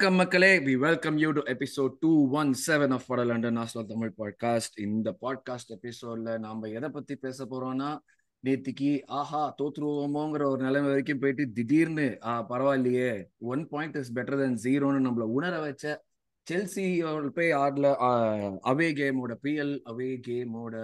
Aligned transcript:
வணக்கம் 0.00 0.26
மக்களே. 0.26 0.58
We 0.58 0.74
welcome 0.78 1.16
you 1.18 1.30
to 1.30 1.40
episode 1.40 1.96
two 2.00 2.28
one 2.30 2.54
seven 2.66 2.90
of 2.90 3.02
for 3.06 3.26
London 3.26 3.58
நாஸ்லோ 3.58 3.84
Tamil 3.86 4.12
podcast 4.18 4.76
இந்த 4.76 5.16
podcast 5.20 5.74
எபிசோட்ல 5.74 6.38
நாம 6.38 6.68
எதை 6.68 6.88
பத்தி 6.88 7.16
பேச 7.16 7.44
போறோம்னா 7.44 7.98
நேத்திக்கு 8.44 9.00
ஆஹா 9.06 9.54
தோத்துருவோமோங்கிற 9.62 10.44
ஒரு 10.44 10.56
நிலைமை 10.56 10.88
வரைக்கும் 10.88 11.18
போயிட்டு 11.18 11.52
திடீர்னு 11.52 12.18
ஆ 12.24 12.46
பரவாயில்லையே. 12.48 13.24
One 13.38 13.68
point 13.68 13.96
is 13.96 14.12
better 14.12 14.38
than 14.38 14.58
ஜீரோன்னு 14.62 15.04
நம்மள 15.06 15.26
உணர 15.30 15.60
வச்ச 15.60 16.04
செல்சி 16.46 16.86
போய் 17.28 17.52
ஆடல 17.54 17.94
அவே 18.64 18.88
கேமோட 18.94 19.34
பிஎல் 19.42 19.80
அவே 19.90 20.20
கேமோட 20.28 20.74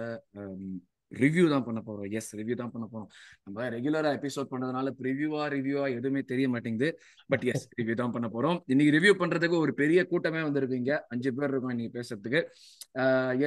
ரிவ்யூ 1.11 1.43
தான் 1.53 1.65
பண்ண 1.67 1.79
போறோம். 1.87 2.07
எஸ் 2.19 2.31
ரிவ்யூ 2.39 2.55
தான் 2.61 2.71
பண்ண 2.73 2.85
போறோம். 2.93 3.09
நம்ம 3.45 3.67
ரெகுலரா 3.75 4.09
எபிசோட் 4.17 4.51
பண்ணதுனால 4.53 4.91
ப்ரிவியூவா 5.01 5.43
ரிவ்யூவா 5.55 5.85
எதுவுமே 5.97 6.21
தெரிய 6.31 6.47
மாட்டேங்குது. 6.53 6.89
பட் 7.31 7.45
எஸ் 7.53 7.65
ரிவ்யூ 7.79 7.95
தான் 8.01 8.13
பண்ண 8.15 8.29
போறோம். 8.35 8.59
இன்னைக்கு 8.73 8.95
ரிவ்யூ 8.97 9.13
பண்றதுக்கு 9.21 9.57
ஒரு 9.65 9.73
பெரிய 9.81 9.99
கூட்டமே 10.11 10.43
வந்திருக்கீங்க. 10.47 10.91
அஞ்சு 11.15 11.31
பேர் 11.37 11.51
இருக்கும் 11.53 11.73
இன்னைக்கு 11.75 11.97
பேசுறதுக்கு. 11.99 12.41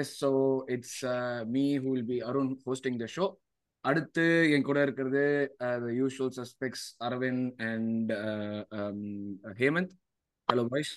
Yes 0.03 0.15
so 0.23 0.33
it's 0.77 0.99
me 1.57 1.67
who 1.85 1.93
will 1.95 2.11
be 2.13 2.19
Arun 2.31 2.53
hosting 2.67 2.99
the 3.05 3.09
show 3.17 3.27
அடுத்து 3.85 4.25
என் 4.55 4.67
கூட 4.69 4.79
இருக்கிறது 4.87 5.23
usual 6.01 6.33
suspects 6.39 6.87
Aravind 7.07 7.63
and 7.69 8.11
Hemanth 9.61 9.95
hello 10.49 10.65
boys 10.73 10.93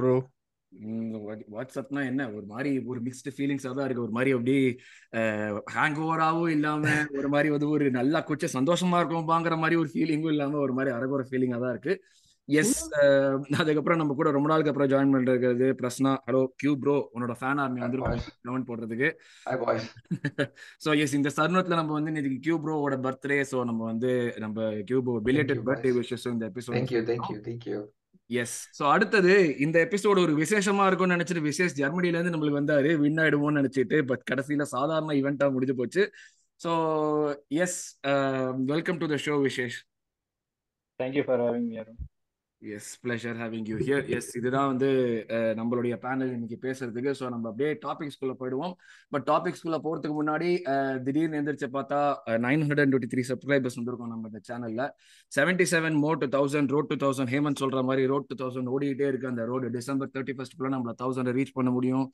bro 0.00 0.16
வாட்ஸ்அப்னா 1.54 2.02
என்ன? 2.10 2.22
ஒரு 2.36 2.46
மாதிரி 2.52 2.70
ஒரு 2.90 3.00
மிக்ஸ்டு 3.06 3.34
ஃபீலிங்ஸாக 3.36 3.74
தான் 3.78 3.86
இருக்கு. 3.86 4.06
ஒரு 4.08 4.14
மாதிரி 4.18 4.32
அப்படி 4.36 4.56
ஹேங் 5.76 5.98
ஓவராகவும் 6.04 6.54
இல்லாம 6.56 6.84
ஒரு 7.20 7.30
மாதிரி 7.34 7.50
வந்து 7.54 7.68
ஒரு 7.76 7.88
நல்லா 7.98 8.20
கொஞ்சம் 8.30 8.54
சந்தோஷமா 8.58 9.00
இருக்கும்பாங்கிற 9.02 9.56
மாதிரி 9.64 9.80
ஒரு 9.82 9.90
ஃபீலிங்கும் 9.94 10.34
இல்லாம 10.36 10.60
ஒரு 10.66 10.76
மாதிரி 10.78 10.92
அரகுற 10.98 11.24
ஃபீலிங்காக 11.30 11.62
தான் 11.64 11.74
இருக்கு. 11.76 11.94
எஸ் 12.48 12.74
அதுக்கப்புறம் 13.60 13.98
நம்ம 14.00 14.14
கூட 14.18 14.28
ரொம்ப 14.34 14.48
நாளுக்கு 14.50 14.70
அப்புறம் 14.72 14.90
ஜாயின் 14.92 15.12
பண்ணிருக்கிறது 15.14 15.68
பிரஸ்னா. 15.80 16.12
ஹலோ 16.26 16.42
கியூ 16.60 16.72
ப்ரோ 16.82 16.94
உன்னோட 17.14 17.34
ஃபேன் 17.40 17.60
ஆர்மி 17.62 17.80
வந்து 17.84 17.98
கமெண்ட் 18.46 18.68
போடுறதுக்கு. 18.68 19.08
ஸோ 20.84 20.90
எஸ் 21.04 21.16
இந்த 21.18 21.32
தருணத்துல 21.38 21.78
நம்ம 21.80 21.94
வந்து 21.98 22.12
இன்னைக்கு 22.12 22.40
கியூ 22.46 22.58
ப்ரோவோட 22.64 22.98
பர்த்டே 23.06 23.38
ஸோ 23.52 23.64
நம்ம 23.70 23.84
வந்து 23.92 24.12
நம்ம 24.44 24.68
Q 24.90 25.00
bro 25.06 25.16
belated 25.28 25.64
birthday 25.68 25.92
wishes 26.00 26.28
இந்த 26.34 26.46
எபிசோட் 26.52 26.78
எஸ் 28.30 28.54
ஸோ 28.78 28.82
அடுத்தது 28.92 29.34
இந்த 29.64 29.76
எபிசோடு 29.86 30.22
ஒரு 30.26 30.32
விசேஷமா 30.42 30.84
இருக்கும்னு 30.86 31.16
நினைச்சிட்டு 31.16 31.42
விசேஷ் 31.48 31.76
ஜெர்மனில 31.80 32.18
இருந்து 32.18 32.32
நம்மளுக்கு 32.34 32.60
வந்தாரு. 32.60 32.90
வின் 33.02 33.20
ஆயிடுவோம்னு 33.22 33.60
நினைச்சிட்டு 33.60 33.98
பட் 34.10 34.24
கடைசியில 34.30 34.66
சாதாரண 34.74 35.14
ஈவெண்டா 35.20 35.48
முடிஞ்சு 35.52 35.76
போச்சு. 35.80 36.04
So 36.64 36.72
yes 37.64 37.78
welcome 38.72 39.00
to 39.02 39.08
the 39.12 39.18
show 39.26 39.36
Vishesh. 39.46 39.78
Thank you 41.00 41.24
for 41.28 41.42
having 41.46 41.68
me 41.70 41.76
Arun 41.82 42.00
yes 42.74 42.90
pleasure 43.04 43.38
having 43.42 43.66
you 43.70 43.76
here 43.82 44.04
yes 44.16 44.30
இதுதான் 44.38 44.68
வந்து 44.72 44.88
நம்மளுடைய 45.58 45.94
பேனல் 46.04 46.32
இன்னைக்கு 46.36 46.58
பேசுறதுக்கு. 46.66 47.12
ஸோ 47.20 47.24
நம்ம 47.34 47.48
அப்படியே 47.50 47.70
டாபிக்ஸ்குள்ள 47.86 48.34
போயிடுவோம். 48.40 48.74
பட் 49.14 49.26
டாபிக்ஸ்குள்ள 49.30 49.78
போறதுக்கு 49.86 50.16
முன்னாடி 50.20 50.50
திடீர்னு 51.06 51.38
எந்திரிச்சு 51.40 51.68
பார்த்தா 51.76 51.98
nine 52.46 52.62
hundred 52.64 52.82
and 52.84 52.94
twenty 52.94 53.10
three 53.14 53.24
subscribers 53.30 53.78
வந்திருக்கோம் 53.80 54.12
நம்ம 54.14 54.30
இந்த 54.32 54.40
சேனல்ல 54.50 54.86
seventy 55.38 55.66
seven 55.74 55.98
more 56.04 56.20
to 56.22 56.28
thousand 56.36 56.72
road 56.76 56.90
to 56.92 56.98
thousand 57.04 57.32
Hemanth 57.34 57.62
சொல்ற 57.64 57.82
மாதிரி 57.90 58.04
ரோட் 58.14 58.28
டூ 58.30 58.38
தௌசண்ட் 58.44 58.72
ஓடிக்கிட்டே 58.74 59.08
இருக்கு. 59.12 59.30
அந்த 59.32 59.44
ரோடு 59.52 59.70
டிசம்பர் 59.78 60.12
தேர்ட்டி 60.16 60.36
ஃபர்ஸ்ட்குள்ள 60.38 60.70
நம்மள 60.76 60.94
தௌசண்ட் 61.02 61.32
ரீச் 61.38 61.54
பண்ண 61.58 61.72
முடியும். 61.76 62.06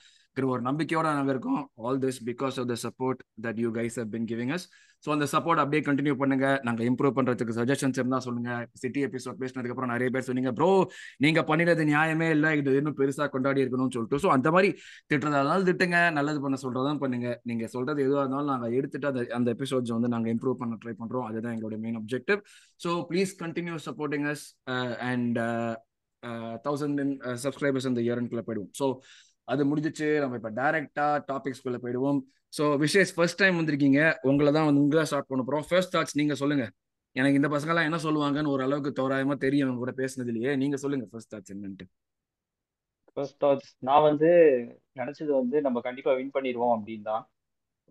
ஒரு 0.52 0.62
நம்பிக்கையோட 0.66 1.08
நாங்கள் 1.16 1.34
இருக்கோம். 1.34 1.62
All 1.86 1.98
this 2.04 2.18
because 2.28 2.56
of 2.60 2.68
the 2.70 2.76
support 2.84 3.20
that 3.44 3.58
you 3.62 3.70
guys 3.78 3.96
have 4.00 4.10
been 4.14 4.26
giving 4.30 4.52
us 4.56 4.64
so 5.04 5.08
அந்த 5.14 5.26
சப்போர்ட் 5.32 5.60
அப்படியே 5.62 5.82
கண்டினியூ 5.88 6.14
பண்ணுங்க. 6.20 6.46
நாங்கள் 6.66 6.86
இம்ப்ரூவ் 6.90 7.14
பண்றதுக்கு 7.16 7.56
சஜஷன்ஸ் 7.58 7.98
இருந்தால் 8.00 8.24
சொல்லுங்க. 8.26 8.50
சிட்டி 8.82 9.00
எபிசோட் 9.06 9.38
பேசினதுக்கப்புறம் 9.42 9.92
நிறைய 9.94 10.08
பேர் 10.14 10.26
சொன்னீங்க 10.28 10.52
ப்ரோ 10.58 10.68
நீங்க 11.24 11.40
பண்ணினது 11.50 11.84
நியாயமே 11.90 12.28
இல்லை. 12.36 12.50
இது 12.60 12.76
இன்னும் 12.80 12.96
பெருசாக 13.00 13.28
கொண்டாடி 13.34 13.62
இருக்கணும்னு 13.64 13.94
சொல்லிட்டு. 13.96 14.20
ஸோ 14.24 14.30
அந்த 14.36 14.50
மாதிரி 14.56 14.70
திட்டுறதாலும் 15.12 15.66
திட்டுங்க 15.70 15.98
நல்லது 16.18 16.40
பண்ண 16.44 16.58
சொல்றதும் 16.64 17.02
பண்ணுங்க. 17.04 17.30
நீங்க 17.50 17.66
சொல்றது 17.74 18.00
எதுவாக 18.06 18.24
இருந்தாலும் 18.24 18.52
நாங்கள் 18.54 18.76
எடுத்துட்டு 18.80 19.10
அந்த 19.12 19.24
அந்த 19.40 19.50
எபிசோட்ஸ் 19.56 19.94
வந்து 19.96 20.12
நாங்கள் 20.14 20.34
இம்ப்ரூவ் 20.36 20.60
பண்ண 20.62 20.78
ட்ரை 20.84 20.94
பண்றோம். 21.02 21.26
அதுதான் 21.30 21.54
எங்களோட 21.56 21.78
main 21.86 21.98
objective 22.02 22.40
so 22.86 22.92
please 23.10 23.34
continue 23.44 23.76
supporting 23.88 24.28
us 24.34 24.46
and 25.10 25.40
thousand 26.66 27.00
subscribers 27.44 27.90
இந்த 27.92 28.02
இயர்னுக்குள்ள 28.06 28.44
போயிடுவோம். 28.48 28.72
ஸோ 28.80 28.86
அது 29.52 29.62
முடிஞ்சிச்சு. 29.70 30.08
நம்ம 30.22 30.36
இப்போ 30.40 30.52
டைரக்டா 30.60 31.06
டாபிக்ஸ்குள்ள 31.30 31.78
போயிடுவோம். 31.84 32.20
ஸோ 32.58 32.64
விஷேஷ் 32.84 33.14
ஃபர்ஸ்ட் 33.16 33.40
டைம் 33.42 33.58
வந்திருக்கீங்க. 33.60 34.00
உங்களை 34.30 34.50
தான் 34.58 34.68
வந்து 34.68 34.82
உங்களை 34.84 35.04
ஸ்டார்ட் 35.10 35.30
பண்ண 35.32 35.42
போகிறோம் 35.48 35.66
ஃபர்ஸ்ட் 35.70 35.94
தாட்ஸ் 35.96 36.18
நீங்க 36.20 36.36
சொல்லுங்க. 36.42 36.66
எனக்கு 37.16 37.38
இந்த 37.40 37.48
பசங்களாம் 37.54 37.86
என்ன 37.88 37.98
சொல்லுவாங்கன்னு 38.06 38.52
ஓரளவுக்கு 38.54 38.90
தோராயமா 39.00 39.34
தெரியும். 39.44 39.66
அவங்க 39.68 39.82
கூட 39.84 39.94
பேசினதுலயே 40.00 40.52
நீங்க 40.62 40.76
சொல்லுங்க 40.84 41.06
ஃபர்ஸ்ட் 41.12 41.32
தாட்ஸ் 41.34 41.52
என்னன்ட்டு. 41.54 41.86
ஃபர்ஸ்ட் 43.16 43.38
தாட்ஸ் 43.44 43.72
நான் 43.88 44.04
வந்து 44.08 44.30
நினைச்சது 45.00 45.30
வந்து 45.40 45.56
நம்ம 45.66 45.80
கண்டிப்பா 45.86 46.12
வின் 46.18 46.34
பண்ணிடுவோம் 46.36 46.74
அப்படின்னு 46.76 47.04
தான். 47.10 47.24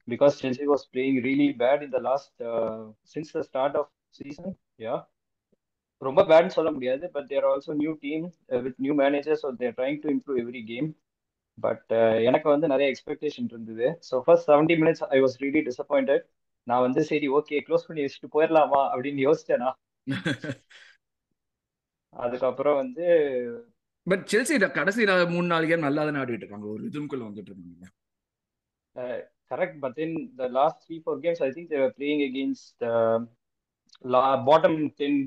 Because 0.08 0.40
Chelsea 0.44 0.66
was 0.72 0.86
playing 0.94 1.20
really 1.28 1.50
bad 1.62 1.84
in 1.86 1.94
the 1.96 2.00
last 2.10 2.40
since 3.14 3.34
the 3.36 3.44
start 3.50 3.78
of 3.82 3.92
season 4.20 4.56
yeah 4.86 4.96
ரொம்ப 6.02 6.22
பேட்னு 6.32 6.56
சொல்ல 6.58 6.70
முடியாது. 6.76 7.04
But 7.16 7.28
they're 7.32 7.48
also 7.52 7.74
new 7.82 7.92
team 8.06 8.26
with 8.66 8.80
new 8.86 8.94
managers 9.04 9.46
they're 9.62 9.76
trying 9.80 10.00
to 10.06 10.10
improve 10.16 10.40
every 10.44 10.64
game 10.72 10.90
but 11.66 11.92
எனக்கு 12.30 12.48
வந்து 12.54 12.68
நிறைய 12.74 12.88
எக்ஸ்பெக்டேஷன் 12.94 13.50
இருந்தது. 13.54 13.88
So 14.10 14.16
first 14.26 14.50
seventy 14.52 14.76
minutes 14.82 15.04
I 15.16 15.20
was 15.24 15.38
really 15.44 15.62
disappointed 15.70 16.24
நான் 16.68 16.86
வந்து 16.86 17.02
சரி 17.12 17.28
ஓகே 17.38 17.60
க்ளோஸ் 17.68 17.88
பண்ணி 17.88 18.04
வச்சுட்டு 18.06 18.34
போயிடலாமா 18.36 18.82
அப்படின்னு 18.94 19.22
யோசிச்சேனா. 19.28 19.70
அதுக்கப்புறம் 22.14 22.78
வந்து 22.82 23.06
பட் 24.08 24.24
செல்சி 24.32 24.56
கடைசி 24.78 25.02
மூணு 25.34 25.48
நாலு 25.52 25.66
கேம் 25.70 25.86
நல்லா 25.88 26.04
தானே 26.08 26.20
ஆடிட்டு 26.22 26.44
இருக்காங்க. 26.44 26.68
ஒரு 26.74 26.82
இதுக்குள்ள 26.90 27.24
வந்துட்டு 27.28 27.52
இருக்காங்க. 27.52 27.86
Correct 29.52 29.78
but 29.84 29.96
then 30.00 30.16
the 30.40 30.48
last 30.58 30.82
three 30.86 30.96
four 31.04 31.20
games 31.26 31.44
I 31.48 31.50
think 31.56 31.70
they're 31.74 31.94
playing 31.98 32.24
against 32.30 32.84
bottom 34.50 34.80
ten 35.00 35.20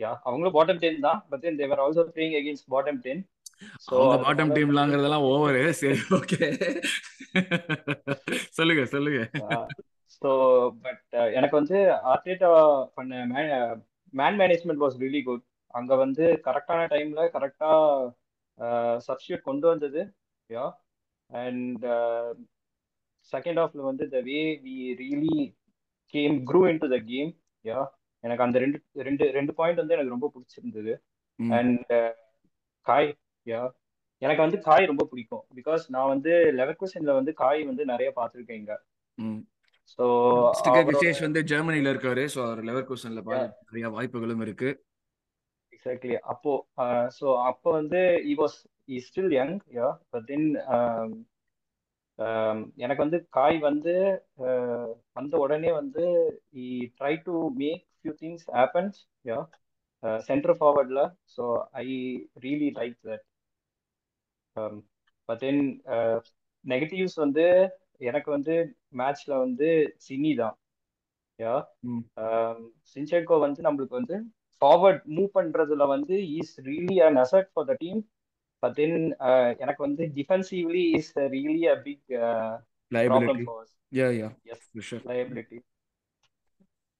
yeah 0.00 0.10
அவங்களும் 0.26 0.56
பாட்டம் 0.58 0.80
டென் 0.84 1.00
தான். 1.06 1.20
But 1.30 1.42
then 1.44 1.58
they're 1.60 1.82
also 1.84 2.04
playing 2.16 2.36
against 2.40 2.68
bottom 2.74 3.00
ten 3.06 3.22
அவங்க 3.92 4.16
பாட்டம் 4.24 4.54
டீம்லாங்கிறதெல்லாம் 4.56 5.26
ஓவர் 5.32 5.60
சரி 5.80 6.00
ஓகே 6.18 6.38
சொல்லுங்க 8.58 8.84
சொல்லுங்க. 8.94 9.20
ஸோ 10.16 10.30
பட் 10.84 11.04
எனக்கு 11.38 11.54
வந்து 11.60 11.78
Arteta 12.12 12.50
பண்ண 12.96 13.20
man 14.14 14.38
management 14.42 14.82
was 14.84 14.98
really 15.02 15.22
good 15.28 15.44
அங்க 15.78 15.92
வந்து 16.04 16.24
கரெக்டான 16.46 16.86
டைம்ல 16.94 17.24
கரெக்டா 17.36 17.70
சப்ஸ்டியூட் 19.08 19.48
கொண்டு 19.48 19.66
வந்தது. 19.72 20.00
யா 20.50 20.64
அண்ட் 21.30 21.84
செகண்ட் 23.32 23.60
ஹாஃப்ல 23.62 23.82
வந்து 23.90 24.04
the 24.14 24.20
way 24.28 24.40
we 24.64 24.76
really 25.02 25.38
came 26.14 26.36
grew 26.48 26.60
in 26.70 26.82
to 26.84 26.88
the 26.94 26.98
game 27.12 27.30
yeah 27.64 27.80
எனக்கு 28.24 28.44
அந்த 28.44 28.58
ரெண்டு 28.62 28.78
ரெண்டு 29.08 29.24
ரெண்டு 29.38 29.52
பாயிண்ட் 29.58 29.80
வந்து 29.82 29.96
எனக்கு 29.96 30.14
ரொம்ப 30.16 30.28
பிடிச்சிருந்தது. 30.34 30.92
அண்ட் 31.38 31.92
காய் 32.86 33.08
யா 33.46 33.62
எனக்கு 34.22 34.44
வந்து 34.44 34.58
காய் 34.66 34.90
ரொம்ப 34.90 35.04
பிடிக்கும். 35.10 35.44
பிகாஸ் 35.58 35.82
நான் 35.94 36.10
வந்து 36.14 36.32
லெவல் 36.58 36.78
கொஸ்டின்ல 36.80 37.12
வந்து 37.18 37.32
காய் 37.42 37.60
வந்து 37.70 37.84
நிறைய 37.92 38.08
பார்த்துருக்கேன் 38.18 38.60
இங்க. 38.62 38.74
ஸோ 39.94 40.04
விசேஷ் 40.90 41.26
வந்து 41.26 41.40
ஜெர்மனில 41.52 41.92
இருக்காரு. 41.94 42.24
ஸோ 42.34 42.38
அவர் 42.46 42.60
லெவல் 42.68 42.88
கொஸ்டின்ல 42.90 43.22
நிறைய 43.68 43.86
வாய்ப்புகளும் 43.96 44.44
இருக்கு. 44.46 44.70
எக்ஸாக்ட்லி 45.72 46.16
அப்போ 46.32 46.52
ஸோ 47.18 47.26
அப்போ 47.50 47.68
வந்து 47.70 48.00
he 48.30 48.34
was 48.40 48.56
he 48.88 48.98
still 49.06 49.34
young 49.38 49.56
yeah 49.78 49.88
but 50.12 50.26
then 50.30 50.46
எனக்கு 52.76 53.02
வந்து 53.04 53.18
காய் 53.30 53.58
வந்து 53.68 53.94
வந்த 55.18 55.34
உடனே 55.44 55.70
வந்து 55.72 56.04
he 56.62 56.66
try 56.98 57.14
to 57.28 57.34
make 57.62 57.84
few 57.98 58.14
things 58.22 58.44
happens 58.58 58.98
yeah 59.24 59.38
center 60.28 60.56
ஃபார்வர்டில் 60.58 61.02
so 61.36 61.44
I 61.84 61.86
really 62.44 62.70
like 62.80 62.96
that 63.08 63.24
but 65.28 65.40
then 65.40 65.62
negatives 66.64 67.16
வந்து 67.16 67.44
எனக்கு 68.02 68.28
வந்து 68.30 68.54
மேட்ச்ல 68.98 69.32
வந்து 69.38 69.68
சினி 70.06 70.32
தான். 70.36 70.56
யா 71.38 71.54
சின்சென்கோ 72.92 73.36
வந்து 73.40 73.60
நம்மளுக்கு 73.62 73.98
வந்து 73.98 74.16
ஃபார்வர்ட் 74.62 75.04
மூவ் 75.10 75.30
பண்றதுல 75.34 75.84
வந்து 75.86 76.16
is 76.38 76.54
really 76.66 76.96
an 77.00 77.18
asset 77.22 77.50
for 77.52 77.68
the 77.68 77.74
team 77.78 78.00
but 78.62 78.74
then 78.74 78.96
எனக்கு 79.58 79.80
வந்து 79.82 80.04
defensively 80.18 80.84
is 80.98 81.12
really 81.34 81.62
a 81.68 81.76
big 81.82 82.06
for 83.46 83.66
yeah 83.92 84.08
yeah 84.18 84.28
yes 84.52 84.66
liability 85.04 85.58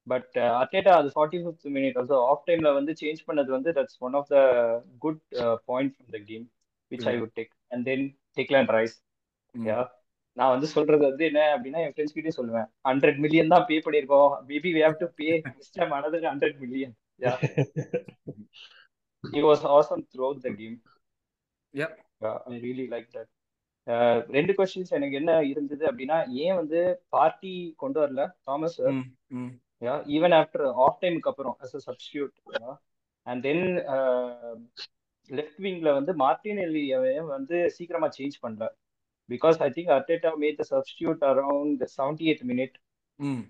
but 0.07 0.31
Arteta 0.61 0.93
அது 0.97 1.09
forty 1.15 1.39
fifth 1.43 1.69
minute 1.75 1.99
also 1.99 2.19
half 2.31 2.47
டைம்ல 2.47 2.69
வந்து 2.75 2.93
சேஞ்ச் 3.01 3.21
பண்ணது 3.27 3.51
வந்து 3.51 3.71
that's 3.77 3.99
one 4.01 4.15
of 4.15 4.31
the 4.31 4.39
good 4.99 5.21
point 5.67 5.93
from 5.95 6.13
the 6.13 6.21
game 6.25 6.47
which 6.91 7.09
I 7.13 7.17
would 7.23 7.35
take 7.39 7.53
and 7.75 7.85
then 7.91 8.05
Declan 8.39 8.73
Rice 8.79 8.97
yeah 9.55 9.79
நான் 10.37 10.53
வந்து 10.55 10.67
சொல்றது 10.75 11.03
வந்து 11.09 11.25
என்ன 11.31 11.41
அப்படின்னா 11.55 11.81
என் 11.85 11.95
ஃப்ரெண்ட்ஸ் 11.95 12.17
கிட்டே 12.17 12.33
சொல்லுவேன். 12.37 12.69
ஹண்ட்ரட் 12.89 13.19
மில்லியன் 13.25 13.53
தான் 13.55 13.65
பே 13.71 13.79
பண்ணிருக்கோம் 13.87 14.31
maybe 14.51 14.71
we 14.77 14.83
have 14.87 15.01
to 15.03 15.09
pay 15.21 15.29
மிஸ்டம் 15.57 15.93
another 15.99 16.29
hundred 16.33 16.59
million 16.65 16.97
awesome 19.77 20.03
throughout 20.11 20.39
the 20.45 20.51
game. 20.61 20.77
Yeah. 21.75 21.91
uh, 22.27 22.39
I 22.53 22.59
really 22.67 22.87
like 22.93 23.09
that. 23.17 23.29
Uh, 23.87 24.17
ரெண்டு 24.37 24.53
கொஸ்டின்ஸ் 24.59 24.95
எனக்கு 24.99 25.19
என்ன 25.21 25.33
இருந்தது 25.43 25.85
அப்படின்னா 25.91 26.19
ஏன் 26.45 26.57
வந்து 26.61 26.81
பார்ட்டி 27.15 27.53
கொண்டு 27.77 27.99
வரல? 28.03 28.25
தாமஸ் 28.49 28.79
even 30.17 30.33
after 30.41 30.63
ஆஃப் 30.85 30.99
டைமுக்கு 31.03 31.31
அப்புறம் 31.33 31.57
as 31.65 31.73
a 31.79 31.83
substitute. 31.89 32.35
Yeah. 32.57 32.75
and 33.27 33.41
then 33.47 33.61
left 35.31 35.61
விங்ல 35.61 35.93
வந்து 35.93 36.13
மார்டினெல்லி 36.17 36.85
வந்து 37.29 37.71
சீக்கிரமா 37.71 38.09
சேஞ்ச் 38.19 38.39
பண்ணல 38.43 38.67
because 39.29 39.59
I 39.61 39.71
think 39.71 39.93
Arteta 39.97 40.31
made 40.41 40.59
the 40.61 40.67
substitute 40.71 41.23
around 41.25 41.83
seventy 41.97 42.25
eight 42.31 42.45
minute 42.45 42.77
ம். 43.19 43.43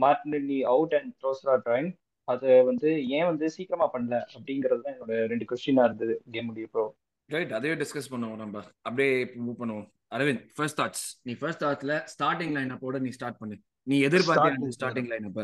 மார்டினெல்லி 0.00 0.60
அவுட் 0.64 0.94
அண்ட் 0.94 1.12
ட்ரோஸ்ரா 1.20 1.54
ட்ராயின் 1.64 1.92
அது 2.28 2.64
வந்து 2.64 2.88
ஏன் 3.08 3.24
வந்து 3.24 3.50
சீக்கிரமா 3.50 3.90
பண்ணல 3.92 4.18
அப்படிங்கிறது 4.34 4.80
தான் 4.80 4.94
என்னோட 4.94 5.26
ரெண்டு 5.26 5.46
கொஸ்டினா 5.50 5.84
இருந்தது 5.84 6.14
கேம் 6.30 6.48
முடியப்போ 6.50 6.84
ரைட் 7.30 7.52
அதையே 7.52 7.74
டிஸ்கஸ் 7.74 8.10
பண்ணுவோம் 8.10 8.36
நம்ம. 8.36 8.56
அப்படியே 8.82 9.12
மூவ் 9.36 9.58
பண்ணுவோம். 9.60 9.86
அரவிந்த் 10.10 10.42
ஃபர்ஸ்ட் 10.56 10.78
தாட்ஸ் 10.80 11.04
நீ 11.22 11.32
ஃபர்ஸ்ட் 11.34 11.62
தாட்ஸ்ல 11.64 11.94
ஸ்டார்டிங் 12.12 12.52
லைன் 12.52 12.72
அப்போட 12.72 12.98
நீ 12.98 13.10
ஸ்டார்ட் 13.10 13.38
பண்ணு. 13.38 13.56
நீ 13.86 13.96
Starting- 14.02 14.74
ஸ்டார்டிங் 14.78 15.08
லைன் 15.08 15.24
அப்ப 15.24 15.40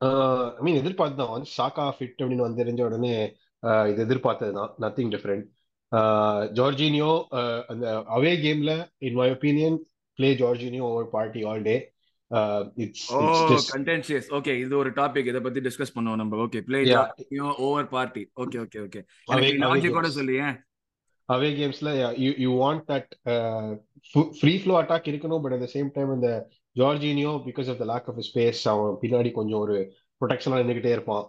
ஐ 0.00 0.62
மீன் 0.62 0.76
எதிர்பார்த்து 0.76 1.16
தான். 1.16 1.30
வந்து 1.30 1.48
சாக்கா 1.58 1.84
ஃபிட் 1.98 2.20
அப்படின்னு 2.20 2.36
வந்து 2.36 2.64
தெரிஞ்ச 2.64 2.82
உடனே 2.84 3.12
இது 3.90 4.00
எதிர்பார்த்தது 4.06 4.52
தான். 4.58 4.72
நத்திங் 4.84 5.12
டிஃப்ரெண்ட் 5.14 5.46
ஜார்ஜினியோ 6.58 7.12
அந்த 7.72 7.86
அவே 8.16 8.32
கேம்ல 8.46 8.72
in 9.08 9.18
my 9.20 9.28
opinion 9.36 9.78
play 10.18 10.30
Jorginho 10.42 10.84
over 10.90 11.08
Partey 11.14 11.42
all 11.52 11.62
day 11.68 11.76
okay 14.38 14.54
இது 14.62 14.74
ஒரு 14.80 14.90
டாபிக் 14.98 15.28
இத 15.30 15.38
பத்தி 15.44 15.60
டிஸ்கஸ் 15.66 15.94
பண்ணுவோம் 15.94 16.20
நம்ம. 16.20 16.40
Okay 16.44 16.60
play. 16.66 16.80
Over 17.68 17.88
Partey 17.94 18.22
okay 18.42 18.58
okay 18.64 18.80
okay 18.86 19.00
logic 19.62 19.96
கூட. 19.98 20.08
சொல்லியே. 20.18 20.48
Away 21.28 21.48
கேம்ஸ்ல 21.60 21.88
you 22.44 22.50
want 22.64 22.84
that 22.90 23.10
free 24.40 24.52
flow 24.60 24.76
attack 24.82 25.08
இருக்கணும் 25.12 25.42
but 25.44 25.54
at 25.56 25.64
the 25.64 25.70
same 25.76 25.88
time 25.96 26.12
இந்த 26.18 26.30
Jorginho 26.80 27.32
because 27.48 27.70
of 27.72 27.80
the 27.82 27.86
lack 27.92 28.08
of 28.10 28.20
space 28.28 28.62
அவன் 28.72 28.94
பின்னாடி 29.02 29.32
கொஞ்சம் 29.38 29.62
ஒரு 29.64 29.76
ப்ரொடெக்ஷனாக 30.20 30.60
நின்றுக்கிட்டே 30.62 30.94
இருப்பான். 30.96 31.24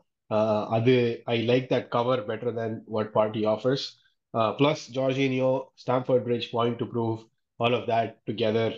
அது 0.72 0.96
I 1.28 1.38
like 1.46 1.68
that 1.70 1.88
cover 1.90 2.22
better 2.28 2.54
than 2.58 2.76
what 2.88 3.12
Partey 3.14 3.44
offers 3.54 3.86
plus 4.58 4.84
Jorginho 4.96 5.52
Stamford 5.84 6.26
Bridge 6.26 6.50
point 6.52 6.80
to 6.82 6.88
prove 6.92 7.16
all 7.60 7.76
of 7.76 7.88
that 7.90 8.12
together 8.28 8.76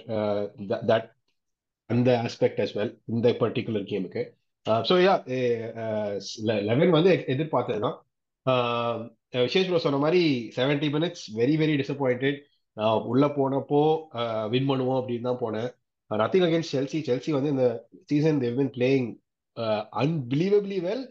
that 0.89 1.09
அந்த 1.89 2.09
ஆஸ்பெக்ட் 2.23 2.61
as 2.61 2.71
வெல் 2.75 2.93
இந்த 3.09 3.29
பர்டிகுலர் 3.39 3.89
கேமுக்கு 3.89 4.23
ஸோ 4.85 4.95
யா 5.01 5.13
லெவன் 6.67 6.91
வந்து 6.91 7.11
எ- 7.11 7.25
எதிர்பார்த்தது 7.27 7.81
தான் 7.81 7.97
விசேஷ் 9.41 9.67
ப்ரோ 9.67 9.79
சொன்ன 9.79 9.97
மாதிரி 9.97 10.21
seventy 10.55 10.87
minutes 10.93 11.23
very 11.35 11.55
very 11.59 11.75
disappointed 11.81 12.37
உள்ள 13.05 13.25
போனப்போ 13.35 13.81
வின் 14.49 14.69
பண்ணுவோம் 14.69 14.99
அப்படின்னு 14.99 15.27
தான் 15.29 15.41
போனேன். 15.41 15.69
நத்திங் 16.11 16.45
அகேன்ஸ்ட் 16.47 16.73
செல்சி 16.75 16.99
செல்சி 17.07 17.31
வந்து 17.31 17.49
இந்த 17.49 17.65
season 18.09 18.39
they've 18.41 18.57
been 18.57 18.73
playing 18.75 19.09
unbelievably 20.01 20.79
well 20.81 21.03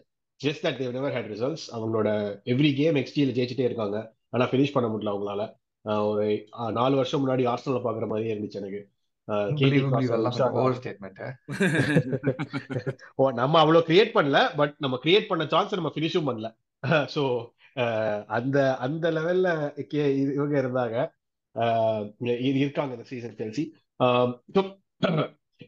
just 0.43 0.55
that 0.61 0.75
they've 0.79 0.91
never 0.91 1.13
had 1.13 1.25
results 1.31 1.71
அவங்களோட 1.71 2.39
எவ்ரி 2.45 2.75
கேம் 2.75 2.95
எக்ஸ்டியில் 2.95 3.15
ஜெயிச்சிட்டே 3.15 3.59
இருக்காங்க. 3.59 4.15
ஆனா 4.29 4.45
ஃபினிஷ் 4.45 4.71
பண்ண 4.71 4.89
முடியல 4.89 5.01
அவங்களால. 5.13 5.59
ஒரு 6.07 6.47
நாலு 6.71 6.95
வருஷம் 6.95 7.27
முன்னாடி 7.27 7.31
ஆர்சனல் 7.31 7.65
பாக்குற 7.65 8.07
மாதிரியே 8.07 8.33
இருந்துச்சு 8.33 8.51
எனக்கு. 8.51 8.89
நம்ம 13.33 13.59
அவ்வளவு 13.59 13.85
கிரியேட் 13.87 13.89
பண்ணல 13.89 14.55
பட் 14.55 14.75
நம்ம 14.77 14.99
கிரியேட் 15.03 15.27
பண்ண 15.27 15.47
சான்ஸ் 15.47 15.73
நம்ம 15.73 15.91
ஃபினிஷும் 15.95 16.29
பண்ணல. 16.29 16.55
ஸோ 17.15 17.47
அந்த 18.25 18.77
அந்த 18.77 19.11
லெவல்ல 19.11 19.79
இவங்க 20.33 20.61
இருந்தாங்க. 20.61 21.19
இருக்காங்க 22.55 22.93
இந்த 22.93 23.03
சீசன் 23.03 23.35
செல்சி 23.35 23.71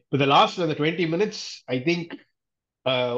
லாஸ்ட் 0.10 0.62
அந்த 0.62 0.74
டுவெண்ட்டி 0.74 0.84
மினிட்ஸ் 0.84 1.44
ஐ 1.66 1.80
திங்க் 1.80 2.10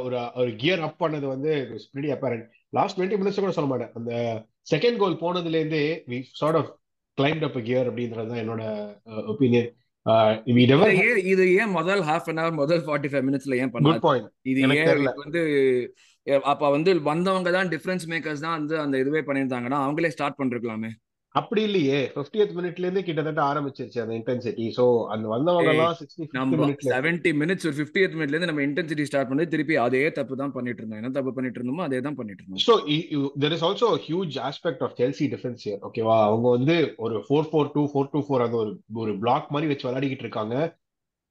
ஒரு 0.03 0.17
ஒரு 0.35 0.49
கியர் 0.55 0.83
அப் 0.87 1.01
பண்ணது 1.03 1.27
வந்து 1.27 1.51
pretty 1.93 2.11
apparent 2.15 2.45
last 2.73 2.97
twenty 2.97 3.19
minutes 3.19 3.43
கூட 3.43 3.53
சொல்ல 3.57 3.69
மாட்டேன். 3.71 3.93
அந்த 3.95 4.11
செகண்ட் 4.71 4.99
கோல் 5.01 5.21
போனதுல 5.21 5.59
இருந்தே 5.61 5.85
we 6.11 6.19
sort 6.41 6.59
of 6.61 6.71
climbed 7.17 7.45
up 7.47 7.59
gear 7.67 7.89
அப்படின்றது 7.89 8.31
தான் 8.31 8.43
என்னோட 8.43 8.63
ஒப்பீனியன் 9.33 9.69
இது 11.25 11.43
ஏன் 11.61 11.71
முதல் 11.71 12.01
ஹாஃப் 12.09 12.27
அன் 12.31 12.41
ஹவர் 12.41 12.59
முதல் 12.59 12.83
ஃபார்ட்டி 12.87 13.09
ஃபைவ் 13.11 13.25
மினிட்ஸ்ல 13.29 13.57
ஏன் 13.61 13.71
பாயிண்ட் 13.73 14.27
இது 14.51 14.59
ஏன் 14.81 15.01
வந்து 15.23 15.41
அப்ப 16.51 16.69
வந்து 16.69 16.91
வந்தவங்க 17.07 17.49
தான் 17.51 17.71
டிஃபரன்ஸ் 17.73 18.05
மேக்கர்ஸ் 18.11 18.45
தான் 18.45 18.57
வந்து 18.59 18.75
அந்த 18.83 18.95
இதுவே 18.97 19.21
பண்ணியிருந்தாங்கன்னா 19.27 19.79
அவங்களே 19.85 20.13
ஸ்டார்ட் 20.15 20.39
பண்ணிருக்கலாமே. 20.39 20.91
அப்படி 21.35 21.61
இல்லையே. 21.63 21.97
50th 22.15 22.51
மினிட்ல 22.57 22.83
இருந்தே 22.83 23.01
கிட்டத்தட்ட 23.03 23.41
ஆரம்பிச்சிருச்சு 23.43 23.99
அந்த 24.01 24.13
இன்டென்சிட்டி 24.15 24.65
சோ 24.77 24.83
அந்த 25.07 25.25
வந்தவங்க 25.27 25.71
எல்லாம் 25.73 25.95
சிக்ஸ்டி 25.99 26.25
நம்ம 26.35 26.51
செவன்டி 26.87 27.31
மினிட்ஸ் 27.41 27.65
ஒரு 27.65 27.77
ஃபிஃப்டியத் 27.79 28.15
மினிட்ல 28.15 28.33
இருந்து 28.33 28.49
நம்ம 28.51 28.63
இன்டென்சிட்டி 28.65 29.05
ஸ்டார்ட் 29.09 29.29
பண்ணி 29.29 29.45
திருப்பி 29.47 29.77
அதே 29.83 30.03
தப்பு 30.11 30.35
தான் 30.35 30.53
பண்ணிட்டு 30.53 30.81
இருந்தோம். 30.81 31.01
என்ன 31.01 31.11
தப்பு 31.11 31.33
பண்ணிட்டு 31.33 31.59
இருந்தோமோ 31.59 31.85
அதே 31.85 31.99
தான் 32.01 32.15
பண்ணிட்டு 32.15 32.43
இருந்தோம். 32.43 32.63
So 32.67 32.75
there 33.43 33.55
is 33.55 33.65
also 33.65 33.89
huge 34.05 34.37
aspect 34.45 34.83
of 34.83 34.95
Chelsea 34.97 35.27
defence 35.33 35.65
year 35.65 35.83
ஓகேவா 35.87 36.17
அவங்க 36.25 36.47
வந்து 36.49 36.77
ஒரு 36.99 37.17
four 37.25 37.49
four 37.49 37.71
two 37.73 37.83
four 37.91 38.09
two 38.11 38.21
four 38.25 38.45
அந்த 38.45 38.57
ஒரு 38.63 38.73
ஒரு 38.97 39.13
பிளாக் 39.19 39.51
மாதிரி 39.51 39.69
வச்சு 39.71 39.87
விளையாடிக்கிட்டு 39.87 40.27
இருக்காங்க. 40.27 40.55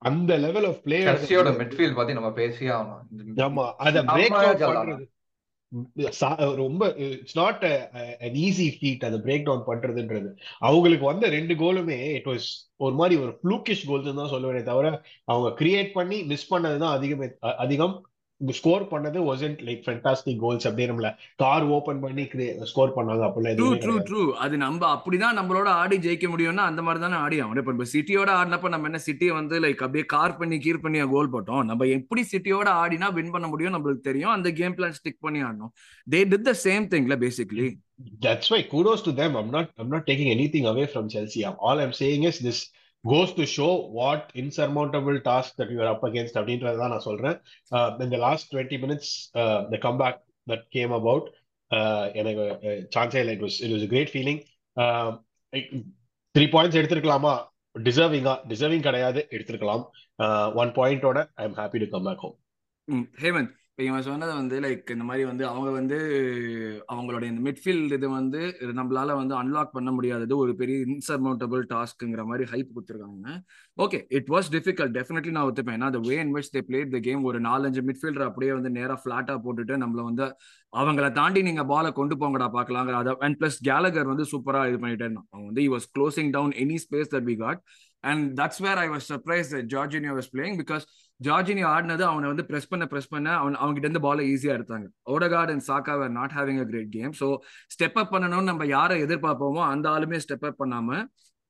அந்த 0.03 0.33
லெவல் 0.39 0.67
ஆஃப் 0.67 0.81
பிளேயர்ஸ் 0.87 1.11
செல்சியோட 1.19 1.51
மிட்ஃபீல்ட் 1.61 1.97
பத்தி 1.97 2.13
நம்ம 2.15 2.31
பேசியே 2.35 2.71
ஆகணும். 2.73 3.03
ஆமா 3.45 3.65
அத 3.81 3.97
பிரேக். 4.11 4.35
பண்றது. 4.35 4.59
சா- 4.63 5.11
ரொம்ப 6.63 6.83
it's 7.05 7.37
not 7.41 7.63
an 8.27 8.37
easy 8.47 8.67
feat 8.77 9.07
அதை 9.09 9.19
பிரேக் 9.27 9.47
டவுன் 9.49 9.65
பண்றதுன்றது. 9.71 10.31
அவங்களுக்கு 10.69 11.07
வந்த 11.13 11.29
ரெண்டு 11.37 11.55
கோலுமே 11.63 11.99
இட் 12.19 12.29
வாஸ் 12.33 12.49
ஒரு 12.85 12.95
மாதிரி 13.01 13.17
ஒரு 13.25 13.33
ஃப்ளூக்கிஷ் 13.41 13.87
கோல்ஸ் 13.91 14.11
தான் 14.21 14.33
சொல்லுவேனே 14.35 14.63
தவிர 14.71 14.87
அவங்க 15.33 15.51
கிரியேட் 15.63 15.91
பண்ணி 15.99 16.19
மிஸ் 16.33 16.51
பண்ணது 16.55 16.79
தான் 16.85 16.97
அதிகமே 16.99 17.29
அதிகம். 17.65 17.97
ஸ்கோர் 18.51 18.83
பண்ணது 18.83 19.19
wasn't 19.31 19.59
லைக் 19.67 19.83
ஃபென்டாஸ்டிக் 19.87 20.39
கோல்ஸ் 20.39 20.67
அப்படியே 20.67 20.89
நம்மள 20.89 21.15
கார் 21.37 21.63
ஓபன் 21.63 22.01
பண்ணி 22.01 22.25
ஸ்கோர் 22.65 22.93
பண்ணாங்க 22.97 23.23
அப்படிலாம் 23.27 23.59
ட்ரூ 23.61 23.69
ட்ரூ 23.85 23.95
ட்ரூ 24.09 24.33
அது 24.33 24.57
நம்ம 24.57 24.95
அப்படிதான் 24.95 25.39
நம்மளோட 25.39 25.65
ஆடி 25.65 25.97
ஜெயிக்க 25.97 26.29
முடியும்னா 26.29 26.65
அந்த 26.71 26.83
மாதிரி 26.83 27.05
தானே 27.05 27.15
ஆடி 27.15 27.41
ஆகணும் 27.41 27.57
இப்ப 27.57 27.87
சிட்டியோட 27.93 28.31
ஆடினப்ப 28.41 28.69
நம்ம 28.69 28.85
என்ன 28.85 29.01
சிட்டியை 29.07 29.33
வந்து 29.33 29.61
லைக் 29.61 29.85
அப்படியே 29.87 30.05
கார் 30.05 30.37
பண்ணி 30.37 30.57
கீர் 30.57 30.83
பண்ணி 30.83 30.99
கோல் 30.99 31.33
போட்டோம். 31.33 31.65
நம்ம 31.65 31.85
எப்படி 31.85 32.27
சிட்டியோட 32.33 32.69
ஆடினா 32.83 33.13
வின் 33.13 33.31
பண்ண 33.31 33.49
முடியும் 33.49 33.75
நம்மளுக்கு 33.75 34.01
தெரியும். 34.01 34.31
அந்த 34.31 34.53
கேம் 34.53 34.77
பிளான் 34.77 34.95
ஸ்டிக் 35.03 35.21
பண்ணி 35.21 35.43
ஆடணும். 35.43 35.73
They 36.11 36.15
did 36.15 36.41
the 36.41 36.55
same 36.65 36.87
திங்ல 36.95 37.17
basically 37.27 37.77
That's 38.21 38.49
why 38.51 38.67
kudos 38.71 39.03
to 39.03 39.11
them. 39.11 39.37
I'm 39.37 39.53
not 39.53 39.69
I'm 39.77 39.93
not 39.93 40.05
taking 40.07 40.29
anything 40.37 40.65
away 40.67 40.87
from 40.95 41.09
Chelsea. 41.09 41.45
All 41.45 41.79
I'm 41.79 41.93
saying 41.93 42.23
is 42.23 42.39
this 42.43 42.59
goes 42.63 42.84
goes 43.05 43.35
to 43.35 43.45
show 43.55 43.69
what 43.97 44.29
இன்சர்மௌண்டபிள் 44.43 45.17
task 45.27 45.57
that 45.59 45.73
you are 45.75 45.91
up 45.91 46.05
against 46.09 46.39
அப்படின்றது 46.41 46.81
தான் 46.83 46.95
நான் 46.95 47.07
சொல்றேன் 47.09 47.37
இந்த 48.05 48.19
last 48.19 48.49
twenty 48.53 48.79
minutes 48.85 49.13
the 49.73 49.79
comeback 49.83 50.21
that 50.47 50.67
game 50.73 50.93
about 50.93 51.27
எனக்கு 52.21 52.45
சான்ஸே 52.97 53.21
இல்லை 53.23 53.35
it 53.37 53.45
was 53.45 53.59
it 53.65 53.75
was 53.75 53.87
great 53.93 54.13
feeling 54.15 54.41
three 56.35 56.47
points 56.55 56.79
எடுத்திருக்கலாமா 56.81 57.35
டிசர்விங்கா 57.81 58.35
deserving 58.49 58.87
கிடையாது 58.89 59.21
எடுத்திருக்கலாம் 59.31 59.85
one 60.63 60.73
பாயிண்டோட 60.79 61.21
I 61.37 61.45
am 61.45 61.59
happy 61.61 61.81
to 61.83 61.89
come 61.89 62.09
back 62.09 62.25
home 62.25 62.37
Hemant 63.19 63.53
இப்போ 63.79 63.85
இவன் 63.87 64.05
சொன்னது 64.07 64.33
வந்து 64.39 64.57
லைக் 64.65 64.91
இந்த 64.95 65.05
மாதிரி 65.07 65.23
வந்து 65.29 65.45
அவங்க 65.49 65.71
வந்து 65.77 65.97
அவங்களோட 66.93 67.23
இந்த 67.31 67.41
மிட்ஃபீல்டு 67.47 67.97
இது 67.97 68.09
வந்து 68.11 68.41
நம்மளால 68.79 69.15
வந்து 69.21 69.35
அன்லாக் 69.39 69.73
பண்ண 69.77 69.91
முடியாதது 69.97 70.35
ஒரு 70.43 70.53
பெரிய 70.61 70.77
இன்சர்மௌண்டபிள் 70.87 71.63
டாஸ்க்குங்கிற 71.73 72.25
மாதிரி 72.31 72.45
ஹைப் 72.53 72.71
கொடுத்துருக்காங்க. 72.75 73.33
Okay 73.79 73.99
it 74.19 74.31
was 74.35 74.51
difficult 74.57 74.95
definitely 74.99 75.33
நான் 75.37 75.49
ஒத்துப்பேன். 75.51 75.77
ஏன்னா 75.79 76.03
way 76.09 76.19
in 76.25 76.33
which 76.37 76.53
they 76.57 76.61
played 76.69 76.93
the 76.95 77.01
game 77.09 77.25
ஒரு 77.31 77.41
நாலஞ்சு 77.49 77.83
மிட்ஃபீல்டர் 77.89 78.27
அப்படியே 78.29 78.53
வந்து 78.59 78.73
நேராக 78.79 78.99
ஃப்ளாட்டாக 79.05 79.41
போட்டுட்டு 79.47 79.81
நம்மள 79.85 80.05
வந்து 80.11 80.29
அவங்கள 80.73 81.09
தாண்டி 81.19 81.43
நீங்கள் 81.49 81.69
பாலை 81.73 81.91
கொண்டு 81.99 82.17
போங்கடா 82.23 82.49
பார்க்கலாங்கிற 82.59 82.97
அதை 83.03 83.15
அண்ட் 83.29 83.39
ப்ளஸ் 83.41 83.59
கேலகர் 83.71 84.13
வந்து 84.13 84.27
சூப்பராக 84.33 84.71
இது 84.73 84.81
பண்ணிட்டே 84.85 85.07
இருந்தான் 85.09 85.29
அவன் 85.33 85.49
வந்து 85.51 85.65
was 85.75 85.89
closing 85.99 86.31
down 86.37 86.55
any 86.65 86.79
space 86.85 87.13
that 87.17 87.29
we 87.33 87.37
got 87.43 87.63
and 88.05 88.25
that's 88.41 88.63
where 88.67 88.81
I 88.85 88.87
was 88.95 89.09
surprise 89.13 89.51
Jorginho 89.75 90.15
was 90.21 90.31
playing 90.35 90.59
because 90.63 90.87
Jorginho 91.21 91.67
ஆடினது 91.67 92.03
அவனை 92.03 92.27
வந்து 92.29 92.45
பிரஸ் 92.45 92.69
பண்ண 92.69 92.85
பிரஸ் 92.87 93.11
பண்ண 93.11 93.29
அவன் 93.33 93.55
அவங்ககிட்ட 93.55 93.87
இருந்து 93.89 94.01
பாலை 94.01 94.23
ஈஸியா 94.33 94.55
எடுத்தாங்க. 94.57 94.87
Odegaard 95.11 95.53
and 95.53 95.65
Saka 95.69 95.95
were 96.01 96.11
not 96.11 96.33
having 96.33 96.61
a 96.61 96.65
great 96.65 96.91
game 96.91 97.13
so 97.21 97.29
step 97.75 97.99
up 98.03 98.13
பண்ணணும்னு 98.15 98.51
நம்ம 98.51 98.67
யாரை 98.67 98.97
எதிர்பார்ப்போமோ 99.03 99.63
அந்த 99.73 99.89
ஆளுமே 99.89 100.21
ஸ்டெப் 100.25 100.47
அப் 100.51 100.61
பண்ணாம 100.63 100.99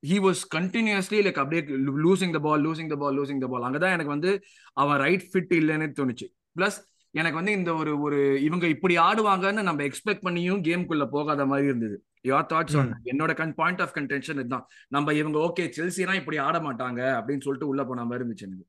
ஹி 0.03 0.17
வாஸ் 0.27 0.41
கண்டினியூஸ்லி 0.55 1.19
லைக் 1.25 1.39
அப்படியே 1.43 1.61
losing 2.05 2.33
the 2.33 2.39
ball 2.39 2.63
losing 2.65 2.91
the 2.93 2.95
ball 2.95 3.15
losing 3.19 3.41
the 3.43 3.47
ball 3.47 3.65
அங்கதான் 3.69 3.95
எனக்கு 3.97 4.15
வந்து 4.15 4.31
அவன் 4.73 4.99
ரைட் 5.05 5.25
ஃபிட் 5.31 5.55
இல்லைன்னு 5.59 5.87
தோணுச்சு. 6.01 6.27
பிளஸ் 6.59 6.77
எனக்கு 7.13 7.37
வந்து 7.37 7.51
இந்த 7.51 7.71
ஒரு 7.73 7.91
ஒரு 8.01 8.17
இவங்க 8.41 8.65
இப்படி 8.67 8.95
ஆடுவாங்கன்னு 8.97 9.61
நம்ம 9.61 9.83
எக்ஸ்பெக்ட் 9.83 10.25
பண்ணியும் 10.27 10.61
கேம்குள்ள 10.67 11.05
போகாத 11.05 11.45
மாதிரி 11.45 11.67
இருந்தது. 11.67 11.97
யோர் 12.23 12.47
தாட்ஸ் 12.53 12.77
என்னோட 13.11 13.31
கன் 13.41 13.53
பாயிண்ட் 13.53 13.81
ஆஃப் 13.81 13.93
கன்டென்ஷன் 13.97 14.39
இதுதான். 14.41 14.65
நம்ம 14.87 15.13
இவங்க 15.13 15.37
ஓகே 15.39 15.65
செல்சினா 15.77 16.13
இப்படி 16.13 16.37
ஆட 16.37 16.59
மாட்டாங்க 16.59 17.01
அப்படின்னு 17.19 17.45
சொல்லிட்டு 17.47 17.67
உள்ள 17.67 17.83
போன 17.85 18.05
மாதிரி 18.05 18.23
இருந்துச்சு 18.23 18.47
எனக்கு. 18.49 18.65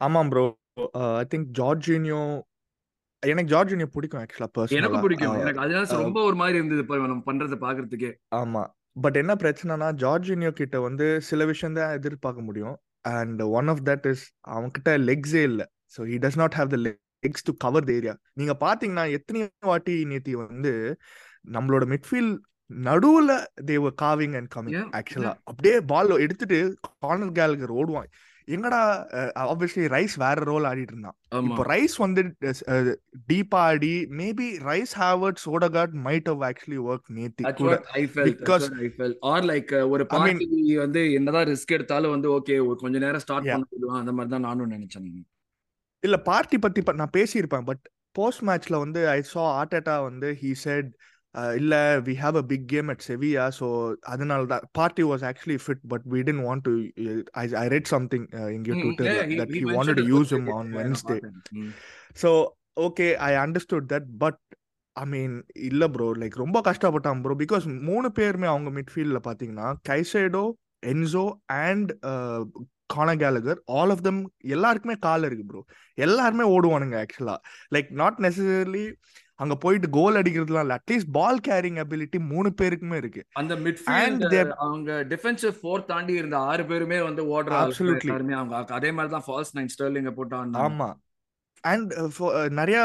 ஆமாம் 0.00 0.30
ப்ரோ. 0.32 0.44
ஐ 1.20 1.24
திங்க் 1.32 1.48
ஜார்ஜினியோ 1.58 2.20
எனக்கு 3.22 3.50
ஜார்ஜினியோ 3.52 3.88
பிடிக்கும் 3.94 4.20
ஆக்சுவலா 4.22 4.48
பர்சனலா 4.56 5.00
பிடிக்கும். 5.04 5.36
எனக்கு 5.44 5.62
அதனால 5.64 6.00
ரொம்ப 6.02 6.20
ஒரு 6.22 6.36
மாதிரி 6.40 6.58
இருந்தது 6.60 6.82
இப்ப 6.84 6.98
நம்ம 7.04 7.22
பண்றதை 7.30 7.56
பாக்குறதுக்கே. 7.64 8.10
ஆமா. 8.40 8.62
பட் 9.04 9.16
என்ன 9.20 9.32
பிரச்சனைனா 9.42 9.88
ஜார்ஜினியோ 10.02 10.50
கிட்ட 10.60 10.76
வந்து 10.80 11.06
சில 11.28 11.44
விஷயம் 11.44 11.78
தான் 11.78 11.94
எதிர்பார்க்க 11.98 12.48
முடியும். 12.48 12.76
And 13.14 13.40
one 13.58 13.68
of 13.72 13.82
that 13.88 14.06
is 14.12 14.24
அவன்கிட்ட 14.54 14.92
லெக்ஸே 15.08 15.42
இல்ல. 15.50 15.62
So 15.94 16.06
he 16.10 16.18
does 16.24 16.38
not 16.42 16.56
have 16.60 16.70
the 16.74 16.78
legs 16.86 17.46
to 17.48 17.54
cover 17.64 17.86
the 17.88 17.92
area 17.92 18.14
நீங்க 18.40 18.54
பாத்தீங்கன்னா 18.64 19.04
எத்தனையோ 19.18 19.48
வாட்டி 19.70 19.96
நேத்தி 20.12 20.34
வந்து 20.42 20.72
நம்மளோட 21.56 21.84
மிட்ஃபீல்ட் 21.94 22.36
நடுவுல 22.70 23.32
தேவ 23.64 23.90
காவிங் 24.02 24.34
அண்ட் 24.38 24.50
கமிங் 24.54 24.88
ஆக்சுவலா 25.00 25.32
அப்படியே 25.50 25.76
பால் 25.92 26.22
எடுத்துட்டு 26.24 26.58
கார்னர் 27.04 27.36
கேலகர் 27.40 27.76
ஓடுவான். 27.80 28.08
எங்கடா 28.50 28.80
ஆப்வியஸ்லி 29.52 29.84
ரைஸ் 29.94 30.14
வேற 30.16 30.34
ரோல் 30.34 30.62
ஆடிட்டு 30.62 30.92
இருந்தான். 30.94 31.16
இப்போ 31.30 31.64
ரைஸ் 31.64 31.96
வந்து 31.96 32.22
டீப்பா 33.32 33.60
ஆடி 33.62 34.06
maybe 34.10 34.48
Rice 34.68 34.92
Havertz 34.98 35.46
Odegaard 35.46 35.96
might 36.04 36.24
have 36.24 36.42
actually 36.42 36.78
work 36.88 37.08
நேத்தி 37.14 37.52
கூட. 37.52 37.82
like 39.52 39.72
uh, 39.72 39.88
ஒரு 39.88 40.06
பார்ட்டி 40.06 40.76
வந்து 40.76 41.12
என்னதான் 41.12 41.46
ரிஸ்க் 41.46 41.76
எடுத்தாலும் 41.76 42.10
வந்து 42.10 42.30
ஓகே 42.38 42.74
கொஞ்ச 42.74 42.98
நேரம் 42.98 43.20
ஸ்டார்ட் 43.20 43.44
Yeah. 43.46 43.50
பண்ண 43.50 43.66
விடுவான் 43.70 44.00
அந்த 44.00 44.12
மாதிரி 44.12 44.30
தான் 44.30 44.40
நானும் 44.40 44.70
நினைச்சேன் 44.70 45.24
இல்ல 46.00 46.16
பார்ட்டி 46.16 46.58
பத்தி 46.58 46.82
நான் 46.94 47.16
பேசியிருப்பேன். 47.16 47.64
பட் 47.64 47.84
போஸ்ட் 48.12 48.42
மேட்ச்ல 48.42 48.78
வந்து 48.78 49.08
ஐ 49.08 49.22
சா 49.22 49.64
ஆர்டேட்டா 49.64 50.02
வந்து 50.02 50.38
ஹீ 50.42 50.52
செட் 50.52 50.90
இல்ல 51.56 51.74
we 52.04 52.14
have 52.20 52.36
a 52.36 52.44
big 52.46 52.66
game 52.66 52.88
at 52.88 53.04
Sevilla 53.06 53.44
so 53.58 53.66
அதனால 54.08 54.46
தான். 54.46 54.64
Partey 54.72 55.04
was 55.08 55.24
actually 55.30 55.58
fit 55.64 55.82
but 55.88 56.04
we 56.12 56.20
didn't 56.28 56.44
want 56.46 56.64
to 56.66 56.74
I 57.58 57.66
read 57.68 57.90
something 57.92 58.26
இங்கே 58.54 58.74
ட்விட்டர்ல 58.80 59.14
that 59.40 59.54
he 59.56 59.62
wanted 59.72 60.00
to 60.00 60.06
use 60.12 60.32
him 60.36 60.50
on 60.56 60.70
Wednesday 60.78 61.18
so 62.16 62.30
okay 62.80 63.08
I 63.26 63.32
understood 63.42 63.88
that 63.92 64.08
but 64.18 64.40
I 64.96 65.04
mean 65.08 65.34
இல்ல 65.68 65.88
bro 65.88 66.08
like 66.20 66.36
ரொம்ப 66.36 66.60
கஷ்டப்பட்டான் 66.66 67.20
bro 67.22 67.36
because 67.42 67.66
மூணு 67.88 68.10
பேருமே 68.12 68.48
அவங்க 68.48 68.70
மிட்ஃபீல்ட்ல 68.78 69.20
பாத்தீங்கன்னா 69.26 69.68
Caicedo 69.88 70.44
Enzo 70.88 71.24
and 71.62 71.90
Conor 72.94 73.20
Gallagher 73.22 73.58
all 73.76 73.92
of 73.94 74.02
them 74.02 74.20
எல்லாருக்குமே 74.48 74.96
கால் 75.00 75.24
இருக்கு 75.24 75.44
ப்ரோ 75.46 75.60
எல்லாருமே 75.98 76.44
ஓடுவானுங்க 76.50 76.96
ஆக்சுவலா 77.02 77.36
லைக் 77.72 77.88
நாட் 78.00 78.18
நெசசரிலி 78.24 78.84
அங்க 79.38 79.54
போயிட்டு 79.56 79.88
கோல் 79.90 80.18
அடிக்கிறதுலாம் 80.20 80.64
இல்ல 80.66 80.76
அட்லீஸ்ட் 80.78 81.10
பால் 81.12 81.40
கேரிங் 81.48 81.78
அபிலிட்டி 81.82 82.18
மூணு 82.28 82.48
பேருக்குமே 82.60 82.96
இருக்கு 82.96 83.22
அந்த 83.34 83.54
மிட்ஃபீல்ட் 83.64 84.52
அவங்க 84.66 85.00
டிஃபென்சிவ் 85.10 85.56
ஃபோர் 85.58 85.88
தாண்டி 85.90 86.14
இருந்த 86.14 86.36
ஆறு 86.50 86.62
பேருமே 86.66 87.00
வந்து 87.00 87.22
ஓடுற. 87.34 87.56
எல்லாருமே 88.04 88.36
அவங்க 88.38 88.78
அதே 88.78 88.92
மாதிரி 88.92 89.12
தான் 89.16 89.26
ஃபால்ஸ் 89.26 89.52
நைன் 89.58 89.72
ஸ்டர்லிங்க 89.74 90.12
போட்டு 90.12 90.36
ஆடினாங்க. 90.36 90.64
ஆமா 90.66 90.88
அண்ட் 91.64 91.92
நிறைய 92.58 92.78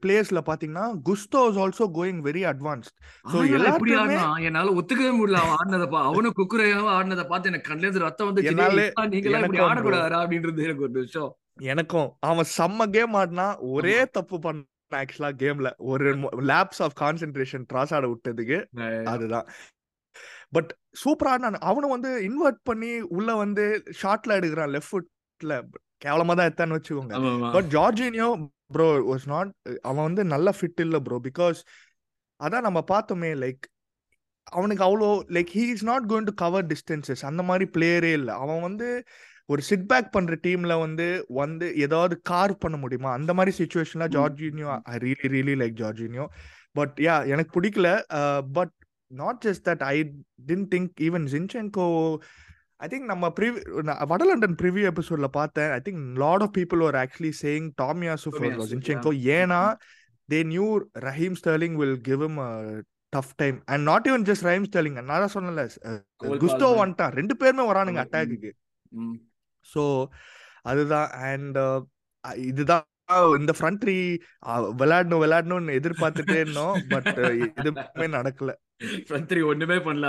பிளேயர்ஸ்ல 0.00 0.40
பாத்தீங்கன்னா 0.48 0.86
Gusto 1.08 1.42
is 1.50 1.60
also 1.64 1.86
going 1.98 2.20
very 2.26 2.42
advanced 2.50 2.94
எல்லாத்தையுமே 3.56 3.98
ஆடினான்? 4.00 4.44
என்னால 4.48 4.74
ஒத்துக்கவே 4.78 5.12
முடியல 5.18 5.40
அவன் 5.42 5.56
ஆடினதை 5.58 5.88
பா 5.88 6.00
அவனும் 6.10 6.36
குக்குரையாவும் 6.38 6.92
ஆடினதை 6.96 7.24
பார்த்து 7.26 7.50
எனக்கு 7.52 7.68
கண்ணுல 7.70 7.86
இருந்து 7.86 8.04
ரத்தம் 8.06 8.28
வந்து 8.30 8.44
நீங்களா 8.46 9.40
இப்படி. 9.42 9.62
ஆடக்கூடாதா 9.66 10.20
அப்படின்றது 10.22 10.66
எனக்கு 10.68 10.86
ஒரு 10.88 10.94
விஷயம் 11.00 11.32
எனக்கும் 11.70 12.08
அவன் 12.22 12.50
செம்ம 12.56 12.90
கேம் 12.90 13.14
ஆடினா 13.16 13.46
ஒரே 13.72 13.98
தப்பு 14.12 14.38
பண்ண 14.38 14.64
ஆக்சுவலா 14.92 15.30
கேம்ல 15.42 15.68
ஒரு 15.76 16.08
லேப்ஸ் 16.50 16.82
ஆஃப் 16.82 16.94
கான்சென்ட்ரேஷன் 17.00 17.64
கிராஸ் 17.64 17.94
ஆட 17.94 18.06
விட்டதுக்கு 18.06 18.58
அதுதான். 19.04 19.46
பட் 20.52 20.70
சூப்பரா 21.04 21.32
அவனும் 21.70 21.94
வந்து 21.96 22.10
இன்வெர்ட் 22.28 22.60
பண்ணி 22.62 22.92
உள்ள 23.16 23.30
வந்து 23.34 23.64
ஷார்ட்ல 24.02 24.36
எடுக்கிறான் 24.40 24.72
லெஃப்ட் 24.74 24.92
ஃபுட்ல 24.92 25.54
கேவலமா 26.04 26.34
தான் 26.36 26.48
எடுத்தான்னு 26.48 26.78
வச்சுக்கோங்க. 26.78 27.14
But 27.54 27.68
Jorginho 27.76 28.28
bro 28.74 28.86
was 29.12 29.26
not 29.26 29.50
அவன் 29.82 30.04
வந்து 30.04 30.24
நல்ல 30.24 30.52
ஃபிட் 30.58 30.82
இல்ல 30.84 30.98
ப்ரோ 31.00 31.18
பிகாஸ் 31.28 31.58
அதான் 32.40 32.66
நம்ம 32.68 32.80
பார்த்தோமே 32.88 33.30
லைக் 33.44 33.64
அவனுக்கு 34.52 34.82
அவ்வளோ 34.86 35.08
like 35.36 35.50
he 35.54 35.62
is 35.74 35.84
not 35.84 36.04
going 36.10 36.28
to 36.30 36.34
cover 36.42 36.66
distances 36.66 37.22
அந்த 37.24 37.42
மாதிரி 37.42 37.64
பிளேயரே 37.76 38.12
இல்லை. 38.12 38.34
அவன் 38.34 38.60
வந்து 38.60 38.88
ஒரு 39.48 39.62
சிட் 39.62 39.86
பேக் 39.86 40.12
பண்ற 40.12 40.36
டீம்ல 40.42 40.78
வந்து 40.78 41.24
வந்து 41.28 41.66
ஏதாவது 41.76 42.20
கார் 42.22 42.58
பண்ண 42.58 42.76
முடியுமா? 42.76 43.12
அந்த 43.12 43.34
மாதிரி 43.34 43.52
சுச்சுவேஷன்ல 43.58 44.06
Jorginho 44.16 44.78
I 44.82 44.96
really 44.96 45.28
really 45.34 45.54
like 45.62 45.78
Jorginho. 45.82 46.26
But 46.72 46.98
yeah 47.00 47.14
எனக்கு 47.26 47.60
பிடிக்கல. 47.60 47.88
But 48.52 48.74
not 49.14 49.44
just 49.46 49.68
that 49.68 49.84
I 49.90 49.98
don't 50.46 50.68
think 50.74 50.92
even 51.00 51.26
Zinchenko 51.32 51.86
I 52.76 52.88
think 52.88 53.10
நம்ம 53.10 53.32
ப்ரிவி 53.40 53.60
வடலண்டன் 54.12 54.56
ப்ரிவியூ 54.62 54.84
எபிசோட்ல 54.90 55.28
பார்த்தேன். 55.36 55.70
I 55.70 55.80
think 55.84 56.16
lot 56.24 56.42
of 56.46 56.56
people 56.58 56.82
are 56.86 56.98
actually 57.02 57.32
saying 57.42 57.68
Tomiyasu 57.82 58.28
for 58.30 58.42
Tomiyasu, 58.42 58.68
Zinchenko. 58.72 59.12
ஏன்னா 59.36 59.62
they 60.28 60.44
knew 60.44 60.66
Raheem 60.98 61.36
Sterling 61.40 61.74
will 61.74 62.00
give 62.00 62.22
him 62.22 62.38
tough 63.08 63.34
time 63.36 63.62
and 63.64 63.82
not 63.82 64.06
even 64.10 64.26
just 64.30 64.46
Raheem 64.48 64.66
Sterling 64.70 65.02
நான் 65.02 65.22
தான் 65.24 65.34
சொன்னல 65.34 65.68
குஸ்டோ. 66.24 66.68
வந்துட்டான். 66.82 67.12
ரெண்டு 67.20 67.36
பேருமே 67.36 67.64
வரானுங்க 67.70 68.52
ம். 68.88 69.16
ஸோ 69.74 69.84
அதுதான். 70.72 71.08
அண்ட் 71.30 71.58
இதுதான் 72.50 72.84
இந்த 73.40 73.52
ஃப்ரண்ட் 73.58 73.80
த்ரீ 73.82 73.96
விளையாடணும் 74.82 75.22
விளையாடணும்னு 75.24 75.78
எதிர்பார்த்துட்டே 75.80 76.38
இருந்தோம். 76.42 76.76
பட் 76.94 77.14
எதுவுமே 77.46 78.08
நடக்கல. 78.18 78.52
Front 79.08 79.26
three 79.30 79.42
ஒண்ணுமே 79.50 79.76
பண்ணல. 79.84 80.06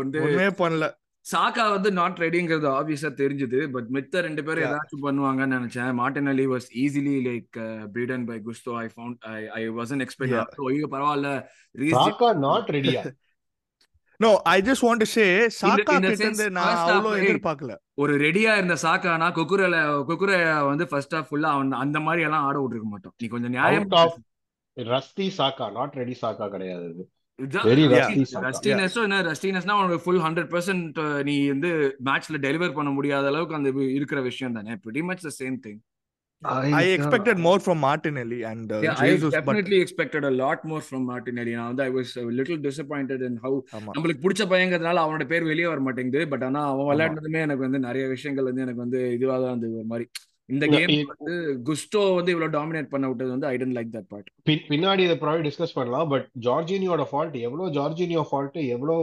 வந்து 0.00 0.18
ஒண்ணுமே 0.24 0.48
பண்ணல. 0.62 0.86
சாக்கா 1.26 1.64
வந்து 1.74 1.90
நாட் 1.98 2.20
ரெடிங்கிறது 2.24 2.68
ஆப்வியஸா 2.78 3.08
தெரிஞ்சது. 3.20 3.60
பட் 3.74 3.88
மித்த 3.94 4.20
ரெண்டு 4.26 4.42
பேரும். 4.48 4.66
ஏதாச்சும் 4.66 5.06
பண்ணுவாங்கன்னு 5.06 5.56
நினைச்சேன். 5.58 5.90
Martinelli 6.32 6.44
was 6.52 6.68
easily 6.82 7.14
like 7.28 7.56
beaten 7.94 8.26
by 8.28 8.36
Gusto 8.48 8.74
I 8.82 8.86
found 8.92 9.18
I 9.38 9.40
I 9.60 9.62
wasn't 9.78 10.04
expect. 10.04 10.52
ஐயோ 10.70 10.88
பரவாயில்ல. 10.94 11.30
சாக்கா 11.96 12.28
நாட் 12.46 12.70
ரெடியா 12.76 13.02
no 14.20 14.30
I 14.48 14.58
just 14.66 14.84
want 14.84 15.02
to 15.02 15.08
say 15.12 15.24
Saka 15.56 15.94
கிட்ட 16.04 16.46
நான் 16.56 16.78
அவ்வளோ 16.86 17.10
எதிர்பார்க்கல 17.20 17.74
ஒரு 17.96 18.14
ரெடியா 18.22 18.52
இருந்த 18.58 18.76
சாக்கானா 18.82 19.28
குக்குரல 19.36 19.78
குக்குர 20.08 20.30
வந்து 20.68 20.86
ஃபர்ஸ்ட் 20.90 21.16
ஹாஃப் 21.16 21.28
ஃபுல்லா 21.30 21.50
அவன் 21.56 21.74
அந்த 21.80 22.00
மாதிரி 22.00 22.24
எல்லாம் 22.28 22.46
ஆட 22.48 22.56
விட்டுருக்க 22.60 22.88
மாட்டோம் 22.92 23.14
நீ 23.20 23.28
கொஞ்சம் 23.34 23.54
நியாயம் 23.56 23.86
ஆஃப் 23.96 24.16
ரஸ்தி 24.76 25.28
சாக்கா 25.36 25.68
நாட் 25.76 26.00
ரெடி 26.00 26.16
சாக்கா 26.22 26.48
கிடையாது 26.54 26.88
இது 26.88 27.06
வெரி 27.68 27.82
Yeah. 27.86 27.96
ரஸ்தி 28.02 28.22
சாக்கா 28.24 28.44
ரஸ்டினஸோ 28.46 29.00
என்ன 29.06 29.16
ரஸ்டினஸ்னா 29.26 29.74
உனக்கு 29.78 30.04
ஃபுல் 30.04 30.22
ஹண்ட்ரட் 30.24 30.50
பர்சன்ட் 30.52 30.98
நீ 31.22 31.34
வந்து 31.48 31.70
மேட்ச்ல 32.06 32.38
டெலிவர் 32.44 32.76
பண்ண 32.76 32.90
முடியாத 32.92 33.26
அளவுக்கு 33.32 33.58
அந்த 33.58 33.70
இருக்கிற 33.96 34.20
விஷயம் 34.22 34.56
தானே. 34.56 34.74
Pretty 34.84 35.02
much 35.02 35.22
I 36.72 36.86
expected 36.88 37.38
more 37.38 37.60
from 37.60 37.82
Martinelli 37.82 38.40
and 38.42 38.72
Yeah, 38.78 38.94
I 38.98 39.08
Jesus 39.08 39.34
but 39.38 39.44
definitely 39.48 39.78
expected 39.80 40.24
a 40.24 40.34
lot 40.36 40.60
more 40.64 40.82
from 40.88 41.02
Martinelli. 41.10 41.52
நான் 41.52 41.66
வந்து 41.66 41.82
I 41.82 41.92
was 41.92 42.10
a 42.18 42.28
little 42.32 42.58
disappointed 42.60 43.26
in 43.26 43.36
how 43.42 43.52
ஆமா. 43.72 43.90
நம்மளுக்கு 43.90 44.24
பிடிச்ச 44.24 44.44
பையங்கிறதுனால 44.46 45.02
அவனோட 45.04 45.26
பேர் 45.26 45.44
வெளியே 45.44 45.66
வர 45.66 45.80
மாட்டேங்குது. 45.80 46.28
பட் 46.28 46.42
ஆனா 46.42 46.62
அவன். 46.68 46.86
விளையாடுனதுமே 46.88 47.40
எனக்கு 47.40 47.62
வந்து 47.62 47.78
நிறைய 47.80 48.08
விஷயங்கள் 48.08 48.44
வந்து 48.44 48.60
எனக்கு 48.60 48.80
வந்து 48.80 49.12
இதுவா 49.12 49.38
தான் 49.38 49.48
இருந்தது. 49.48 49.76
ஒரு 49.76 49.86
மாதிரி 49.86 50.06
இந்த 50.48 50.66
கேம் 50.66 50.92
வந்து 51.12 51.32
குஸ்டோ 51.64 52.14
வந்து 52.14 52.30
இவ்வளவு 52.30 52.54
டாமினேட் 52.56 52.88
பண்ண 52.88 53.08
விட்டது 53.08 53.30
வந்து 53.30 53.46
I 53.46 53.56
don't 53.56 53.76
like 53.78 53.92
that 53.92 54.08
part 54.08 54.28
பின்- 54.50 54.64
பின்னாடி 54.68 54.98
இதை 54.98 55.16
ப்ராப்ளம் 55.16 55.46
டிஸ்கஸ் 55.48 55.74
பண்ணலாம். 55.74 56.08
பட் 56.08 56.26
ஜார்ஜினியோட 56.40 57.04
ஃபால்ட் 57.12 57.40
எவ்வளோ 57.40 57.66
ஜார்ஜினியோ 57.70 58.24
ஃபால்ட் 58.30 58.58
எவ்வளோ 58.68 58.96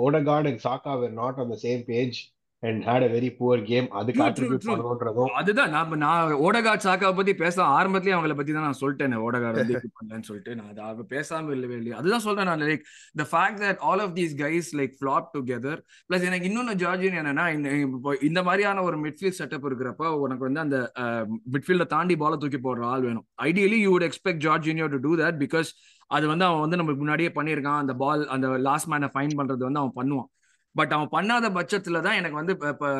Odegaard 0.00 0.48
and 0.48 0.64
Saka 0.64 1.00
were 1.00 1.12
not 1.12 1.34
on 1.36 1.48
the 1.48 1.58
same 1.62 1.82
page 1.86 2.18
and 2.62 2.80
had 2.86 3.04
a 3.06 3.10
very 3.12 3.28
poor 3.38 3.60
game 3.68 3.86
அதுக்கு 3.98 4.22
அட்ரிபியூட் 4.24 4.64
அதுதான் 5.40 5.70
நான் 5.74 5.92
நான் 6.02 6.32
ஓடகார்ட் 6.46 6.84
சாக்காவை 6.86 7.14
பத்தி 7.18 7.32
பேச 7.42 7.56
ஆரம்பத்திலேயே 7.76 8.16
அவங்கள 8.16 8.34
பத்தி 8.34 8.52
தான் 8.56 8.66
நான் 8.66 8.78
சொல்லிட்டேன் 8.80 9.14
ஓடகார்ட் 9.26 9.58
வந்து 9.60 9.74
இப்படி 9.76 9.90
பண்ணலன்னு 9.98 10.28
சொல்லிட்டு. 10.28 10.54
நான் 10.58 10.80
அது 10.88 11.04
பேசாம 11.14 11.52
இல்லவே 11.56 11.76
இல்லையா. 11.78 11.96
அதுதான் 12.00 12.24
சொல்றேன் 12.26 12.48
நான் 12.50 12.64
like 12.64 12.84
the 13.14 13.26
fact 13.30 13.60
that 13.64 13.80
all 13.88 14.02
of 14.04 14.14
these 14.18 14.34
guys 14.42 14.70
like 14.80 14.94
flop 14.98 15.30
together 15.36 15.80
plus 16.10 16.26
எனக்கு 16.30 16.48
இன்னொன்னு 16.50 16.74
ஜார்ஜின் 16.82 17.16
என்னன்னா 17.22 17.46
இந்த 18.30 18.42
மாதிரியான 18.48 18.82
ஒரு 18.88 18.98
மிட்ஃபீல்ட் 19.04 19.38
செட்டப் 19.40 19.66
இருக்கிறப்ப 19.70 20.10
உனக்கு 20.24 20.44
வந்து 20.48 20.62
அந்த 20.66 20.78
மிட்ஃபீல்ட 21.54 21.86
தாண்டி 21.94 22.16
பால 22.24 22.38
தூக்கி 22.44 22.60
போடுற 22.66 22.84
ஆள் 22.92 23.06
வேணும். 23.08 23.26
Ideally 23.48 23.80
you 23.84 23.92
would 23.94 24.08
expect 24.08 24.44
Jorginho 24.46 24.88
to 24.94 25.00
do 25.06 25.14
that 25.22 25.40
because 25.44 25.70
அது 26.10 26.26
வந்து 26.30 26.44
அவன் 26.46 26.62
வந்து 26.64 26.78
நமக்கு 26.80 27.02
முன்னாடியே 27.02 27.30
பண்ணியிருக்கான். 27.36 27.80
அந்த 27.84 27.94
பால் 28.02 28.22
அந்த 28.36 28.46
லாஸ்ட் 28.68 28.90
மேனை 28.92 29.10
ஃபைன் 29.14 29.36
பண்றது 29.40 29.64
வந்து 29.68 29.82
அவன் 29.82 29.96
பண்ணுவான். 29.98 30.30
பட் 30.76 30.92
அவன் 30.92 31.10
பண்ணாத 31.12 31.46
பட்சத்துல 31.54 32.00
தான் 32.00 32.18
எனக்கு 32.18 32.36
வந்து 32.36 32.52
இப்ப- 32.68 32.90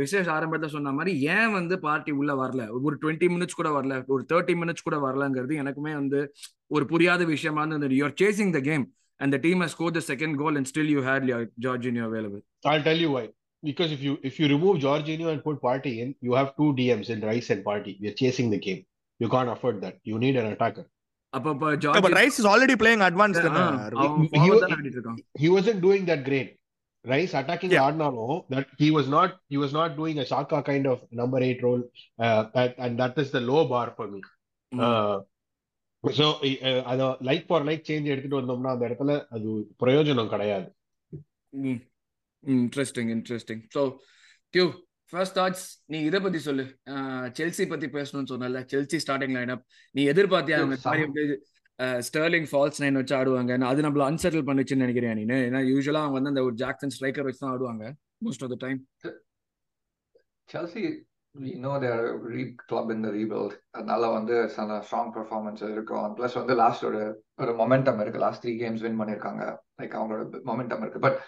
விசேஷ் 0.00 0.30
ஆரம்பத்துல 0.34 0.68
சொன்ன 0.68 0.92
மாதிரி 0.92 1.12
ஏன் 1.34 1.52
வந்து 1.52 1.74
பார்ட்டி 1.84 2.12
உள்ள 2.12 2.32
வரல 2.40 2.64
ஒரு 2.80 2.96
டுவெண்ட்டி 3.02 3.28
மினிட்ஸ் 3.34 3.58
கூட 3.60 3.70
வரல 3.70 3.94
ஒரு 4.06 4.24
தேர்ட்டி 4.32 4.56
மினிட்ஸ் 4.62 4.86
கூட 4.88 4.98
வரலங்கிறது 5.06 5.54
எனக்குமே 5.62 5.94
வந்து 5.94 6.20
ஒரு 6.70 6.86
புரியாத 6.86 7.24
விஷயமா 7.32 7.64
இருந்தது 7.64 7.96
you're 8.00 8.18
chasing 8.22 8.52
the 8.52 8.62
game 8.62 8.84
and 9.20 9.34
the 9.34 9.40
team 9.46 9.64
score 9.74 9.96
the 9.98 10.02
second 10.10 10.36
goal 10.38 10.56
and 10.56 10.70
still 10.72 10.92
you 10.94 11.02
had 11.08 11.26
Jorginho 11.66 12.06
available 12.10 12.42
I'll 12.64 12.82
tell 12.82 13.00
you 13.04 13.10
why. 13.10 13.24
Because 13.62 13.90
if 13.92 14.02
you 14.02 14.14
if 14.22 14.34
you 14.40 14.46
remove 14.48 14.74
Jorginho 14.78 15.28
and 15.28 15.40
put 15.42 15.58
Party 15.62 15.92
in, 16.00 16.08
you 16.20 16.32
have 16.32 16.48
two 16.56 16.70
DMs 16.74 17.08
in 17.08 17.20
Rice 17.22 17.48
and 17.50 17.62
Party. 17.64 17.92
We're 18.00 18.16
chasing 18.20 18.48
the 18.50 18.60
game. 18.60 18.80
You 19.20 19.28
can't 19.28 19.50
afford 19.50 19.76
that. 19.84 19.94
You 20.04 20.18
need 20.18 20.36
an 20.36 20.48
attacker. 20.52 20.84
அப்ப 21.32 21.46
இப்ப 21.46 21.60
but 21.62 21.78
ஜார்ஜி 21.84 22.10
Rice 22.16 22.36
is 22.40 22.48
already 22.50 22.74
playing 22.82 23.04
advance 23.06 23.38
தானே 23.38 23.62
அவன் 23.62 23.78
He- 24.24 24.28
forward 24.34 24.56
he- 24.56 24.60
தானே 24.64 24.74
ஆடிட்டு 24.76 24.98
இருக்கான் 24.98 25.16
He 25.42 25.48
wasn't 25.56 25.80
doing 25.80 26.04
that 26.10 26.20
great. 26.28 26.50
He 28.78 28.90
was 28.90 29.08
not 29.08 29.36
he 29.48 29.58
was 29.58 29.72
not 29.72 29.96
doing 29.96 30.18
a 30.18 30.26
Saka 30.26 30.62
kind 30.62 30.86
of 30.86 31.02
number 31.10 31.40
eight 31.40 31.62
role. 31.62 31.82
Uh, 32.18 32.46
that, 32.54 32.74
and 32.78 32.98
that 32.98 33.18
is 33.18 33.30
the 33.30 33.40
low 33.40 33.68
bar 33.68 33.92
for 33.96 34.08
me. 34.08 34.22
Mm. 34.72 34.80
Uh, 34.80 35.20
so 36.04 36.26
அத 36.92 37.02
like 37.28 37.44
for 37.48 37.62
like 37.64 37.84
change 37.88 38.10
எடுத்துட்டு 38.12 38.40
வந்தோம்னா 38.40 38.72
அந்த 38.74 38.84
இடத்துல 38.88 39.12
அது 39.36 39.50
பிரயோஜனம் 39.82 40.32
கிடையாது 40.32 40.66
interesting 42.44 43.10
interesting 43.14 43.62
so 43.74 43.82
கியூ 44.54 44.66
first 45.12 45.36
thoughts 45.38 45.64
நீ 45.86 45.98
இதை 46.00 46.20
பத்தி 46.20 46.38
சொல்லு 46.38 46.64
செல்சி 47.38 47.64
பத்தி 47.72 47.88
பேசணும்னு 47.88 48.30
சொன்னல 48.32 48.62
செல்சி 48.72 49.00
ஸ்டார்டிங் 49.04 49.34
லைன் 49.38 49.48
அப் 49.48 49.64
நீ 49.90 50.04
எதிர்பார்த்தியா 50.12 50.58
அவங்க 50.60 50.78
ஸ்டர்லிங் 51.78 52.46
ஃபால்ஸ் 52.52 52.82
நைன் 52.82 52.92
வச்சு 52.92 53.16
ஆடுவாங்க. 53.16 53.64
அது 53.64 53.82
நம்மள 53.82 54.04
அன்செட்டில் 54.10 54.48
பண்ணுச்சுன்னு 54.48 54.84
நினைக்கிறேன் 54.86 55.16
நீ 55.16 55.34
ஏன்னா 55.34 55.62
யூஸ்வலா 55.72 56.02
அவங்க 56.04 56.12
வந்து 56.12 56.28
அந்த 56.28 56.42
ஒரு 56.42 56.54
ஜாக்சன் 56.54 56.90
ஸ்ட்ரைக்கர் 57.00 57.22
வச்சு 57.22 57.38
தான் 57.38 57.58
ஆடுவாங்க 57.58 57.92
most 58.24 58.42
of 58.42 58.52
the 58.56 58.56
time 58.58 58.86
Chelsea, 60.52 60.86
we 61.34 61.50
know 61.60 61.74
they're 61.82 62.08
a 62.08 62.32
re 62.32 62.54
club 62.72 62.90
in 62.92 63.02
the 63.02 63.08
rebuild. 63.08 63.52
அதனால 63.70 64.08
வந்து 64.08 64.48
சில 64.48 64.84
ஸ்ட்ராங் 64.90 65.12
பெர்ஃபார்மன்ஸ் 65.14 65.70
இருக்கும். 65.70 66.16
ப்ளஸ் 66.16 66.34
வந்து 66.34 66.54
லாஸ்ட் 66.54 66.84
ஒரு 66.84 67.24
ஒரு 67.36 67.52
மொமெண்டம் 67.52 68.00
இருக்கு. 68.00 68.18
லாஸ்ட் 68.18 68.46
த்ரீ 68.46 68.50
கேம்ஸ் 68.50 68.80
வின் 68.80 69.00
பண்ணிருக்காங்க. 69.00 69.56
லைக் 69.82 69.94
அவங்களோட 69.98 70.40
மொமெண்டம் 70.44 70.78
இருக்கு. 70.78 70.98
பட் 70.98 71.18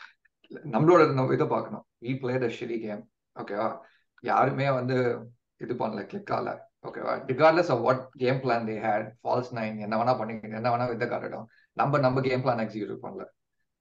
நம்மளோட 0.54 1.14
நம்ம 1.14 1.32
இதை 1.32 1.46
பார்க்கணும். 1.46 1.84
வி 2.00 2.18
பிளே 2.20 2.38
த 2.38 2.46
ஷிரி 2.46 2.80
கேம் 2.80 3.08
ஓகேவா 3.40 3.78
யாருமே 4.20 4.70
வந்து 4.70 5.18
இது 5.56 5.74
பண்ணல 5.74 6.06
கிளிக் 6.06 6.30
ஆகல. 6.30 6.58
ஓகேவா 6.86 7.14
regardless 7.30 7.70
of 7.74 7.82
what 7.86 8.02
game 8.22 8.40
plan 8.44 8.66
they 8.70 8.76
had 8.84 9.08
false 9.20 9.52
nine 9.58 9.76
என்ன 9.86 9.94
வேணா 10.00 10.14
பண்ணிக்கணும் 10.20 10.58
என்ன 10.60 10.70
வேணா 10.74 10.86
வித்த 10.92 11.06
காட்டட்டும் 11.12 11.46
நம்ம 11.76 11.98
நம்ம 11.98 12.20
கேம் 12.20 12.44
பிளான் 12.44 12.62
எக்ஸிக்யூட் 12.64 13.04
பண்ணல. 13.04 13.24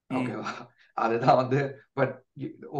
ஓகேவா 0.09 0.49
அதுதான் 0.97 1.39
வந்து 1.41 1.59
but 1.93 2.13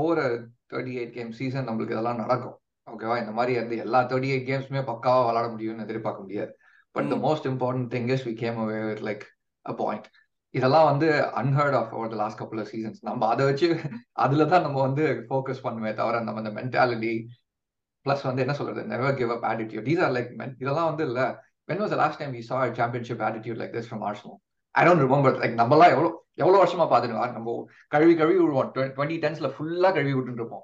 over 0.02 0.24
thirty 0.72 0.94
eight 1.00 1.14
game 1.14 1.32
season 1.32 1.68
நம்மளுக்கு 1.70 1.96
இதெல்லாம் 1.96 2.22
நடக்கும். 2.24 2.58
ஓகேவா 2.88 3.16
இந்த 3.24 3.32
மாதிரி 3.32 3.54
வந்து 3.60 3.76
எல்லா 3.86 4.00
தேர்ட்டி 4.12 4.30
எயிட் 4.34 4.50
கேம்ஸ்மே 4.50 4.82
பக்காவா 4.92 5.22
விளாட 5.30 5.48
முடியும்னு 5.54 5.86
எதிர்பார்க்க 5.88 6.26
முடியாது. 6.26 6.52
But 6.96 7.10
the 7.10 7.16
most 7.28 7.48
important 7.52 7.90
thing 7.96 8.10
is 8.16 8.26
we 8.28 8.34
came 8.34 8.60
away 8.64 8.78
with 8.90 9.04
like 9.10 9.24
a 9.66 9.74
point 9.74 10.08
இதெல்லாம் 10.54 10.86
வந்து 10.86 11.08
unheard 11.42 11.78
of 11.80 11.94
over 11.94 12.12
the 12.14 12.18
last 12.22 12.42
of 12.42 12.54
seasons 12.70 13.00
நம்ம 13.02 13.28
அதை 13.28 13.46
வச்சு 13.46 13.68
அதுல 14.26 14.46
தான் 14.46 14.62
நம்ம 14.62 14.78
வந்து 14.82 15.06
ஃபோக்கஸ் 15.30 15.66
பண்ணுமே 15.66 15.92
தவிர 15.94 16.22
நம்ம 16.24 16.42
அந்த 16.44 16.54
மென்டாலிட்டி 16.60 17.14
பிளஸ் 18.06 18.24
வந்து 18.24 18.42
என்ன 18.42 18.54
சொல்றது? 18.54 18.82
Never 18.86 19.16
give 19.16 19.32
up 19.32 19.46
attitude 19.52 19.88
these 19.88 20.02
are 20.02 20.14
like 20.14 20.32
இதெல்லாம் 20.64 20.90
வந்து 20.92 21.06
இல்ல. 21.06 21.22
When 21.70 21.82
was 21.84 21.96
last 21.96 22.20
time 22.20 22.34
we 22.34 22.42
saw 22.50 22.58
championship 22.74 23.24
attitude 23.28 23.60
like 23.62 23.74
this 23.76 23.90
from 23.90 24.04
Arsenal 24.10 24.38
I 24.76 24.82
don't 24.86 25.04
remember 25.06 25.36
like 25.42 25.56
நம்மலாம் 25.62 25.94
எவ்வளோ 25.96 26.10
எவ்வளவு 26.38 26.62
வருஷமா 26.62 26.86
பாத்துட்டு 26.92 27.34
நம்ம 27.36 27.52
கழுவி 27.88 28.14
கழுவி 28.16 28.40
விடுவோம். 28.40 28.72
டுவெண்ட்டி 28.96 29.18
டென்ஸ்ல 29.24 29.50
ஃபுல்லா 29.56 29.90
கழுவி 29.94 30.14
விட்டு 30.14 30.40
இருப்போம். 30.42 30.64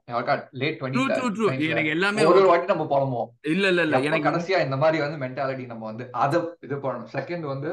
லேட் 0.62 0.78
டுவெண்ட்டி 0.80 1.70
எனக்கு 1.70 1.94
எல்லாமே 1.96 2.26
ஒரு 2.32 2.42
வாட்டி 2.48 2.68
நம்ம 2.74 2.88
புலம்புவோம் 2.94 3.30
இல்ல 3.54 3.66
இல்ல 3.68 3.82
இல்ல. 3.82 4.00
எனக்கு 4.00 4.28
கடைசியா 4.30 4.60
இந்த 4.66 4.78
மாதிரி 4.78 5.00
வந்து 5.04 5.20
மென்டாலிட்டி 5.26 5.66
நம்ம 5.66 5.86
வந்து 5.86 6.06
அதை 6.24 6.40
இது 6.60 6.78
பண்ணணும். 6.86 7.12
செகண்ட் 7.18 7.48
வந்து 7.54 7.72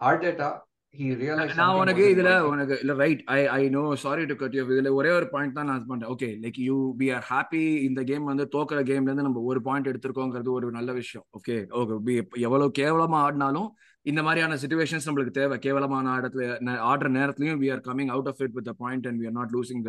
ஆர்டேட்டா 0.00 0.50
நான் 0.94 1.76
உனக்கு 1.78 2.04
இதுல 2.14 2.32
உனக்கு 2.48 2.74
இல்ல 2.80 2.92
right 3.02 3.22
I 3.36 3.38
I 3.46 3.62
no 3.68 3.94
sorry 4.02 4.24
to 4.30 4.34
cut 4.42 4.54
you 4.56 4.62
இதுல 4.74 4.90
ஒரே 4.98 5.10
ஒரு 5.10 5.26
பாயிண்ட் 5.32 5.56
தான் 5.58 5.68
நான் 5.70 5.86
பண்றேன். 5.88 6.10
Okay 6.14 6.28
like 6.42 6.58
you 6.66 6.76
be 7.00 7.06
are 7.10 7.24
happy 7.30 7.62
இந்த 7.86 8.02
கேம் 8.10 8.24
வந்து 8.24 8.44
தோக்குற 8.54 8.80
கேம்ல 8.90 9.10
இருந்து 9.10 9.26
நம்ம 9.28 9.42
ஒரு 9.50 9.62
பாயிண்ட் 9.62 9.90
எடுத்திருக்கோங்கிறது 9.92 10.50
ஒரு 10.58 10.70
நல்ல 10.70 10.92
விஷயம். 10.92 11.26
ஓகே 11.38 11.56
ஓகே 11.80 12.16
எவ்வளவு 12.46 12.70
கேவலமா 12.80 13.20
ஆடினாலும் 13.26 13.68
இந்த 14.06 14.22
மாதிரியான 14.22 14.58
சுச்சுவேஷன்ஸ் 14.62 15.08
நம்மளுக்கு 15.08 15.38
தேவை. 15.40 15.58
கேவலமான 15.58 16.14
இடத்துல 16.20 16.78
ஆடுற 16.90 17.10
நேரத்துலயும் 17.18 17.60
we 17.64 17.70
are 17.76 17.84
coming 17.88 18.12
out 18.16 18.30
of 18.32 18.42
it 18.46 18.56
with 18.58 18.72
point 18.84 19.06
and 19.10 19.20
we 19.22 19.28
are 19.30 19.38
not 19.40 19.54
losing 19.56 19.84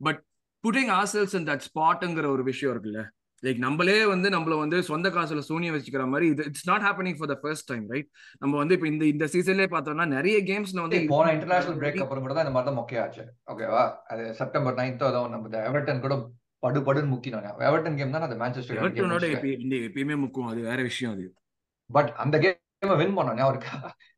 but 0.00 0.20
putting 0.64 0.92
ourselves 1.14 1.36
in 1.40 1.48
that 1.50 1.64
ஸ்பாட்ங்கிற 1.70 2.26
ஒரு 2.36 2.42
விஷயம் 2.42 2.72
இருக்குல்ல 2.74 3.02
லைக் 3.44 3.58
நம்மளே 3.64 3.96
வந்து 4.10 4.28
நம்மள 4.34 4.54
வந்து 4.60 4.78
சொந்த 4.88 5.08
காசுல 5.14 5.42
சூனியம் 5.48 5.74
வச்சுக்கிற 5.76 6.04
மாதிரி 6.12 6.28
இது 6.32 6.46
it's 6.50 6.68
not 6.70 6.84
happening 6.86 7.18
for 7.18 7.30
the 7.32 7.36
first 7.42 7.68
time 7.70 7.84
right 7.92 8.08
நம்ம 8.42 8.54
வந்து 8.60 8.76
இப்போ 8.76 8.88
இந்த 8.92 9.04
இந்த 9.12 9.26
சீசன்லயே 9.34 9.68
பார்த்தோம்னா 9.74 10.06
நிறைய 10.14 10.38
கேம்ஸ்ல 10.50 10.84
வந்து 10.84 11.00
போன 11.12 11.32
இன்டர்நேஷனல் 11.36 11.78
பிரேக் 11.80 12.02
அப்புறம் 12.04 12.24
கூட 12.24 12.34
தான் 12.34 12.46
இந்த 12.46 12.54
மாதிரி 12.56 12.70
தான் 12.70 12.80
மொக்கையாச்சு 12.80 13.24
ஓகேவா 13.52 13.84
அது 14.12 14.24
செப்டம்பர் 14.40 14.78
நைன்த்தோ 14.80 15.10
தான் 15.16 15.34
நம்ம 15.34 15.62
எவர்டன் 15.68 16.04
கூட 16.04 16.16
படு 16.62 16.80
படுன்னு 16.84 17.12
முக்கினோம் 17.12 17.62
எவர்டன் 17.68 17.98
கேம் 17.98 18.14
தான் 18.14 18.26
அந்த 18.26 18.36
மேன்செஸ்டர் 18.42 18.78
எவர்டனோட 18.80 19.26
எப்பயுமே 19.80 20.14
முக்கும். 20.22 20.48
அது 20.50 20.60
வேற 20.68 20.78
விஷயம் 20.88 21.14
அது. 21.14 21.24
பட் 21.90 22.10
அந்த 22.22 22.36
கேம் 22.44 22.60
வின் 23.00 23.16
பண்ணோம் 23.16 23.42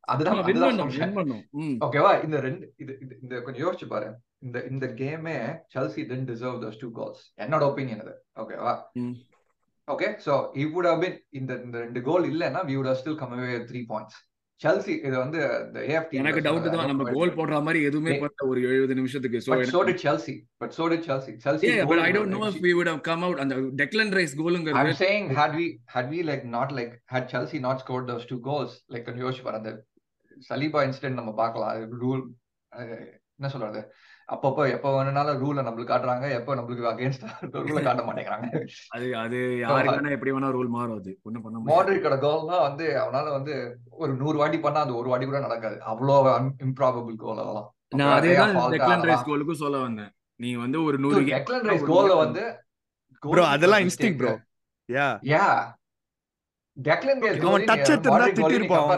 அதுதான் 0.08 0.36
அதுதான் 0.42 0.76
ஓகேவா 1.86 2.12
இந்த 2.26 2.36
ரெண்டு 2.46 2.66
இது 2.82 2.92
இந்த 3.22 3.34
கொஞ்சம் 3.46 3.64
யோசிச்சு 3.64 3.86
பாரு. 3.92 4.08
இந்த 4.46 4.58
இந்த 4.72 4.86
கேமே 5.00 5.36
Chelsea 5.74 6.04
didn't 6.10 6.30
deserve 6.32 6.60
those 6.64 6.82
two 6.84 6.90
goals 7.00 7.22
என்னோட 7.44 7.62
ஒப்பீனியன் 7.70 8.04
அது. 8.04 8.14
ஓகேவா 8.42 8.74
okay 9.88 10.08
so 10.24 10.32
he 10.60 10.64
would 10.76 10.88
have 10.90 11.02
been 11.04 11.18
இந்த 11.40 11.52
இந்த 11.66 11.76
ரெண்டு 11.84 12.00
கோல் 12.08 12.24
இல்லைன்னா 12.32 12.62
we 12.70 12.76
would 12.78 12.90
have 12.90 13.00
still 13.02 13.20
come 13.20 13.34
away 13.36 13.58
three 13.68 13.82
points 13.92 14.18
Chelsea 14.60 14.92
இது 15.06 15.16
வந்து 15.22 15.38
இந்த 15.64 15.78
ஏஎஃப்டி 15.88 16.18
எனக்கு 16.20 16.42
டவுட் 16.46 16.66
தான். 16.74 16.86
நம்ம 16.90 17.06
கோல் 17.16 17.34
போடுற 17.38 17.56
மாதிரி 17.64 17.80
எதுவுமே 17.88 18.12
பண்ணல 18.22 18.46
ஒரு 18.52 18.60
70 18.68 18.94
நிமிஷத்துக்கு. 19.00 19.38
So 19.46 19.56
so 19.72 19.80
did 19.88 20.02
Chelsea 20.04 20.34
but 20.62 20.72
so 20.78 20.84
did 20.92 21.04
Chelsea 21.10 21.32
Chelsea 21.44 21.66
yeah 21.70 21.82
but 21.90 22.00
i 22.06 22.12
don't 22.16 22.30
know 22.34 22.44
if 22.50 22.56
we 22.66 22.72
would 22.78 22.90
have 22.92 23.02
come 23.10 23.24
out. 23.28 23.36
அந்த 23.44 23.56
டெக்லன் 23.80 24.12
ரைஸ் 24.18 24.34
கோல்ங்கிறது 24.40 24.80
i'm 24.82 24.96
saying 25.02 25.26
had 25.40 25.52
we 25.60 25.66
had 25.94 26.06
we 26.14 26.20
like 26.30 26.44
not 26.56 26.70
like 26.78 26.94
had 27.14 27.26
chelsea 27.34 27.60
not 27.66 27.84
scored 27.84 28.06
those 28.12 28.24
two 28.32 28.40
goals 28.48 28.72
like 28.94 29.04
கொஞ்சம் 29.08 29.24
யோசிச்சு 29.26 29.46
பாரு. 29.48 29.60
அந்த 29.62 29.72
Saliba 30.50 30.80
incident 30.88 31.20
நம்ம 31.20 31.34
பார்க்கலாம். 31.42 31.72
Rule 32.04 32.22
என்ன 33.38 33.48
சொல்றது? 33.54 33.80
அப்பப்போ 34.28 34.62
எப்ப 34.70 34.92
வேணும்னாலும் 34.94 35.40
ரூல 35.42 35.62
நம்மளுக்கு 35.62 35.92
காட்டுறாங்க 35.92 36.26
எப்ப 36.36 36.54
நம்மளுக்கு 36.54 36.88
அகைன்ஸ்ட் 36.90 37.24
ரூல 37.66 37.80
காட்ட 37.82 38.02
மாட்டேங்கிறாங்க. 38.02 38.48
அது 38.90 39.06
அது 39.16 39.38
யாருக்கு 39.62 39.92
வேணா 39.92 40.14
எப்படி 40.16 40.32
வேணா 40.32 40.50
ரூல் 40.50 40.72
மாறும் 40.76 40.98
அது. 41.00 41.12
ஒண்ணும் 41.22 41.44
பண்ண 41.44 41.56
முடியாது. 41.56 41.74
மாட்ரிக்கோட 41.74 42.16
கோல்லாம் 42.24 42.64
வந்து 42.68 42.86
அவனால 43.02 43.26
வந்து 43.32 43.54
ஒரு 43.96 44.12
நூறு 44.14 44.36
வாட்டி 44.38 44.60
பண்ணா 44.60 44.82
அது 44.86 44.94
ஒரு 44.96 45.08
வாட்டி 45.08 45.26
கூட 45.26 45.40
நடக்காது. 45.40 45.78
அவ்வளோ 45.84 46.16
இம்ப்ராபபிள் 46.66 47.16
கோல் 47.16 47.42
அதெல்லாம். 47.44 47.68
நான் 48.00 48.14
அதேதான் 48.16 48.54
டெக்லன் 48.74 49.06
ரைஸ் 49.08 49.28
கோலுக்கும் 49.28 49.62
சொல்ல 49.64 49.78
வந்தேன். 49.78 50.12
நீ 50.40 50.50
வந்து 50.56 50.78
ஒரு 50.82 50.96
நூறு 50.98 51.20
டெக்லன் 51.28 51.66
ரைஸ் 51.68 51.88
கோல்ல 51.92 52.16
வந்து 52.24 52.44
ப்ரோ 53.22 53.44
அதெல்லாம் 53.52 53.84
instinct 53.84 54.18
bro 54.18 54.32
yeah 54.88 55.06
yeah 55.30 55.46
Declan 56.76 57.22
Rice 57.24 57.44
அவன் 57.44 57.68
டச் 57.70 57.92
எடுத்தா 57.92 58.28
திட்டி 58.30 58.58
இருப்பான் 58.58 58.90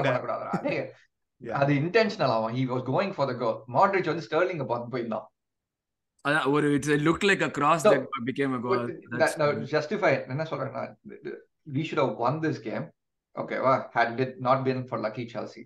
அது 1.43 1.73
இன்டென்ஷனல் 1.83 2.35
அவன் 2.37 2.55
he 2.59 2.65
was 2.71 2.87
going 2.93 3.15
for 3.17 3.29
the 3.31 3.35
goal 3.43 3.59
Modric 3.77 4.11
வந்து 4.13 4.27
ஸ்டெர்லிங்க 4.29 4.67
பார்த்து 4.71 4.93
போயிருந்தான் 4.95 5.27
அதான் 6.25 6.47
ஒரு 6.55 6.69
it's 6.77 6.95
look 7.09 7.27
like 7.31 7.45
a 7.49 7.51
cross 7.59 7.85
that 7.87 8.07
became 8.31 8.55
a 8.57 8.61
goal 8.67 8.87
justify 9.75 10.15
என்ன 10.35 10.47
சொல்றேன்னா 10.53 10.85
we 11.77 11.83
should 11.87 12.01
have 12.03 12.13
won 12.23 12.35
this 12.45 12.59
game. 12.67 12.85
ஓகேவா 13.37 13.73
had 13.97 14.21
it 14.25 14.31
not 14.47 14.59
been 14.67 14.79
for 14.91 14.99
lucky 15.07 15.25
Chelsea. 15.33 15.65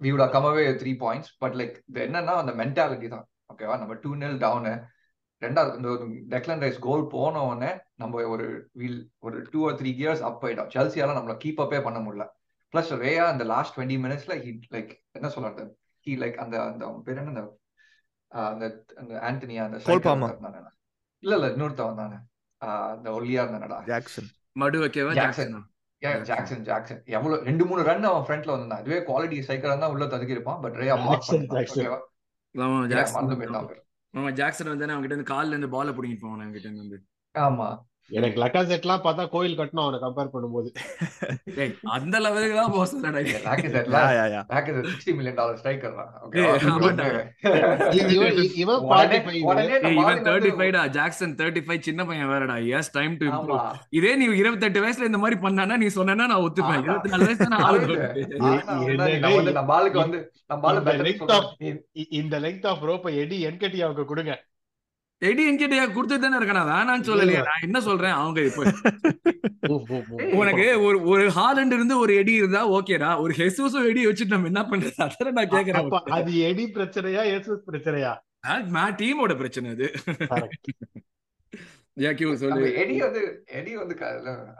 We 0.00 0.08
would 0.12 0.22
have 0.24 0.32
come 0.34 0.46
away 0.50 0.64
with 0.68 0.78
three 0.82 0.94
points 1.02 1.28
but 1.42 1.52
like 1.60 1.74
என்னன்னா 2.04 2.34
அந்த 2.42 2.52
mentality 2.60 3.08
தான். 3.14 3.26
ஓகேவா 3.52 3.76
நம்ம 3.80 3.94
two 4.04 4.10
nil 4.20 4.38
town 4.44 4.72
ரெண்டாவது 5.42 5.74
இந்த 5.78 5.90
டெக்லன் 6.34 6.62
ரைஸ் 6.64 6.78
கோல் 6.86 7.04
போன 7.14 7.42
உடனே 7.48 7.70
நம்ம 8.02 8.22
ஒரு 8.34 8.46
வீல் 8.80 8.98
ஒரு 9.26 9.36
two 9.52 9.60
or 9.68 9.76
three 9.80 9.90
years 10.00 10.22
up 10.28 10.44
ஆயிட்டோம் 10.46 10.70
செல்சியால 10.76 11.16
நம்மள 11.18 11.36
கீப் 11.44 11.62
அப்பே 11.64 11.80
பண்ண 11.86 11.98
முடியல. 12.06 12.26
பிளஸ் 12.74 12.90
ரேயா 13.00 13.24
அந்த 13.30 13.44
லாஸ்ட் 13.50 13.74
டுவெண்ட்டி 13.76 13.96
மினிட்ஸ்ல 14.02 14.34
ஹி 14.42 14.50
லைக் 14.74 14.90
என்ன 15.12 15.28
சொல்றது? 15.34 15.62
ஹி 16.06 16.12
லைக் 16.20 16.36
அந்த 16.36 16.56
அந்த 16.66 16.84
பேர் 17.06 17.20
என்ன 17.22 17.42
அந்த 18.50 18.64
அந்த 19.00 19.12
ஆண்டனியா 19.22 19.62
அந்த 19.64 19.78
இல்ல 21.22 21.32
இல்ல 21.36 21.46
இன்னொருத்தவன் 21.50 22.00
தானே 22.02 22.18
அந்த 22.92 23.08
ஒல்லியா 23.16 23.42
இருந்தானடா. 23.42 23.78
ஜாக்சன் 23.88 24.28
மடு 24.56 24.78
வைக்கவா? 24.80 25.12
ஜாக்சன் 25.18 25.56
ஜாக்சன் 26.28 26.62
ஜாக்சன் 26.66 27.00
எவ்வளவு 27.14 27.44
ரெண்டு 27.46 27.64
மூணு 27.66 27.80
ரன் 27.88 28.06
அவன் 28.10 28.26
ஃப்ரண்ட்ல 28.26 28.52
வந்தான் 28.54 28.80
அதுவே 28.82 28.98
குவாலிட்டி 29.06 29.38
சைக்கிள் 29.48 29.74
தான் 29.74 29.92
உள்ள 29.94 30.06
ததுக்கி 30.12 30.36
இருப்பான் 30.36 30.60
பட் 30.62 30.78
ரேயா 30.80 30.94
ஆமா 30.94 31.16
ஜாக்சன் 34.34 34.70
வந்து 34.70 34.84
அவங்க 34.86 35.02
கிட்ட 35.02 35.14
இருந்து 35.14 35.30
கால்ல 35.30 35.54
இருந்து 35.54 35.70
பால் 35.74 35.94
பிடிங்கிட்டு 35.96 36.24
போவான் 36.24 36.40
அவங்க 36.40 36.56
கிட்ட 36.56 36.68
இருந்து 36.70 36.98
ஆமா. 37.34 37.68
எனக்கு 38.18 38.38
லக்காசெட் 38.42 38.84
எல்லாம் 38.86 39.02
பார்த்தா 39.04 39.24
கோயில் 39.34 39.56
கட்டணும் 39.58 39.84
அவனை 39.84 39.98
கம்பேர் 40.04 40.32
பண்ணும்போது. 40.34 40.68
அந்த 41.96 42.14
லெவலுக்கு 42.24 42.56
தான் 42.60 42.72
போஸ் 42.76 42.94
சிக்ஸ்டி 44.90 45.12
மில்லியன் 45.18 45.38
டாலர் 45.40 45.58
ஸ்ட்ரைக்கர் 45.60 45.94
இவன் 49.94 50.22
தேர்ட்டி 50.28 50.52
ஃபைவ்டா 50.58 50.82
ஜாக்சன் 50.98 51.36
தேர்ட்டி 51.40 51.62
ஃபைவ் 51.66 51.86
சின்ன 51.88 52.00
பையன் 52.10 52.30
வேறடா. 52.32 52.56
எஸ் 52.78 52.92
டைம் 52.98 53.14
டு 53.22 53.26
இம்ப்ரூவ் 53.30 53.62
இதே 54.00 54.12
நீ 54.22 54.28
இருபத்தெட்டு 54.42 54.84
வயசுல 54.86 55.10
இந்த 55.10 55.22
மாதிரி 55.24 55.38
பண்ணானா 55.46 55.76
நீ 55.84 55.88
சொன்னா 55.98 56.18
நான் 56.20 56.44
ஒத்துப்பேன். 56.46 56.84
இருபத்தி 56.86 57.10
நாலு 57.14 57.26
வயசு 57.28 57.48
வந்து 60.04 60.18
இந்த 62.20 62.34
லெங்க் 62.44 62.66
ஆஃப் 62.70 62.86
ரோப்பை 62.90 63.10
எடி 63.24 63.36
என்கட்டியாவுக்கு 63.48 64.04
கொடுங்க. 64.12 64.32
எடி 65.22 65.42
என்கிட்ட 65.46 65.86
கொடுத்துட்டு 65.88 66.24
தானே 66.24 66.36
இருக்கா 66.36 66.62
வேணான்னு 66.70 67.08
சொல்லலையா. 67.08 67.40
நான் 67.48 67.64
என்ன 67.66 67.78
சொல்றேன்? 67.80 68.16
அவங்க 68.20 68.40
இப்போ 68.42 68.62
உனக்கு 70.40 70.66
ஒரு 70.80 70.98
ஒரு 71.04 71.24
ஹாலண்ட் 71.30 71.74
இருந்து 71.76 71.94
ஒரு 71.98 72.12
எடி 72.16 72.32
இருந்தா 72.32 72.62
ஓகேடா. 72.70 73.10
ஒரு 73.20 73.32
ஹெசூஸும் 73.34 73.88
எடி 73.90 74.02
வச்சுட்டு 74.06 74.34
நம்ம 74.34 74.50
என்ன 74.52 74.62
பண்றது? 74.70 74.94
அதான் 75.06 75.36
நான் 75.38 75.52
கேக்குறேன் 75.54 76.14
அது 76.18 76.32
எடி 76.48 76.64
பிரச்சனையா 76.76 77.24
ஹெசூஸ் 77.30 77.66
பிரச்சனையா? 77.68 78.12
டீமோட 79.00 79.32
பிரச்சனை 79.38 79.68
அது. 79.70 79.86
எடி 82.82 82.96
வந்து 83.00 83.22
எடி 83.58 83.72
வந்து 83.76 83.94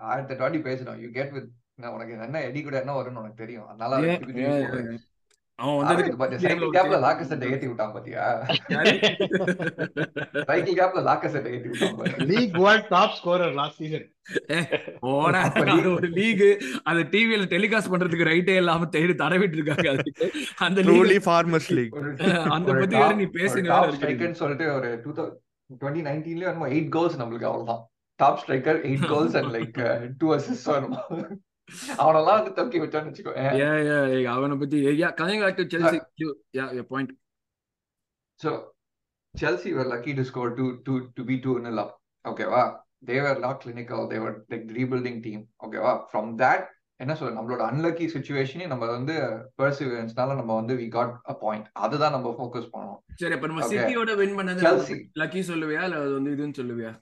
ஆயிரத்தி 0.09 0.37
வாட்டி 0.41 0.61
பேசணும் 0.61 1.01
யூ 1.03 1.09
கெட் 1.11 1.33
வித் 1.33 1.51
நான் 1.75 1.93
உனக்கு 1.93 2.15
என்ன 2.19 2.41
எடி 2.49 2.61
கூட 2.63 2.77
என்ன 2.83 2.95
வரும்னு 2.97 3.23
உனக்கு 3.23 3.43
தெரியும். 3.43 3.69
அதனால 3.69 3.95
அவன் 5.63 5.79
வந்து 5.81 6.39
சைக்கிள் 6.43 6.75
கேப்ல 6.77 6.99
லாக்க 7.05 7.23
செட்டை 7.31 7.49
ஏத்தி 7.53 7.67
விட்டான் 7.67 7.93
பாத்தியா? 7.95 8.25
சைக்கிள் 10.49 10.79
கேப்ல 10.81 11.03
லாக்க 11.09 11.31
செட்டை 11.35 11.51
ஏத்தி 11.57 11.69
விட்டான் 11.73 11.97
பாரு. 11.99 12.13
League 12.31 12.57
one 12.69 12.83
top 12.89 13.17
scorer 13.19 13.55
last 13.61 13.81
season 13.83 14.07
அது 15.41 15.91
ஒரு 15.93 16.09
லீக் 16.19 16.45
அது 16.83 17.01
டிவில 17.15 17.47
டெலிகாஸ்ட் 17.55 17.93
பண்றதுக்கு 17.93 18.31
ரைட்டே 18.31 18.57
இல்லாம 18.63 18.89
தேடி 18.97 19.15
தடவிட்டு 19.23 19.59
இருக்காங்க 19.59 19.89
அதுக்கு. 19.95 20.27
அந்த 20.67 20.81
லீக் 20.89 21.27
ஃபார்மர்ஸ் 21.29 21.71
லீக் 21.79 21.97
அந்த 22.57 22.71
பத்தி 22.81 22.97
வேற 22.97 23.13
நீ 23.21 23.29
பேசினே 23.39 23.69
வேற 23.75 24.33
சொல்லிட்டு 24.43 24.69
ஒரு 24.75 24.91
டூ 25.05 25.13
டுவெண்ட்டி 25.81 26.03
நைன்டீன்லயே 26.09 26.51
என்னமோ 26.51 26.71
எயிட் 26.77 26.93
கோல்ஸ் 26.97 27.19
நம்மளுக்கு 27.21 27.49
அவ்வளவுதான். 27.51 27.83
Top 28.21 28.41
striker 28.43 28.81
eight 28.89 29.07
goals 29.09 29.37
and 29.41 29.53
like 29.57 29.79
two 30.19 30.29
assist 30.37 30.69
வேணுமா? 30.73 31.01
அவனெல்லாம் 31.99 32.37
வந்து 32.39 32.53
தூக்கி 32.53 32.81
விட்டான்னு 32.81 33.11
வச்சுக்கோ. 33.11 34.27
அவனை 34.27 34.57
பத்தி 34.57 34.79
point. 36.83 37.11
So 38.41 38.51
Chelsea 39.35 39.73
were 39.73 39.85
lucky 39.85 40.13
to 40.15 40.23
score 40.23 40.51
two, 40.57 40.69
two, 40.87 40.99
to 41.17 41.23
be 41.25 41.35
two 41.41 41.57
nil 41.61 41.79
up. 41.79 41.91
Okay, 42.25 42.47
wow. 42.47 42.69
They 43.07 43.19
were 43.21 43.39
not 43.39 43.57
clinical. 43.61 44.09
They 44.09 44.19
were 44.19 44.45
like 44.49 44.65
rebuilding 44.79 45.23
team. 45.23 45.41
Okay, 45.67 45.79
wow. 45.79 45.97
From 46.13 46.37
that, 46.39 46.63
என்ன 46.97 47.15
சொல்ல 47.15 47.35
நம்மளோட 47.41 47.61
அன்லக்கி 47.67 48.07
சுச்சுவேஷனே 48.15 48.67
நம்ம 48.67 48.87
வந்து 48.87 49.15
பர்சிவரன்ஸ்னால 49.63 50.35
நம்ம 50.35 50.55
வந்து 50.55 50.75
வி 50.75 50.89
காட் 50.89 51.15
அ 51.29 51.35
பாயிண்ட் 51.35 51.69
அதுதான் 51.73 52.11
நம்ம 52.11 52.35
focus 52.39 52.69
பண்ணோம் 52.73 52.99
சரி 53.15 53.35
அப்ப 53.35 53.47
நம்ம. 53.47 53.69
சிட்டியோட 53.69 54.17
வின் 54.17 54.37
பண்ணது. 54.39 54.61
லக்கி 55.15 55.41
சொல்லுவியா 55.51 55.83
இல்ல 55.85 56.01
அது 56.01 56.13
வந்து 56.13 56.33
இதுன்னு 56.35 56.59
சொல்லுவியா 56.59 56.93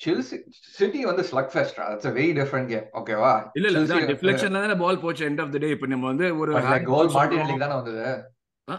செல்சி 0.00 0.36
சிட்டி 0.74 1.00
வந்து 1.08 1.22
slug 1.30 1.52
fest 1.52 1.78
it's 1.84 2.08
a 2.08 2.14
very 2.14 2.32
different 2.38 2.68
game 2.70 2.86
ஓகேவா 2.98 3.32
இல்ல 3.56 3.66
இல்ல 3.70 3.80
அதான் 3.82 4.10
டிஃப்ளெக்ஷன்ல 4.10 4.62
தானே 4.64 4.76
பால் 4.82 5.02
போச்சு 5.02 5.24
எண்ட் 5.26 5.42
ஆஃப் 5.44 5.54
த 5.54 5.60
டே 5.62 5.70
இப்ப 5.74 5.88
நம்ம 5.92 6.06
வந்து 6.12 6.28
ஒரு 6.40 6.52
கோல் 6.90 7.10
மார்டினலிக்கு 7.16 7.64
தானே 7.64 7.78
வந்தது? 7.80 8.04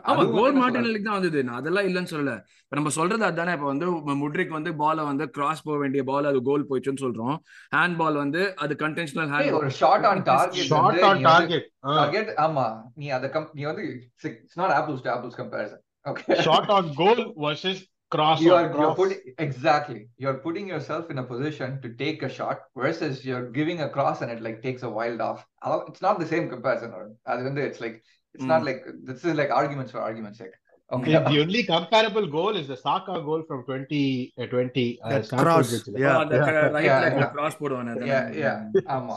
ஆமா 0.10 0.24
கோல் 0.34 0.54
மார்டினலுக்கு 0.58 1.08
தான் 1.08 1.18
வந்தது. 1.18 1.40
நான் 1.46 1.58
அதெல்லாம் 1.60 1.88
இல்லைன்னு 1.88 2.12
சொல்லல. 2.12 2.34
இப்ப 2.62 2.76
நம்ம 2.78 2.92
சொல்றது 2.98 3.24
அதுதானே 3.28 3.54
இப்ப 3.58 3.68
வந்து 3.72 3.86
முட்ரிக் 4.22 4.56
வந்து 4.58 4.72
பால 4.82 5.06
வந்து 5.08 5.26
கிராஸ் 5.36 5.64
போக 5.66 5.78
வேண்டிய 5.82 6.02
பால் 6.10 6.30
அது 6.30 6.40
கோல் 6.48 6.68
போயிடுச்சுன்னு 6.70 7.04
சொல்றோம். 7.06 7.36
ஹேண்ட் 7.76 7.98
பால் 8.02 8.18
வந்து 8.22 8.42
அது 8.64 8.76
கன்டென்ஷனல் 8.84 9.32
ஹேண்ட் 9.34 9.58
ஒரு 9.60 9.72
shot 9.80 10.08
on 10.12 10.24
target 10.30 10.70
shot 10.72 11.04
on 11.10 11.22
target 11.28 11.68
target 11.92 12.32
ஆமா 12.46 12.66
நீ 12.98 13.10
அத 13.18 13.30
கம் 13.36 13.50
நீ 13.54 13.66
வந்து 13.72 13.86
it's 13.90 14.60
not 14.62 14.76
apples 14.80 15.04
to 15.06 15.12
apples 15.16 15.40
comparison 15.42 15.84
okay 16.06 16.38
shot 16.48 16.72
on 16.78 16.90
goal 17.02 17.24
versus 17.46 17.84
Cross 18.12 18.40
you 18.40 18.51
are 18.51 18.59
on 18.59 18.66
you're 18.66 18.75
cross 18.77 18.99
putting 18.99 19.23
exactly 19.47 20.01
you're 20.25 20.38
putting 20.45 20.66
yourself 20.75 21.05
in 21.12 21.19
a 21.19 21.27
position 21.33 21.71
to 21.85 21.88
take 22.03 22.21
a 22.23 22.33
shot 22.37 22.59
versus 22.77 23.14
you're 23.29 23.47
giving 23.51 23.79
a 23.81 23.90
cross 23.97 24.19
and 24.23 24.31
it 24.35 24.40
like 24.47 24.59
takes 24.66 24.83
a 24.83 24.92
wild 24.99 25.21
off 25.29 25.40
Allow- 25.64 25.85
it's 25.90 26.03
not 26.07 26.19
the 26.23 26.29
same 26.35 26.47
comparison 26.55 26.92
or 26.99 27.05
அது 27.33 27.42
வந்து 27.49 27.62
it's 27.69 27.81
like 27.85 27.97
it's 28.35 28.49
not 28.53 28.61
Mm. 28.61 28.69
like 28.69 28.81
this 29.09 29.21
is 29.29 29.35
like 29.40 29.53
arguments 29.61 29.92
for 29.95 30.01
argument's 30.09 30.40
sake 30.42 30.57
okay 30.90 31.12
The 31.29 31.40
only 31.45 31.62
comparable 31.73 32.27
goal 32.37 32.55
is 32.61 32.66
the 32.73 32.79
Saka 32.83 33.14
goal 33.29 33.40
from 33.49 33.61
2020. 33.62 34.85
Uh, 34.99 35.09
That 35.12 35.25
Stamford 35.29 35.47
cross, 35.47 35.71
Bridge. 35.71 36.01
yeah. 36.05 36.16
அந்த 36.23 36.35
Yeah, 36.37 36.51
right 36.77 36.92
லெக்ல 37.07 37.23
yeah. 37.23 37.33
Cross 37.37 37.59
போடுவானே 37.62 37.95
அதானே? 37.95 38.11
yeah 38.12 38.27
yeah 38.42 38.85
ஆமா 38.97 39.16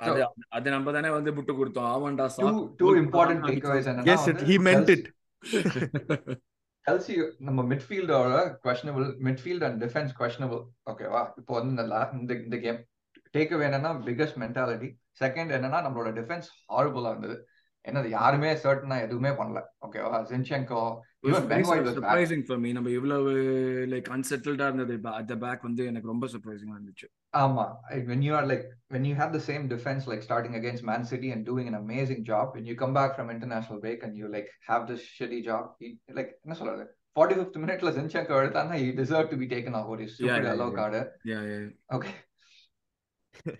அது 0.00 0.20
அது 0.56 0.66
நம்ம 0.74 0.92
தானே 0.96 1.12
வந்து 1.18 1.30
விட்டு 1.38 1.52
கொடுத்தோம் 1.60 1.88
ஆவண்டா 1.94 2.26
two 2.40 2.50
two 2.80 2.90
important 3.04 3.40
takeaways 3.50 3.86
என்னன்னா 3.92 4.12
எஸ் 4.16 4.28
இட் 4.32 4.42
வந்து 4.72 4.96
he 6.85 7.13
நம்ம 7.37 7.59
மிட்ஃபீல்டோட 7.63 8.37
questionable 8.63 9.05
midfield 9.27 9.63
and 9.63 9.77
defence 9.83 10.11
questionable. 10.19 10.63
ஓகேவா 10.91 11.21
இப்போ 11.37 11.53
வந்து 11.59 11.71
இந்த 11.73 11.83
இந்த 12.13 12.33
இந்த 12.33 12.57
கேம் 12.57 12.79
டேக் 13.35 13.53
அவே 13.55 13.65
என்னன்னா 13.67 13.91
பிக்கஸ்ட் 14.07 14.37
மென்டாலிட்டி 14.43 14.89
செகண்ட் 15.19 15.53
என்னன்னா 15.57 15.79
நம்மளோட 15.85 16.09
டிஃபென்ஸ் 16.19 16.47
ஹாரபிளா 16.73 17.11
இருந்தது. 17.13 17.37
என்னது 17.85 18.09
யாருமே 18.09 18.49
சர்டனா 18.53 18.97
எதுவுமே 19.01 19.29
பண்ணல. 19.29 19.61
ஓகேவா 19.85 20.19
ஜின்செங்கோ 20.31 20.83
சர்ப்ரைசிங் 21.23 22.45
ஃபார் 22.47 22.61
மீ 22.63 22.69
நம்ம 22.77 22.89
இவ்வளவு 22.89 23.33
லைக் 23.93 24.09
அன்செட்டில்டா 24.15 24.65
இருந்தது 24.69 24.95
அட் 25.19 25.29
த 25.31 25.35
பேக் 25.43 25.61
வந்து 25.61 25.83
எனக்கு 25.91 26.11
ரொம்ப 26.13 26.27
சர்ப்ரைசிங்கா 26.33 26.77
இருந்துச்சு 26.77 27.07
ஆமா 27.33 27.65
when 28.09 28.21
you 28.27 28.33
are 28.39 28.45
like 28.45 28.65
when 28.89 29.05
you 29.09 29.15
have 29.15 29.31
the 29.37 29.43
same 29.49 29.63
defense 29.67 30.03
like 30.11 30.23
starting 30.29 30.55
against 30.55 30.83
Man 30.91 31.03
City 31.11 31.29
and 31.35 31.43
doing 31.51 31.67
an 31.67 31.77
amazing 31.83 32.21
job 32.31 32.45
when 32.57 32.65
you 32.71 32.75
come 32.83 32.93
back 32.99 33.13
from 33.17 33.29
international 33.29 33.79
break 33.79 34.01
and 34.07 34.15
you 34.21 34.27
like 34.27 34.49
have 34.71 34.83
this 34.91 35.03
shitty 35.17 35.41
job 35.49 35.63
he- 35.79 35.97
like 36.19 36.31
என்ன 36.45 36.57
சொல்றது 36.61 36.85
45th 37.15 37.57
மினிட்ல 37.63 37.89
Zinchenko 37.97 38.37
எடுத்தானா 38.43 38.77
he 38.83 38.87
deserved 39.01 39.31
to 39.33 39.39
be 39.41 39.49
taken 39.55 39.73
off 39.79 39.87
ஒரு 39.95 40.03
Yeah, 40.03 40.13
stupid 40.13 40.37
yeah, 40.37 40.49
yellow 40.51 40.69
yeah. 40.69 40.77
card 40.79 40.95
yeah 41.31 41.39
yeah 41.51 41.57
okay 41.97 42.11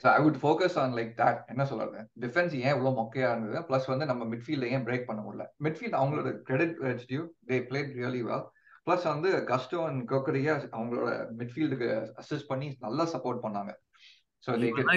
so 0.01 0.07
I 0.15 0.17
would 0.25 0.39
focus 0.43 0.77
on 0.81 0.93
like 0.97 1.12
that 1.21 1.39
என்ன 1.53 1.65
சொல்றது? 1.71 2.01
Defence 2.23 2.53
ஏன் 2.63 2.73
இவ்வளோ 2.75 2.91
மொக்கையா 2.99 3.29
இருந்தது? 3.33 3.59
ப்ளஸ் 3.69 3.88
வந்து 3.91 4.05
நம்ம 4.12 4.25
மிட்ஃபீல்ட 4.33 4.73
ஏன் 4.75 4.86
பிரேக் 4.88 5.07
பண்ண 5.09 5.21
முடியல? 5.25 5.45
மிட்ஃபீல்ட் 5.65 5.99
அவங்களோட 5.99 6.31
credit 6.49 7.05
due 7.12 7.23
they 7.51 7.59
played 7.69 7.91
really 8.01 8.21
well 8.29 8.45
plus 8.88 9.05
வந்து 9.13 9.29
கஸ்டோ 9.51 9.79
அண்ட் 9.89 10.01
கோக்கரியா 10.12 10.53
அவங்களோட 10.77 11.09
மிட்ஃபீல்டுக்கு 11.39 11.89
அசிஸ்ட் 12.21 12.51
பண்ணி 12.51 12.69
நல்லா 12.79 13.05
சப்போர்ட் 13.13 13.43
பண்ணாங்க. 13.45 13.73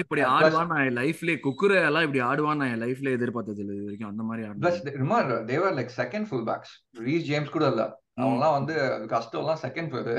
இப்படி 0.03 0.21
ஆடுவான்? 0.31 0.71
நான் 0.73 0.89
லைஃப்ல 0.97 1.33
குக்குர 1.45 1.73
எல்லாம் 1.89 2.05
இப்படி 2.07 2.21
ஆடுவான்? 2.29 2.59
நான் 2.63 2.81
லைஃப்ல 2.81 3.13
எதிர்பார்த்தது 3.17 3.61
இல்லை 3.63 3.75
இது 3.75 3.85
வரைக்கும் 3.85 4.09
அந்த 4.09 4.23
மாதிரி 4.29 4.47
ஆடுவான் 4.47 5.45
they were 5.51 5.77
like 5.77 5.93
second 6.01 6.27
full 6.29 6.47
backs 6.49 6.73
Reece 7.05 7.27
James 7.29 7.55
கூட 7.55 7.67
இல்ல. 7.73 7.83
அவங்கலாம் 8.21 8.57
வந்து 8.57 8.75
கஸ்டோலாம் 9.13 9.61
செகண்ட் 9.65 9.91
ஃபுல் 9.93 10.11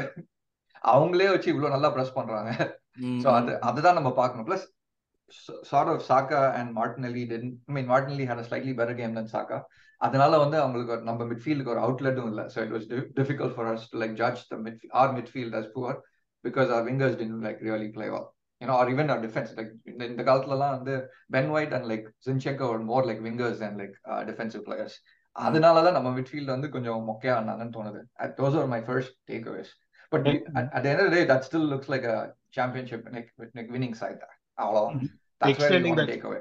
அவங்களே 0.92 1.28
வச்சு 1.34 1.52
இவ்வளவு 1.52 1.74
நல்லா 1.74 1.88
ப்ரெஸ் 1.94 2.16
பண்றாங்க. 2.18 2.50
So 3.20 3.30
அது 3.32 3.60
அதுதான் 3.62 3.94
நம்ம 3.94 4.12
பார்க்கணும். 4.12 4.46
Plus 4.48 4.66
sort 5.62 5.90
of 5.90 6.04
Saka 6.08 6.52
and 6.52 6.76
Martinelli 6.76 7.22
then 7.26 7.48
I 7.66 7.72
mean 7.72 7.88
Martinelli 7.88 8.24
had 8.26 8.38
a 8.38 8.46
slightly 8.48 8.72
better 8.74 8.94
game 8.94 9.14
than 9.14 9.30
Saka 9.32 9.58
அதனால 10.00 10.38
வந்து 10.38 10.56
அவங்களுக்கு 10.58 10.92
ஒரு- 10.92 11.02
நம்ம 11.02 11.24
மிட்ஃபீல்டுக்கு 11.24 11.68
ஒரு 11.68 11.80
அவுட்லெட்டும் 11.80 12.26
இல்லை. 12.26 12.44
So 12.44 12.58
it 12.58 12.72
was 12.72 12.86
difficult 13.16 13.54
for 13.54 13.66
us 13.66 13.86
to 13.90 13.98
like 14.00 14.14
judge 14.14 14.48
the 14.48 14.56
mid 14.56 14.82
our 14.94 15.12
midfield 15.14 15.56
as 15.56 15.70
poor 15.74 15.98
because 16.44 16.70
our 16.70 16.84
wingers 16.88 17.16
didn't 17.16 17.36
like 17.42 17.62
really 17.62 17.88
play 17.90 18.08
well 18.08 18.26
you know 18.60 18.74
our 18.76 18.88
even 18.88 19.10
our 19.10 19.22
defence 19.26 19.52
like 19.56 19.70
இந்த 20.08 20.22
காலத்துலலாம் 20.22 20.74
வந்து 20.76 20.94
Ben 21.30 21.50
White 21.50 21.74
and 21.74 21.86
like 21.86 22.06
Zinchenko 22.26 22.68
more 22.84 23.06
like 23.06 23.22
wingers 23.22 23.62
and 23.62 23.80
like 23.80 23.94
defensive 24.30 24.64
players 24.66 24.96
அதனால 25.36 25.82
தான் 25.82 25.92
நம்ம 25.92 26.10
மிட்ஃபீல்ட் 26.18 26.46
வந்து 26.46 26.68
கொஞ்சம் 26.68 27.08
மொக்கையா 27.08 27.34
ஆனாங்கன்னு 27.34 27.76
தோணுது. 27.76 28.00
Those 28.38 28.58
are 28.58 28.66
my 28.66 28.80
first 28.80 29.14
takeaways 29.48 29.72
but 30.12 30.26
at 30.74 30.82
the 30.84 30.90
end 30.90 31.00
of 31.00 31.06
the 31.06 31.14
day 31.16 31.24
that 31.26 31.42
looks 32.48 32.68
like 32.68 32.84
a 32.84 32.88
championship 32.88 33.08
like, 33.12 33.32
like 33.54 33.70
winning 33.70 33.94
side 33.94 34.18
that- 35.40 36.06
take 36.06 36.24
away 36.24 36.40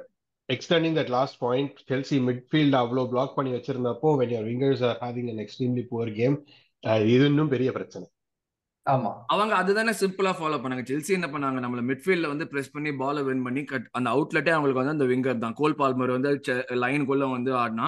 Extending 0.50 0.94
that 0.94 1.10
last 1.10 1.40
point, 1.40 1.72
Chelsea 1.88 2.20
midfield 2.20 2.72
அவ்வளோ 2.72 3.10
block 3.10 3.36
பண்ணி 3.36 3.52
வச்சிருந்தப்போ 3.52 4.18
when 4.18 4.30
your 4.30 4.44
wingers 4.44 4.82
are 4.82 4.98
having 5.02 5.30
an 5.30 5.40
extremely 5.40 5.84
poor 5.84 6.10
game, 6.10 6.46
uh, 6.84 7.00
இது 7.06 7.26
இன்னும் 7.26 7.50
பெரிய 7.50 7.72
பிரச்சனை 7.72 8.06
ஆமா 8.86 9.26
அவங்க 9.28 9.56
அதுதானே 9.56 9.92
சிம்பிளா 9.92 10.32
ஃபாலோ 10.32 10.62
பண்ணாங்க 10.62 10.84
செல்சி 10.84 11.10
என்ன 11.10 11.28
பண்ணாங்க 11.28 11.60
நம்மள 11.60 11.82
மிட்ஃபீல்ட்ல 11.90 12.28
வந்து 12.28 12.48
பிரஸ் 12.48 12.72
பண்ணி 12.72 12.92
பால 12.92 13.24
வின் 13.24 13.44
பண்ணி 13.44 13.64
கட் 13.64 13.88
அந்த 13.92 14.10
அவுட்லெட்டே 14.10 14.50
அவங்களுக்கு 14.50 14.82
வந்து 14.82 14.92
அந்த 14.92 15.06
விங்கர் 15.06 15.38
தான் 15.38 15.54
கோல் 15.54 15.76
பால்மர் 15.76 16.12
வந்து 16.12 16.32
லைனுக்குள்ள 16.76 17.32
வந்து 17.32 17.52
ஆடினா 17.54 17.88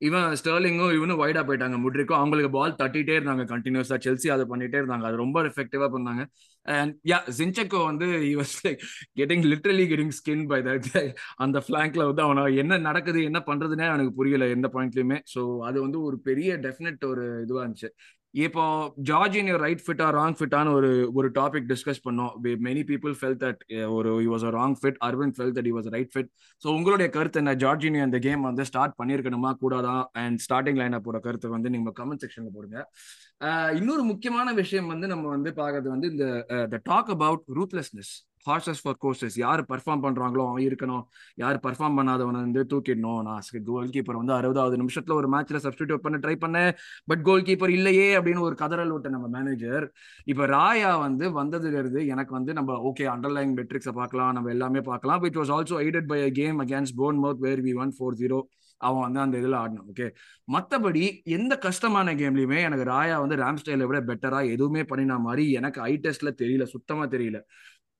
இவன் 0.00 0.34
ஸ்டர்லிங்கும் 0.40 0.92
இவனும் 0.96 1.20
வைடா 1.22 1.42
போயிட்டாங்க. 1.48 1.76
முட்ரிக்கும் 1.84 2.18
அவங்களுக்கு 2.18 2.50
பால் 2.56 2.76
தட்டிட்டே 2.82 3.14
இருந்தாங்க 3.18 3.44
கண்டினியூஸா 3.52 3.96
செல்சி 4.06 4.28
அதை 4.34 4.44
பண்ணிட்டே 4.50 4.78
இருந்தாங்க. 4.80 5.06
அது 5.10 5.16
ரொம்ப 5.16 5.38
எஃபெக்டிவா 5.50 5.88
பண்ணாங்க. 5.94 6.22
அண்ட் 6.66 6.94
யா 7.10 7.18
ஜின்செக்கோ 7.38 7.80
வந்து 7.90 8.06
was 8.40 8.54
like 8.66 8.80
getting 9.20 9.44
literally 9.52 9.84
getting 9.92 10.14
skin 10.18 10.44
by 10.52 10.60
that 10.62 10.88
அந்த 11.36 11.58
ஃபிளாங்க்ல 11.66 12.04
வந்து 12.10 12.22
அவனை 12.22 12.42
என்ன 12.62 12.78
நடக்குது 12.88 13.22
என்ன 13.30 13.40
பண்றதுன்னே 13.46 13.86
எனக்கு 13.94 14.14
புரியல 14.20 14.48
எந்த 14.56 14.70
பாயிண்ட்லயுமே 14.74 15.18
ஸோ 15.34 15.42
அது 15.70 15.78
வந்து 15.86 16.00
ஒரு 16.02 16.18
பெரிய 16.20 16.56
டெஃபினட் 16.66 17.04
ஒரு 17.12 17.24
இதுவா 17.44 17.62
இருந்துச்சு. 17.64 17.90
இப்போ 18.34 18.62
ஜார்ஜின் 19.08 19.48
ரைட் 19.62 19.82
ஃபிட்டா 19.84 20.06
ராங் 20.16 20.34
ஃபிட்டான 20.38 20.72
ஒரு 20.78 20.90
ஒரு 21.18 21.28
டாபிக் 21.38 21.68
டிஸ்கஸ் 21.70 22.00
பண்ணோம். 22.06 22.32
மெனி 22.66 22.82
பீப்புள் 22.90 23.14
ஃபெல் 23.18 23.38
தட் 23.42 23.60
ஒரு 23.96 24.10
he 24.24 24.26
was 24.32 24.44
a 24.48 24.52
wrong 24.56 24.76
fit 24.80 24.98
Aravind 25.06 25.36
fell 25.38 25.54
that 25.56 25.68
he 25.70 25.72
was 25.76 25.88
right 25.94 26.10
fit 26.14 26.28
so 26.62 26.68
உங்களுடைய 26.78 27.08
கருத்து 27.16 27.40
என்ன? 27.42 27.54
ஜார்ஜினி 27.64 28.00
அந்த 28.06 28.18
கேம் 28.26 28.42
வந்து 28.48 28.66
ஸ்டார்ட் 28.70 28.96
பண்ணியிருக்கணுமா 29.00 29.52
கூடாதா? 29.62 29.96
அண்ட் 30.24 30.38
ஸ்டார்டிங் 30.46 30.80
லைன் 30.82 30.98
அப்போட 30.98 31.20
கருத்து 31.26 31.54
வந்து 31.56 31.72
நீங்க 31.76 31.92
கமெண்ட் 32.00 32.24
செக்ஷன்ல 32.24 32.52
போடுங்க. 32.56 32.78
இன்னொரு 33.80 34.04
முக்கியமான 34.12 34.52
விஷயம் 34.62 34.92
வந்து 34.94 35.06
நம்ம 35.14 35.26
வந்து 35.36 35.52
பார்க்கறது 35.60 35.88
வந்து 35.94 36.10
இந்த 36.14 36.26
the 36.74 36.80
talk 36.90 37.12
about 37.16 37.44
ruthlessness 37.58 38.12
horses 38.48 38.80
for 38.84 38.98
courses 39.04 39.36
யார் 39.44 39.62
பர்ஃபார்ம் 39.72 40.02
பண்றாங்களோ 40.06 40.44
அவன் 40.50 40.64
இருக்கணும். 40.68 41.04
யார் 41.42 41.58
பர்ஃபார்ம் 41.66 41.96
பண்ணாதவனை 41.98 42.38
வந்து 42.46 42.64
தூக்கிடணும். 42.72 43.22
நான் 43.28 43.64
கோல் 43.70 43.92
கீப்பர் 43.96 44.20
வந்து 44.20 44.34
அறுபதாவது 44.38 44.76
நிமிஷத்துல 44.82 45.16
ஒரு 45.20 45.30
மேட்ச்ல 45.34 45.60
சப்ஸ்டியூட் 45.66 46.04
பண்ண 46.06 46.18
ட்ரை 46.24 46.36
பண்ணேன் 46.44 46.70
பட் 47.10 47.22
கோல் 47.28 47.46
கீப்பர் 47.48 47.74
இல்லையே 47.78 48.08
அப்படின்னு 48.18 48.46
ஒரு 48.48 48.56
கதறல் 48.62 48.92
விட்ட 48.94 49.08
நம்ம 49.16 49.28
மேனேஜர் 49.36 49.86
இப்போ 50.32 50.46
ராயா 50.56 50.92
வந்து 51.06 51.26
வந்ததுல 51.40 51.78
இருந்து 51.82 52.02
எனக்கு 52.14 52.32
வந்து 52.38 52.52
நம்ம 52.60 52.78
ஓகே 52.90 53.06
அண்டர்லைன் 53.14 53.56
மெட்ரிக்ஸை 53.60 53.94
பார்க்கலாம். 54.00 54.32
நம்ம 54.38 54.50
எல்லாமே 54.56 54.82
பார்க்கலாம். 54.92 55.26
It 55.30 55.40
was 55.42 55.52
also 55.56 55.76
aided 55.86 56.10
by 56.12 56.20
a 56.28 56.30
game 56.40 56.60
against 56.64 56.98
Bournemouth 57.24 57.44
where 57.46 57.62
we 57.66 57.74
won 57.84 57.94
four 57.98 58.18
zero 58.22 58.40
அவன் 58.80 59.04
வந்து 59.04 59.20
அந்த 59.22 59.36
இதில் 59.40 59.56
ஆடணும் 59.60 59.86
ஓகே 59.92 60.06
மற்றபடி 60.54 61.02
எந்த 61.36 61.54
கஷ்டமான 61.64 62.12
கேம்லையுமே 62.20 62.58
எனக்கு 62.66 62.84
ராயா 62.90 63.16
வந்து 63.22 63.36
ரேம் 63.40 63.58
ஸ்டைலை 63.60 63.86
விட 63.90 63.98
பெட்டரா 64.10 64.40
எதுவுமே 64.54 64.82
பண்ணின 64.90 65.16
மாதிரி 65.26 65.44
எனக்கு 65.60 65.80
ஐ 65.90 65.94
டெஸ்ட்ல 66.04 66.30
தெரியல. 66.42 66.64
சுத்தமாக 66.74 67.08
தெரியல. 67.14 67.38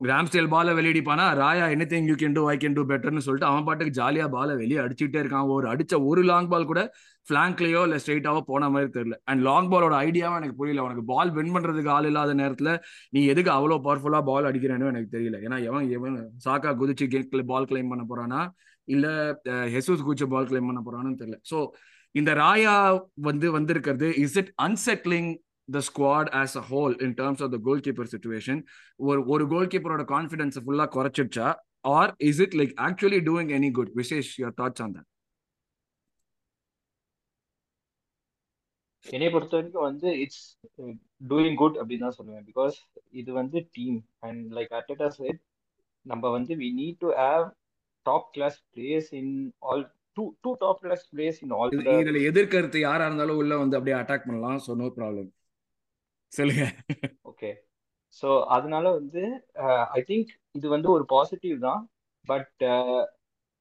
ராம்ஸ்டேல் 0.00 0.50
பால 0.52 0.72
வெளியடிப்பானா? 0.78 1.24
Raya 1.40 1.64
anything 1.92 2.08
you 2.10 2.16
can 2.18 2.34
do 2.36 2.42
I 2.50 2.54
can 2.62 2.76
do 2.76 2.82
பெட்டர்னு 2.90 3.22
சொல்லிட்டு 3.26 3.48
அவன் 3.50 3.64
பாட்டுக்கு 3.68 3.92
ஜாலியா 3.98 4.26
பால 4.34 4.54
வெளியே 4.60 4.80
அடிச்சுட்டே 4.82 5.18
இருக்கான். 5.22 5.48
ஒரு 5.54 5.66
அடிச்ச 5.72 5.94
ஒரு 6.10 6.22
லாங் 6.28 6.50
பால் 6.52 6.68
கூட 6.70 6.82
ஃபிளாங்க்லயோ 7.26 7.80
இல்ல 7.86 7.96
ஸ்ட்ரெயிட்டாவோ 8.02 8.40
போன 8.50 8.68
மாதிரி 8.74 8.90
தெரியல. 8.96 9.16
அண்ட் 9.30 9.42
லாங் 9.48 9.70
பாலோட 9.72 9.94
ஐடியாவும் 10.06 10.38
எனக்கு 10.40 10.58
புரியல. 10.60 10.84
உனக்கு 10.88 11.04
பால் 11.12 11.32
வின் 11.38 11.52
பண்றதுக்கு 11.56 11.90
ஆள் 11.96 12.08
இல்லாத 12.10 12.34
நேரத்துல 12.42 12.72
நீ 13.16 13.22
எதுக்கு 13.32 13.52
அவ்வளோ 13.56 13.78
பவர்ஃபுல்லா 13.86 14.20
பால் 14.30 14.48
அடிக்கிறேன்னு 14.50 14.90
எனக்கு 14.92 15.10
தெரியல. 15.16 15.38
ஏன்னா 15.48 15.58
எவன் 15.70 15.90
எவன் 15.98 16.16
சாக்கா 16.46 16.72
குதிச்சு 16.82 17.08
கேட்கல 17.16 17.44
பால் 17.52 17.68
கிளைம் 17.72 17.92
பண்ண 17.94 18.04
போறானா? 18.12 18.42
இல்ல 18.88 19.06
ஹெசூஸ் 19.74 20.06
குதிச்சு 20.06 20.28
பால் 20.34 20.50
கிளைம் 20.52 20.70
பண்ண 20.70 20.82
போறான்னு 20.86 21.20
தெரியல. 21.22 21.38
ஸோ 21.50 21.58
இந்த 22.14 22.30
ராயா 22.34 22.76
வந்து 23.28 23.46
வந்திருக்கிறது 23.58 24.06
is 24.24 24.38
it 24.42 24.52
unsettling 24.62 25.30
the 25.68 25.80
squad 25.88 26.30
as 26.40 26.56
a 26.60 26.64
whole 26.70 26.94
in 27.06 27.14
terms 27.20 27.42
of 27.46 27.52
the 27.54 27.60
goalkeeper 27.86 28.10
situation 28.14 28.60
ஒரு 29.00 29.20
ஒரு 29.34 29.46
கோல் 29.52 29.70
கீப்பரோட 29.74 30.04
கான்ஃபிடன்ஸ் 30.14 30.58
ஃபுல்லா 30.64 30.86
குறைச்சிடுச்சா? 30.96 31.48
Or 31.96 32.12
is 32.28 32.40
it 32.46 32.56
like 32.60 32.74
actually 32.88 33.20
doing 33.28 33.52
any 33.58 33.70
good 33.78 33.92
Vishesh 34.00 34.32
your 34.40 34.56
thoughts 34.60 34.82
on 34.86 34.94
that 34.96 35.08
என்னை 39.06 39.28
பொறுத்த 39.34 39.54
வரைக்கும் 39.56 39.86
வந்து 39.88 40.08
இட்ஸ் 40.22 40.42
டூயிங் 41.30 41.58
குட் 41.60 41.76
அப்படின்னு 41.80 42.04
தான் 42.06 42.16
சொல்லுவேன். 42.16 42.46
பிகாஸ் 42.48 42.76
இது 43.20 43.30
வந்து 43.40 43.58
டீம் 43.76 43.98
அண்ட் 44.26 44.42
லைக் 44.56 44.72
அட்டா 44.78 45.08
சைட் 45.18 45.40
நம்ம 46.06 46.30
வந்து 46.36 46.52
we 46.62 46.68
need 46.80 46.98
to 47.04 47.10
have 47.20 47.44
top 48.06 48.28
class 48.34 48.58
players 48.74 49.10
in 49.20 49.32
all 49.68 49.84
two 50.16 50.24
two 50.44 50.50
top 50.64 50.80
class 50.84 51.04
players 51.12 51.40
in 51.44 51.54
all 51.58 51.72
இதுல 52.00 52.20
எதிர்கருத்து 52.30 52.80
யாரா 52.80 53.06
இருந்தாலும் 53.08 53.40
உள்ள 53.42 53.56
வந்து 53.62 53.78
அப்படியே 53.78 53.96
அட்டாக் 54.00 54.26
பண்ணலாம். 54.28 54.58
ஸோ 54.66 54.76
நோ 54.82 54.88
ப்ராப்ளம் 54.98 55.28
சொல்லுங்க. 56.32 56.64
ஓகே 57.30 57.50
ஸோ 58.20 58.28
அதனால 58.56 58.84
வந்து 58.98 59.22
ஐ 59.98 60.02
திங்க் 60.10 60.30
இது 60.58 60.66
வந்து 60.74 60.88
ஒரு 60.96 61.04
பாசிட்டிவ் 61.14 61.56
தான். 61.68 61.82
But 62.24 62.64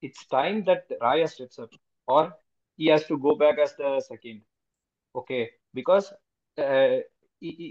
it's 0.02 0.28
time 0.36 0.58
that 0.68 0.88
Raya 1.06 1.26
steps 1.34 1.60
up 1.64 1.76
or 2.08 2.28
he 2.78 2.88
has 2.92 3.08
to 3.10 3.16
go 3.26 3.34
back 3.42 3.60
as 3.66 3.76
the 3.82 3.96
second 4.10 4.42
okay 5.14 5.40
because 5.80 6.08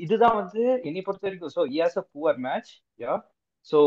இதுதான் 0.05 0.37
வந்து 0.41 0.61
என்னை 0.87 1.01
பொறுத்த 1.07 1.27
வரைக்கும். 1.27 1.55
So 1.57 1.63
he 1.71 1.79
has 1.85 1.97
a 2.03 2.05
poor 2.15 2.39
match 2.49 2.71
yeah 3.05 3.15
so 3.71 3.79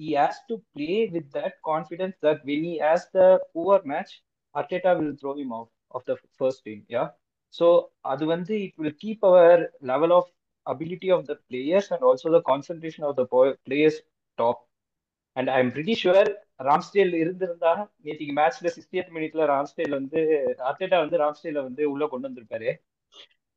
he 0.00 0.10
has 0.18 0.36
to 0.48 0.56
play 0.76 0.96
with 1.12 1.24
that 1.36 1.54
confidence 1.68 2.16
that 2.24 2.38
when 2.48 2.60
he 2.66 2.74
has 2.78 3.00
the 3.16 3.24
poor 3.54 3.76
match, 3.90 4.10
Arteta 4.54 4.90
will 4.98 5.14
throw 5.20 5.32
him 5.38 5.50
out 5.56 5.70
of 5.96 6.02
the 6.10 6.16
first 6.40 6.60
team. 6.64 6.78
Yeah. 6.88 7.08
So 7.54 7.66
அது 8.04 8.24
வந்து 8.26 8.54
it 8.64 8.76
will 8.78 8.98
keep 9.00 9.24
our 9.24 9.62
level 9.82 10.14
of 10.18 10.30
ability 10.66 11.08
of 11.10 11.26
the 11.26 11.34
players 11.48 11.90
and 11.92 12.04
also 12.04 12.32
the 12.34 12.40
concentration 12.50 13.04
of 13.04 13.16
the 13.20 13.26
players 13.66 13.98
top 14.38 14.60
and 15.36 15.50
I 15.50 15.58
am 15.58 15.72
pretty 15.74 15.94
sure 16.02 16.30
Ramsdale 16.62 17.14
இருந்திருந்தா 17.14 17.72
நேற்றுக்கு 18.04 18.34
மேட்ச்ல 18.38 18.70
sixty 18.76 18.98
eight 18.98 19.14
மினிட்ல 19.16 19.42
Ramsdale 19.52 19.96
வந்து 19.98 20.20
அர்டேட்டா 20.68 20.98
வந்து 21.04 21.18
ராம்ஸ்டேல 21.18 21.62
வந்து 21.62 21.82
உள்ள 21.90 22.06
கொண்டு 22.06 22.28
வந்திருப்பாரு 22.28 22.70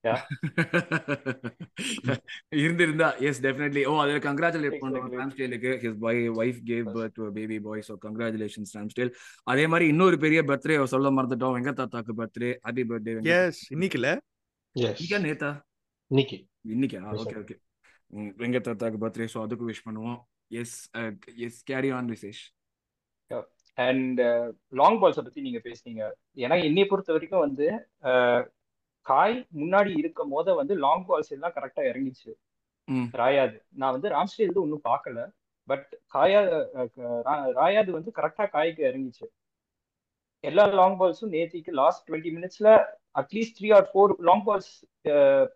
இருந்திருந்தா 2.62 3.08
எஸ் 3.28 3.42
டெஃபினெட்லி 3.46 3.82
ஓ 3.90 3.92
அதுல 4.04 4.22
கங்க்ராச்சுலேட் 4.26 4.78
பண்றோம் 4.84 5.12
ராம்ஸ்டேலுக்கு 5.16 5.72
his 5.84 6.00
boy 6.04 6.22
wife 6.40 6.62
gave 6.70 6.88
birth 6.96 7.16
to 7.18 7.28
baby 7.36 7.58
boy 7.68 7.84
so 7.88 7.96
congratulations 8.06 8.74
Ramsdale 8.78 9.12
அதே 9.48 9.66
மாதிரி 9.74 9.88
இன்னொரு 9.94 10.18
பெரிய 10.26 10.42
பர்த்டே 10.52 10.78
சொல்ல 10.94 11.12
மறந்துட்டோம். 11.18 11.54
வெங்கத்தாத்தாக்கு 11.58 12.16
பர்த்டே 12.22 12.50
ஹாப்பி 12.66 12.86
பர்த்டே 12.92 13.14
எஸ் 13.36 13.62
இன்னைக்குல? 13.76 14.08
இன்னைக்கா 14.76 15.20
நேத்தா? 15.28 15.52
இன்னைக்கு. 16.12 16.40
இன்னைக்கா? 16.76 17.02
ஓகே 17.22 17.38
ஓகே 17.44 17.58
வெங்கத்தாத்தாக்கு 18.42 18.98
பர்த்டே 19.04 19.28
ஸோ 19.34 19.40
அதுக்கு 19.46 19.70
விஷ் 19.72 19.86
பண்ணுவோம். 19.90 20.20
Yes 20.62 20.78
yes 21.48 21.62
carry 21.64 21.92
on 21.98 22.10
Vishesh 22.16 22.42
and 23.78 24.22
long 24.82 25.00
பால்ஸை 25.02 25.22
பத்தி 25.22 25.42
நீங்க 25.42 25.62
பேசுனீங்க. 25.68 26.10
ஏன்னா 26.38 26.64
என்னை 26.70 26.86
பொறுத்த 26.86 27.14
வரைக்கும் 27.14 27.40
வந்து 27.40 27.68
காய் 29.10 29.38
முன்னாடி 29.60 29.92
இருக்கும் 30.02 30.34
போத 30.36 30.54
வந்து 30.62 30.74
லாங் 30.86 31.06
பால்ஸ் 31.10 31.32
எல்லாம் 31.36 31.56
கரெக்டா 31.58 31.84
இறங்கிச்சு. 31.92 32.32
ராயாது. 33.20 33.58
நான் 33.80 33.96
வந்து 33.96 34.10
ராம்ஸ்டேல் 34.16 34.62
ஒன்றும் 34.64 34.88
பார்க்கல. 34.90 35.20
பட் 35.70 35.90
காயா 36.16 36.40
ராயாது 37.60 37.90
வந்து 37.98 38.12
கரெக்டா 38.18 38.46
காய்க்கு 38.56 38.82
இறங்கிச்சு. 38.90 39.28
எல்லா 40.44 40.64
லாங் 40.80 40.98
பால்ஸும் 41.00 41.34
நேத்திக்கு 41.36 41.72
லாஸ்ட் 41.80 42.04
டுவெண்ட்டி 42.08 42.32
மினிட்ஸ்ல 42.38 42.70
at least 43.20 43.56
three 43.58 43.70
or 43.78 43.88
four 43.92 44.12
long 44.30 44.44
balls 44.48 44.72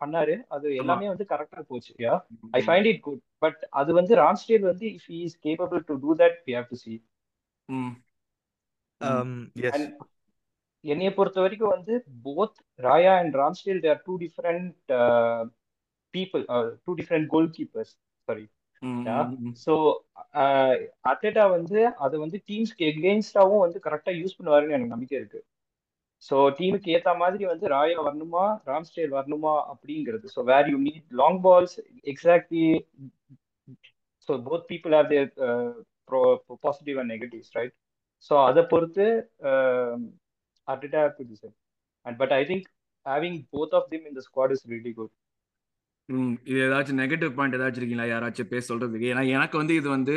பண்ணாரு. 0.01 0.35
அது 0.55 0.67
எல்லாமே 0.81 1.07
வந்து 1.13 1.25
கரெக்டா 1.31 1.61
போச்சு. 1.71 1.91
Yeah 2.05 2.15
I 2.57 2.61
find 2.67 2.89
it 2.91 3.01
good 3.07 3.21
but 3.43 3.61
அது 3.81 3.93
வந்து 3.99 4.13
ராம்ஸ்டேல் 4.23 4.67
வந்து 4.71 4.85
if 4.95 5.07
he 5.13 5.19
is 5.27 5.37
capable 5.47 5.81
to 5.89 5.95
do 6.03 6.13
that 6.21 6.37
we 6.47 6.55
have 6.57 6.69
to 6.73 6.79
see 6.85 6.93
என்னைய 10.85 11.11
பொறுத்த 11.13 11.39
வரைக்கும் 11.41 11.73
வந்து 11.75 11.93
both 12.25 12.57
Raya 12.79 13.13
and 13.21 13.35
Ramsdale 13.35 13.81
they're 13.85 14.03
two 14.05 14.13
different 14.17 14.93
people 16.13 16.43
two 16.85 16.93
different 16.93 17.27
goalkeepers 17.57 17.93
sorry 18.27 18.45
so 19.65 19.73
Arteta 21.11 21.43
வந்து 21.49 21.79
அதை 22.05 22.15
வந்து 22.19 22.37
டீம்ஸ்க்கு 22.49 22.85
எகெயின்ஸ்டாவும் 22.91 23.63
வந்து 23.65 23.79
கரெக்டா 23.85 24.11
யூஸ் 24.21 24.37
பண்ணுவாருன்னு 24.37 24.75
எனக்கு 24.77 24.95
நம்பிக்கை 24.95 25.17
இருக்கு. 25.19 25.39
ஸோ 26.23 26.35
டீமுக்கு 26.57 26.89
ஏற்ற 26.95 27.11
மாதிரி 27.15 27.43
வந்து 27.45 27.65
ராயா 27.67 27.97
வரணுமா 28.07 28.45
ராம்ஸ்டேல் 28.65 29.15
வரணுமா 29.17 29.53
அப்படிங்கிறது. 29.73 30.27
So 30.35 30.43
where 30.51 30.69
you 30.73 30.77
need 30.87 31.07
long 31.21 31.39
balls 31.43 31.75
exactly 32.13 32.67
so 34.29 34.35
both 34.49 34.67
people 34.71 34.95
are 34.99 35.09
there 35.13 35.31
positive 36.65 36.99
and 37.01 37.13
negatives 37.15 37.53
right 37.53 37.75
so 38.29 38.35
அதை 38.45 38.63
பொறுத்து 38.73 39.07
Arteta 40.67 40.97
have 41.03 41.15
to 41.17 41.23
decide. 41.23 41.55
And 42.05 42.17
but 42.17 42.31
I 42.31 42.45
think 42.45 42.65
having 43.05 43.35
both 43.51 43.73
of 43.73 43.85
them 43.91 44.03
in 44.09 44.13
the 44.13 44.23
squad 44.29 44.51
is 44.57 44.63
really 44.73 44.93
good. 44.99 45.11
இது 46.49 46.57
ஏதாச்சும் 46.65 46.99
negative 47.01 47.31
point 47.37 47.55
ஏதாச்சும் 47.57 47.81
இருக்கீங்களா? 47.81 48.05
யாராச்சும் 48.11 48.49
பேச 48.51 48.63
சொல்றதுக்கு? 48.71 49.07
ஏன்னா 49.11 49.23
எனக்கு 49.35 49.55
வந்து 49.59 49.73
இது 49.79 49.87
வந்து 49.93 50.15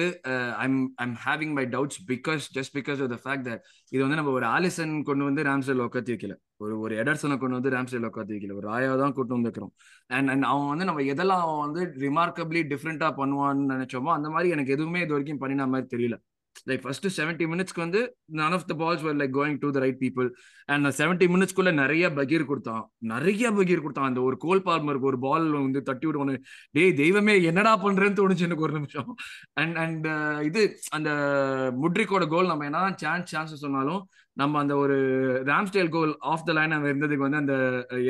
I'm 0.65 0.77
I'm 1.05 1.15
having 1.27 1.55
my 1.59 1.65
doubts 1.75 2.01
because 2.11 2.47
just 2.57 2.75
because 2.79 2.99
of 3.05 3.11
the 3.15 3.19
fact 3.23 3.47
that 3.49 3.63
இது 3.95 4.01
வந்து 4.05 4.19
நம்ம 4.21 4.33
ஒரு 4.39 4.47
ஆலிசன் 4.57 4.93
கொண்டு 5.09 5.25
வந்து 5.29 5.47
ராம்ஸ்டேல் 5.49 5.83
உட்காத்தி 5.87 6.13
வைக்கல. 6.15 6.35
ஒரு 6.65 6.75
ஒரு 6.85 6.95
எடர்சனை 7.03 7.39
கொண்டு 7.45 7.59
வந்து 7.59 7.73
ராம்ஸ்டேல் 7.77 8.09
உட்காத்தி 8.11 8.35
வைக்கல. 8.37 8.57
ஒரு 8.61 8.69
ராயா 8.73 8.91
தான் 9.03 9.15
கூட்டு 9.19 9.37
வந்துக்கிறோம் 9.39 9.73
அண்ட் 10.19 10.33
அண்ட் 10.35 10.49
அவன் 10.51 10.71
வந்து 10.73 10.89
நம்ம 10.91 11.07
எதெல்லாம் 11.15 11.45
அவன் 11.47 11.65
வந்து 11.67 11.85
ரிமார்க்கபிளி 12.07 12.63
டிஃப்ரெண்டா 12.75 13.11
பண்ணுவான்னு 13.21 13.71
நினைச்சோமோ 13.75 14.13
அந்த 14.19 14.31
மாதிரி 14.37 14.53
எனக்கு 14.57 14.75
எதுவுமே 14.79 15.03
இது 15.07 15.15
வரைக்கும் 15.17 15.43
பண்ணின 15.45 15.69
மாதிரி 15.75 15.89
தெரியல. 15.97 16.19
லைக் 16.67 16.83
ஃபர்ஸ்ட் 16.85 17.07
செவன்டி 17.17 17.47
மினிட்ஸ்க்கு 17.53 17.83
வந்து 17.85 18.01
none 18.41 18.55
of 18.57 18.67
the 18.71 18.75
balls 18.83 19.05
were 19.07 19.17
like 19.21 19.35
going 19.39 19.59
to 19.63 19.69
the 19.77 19.81
right 19.85 20.01
people 20.05 20.29
and 20.69 20.91
seventy 21.01 21.27
மினிட்ஸ்க்குள்ள 21.35 21.73
நிறைய 21.81 22.11
பகீர் 22.19 22.49
கொடுத்தான். 22.51 22.85
நிறைய 23.13 23.51
பகீர் 23.59 23.85
கொடுத்தான். 23.85 24.09
அந்த 24.11 24.23
ஒரு 24.29 24.37
கோல் 24.37 24.65
பால்மருக்கு 24.69 25.11
ஒரு 25.13 25.21
பால் 25.27 25.47
வந்து 25.59 25.83
தட்டி 25.83 26.07
விடுவோன்னு 26.09 26.37
டேய் 26.75 26.95
தெய்வமே 27.03 27.37
என்னடா 27.51 27.75
பண்றேன்னு 27.85 28.19
தோணுச்சு 28.21 28.47
எனக்கு 28.49 28.67
ஒரு 28.69 28.77
நிமிஷம். 28.79 29.11
அண்ட் 29.55 29.77
அண்ட் 29.85 30.07
uh, 30.09 30.39
இது 30.49 30.63
அந்த 30.99 31.11
முட்ரிக்கோட 31.83 32.27
கோல் 32.35 32.51
நம்ம 32.53 32.67
என்ன 32.71 32.95
சான்ஸ் 33.05 33.31
சான்ஸ் 33.31 33.63
சொன்னாலும் 33.65 34.03
நம்ம 34.37 34.59
அந்த 34.59 34.75
ஒரு 34.77 34.97
Ramsdale 35.49 35.91
goal 35.95 36.13
off 36.33 36.45
the 36.49 36.53
line 36.53 36.75
அவன் 36.75 36.91
இருந்ததுக்கு 36.91 37.27
வந்து 37.27 37.41
அந்த 37.41 37.55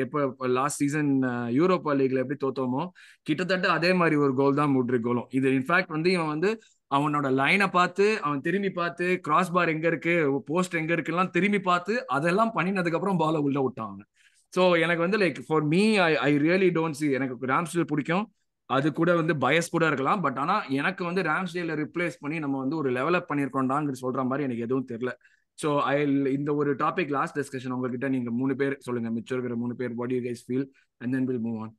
எப்போ 0.03 0.19
லாஸ்ட் 0.57 0.81
சீசன் 0.83 1.09
யூரோப்பா 1.57 1.93
லீக்ல 1.99 2.23
எப்படி 2.23 2.39
தோத்தோமோ 2.43 2.83
கிட்டத்தட்ட 3.27 3.69
அதே 3.77 3.91
மாதிரி 3.93 4.17
ஒரு 4.25 4.33
கோல் 4.33 4.59
தான் 4.59 4.73
முட்ரிக் 4.75 5.07
கோலும் 5.07 5.27
இது 5.29 5.47
இன்ஃபேக்ட் 5.59 5.95
வந்து 5.95 6.11
இவன் 6.11 6.31
வந்து 6.33 6.51
அவனோட 6.91 7.27
லைனை 7.39 7.67
பார்த்து 7.77 8.05
அவன் 8.25 8.43
திரும்பி 8.45 8.69
பார்த்து 8.77 9.05
கிராஸ் 9.25 9.51
பார் 9.55 9.71
எங்க 9.73 9.85
இருக்கு 9.91 10.13
போஸ்ட் 10.49 10.77
எங்க 10.81 10.91
இருக்குலாம் 10.97 11.31
திரும்பி 11.35 11.59
பார்த்து 11.69 11.93
அதெல்லாம் 12.17 12.53
பண்ணினதுக்கு 12.57 12.97
அப்புறம் 12.99 13.21
பால 13.23 13.41
உள்ள 13.47 13.59
விட்டான் 13.65 13.89
அவன். 13.91 14.07
ஸோ 14.53 14.61
எனக்கு 14.85 15.05
வந்து 15.05 15.19
like 15.23 15.39
for 15.47 15.65
me 15.73 15.81
I 16.07 16.11
I 16.27 16.31
really 16.45 16.69
don't 16.77 16.99
see 16.99 17.07
எனக்கு 17.17 17.51
ராம்ஸ்டேல் 17.53 17.89
பிடிக்கும். 17.91 18.25
அது 18.69 18.87
கூட 18.99 19.11
வந்து 19.19 19.33
பயஸ் 19.43 19.73
கூட 19.75 19.83
இருக்கலாம். 19.91 20.21
பட் 20.25 20.39
ஆனால் 20.43 20.63
எனக்கு 20.79 21.03
வந்து 21.09 21.21
ராம்ஸ்டேல 21.29 21.75
ரிப்ளேஸ் 21.83 22.17
பண்ணி 22.23 22.39
நம்ம 22.45 22.55
வந்து 22.63 22.75
ஒரு 22.81 22.89
லெவலப் 22.97 23.29
பண்ணியிருக்கோண்டாங்கிற 23.29 23.97
சொல்ற 24.05 24.23
மாதிரி 24.29 24.45
எனக்கு 24.47 24.65
எதுவும் 24.67 24.89
தெரியல. 24.91 25.13
ஸோ 25.59 25.69
ஐ 25.91 25.95
இந்த 26.37 26.51
ஒரு 26.61 26.71
டாபிக் 26.83 27.13
லாஸ்ட் 27.17 27.37
டிஸ்கஷன் 27.39 27.75
உங்ககிட்ட 27.77 28.09
நீங்க 28.15 28.31
மூணு 28.41 28.53
பேர் 28.61 28.75
சொல்லுங்க 28.87 29.09
மிச்சம் 29.17 29.35
இருக்கிற 29.37 29.55
மூணு 29.63 29.73
பேர் 29.81 29.95
what 30.01 30.13
you 30.15 30.21
guys 30.27 30.43
feel 30.47 30.67
and 31.01 31.13
then 31.15 31.27
will 31.29 31.43
move 31.47 31.57
on 31.63 31.73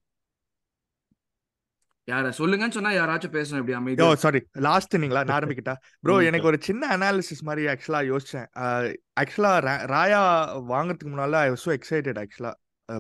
யார 2.10 2.30
சொல்லுங்கன்னு 2.38 2.76
சொன்னா 2.76 2.92
யாராச்சும் 2.98 3.34
பேசணும் 3.36 3.60
இப்படி 3.62 3.76
ஓ 3.76 3.80
அமைதியா 3.80 4.08
சாரி 4.24 4.40
லாஸ்ட் 4.66 4.94
நீங்களா? 5.02 5.22
நான் 5.26 5.38
ஆரம்பிக்கிட்டா? 5.38 5.74
ப்ரோ 6.04 6.16
எனக்கு 6.28 6.48
ஒரு 6.50 6.58
சின்ன 6.68 6.88
அனாலிசிஸ் 6.96 7.42
மாதிரி 7.48 7.64
ஆக்சுவலா 7.72 8.00
யோசிச்சேன். 8.12 8.48
ஆக்சுவலா 9.22 9.52
ராயா 9.94 10.22
வாங்குறதுக்கு 10.72 11.12
முன்னால 11.14 11.40
I 11.46 11.50
so 11.64 11.72
excited 11.78 12.20
actually 12.24 12.52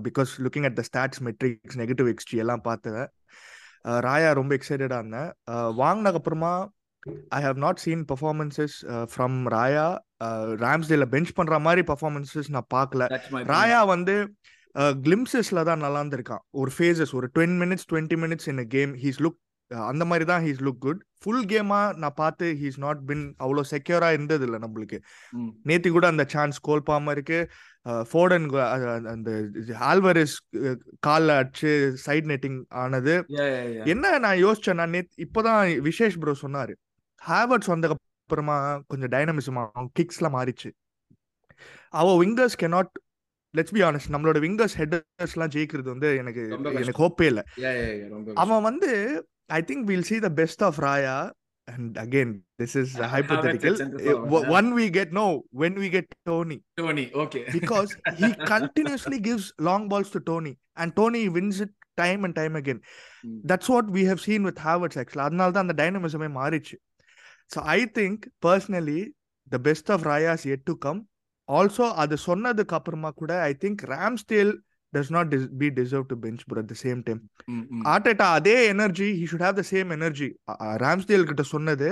because 0.08 0.32
looking 0.46 0.66
at 0.68 0.76
the 0.80 0.84
stats 0.90 1.22
metrics 1.28 1.78
negative 1.82 2.10
xT 2.12 2.42
எல்லாம் 2.44 2.66
பார்த்தேன். 2.68 3.00
ராயா 4.06 4.30
ரொம்ப 4.40 4.52
எக்ஸைட்டடா 4.58 4.98
இருந்தேன். 5.02 5.30
வாங்கினதுக்கு 5.82 6.20
அப்புறமா 6.22 6.52
I 7.36 7.40
have 7.46 7.60
not 7.64 7.80
seen 7.84 8.04
performances 8.10 8.76
from 9.12 9.38
Raya. 9.56 9.88
ராம்ஸ்டேல 10.64 11.04
bench 11.14 11.30
பண்ற 11.38 11.58
மாதிரி 11.66 11.82
பர்ஃபார்மன்சஸ் 11.90 12.50
நான் 12.56 12.70
பார்க்கல. 12.76 13.06
ராயா 13.54 13.80
வந்து 13.94 14.16
கிளிம்சஸ்ல 14.76 15.62
தான் 15.68 15.84
நல்லா 15.84 16.00
இருந்திருக்கான் 16.02 16.42
ஒரு 16.60 16.70
ஃபேஸஸ் 16.78 17.14
ஒரு 17.20 17.28
twenty 17.36 17.56
minutes 17.62 17.86
twenty 17.92 18.18
minutes 18.24 18.48
in 18.52 18.66
game 18.74 18.92
he's 19.04 19.22
look 19.26 19.38
அந்த 19.70 20.04
மாதிரி 20.10 20.24
தான் 20.30 20.42
ஹீஸ் 20.44 20.62
லுக் 20.66 20.78
குட் 20.84 21.00
ஃபுல் 21.22 21.44
கேமா 21.50 21.80
நான் 22.02 22.16
பார்த்து 22.20 22.46
ஹீஸ் 22.60 22.78
நாட் 22.84 23.00
பின் 23.08 23.24
அவ்வளோ 23.44 23.62
செக்யூரா 23.72 24.08
இருந்தது 24.12 24.44
இல்லை 24.46 24.58
நம்மளுக்கு. 24.62 24.98
நேத்தி 25.68 25.90
கூட 25.96 26.06
அந்த 26.12 26.24
சான்ஸ் 26.34 26.58
கோல்பாம 26.68 27.10
இருக்கு. 27.16 27.38
ஃபோர்டன் 28.10 28.46
அந்த 29.12 29.30
ஆல்வரிஸ் 29.90 30.36
காலில் 31.06 31.34
அடிச்சு 31.36 31.72
சைட் 32.06 32.28
நெட்டிங் 32.32 32.58
ஆனது. 32.84 33.14
என்ன 33.94 34.12
நான் 34.24 34.42
யோசிச்சேன்னா 34.46 34.86
நேத் 34.94 35.12
இப்போதான் 35.26 35.60
விசேஷ் 35.88 36.18
ப்ரோ 36.22 36.34
சொன்னாரு. 36.44 36.74
ஹேவர்ட்ஸ் 37.22 37.72
வந்த 37.74 37.92
அப்புறமா 37.96 38.56
கொஞ்சம் 38.86 39.12
டைனமிசம் 39.16 39.60
ஆகும் 39.62 39.92
கிக்ஸ்லாம் 39.98 40.36
மாறிச்சு. 40.38 40.70
அவ 42.00 42.08
wingers 42.24 42.60
cannot 42.64 42.90
let's 43.54 43.74
be 43.76 43.82
honest 43.88 44.10
நம்மளோட 44.14 44.38
விங்கர்ஸ் 44.46 44.76
ஹெட்டர்ஸ்லாம் 44.80 45.52
ஜெயிக்கிறது 45.56 45.88
வந்து 45.94 46.08
எனக்கு 46.22 46.42
ரொம்ப 46.54 46.66
கஷ்டம். 46.68 46.82
எனக்கு 46.84 47.02
ஹோப்பே 47.04 47.26
இல்லை 47.32 47.44
Yeah, 47.64 47.74
yeah, 47.80 47.92
yeah, 48.00 48.08
ரொம்ப 48.14 48.34
அவன் 48.42 48.64
வந்து 48.68 48.90
I 49.58 49.60
think 49.70 49.86
will 49.90 50.08
see 50.10 50.20
the 50.26 50.32
best 50.40 50.62
of 50.68 50.78
Raya 50.86 51.16
and 51.68 51.96
again 52.04 52.32
this 52.60 52.76
is 52.82 52.92
Havertz 52.92 53.08
at 53.08 53.12
hypothetical 53.14 53.74
centre 53.80 53.98
forward, 54.04 54.44
yeah. 54.44 54.54
one 54.58 54.68
we 54.78 54.86
get 54.98 55.10
no 55.12 55.26
when 55.62 55.74
we 55.82 55.88
get 55.96 56.06
Tony 56.30 56.58
Tony, 56.74 57.06
okay. 57.24 57.42
because 57.58 57.90
he 58.20 58.28
continuously 58.54 59.18
gives 59.28 59.44
long 59.68 59.84
balls 59.92 60.10
to 60.16 60.20
Tony 60.30 60.52
and 60.76 60.96
Tony 61.00 61.22
wins 61.36 61.58
it 61.66 61.72
time 61.98 62.20
and 62.26 62.34
time 62.34 62.54
again. 62.56 62.78
Mm. 63.24 63.38
That's 63.44 63.68
what 63.74 63.86
we 63.96 64.02
have 64.10 64.20
seen 64.20 64.42
with 64.48 64.58
Havertz 64.66 64.96
actually. 65.02 65.24
அதனால 65.26 65.50
தான் 65.56 65.66
அந்த 65.66 65.76
டைனமிசமே 65.82 66.28
மாறிச்சு 66.40 66.76
so 67.50 67.60
I 67.76 67.80
think 67.98 68.22
personally 68.46 69.00
the 69.50 69.58
best 69.68 69.90
of 69.96 70.04
Raya 70.10 70.32
is 70.38 70.48
yet 70.54 70.66
to 70.70 70.76
come 70.86 71.00
also 71.58 71.86
அது 72.02 72.14
சொன்னதுக்கு 72.26 72.74
அப்புறமா 72.78 73.10
கூட 73.20 73.32
I 73.42 73.52
think 73.62 73.82
Ramsdale 73.92 74.52
does 74.92 75.10
not 75.16 75.32
be 75.60 75.68
deserve 75.78 76.06
to 76.10 76.16
bench 76.24 76.42
but 76.48 76.60
at 76.62 76.70
the 76.72 76.76
same 76.82 77.00
time. 77.08 77.20
Arteta 77.92 78.26
அதே 78.38 78.56
energy 78.66 79.08
he 79.20 79.26
should 79.30 79.44
have 79.46 79.58
the 79.60 79.64
same 79.70 79.90
energy 79.96 80.28
Ramsdale 80.84 81.26
கிட்ட 81.30 81.42
சொன்னது 81.54 81.88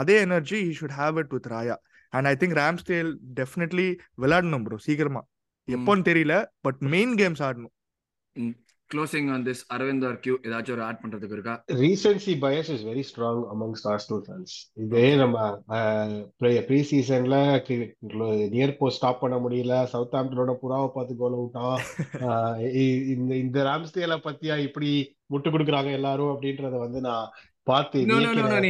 அதே 0.00 0.16
energy 0.26 0.58
he 0.68 0.72
should 0.80 0.96
have 1.00 1.18
it 1.22 1.32
with 1.36 1.48
Raya 1.54 1.76
and 2.12 2.28
I 2.32 2.34
think 2.40 2.56
Ramsdale 2.62 3.10
definitely 3.40 3.88
விளையாடணும் 4.22 4.64
bro 4.66 4.78
சீக்கிரமா. 4.88 5.22
எப்போன்னு 5.68 6.04
தெரியல 6.10 6.34
but 6.66 6.80
main 6.94 7.14
games 7.20 7.42
ஆடணும். 7.48 7.74
Closing 8.94 9.32
on 9.32 9.46
this, 9.46 9.66
Aravind 9.74 10.20
Q, 10.26 10.36
ஏதாச்சும் 10.42 10.72
ஒரு 10.72 10.82
ஆட் 10.82 11.00
பண்றதுக்கு 11.02 11.32
இருக்கா? 11.32 11.64
Recency 11.72 12.34
bias 12.44 12.68
is 12.68 12.86
very 12.86 13.04
strong 13.08 13.44
amongst 13.54 13.84
Arsenal 13.84 14.22
fans 14.26 14.54
இதே 14.74 15.16
நம்ம 15.16 15.62
ப்ரீ 16.38 16.80
சீசன்ல 16.90 17.36
நியர் 18.50 18.76
போஸ்ட் 18.76 18.96
ஸ்டாப் 18.96 19.20
பண்ண 19.20 19.36
முடியல. 19.36 19.84
சவுத் 19.84 20.12
ஆம்டனோட 20.12 20.56
புறாவை 20.62 20.88
பார்த்து 20.88 21.16
கோல 21.16 21.36
விட்டான் 21.36 21.80
ஆஹ் 22.12 22.60
இ- 22.74 23.06
இந்த 23.06 23.34
இந்த 23.34 23.62
ராம்ஸ்டேல 23.62 24.16
பத்தியா 24.24 24.58
இப்படி 24.58 25.16
முட்டு 25.32 25.50
கொடுக்குறாங்க 25.50 25.92
எல்லாரும் 25.92 26.26
அப்படின்றத 26.26 26.78
வந்து 26.78 27.00
நான் 27.00 27.30
பார்த்து. 27.66 27.98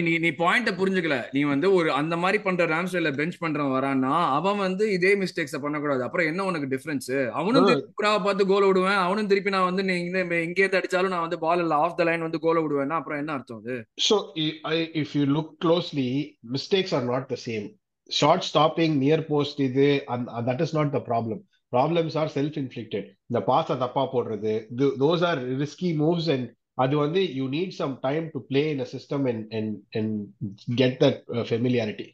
நீ 0.03 0.15
நீ 0.19 0.31
பாயிண்ட 0.39 0.71
புரிஞ்சுக்கல 0.73 1.17
நீ 1.33 1.43
வந்து 1.43 1.75
ஒரு 1.75 1.93
அந்த 1.93 2.17
மாதிரி 2.17 2.43
பண்ற 2.43 2.67
ராம்ஸ்டேல 2.67 3.17
பெஞ்ச் 3.17 3.39
பண்றவன் 3.41 3.75
வரான்னா 3.77 4.13
அவன் 4.31 4.57
வந்து 4.57 4.93
இதே 4.93 5.15
மிஸ்டேக்ஸ 5.15 5.59
பண்ணக்கூடாது 5.59 6.03
அப்புறம் 6.03 6.27
என்ன 6.27 6.45
உனக்கு 6.45 6.69
டிஃபரன்ஸ் 6.69 7.11
அவனும் 7.33 7.69
புறாவை 7.97 8.23
பார்த்து 8.23 8.47
கோல 8.47 8.67
விடுவேன் 8.67 9.01
அவனும் 9.03 9.27
திருப்பி 9.27 9.51
நான் 9.51 9.65
வந்து 9.65 9.85
நீ 9.85 9.95
இங்க 10.41 10.61
இருந்து 10.61 10.81
அடிச்சாலும் 10.81 11.09
நான் 11.09 11.21
வந்து 11.21 11.39
பால் 11.39 11.59
இல்ல 11.59 11.75
ஆஃப் 11.77 11.97
த 11.97 12.05
லைன் 12.05 12.21
வந்து 12.21 12.41
கோல 12.41 12.61
விடுவேன்னா 12.61 12.91
அப்புறம் 12.93 13.19
என்ன 13.19 13.33
அர்த்தம் 13.33 13.59
அது 13.59 13.77
I- 14.65 14.91
if 14.95 15.15
you 15.15 15.27
look 15.29 15.65
closely, 15.65 16.09
mistakes 16.53 16.93
are 16.93 17.07
not 17.07 17.29
the 17.29 17.37
same. 17.37 17.67
Short 18.11 18.43
stopping, 18.43 18.93
near 18.99 19.21
post 19.29 19.61
இது 19.61 19.89
and 20.09 20.29
that 20.47 20.61
is 20.61 20.73
not 20.75 20.93
the 20.93 21.01
problem. 21.01 21.39
Problems 21.73 22.15
are 22.15 22.29
self-inflicted. 22.29 23.05
இந்த 23.27 23.41
பாஸை 23.43 23.77
தப்பா 23.77 24.09
போடுறது 24.13 24.53
those 24.99 25.23
are 25.23 25.39
risky 25.57 25.93
moves 25.97 26.27
and 26.29 26.45
அது 26.83 26.97
வந்து 26.97 27.21
you 27.21 27.47
need 27.57 27.71
some 27.79 27.99
time 27.99 28.31
to 28.31 28.41
play 28.51 28.71
in 28.71 28.81
a 28.81 28.85
system 28.85 29.29
and 29.29 29.53
and 29.53 29.77
and 29.91 30.27
get 30.77 30.93
that 31.03 31.17
uh, 31.29 31.45
familiarity. 31.45 32.09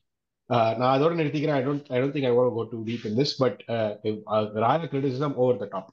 Uh, 0.53 0.77
நான் 0.77 1.01
அதோட 1.01 1.05
நிறுத்திக்கிறேன். 1.05 1.53
I 1.53 1.67
don't 1.67 1.85
I 1.89 2.01
don't 2.03 2.13
think 2.13 2.25
I 2.25 2.31
want 2.31 2.49
to 2.49 2.57
go 2.57 2.69
too 2.71 2.83
deep 2.85 3.05
in 3.05 3.17
this 3.19 3.45
but 3.45 3.57
uh, 3.67 3.99
if- 4.03 4.23
uh, 4.27 4.53
Raya 4.53 4.89
criticism 4.91 5.35
over 5.35 5.61
the 5.61 5.69
top. 5.69 5.87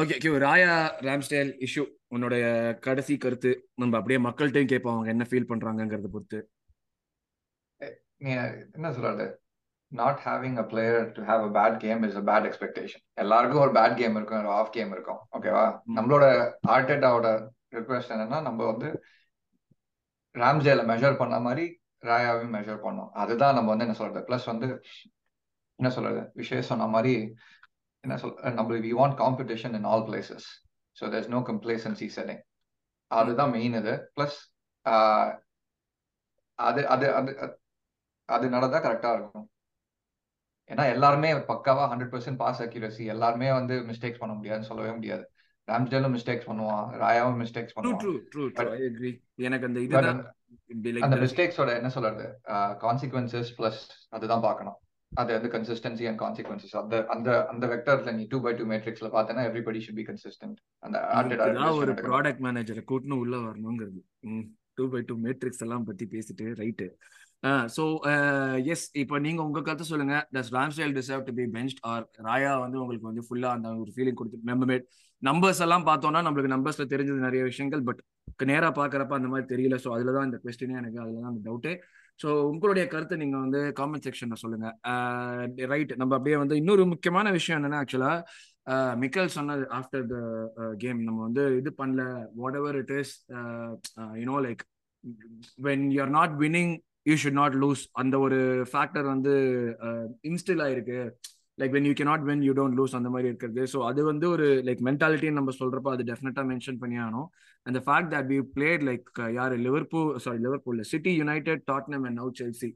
Okay 0.00 0.16
Q 0.18 0.34
Raya 0.34 0.74
Ramsdale 1.00 1.66
issue 1.66 1.86
உன்னுடைய 2.08 2.44
கடைசி 2.80 3.16
கருத்து 3.16 3.68
நம்ம 3.74 3.96
அப்படியே 3.96 4.28
மக்கள்கிட்டையும் 4.28 4.66
கேட்போம். 4.66 4.92
அவங்க 4.92 5.10
என்ன 5.10 5.26
ஃபீல் 5.28 5.50
பண்றாங்கங்கறத 5.50 6.06
பொறுத்து. 6.12 6.50
நீ 8.16 8.30
என்ன 8.72 8.92
சொல்றது? 8.92 9.40
Not 9.86 10.20
having 10.24 10.56
a 10.56 10.64
player 10.64 11.12
to 11.12 11.22
have 11.22 11.56
a 11.56 11.70
bad 11.70 11.76
game 11.76 12.02
is 12.02 12.16
a 12.16 12.20
bad 12.20 12.44
expectation 12.44 13.02
எல்லாருக்கும் 13.12 13.60
ஒரு 13.60 13.72
பேட் 13.72 13.96
கேம் 13.96 14.16
இருக்கும் 14.16 14.38
ஒரு 14.38 14.48
ஆஃப் 14.48 14.72
கேம் 14.72 14.90
இருக்கும். 14.90 15.18
ஓகேவா. 15.32 15.80
நம்மளோட 15.96 16.52
ஆர்டேட்டாவோட 16.68 17.48
ரிக்வெஸ்ட் 17.72 18.12
என்னன்னா 18.14 18.38
நம்ம 18.48 18.60
வந்து 18.72 18.88
ராம்ஜேல 20.34 20.82
மெஷர் 20.90 21.20
பண்ண 21.22 21.36
மாதிரி 21.46 21.64
ராயாவையும் 22.02 22.54
மெஷர் 22.58 22.84
பண்ணோம். 22.84 23.10
அதுதான் 23.22 23.56
நம்ம 23.56 23.70
வந்து 23.72 23.86
என்ன 23.86 23.96
சொல்றது? 24.00 24.22
பிளஸ் 24.28 24.46
வந்து 24.52 24.68
என்ன 25.78 25.90
சொல்றது? 25.96 26.20
விஷயம் 26.40 26.70
சொன்ன 26.70 26.88
மாதிரி 26.94 27.12
என்ன 28.04 28.14
சொல் 28.22 28.36
நம்ம 28.58 28.78
we 28.86 28.92
want 29.00 29.16
competition 29.22 29.74
in 29.78 29.88
all 29.92 30.06
places 30.08 30.46
so 30.96 31.04
there's 31.12 31.30
no 31.34 31.40
complacency 31.50 32.06
setting 32.16 32.42
அதுதான் 33.10 33.52
மெயின் 33.56 33.76
இது. 33.80 33.94
ப்ளஸ் 34.16 34.38
அது 36.58 36.80
அது 36.94 37.06
அது 37.18 37.32
அது 38.28 38.46
நடந்தா 38.54 38.78
கரெக்டா 38.84 39.10
இருக்கும். 39.18 39.46
ஏன்னா 40.70 40.84
எல்லாருமே 40.94 41.30
பக்காவா 41.50 41.84
ஹண்ட்ரட் 41.92 42.12
பர்சன்ட் 42.14 42.40
பாஸ் 42.42 42.62
அக்யூரசி 42.64 43.04
எல்லாருமே 43.14 43.48
வந்து 43.58 43.74
மிஸ்டேக்ஸ் 43.90 44.20
பண்ண 44.22 44.32
முடியாதுன்னு 44.38 44.70
சொல்லவே 44.70 44.90
முடியாது. 44.98 45.24
ராம்ஸ்டேலும் 45.72 46.14
மிஸ்டேக்ஸ் 46.16 46.48
பண்ணுவான் 46.50 46.86
ராயாவும் 47.02 47.40
மிஸ்டேக்ஸ் 47.42 47.76
பண்ணுவான். 47.78 49.16
எனக்கு 49.48 49.68
அந்த 49.70 49.80
இதுதான் 49.86 50.22
அந்த 51.08 51.16
மிஸ்டேக்ஸோட 51.24 51.70
என்ன 51.80 51.90
சொல்றது? 51.96 52.24
கான்சிக்வன்சஸ் 52.86 53.52
பிளஸ் 53.58 53.82
அதுதான் 54.16 54.46
பார்க்கணும். 54.48 54.78
அது 55.12 55.30
வந்து 55.36 55.48
கன்சிஸ்டன்சி 55.54 56.04
அண்ட் 56.08 56.20
கான்சிக்வன்சஸ் 56.20 56.74
அந்த 56.80 56.96
அந்த 57.14 57.28
அந்த 57.52 57.64
வெக்டர்ல 57.72 58.12
நீ 58.18 58.22
டூ 58.32 58.38
பை 58.44 58.52
டூ 58.58 58.64
மேட்ரிக்ஸ்ல 58.70 59.08
பார்த்தேன்னா 59.14 59.42
எவ்ரிபடி 59.48 59.80
ஷுட் 59.86 59.98
பி 59.98 60.04
கன்சிஸ்டன்ட் 60.10 60.58
அந்த 60.86 60.96
ஒரு 61.80 61.94
ப்ராடக்ட் 62.06 62.42
மேனேஜரை 62.46 62.84
கூட்டினு 62.90 63.18
உள்ள 63.22 63.34
வரணுங்கிறது. 63.46 64.00
டூ 64.78 64.84
பை 64.92 65.02
டூ 65.08 65.16
மேட்ரிக்ஸ் 65.26 65.62
எல்லாம் 65.66 65.84
பத்தி 65.88 66.04
பேசிட்டு 66.14 66.46
ரைட்டு 66.60 66.86
ஸோ 67.76 67.84
எஸ் 68.72 68.84
இப்போ 69.02 69.16
நீங்க 69.26 69.40
உங்க 69.48 69.62
கருத்தை 69.66 69.86
சொல்லுங்க. 69.92 70.16
Does 70.34 70.52
Ramsdale 70.56 70.94
deserve 70.98 71.24
to 71.28 71.32
be 71.38 71.44
bench 71.56 71.74
or 71.92 72.04
Raya 72.28 72.52
வந்து 72.64 72.80
உங்களுக்கு 72.82 73.10
வந்து 73.10 73.24
ஃபுல்லா 73.28 73.50
அந்த 73.56 73.68
ஒரு 73.82 73.92
ஃபீலிங் 73.96 74.18
கொடுத்து 74.20 74.50
நம்ம 74.52 74.78
நம்பர்ஸ் 75.22 75.62
எல்லாம் 75.66 75.86
பார்த்தோம்னா 75.88 76.20
நம்மளுக்கு 76.26 76.54
நம்பர்ஸ்ல 76.56 76.84
தெரிஞ்சது 76.92 77.26
நிறைய 77.26 77.42
விஷயங்கள் 77.50 77.82
பட் 77.88 78.00
நேரா 78.50 78.68
பாக்குறப்ப 78.78 79.14
அந்த 79.18 79.28
மாதிரி 79.32 79.46
தெரியல. 79.52 79.76
ஸோ 79.82 79.88
அதுல 79.96 80.12
தான் 80.16 80.26
இந்த 80.28 80.38
கொஸ்டினே 80.44 80.78
எனக்கு 80.80 80.98
அதுல 81.04 81.20
தான் 81.24 81.32
அந்த 81.32 81.42
ஸோ 82.20 82.28
உங்களுடைய 82.50 82.84
கருத்தை 82.92 83.16
நீங்க 83.20 83.36
வந்து 83.44 83.60
காமெண்ட் 83.78 84.06
செக்ஷன்ல 84.06 84.36
சொல்லுங்க. 84.42 84.66
ரைட் 85.72 85.92
நம்ம 86.00 86.12
அப்படியே 86.16 86.36
வந்து 86.42 86.56
இன்னொரு 86.60 86.84
முக்கியமான 86.92 87.30
விஷயம் 87.36 87.58
என்னன்னா 87.58 87.80
ஆக்சுவலா 87.82 88.12
மிக்கல் 89.02 89.34
சொன்னது 89.36 89.64
ஆஃப்டர் 89.78 90.04
த 90.12 90.16
கேம் 90.82 91.00
நம்ம 91.08 91.20
வந்து 91.28 91.44
இது 91.60 91.70
பண்ணல. 91.80 92.02
Whatever 92.60 92.78
it 92.82 92.94
is 93.00 93.14
you know 94.22 94.36
like 94.46 94.62
when 95.68 95.86
you 95.94 96.00
are 96.06 96.14
not 96.18 96.34
winning 96.44 96.74
you 97.06 97.14
should 97.22 97.38
not 97.42 97.56
lose 97.62 97.82
அந்த 98.02 98.14
ஒரு 98.24 98.38
ஃபேக்டர் 98.72 99.06
வந்து 99.12 99.32
இன்ஸ்டில் 100.30 100.62
ஆயிருக்கு. 100.66 100.98
Like 101.60 101.72
when 101.76 101.86
you 101.88 101.94
cannot 102.00 102.26
when 102.28 102.42
you 102.46 102.52
don't 102.58 102.76
lose 102.80 102.94
அந்த 102.98 103.08
மாதிரி 103.14 103.28
இருக்கிறது. 103.30 103.62
ஸோ 103.72 103.78
அது 103.88 104.00
வந்து 104.10 104.26
ஒரு 104.34 104.46
லைக் 104.68 104.82
மென்டாலிட்டின்னு 104.88 105.38
நம்ம 105.40 105.54
சொல்றப்ப 105.60 105.90
அது 105.94 106.04
டெஃபினட்டா 106.10 106.42
மென்ஷன் 106.52 106.78
பண்ணி 106.82 106.98
ஆகணும். 107.04 107.28
அந்த 107.66 107.78
fact 107.86 108.12
that 108.14 108.30
we 108.32 108.38
played 108.54 108.84
like 108.90 109.08
யார்? 109.38 109.54
Liverpool 109.66 110.08
sorry 110.26 110.40
Liverpool 110.46 110.80
City 110.92 111.12
United 111.22 111.62
Tottenham 111.72 112.06
and 112.08 112.18
now 112.20 112.32
Chelsea 112.40 112.70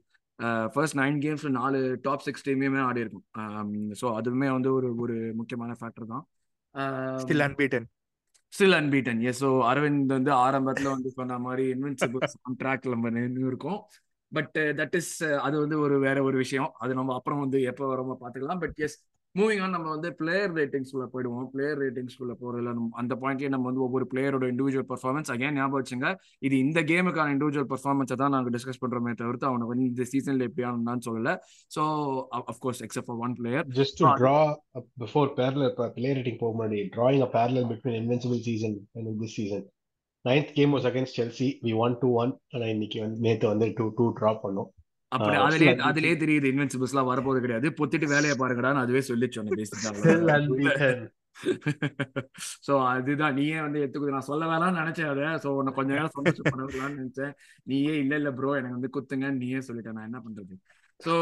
first 0.72 0.98
nine 1.00 1.18
கேம்ஸ்ல 1.24 1.50
நாலு 1.60 1.78
டாப் 2.06 2.24
சிக்ஸ் 2.24 2.44
டீமையுமே 2.46 2.80
ஆடி 2.88 3.00
இருக்கும். 3.04 3.26
ஸோ 4.00 4.06
அதுவுமே 4.18 4.48
வந்து 4.56 4.70
ஒரு 4.78 4.88
ஒரு 5.04 5.14
முக்கியமான 5.40 5.76
ஃபேக்டர் 5.80 6.10
தான். 6.14 6.24
Still 7.22 7.44
unbeaten 7.46 7.86
still 8.52 8.76
unbeaten 8.78 9.20
yes 9.30 9.40
so 9.44 9.50
Aravind 9.70 10.12
வந்து 10.16 10.32
ஆரம்பத்துல 10.46 10.90
வந்து 10.94 11.10
சொன்ன 11.18 11.38
மாதிரி 11.46 11.64
இன்வென்சிபிள்ஸ் 11.74 12.36
ட்ராக்ல 12.62 12.92
நம்ம 12.96 13.10
நின்று 13.16 13.48
இருக்கோம் 13.50 13.80
பட் 14.32 14.54
தட் 14.54 14.94
இஸ் 14.94 15.24
அது 15.24 15.58
வந்து 15.58 15.78
ஒரு 15.78 15.98
வேற 15.98 16.22
ஒரு 16.22 16.36
விஷயம். 16.36 16.70
அது 16.78 16.94
நம்ம 16.94 17.14
அப்புறம் 17.14 17.40
வந்து 17.40 17.62
எப்போ 17.62 17.96
வரமோ 17.96 18.24
பார்த்துக்கலாம். 18.24 18.60
பட் 18.60 18.72
எஸ் 18.76 19.04
மூவிங் 19.38 19.62
ஆன் 19.62 19.70
நம்ம 19.70 19.90
வந்து 19.90 20.14
பிளேயர் 20.14 20.52
ரேட்டிங்ஸ்குள்ள 20.52 21.06
போயிடுவோம். 21.14 21.46
பிளேயர் 21.46 21.78
ரேட்டிங்ஸ்குள்ள 21.78 22.34
போறதுல 22.40 22.76
அந்த 22.90 23.14
பாயிண்ட்லயே 23.14 23.48
நம்ம 23.48 23.64
வந்து 23.64 23.82
ஒவ்வொரு 23.82 24.06
பிளேயரோட 24.14 24.44
இண்டிவிஜுவல் 24.52 24.88
பர்ஃபார்மன்ஸ் 24.88 25.30
அகைன் 25.32 25.52
ஞாபகம் 25.52 25.82
வச்சுங்க 25.82 26.16
இது 26.38 26.58
இந்த 26.58 26.82
கேமுக்கான 26.82 27.34
இண்டிவிஜுவல் 27.36 27.74
பர்ஃபார்மன்ஸை 27.74 28.16
தான் 28.16 28.30
நாங்கள் 28.30 28.52
டிஸ்கஸ் 28.52 28.82
பண்றோமே 28.86 29.14
தவிர்த்து 29.14 29.46
அவனுக்கு 29.46 29.66
வந்து 29.66 29.84
இந்த 29.84 30.04
சீசன்ல 30.12 30.42
எப்படி 30.42 30.68
ஆனான்னு 30.68 31.06
சொல்லல. 31.06 31.36
So 31.78 31.82
of course 32.30 32.80
except 32.80 33.06
for 33.06 33.16
one 33.16 33.32
player 33.32 33.66
Just 33.66 33.94
to 33.96 34.06
draw 34.06 34.54
up 34.78 34.86
before 35.00 35.28
parallel 35.36 35.74
pa- 35.76 35.92
player 35.96 36.16
rating 36.16 36.38
போக 36.38 36.52
முன்னாடி 36.58 36.78
drawing 36.96 37.20
a 37.20 37.30
parallel 37.30 37.66
between 37.72 37.96
invincible 38.02 38.40
season 38.48 38.74
and 38.94 39.22
this 39.22 39.38
season 40.26 40.44
ninth 40.44 40.54
game 40.54 40.72
was 40.72 40.84
against 40.84 41.14
Chelsea. 41.14 41.60
We 41.62 41.72
won 41.72 41.94
2-1 41.94 42.32
ஆனா 42.54 42.66
இன்னைக்கு 42.66 43.00
வந்து 43.00 43.20
நேத்து 43.20 43.46
வந்து 43.48 43.66
2-2 43.66 44.12
draw 44.18 44.34
பண்ணோம். 44.44 44.70
அப்படி 45.08 45.36
அதுலயே 45.36 45.72
அதுலயே 45.88 46.14
தெரியுது 46.22 46.46
இன்வென்சிபிள்ஸ் 46.52 46.90
எல்லாம் 46.90 47.10
வரப்போது 47.12 47.40
கிடையாது. 47.40 47.68
பொத்திட்டு 47.68 48.06
வேலையை 48.06 48.36
பாருங்கடான்னு 48.38 48.82
அதுவே 48.84 49.00
சொல்லி 49.00 49.28
சொன்னேன் 49.30 49.64
சோ 52.66 52.72
அதுதான். 52.94 53.34
நீயே 53.34 53.60
வந்து 53.60 53.80
எடுத்துக்குது 53.80 54.14
நான் 54.14 54.28
சொல்ல 54.28 54.46
வேணாம்னு 54.46 54.80
நினைச்சேன் 54.82 55.10
அதை. 55.10 55.24
சோ 55.24 55.46
உன்னை 55.46 55.72
கொஞ்ச 55.72 55.92
நேரம் 55.92 56.14
சந்தோஷப்படலாம்னு 56.16 57.00
நினைச்சேன். 57.02 57.32
நீயே 57.62 57.94
இல்ல 58.02 58.14
இல்ல 58.16 58.32
ப்ரோ 58.32 58.56
எனக்கு 58.56 58.78
வந்து 58.78 58.90
குத்துங்கன்னு 58.96 59.42
நீயே 59.44 59.58
சொல்லிட்டேன். 59.58 59.92
நான் 59.92 60.08
என்ன 60.12 60.22
பண்றது? 60.26 60.54
So 61.06 61.14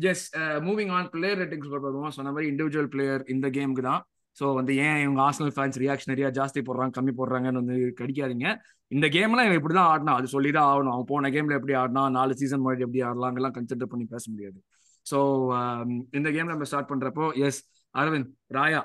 yes 0.00 0.36
moving 0.36 0.90
on 0.90 1.08
player 1.10 1.38
ratings 1.38 1.70
பார்ப்போம். 1.70 2.10
சொன்ன 2.10 2.32
மாதிரி 2.32 2.54
இண்டிவிஜுவல் 2.54 2.90
பிளேயர் 2.96 3.24
இந்த 3.26 3.48
கேமுக்கு 3.48 3.80
தான். 3.80 4.06
ஸோ 4.36 4.44
வந்து 4.58 4.72
ஏன் 4.84 5.00
இவங்க 5.04 5.20
ஆர்சனல் 5.26 5.52
ஃபேன்ஸ் 5.56 5.78
ரியாக்ஷனரியா 5.82 6.28
ஜாஸ்தி 6.38 6.60
போடுறாங்க 6.68 6.94
கம்மி 6.96 7.12
போடுறாங்கன்னு 7.18 7.60
வந்து 7.62 7.76
கடிக்காதீங்க. 8.00 8.46
இந்த 8.90 9.06
கேம்லாம் 9.16 9.46
இவன் 9.48 9.60
இப்படி 9.60 9.74
தான் 9.78 9.90
ஆடினா 9.92 10.14
அது 10.18 10.28
சொல்லி 10.34 10.50
தான் 10.56 10.68
ஆகணும். 10.70 10.94
அவன் 10.94 11.10
போன 11.12 11.30
கேம்ல 11.34 11.58
எப்படி 11.58 11.74
ஆடினா 11.82 12.02
நாலு 12.18 12.34
சீசன் 12.40 12.62
முன்னாடி 12.62 12.86
எப்படி 12.86 13.02
ஆடலாங்கெல்லாம் 13.10 13.56
கன்சிடர் 13.58 13.92
பண்ணி 13.92 14.06
பேச 14.14 14.24
முடியாது. 14.32 14.58
ஸோ 15.06 15.18
um, 15.58 15.90
இந்த 16.18 16.28
கேம் 16.36 16.52
நம்ம 16.52 16.66
ஸ்டார்ட் 16.70 16.90
பண்றப்போ 16.92 17.26
எஸ் 17.48 17.60
அரவிந்த் 17.94 18.30
ராயா. 18.58 18.82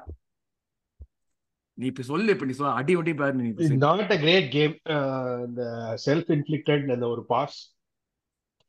நீ 1.78 1.86
இப்ப 1.92 2.04
சொல்லு 2.04 2.34
இப்ப 2.36 2.46
நீ 2.48 2.54
சொல்ல 2.54 2.72
அடி 2.80 2.94
ஒட்டி 3.00 3.14
பாரு 3.20 3.36
நீ 3.40 3.68
நாட் 3.86 4.14
அ 4.16 4.20
கிரேட் 4.24 4.48
கேம் 4.58 4.74
இந்த 5.48 5.64
செல்ஃப் 6.08 6.32
இன்ஃபிளிக்டட் 6.36 6.86
அந்த 6.96 7.08
ஒரு 7.14 7.24
பாஸ் 7.34 7.58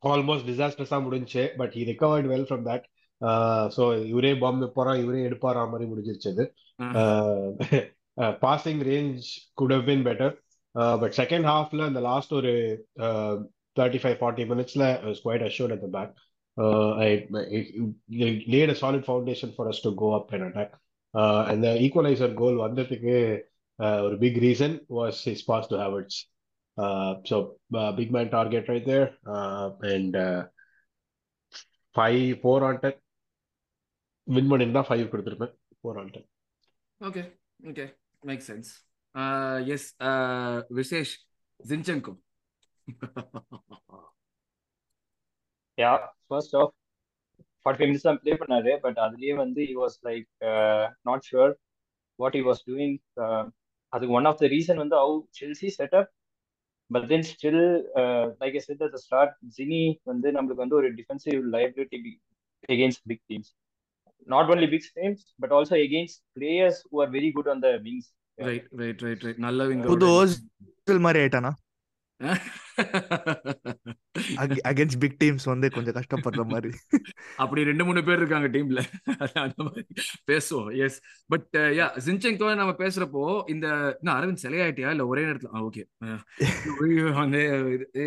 ஆல்மோஸ்ட் 0.03 0.47
டிசாஸ்டர்ஸா 0.51 0.99
முடிஞ்சு 1.07 1.45
but 1.59 1.75
he 1.79 1.83
recovered 1.91 2.29
well 2.33 2.47
from 2.49 2.65
that 2.71 2.85
so 3.75 3.83
இவரே 4.13 4.33
பாம்பு 4.43 4.67
போறான் 4.77 5.01
இவரே 5.03 5.23
எடுப்பாரா? 5.29 5.63
மாதிரி 5.73 5.87
முடிஞ்சிருச்சு 5.91 6.31
அது. 6.35 6.45
Passing 8.45 8.83
range 8.91 9.29
good 9.55 9.75
have 9.77 9.85
been 9.85 10.05
better 10.09 10.35
but 11.03 11.15
second 11.21 11.47
ஹாஃப்ல 11.53 11.87
அந்த 11.87 12.01
லாஸ்ட் 12.11 12.33
ஒரு 12.33 12.53
தேர்ட்டி 13.77 14.01
ஃபைவ் 14.03 14.19
ஃபார்ட்டி 14.21 14.45
மினிட்ஸ்ல 14.45 14.85
quite 15.21 15.45
assured 15.49 15.75
at 15.77 15.85
the 15.87 15.91
back 15.97 16.15
laid 18.55 18.73
a 18.75 18.79
solid 18.83 19.07
foundation 19.09 19.53
for 19.57 19.71
us 19.73 19.85
to 19.87 19.93
go 20.03 20.09
up 20.19 20.33
and 20.37 20.47
attack 20.49 20.75
அந்த 21.53 21.69
ஈக்குவலைசர் 21.85 22.35
கோல் 22.41 22.59
வந்ததுக்கு 22.67 23.15
uh, 23.79 23.99
ஒரு 24.07 24.17
big 24.25 24.39
reason 24.45 24.75
was 24.99 25.21
his 25.29 25.47
pass 25.51 25.71
to 25.71 25.77
Havertz 25.83 26.19
so 27.31 27.37
big 27.99 28.13
man 28.17 28.33
target 28.35 28.69
right 28.73 28.89
there 28.91 29.09
and 29.93 30.19
five 31.97 32.21
four 32.43 32.65
on 32.69 32.81
ten 32.83 32.99
win 34.27 34.51
பண்ணியிருந்தா 34.51 34.85
five 34.89 35.11
கொடுத்துருப்பேன். 35.13 35.55
Four 35.81 35.99
on 36.01 36.13
ten 36.15 36.29
okay 37.01 37.23
okay 37.71 37.85
make 38.23 38.43
sense 38.47 38.71
yes 39.75 39.87
Vishesh 40.73 41.13
Zinchenko 41.61 42.13
yeah 45.79 45.93
first 46.27 46.55
of 46.61 46.73
forty 47.67 47.79
five 47.79 47.91
minutes 47.91 48.07
தான் 48.09 48.21
play 48.23 48.35
பண்ணாரு 48.35 48.73
but 48.81 48.99
அதுலயே 48.99 49.35
வந்து 49.37 49.63
he 49.71 49.75
was 49.75 49.97
like 50.09 50.29
not 51.09 51.27
sure 51.31 51.53
what 52.19 52.37
he 52.39 52.43
was 52.49 52.63
doing 52.69 52.97
அதுக்கு 53.93 54.15
one 54.19 54.29
of 54.31 54.41
the 54.43 54.49
reason 54.55 54.81
வந்து 54.83 54.97
how 54.97 55.17
Chelsea 55.41 55.71
setup 55.79 56.11
but 56.91 57.07
then 57.09 57.27
still 57.31 57.63
like 58.41 58.55
I 58.55 58.63
said 58.67 58.85
start 59.05 59.35
Zinny 59.59 59.83
வந்து 60.05 60.29
நம்மளுக்கு 60.33 60.65
வந்து 60.65 60.79
ஒரு 60.81 60.91
defensive 61.01 61.41
liability 61.57 62.01
against 62.69 63.05
big 63.07 63.25
teams 63.29 63.53
not 64.27 64.51
only 64.55 64.69
big 64.75 64.91
teams 64.99 65.25
but 65.43 65.55
also 65.59 65.77
against 65.87 66.21
players 66.37 66.81
who 66.93 67.03
are 67.05 67.13
very 67.17 67.31
good 67.39 67.51
on 67.55 67.65
the 67.67 67.71
wings 67.89 68.09
right 68.39 68.69
right 68.83 69.03
right 69.07 69.25
right 69.27 69.43
நல்ல 69.47 69.65
புது 69.65 70.07
விங்க 70.07 70.15
Ozil 70.21 71.05
மாதிரி 71.07 71.21
ஆயிட்டானா? 71.23 71.53
Against 74.71 74.99
big 75.03 75.17
teams 75.23 75.47
வந்து 75.51 75.67
கொஞ்சம் 75.71 75.97
கஷ்டப்படுற 75.99 76.43
மாதிரி. 76.53 76.71
அப்படி 77.37 77.61
ரெண்டு 77.65 77.85
மூணு 77.85 78.01
பேர் 78.05 78.21
இருக்காங்க 78.21 78.49
டீம்ல 78.49 78.81
அந்த 79.45 79.59
மாதிரி 79.67 79.85
பேசுவோம் 80.31 80.69
எஸ் 80.87 80.99
பட் 81.27 81.49
யா 81.79 81.87
ஜின்செங்கோ 82.07 82.51
நம்ம 82.55 82.75
பேசுறப்போ 82.83 83.25
இந்த 83.49 83.67
அரவிந்த் 84.17 84.45
சிலையாயிட்டியா? 84.45 84.91
இல்ல 84.91 85.07
ஒரே 85.07 85.25
நேரத்துல 85.29 85.65
ஓகே 85.69 85.85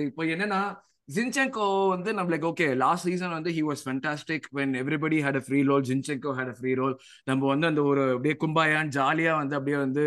இப்போ 0.09 0.23
என்னன்னா 0.35 0.61
ஜின்செங்கோ 1.09 1.65
வந்து 1.93 2.13
நம்மளுக்கு 2.13 2.47
ஓகே 2.49 2.75
லாஸ்ட் 2.75 3.07
சீசன் 3.07 3.33
வந்து 3.35 3.51
he 3.55 3.61
was 3.69 3.81
fantastic 3.85 4.45
when 4.57 4.73
everybody 4.81 5.17
had 5.25 5.39
a 5.39 5.41
free 5.47 5.61
role 5.69 5.83
Zinchenko 5.89 6.31
had 6.37 6.51
a 6.53 6.55
free 6.59 6.73
role 6.73 6.95
நம்ம 7.23 7.47
வந்து 7.47 7.67
அந்த 7.67 7.83
ஒரு 7.83 8.03
அப்படியே 8.11 8.35
கும்பாயான் 8.43 8.91
ஜாலியா 8.97 9.33
வந்து 9.41 9.55
அப்படியே 9.55 9.77
வந்து 9.77 10.03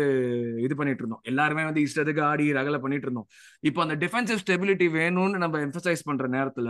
இது 0.65 0.75
பண்ணிட்டு 0.75 1.03
இருந்தோம். 1.03 1.21
எல்லாருமே 1.23 1.63
வந்து 1.63 1.81
இஷ்டத்துக்கு 1.87 2.21
ஆடி 2.21 2.53
ரகலை 2.53 2.79
பண்ணிட்டு 2.79 3.07
இருந்தோம். 3.09 3.27
இப்போ 3.61 3.81
அந்த 3.85 3.95
டிஃபென்சிவ் 4.05 4.41
ஸ்டெபிலிட்டி 4.45 4.87
வேணும்னு 4.99 5.43
நம்ம 5.45 5.61
எம்பசைஸ் 5.67 6.03
பண்ற 6.03 6.27
நேரத்துல 6.37 6.69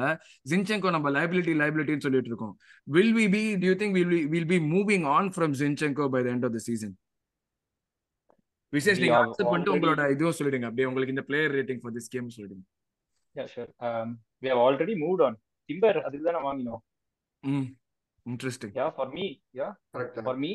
ஜின்செங்கோ 0.52 0.92
நம்ம 0.98 1.10
லைபிலிட்டி 1.20 1.56
லைபிலிட்டின்னு 1.64 2.06
சொல்லிட்டு 2.08 2.32
இருக்கோம். 2.34 2.56
Be 2.88 3.56
do 3.62 3.66
you 3.70 3.76
think 3.76 3.94
we'll 3.96 4.12
be, 4.16 4.26
we'll 4.34 4.50
be 4.54 4.60
moving 4.60 5.04
on 5.06 5.32
from 5.32 5.54
Zinchenko 5.54 6.06
by 6.10 6.22
the 6.24 6.32
end 6.36 6.44
of 6.44 6.52
the 6.52 6.60
season? 6.60 6.92
Vishesh 8.74 9.00
நீங்க 9.02 9.18
அக்செப்ட் 9.18 9.52
பண்ணிட்டு 9.52 9.74
உங்களோட 9.76 10.12
இதுவும் 10.12 10.38
சொல்லிடுங்க. 10.38 10.68
அப்படியே 10.70 10.88
உங்களுக்கு 10.88 11.14
இந்த 11.16 11.24
player 11.28 11.54
rating 11.58 11.80
for 11.82 11.94
this 11.94 12.10
game 12.10 12.30
சொல்லிடுங்க. 12.38 12.64
Yeah, 13.35 13.47
sure. 13.47 13.69
Um, 13.79 14.09
we 14.41 14.49
have 14.49 14.59
already 14.59 14.95
moved 14.95 15.23
on. 15.27 15.35
Timber, 15.65 16.03
அதுக்கு 16.03 16.33
தானே 16.33 16.41
வாங்கினோம். 16.49 16.83
Hmm 17.41 17.69
interesting 18.31 18.75
Yeah, 18.75 18.91
for 18.91 19.07
me, 19.13 19.41
yeah, 19.55 19.73
correct 19.93 20.23
for 20.23 20.37
me, 20.37 20.51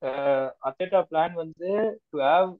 uh, 0.00 0.50
Arteta 0.64 1.00
plan 1.10 1.32
வந்து 1.32 2.00
to 2.12 2.18
have 2.18 2.50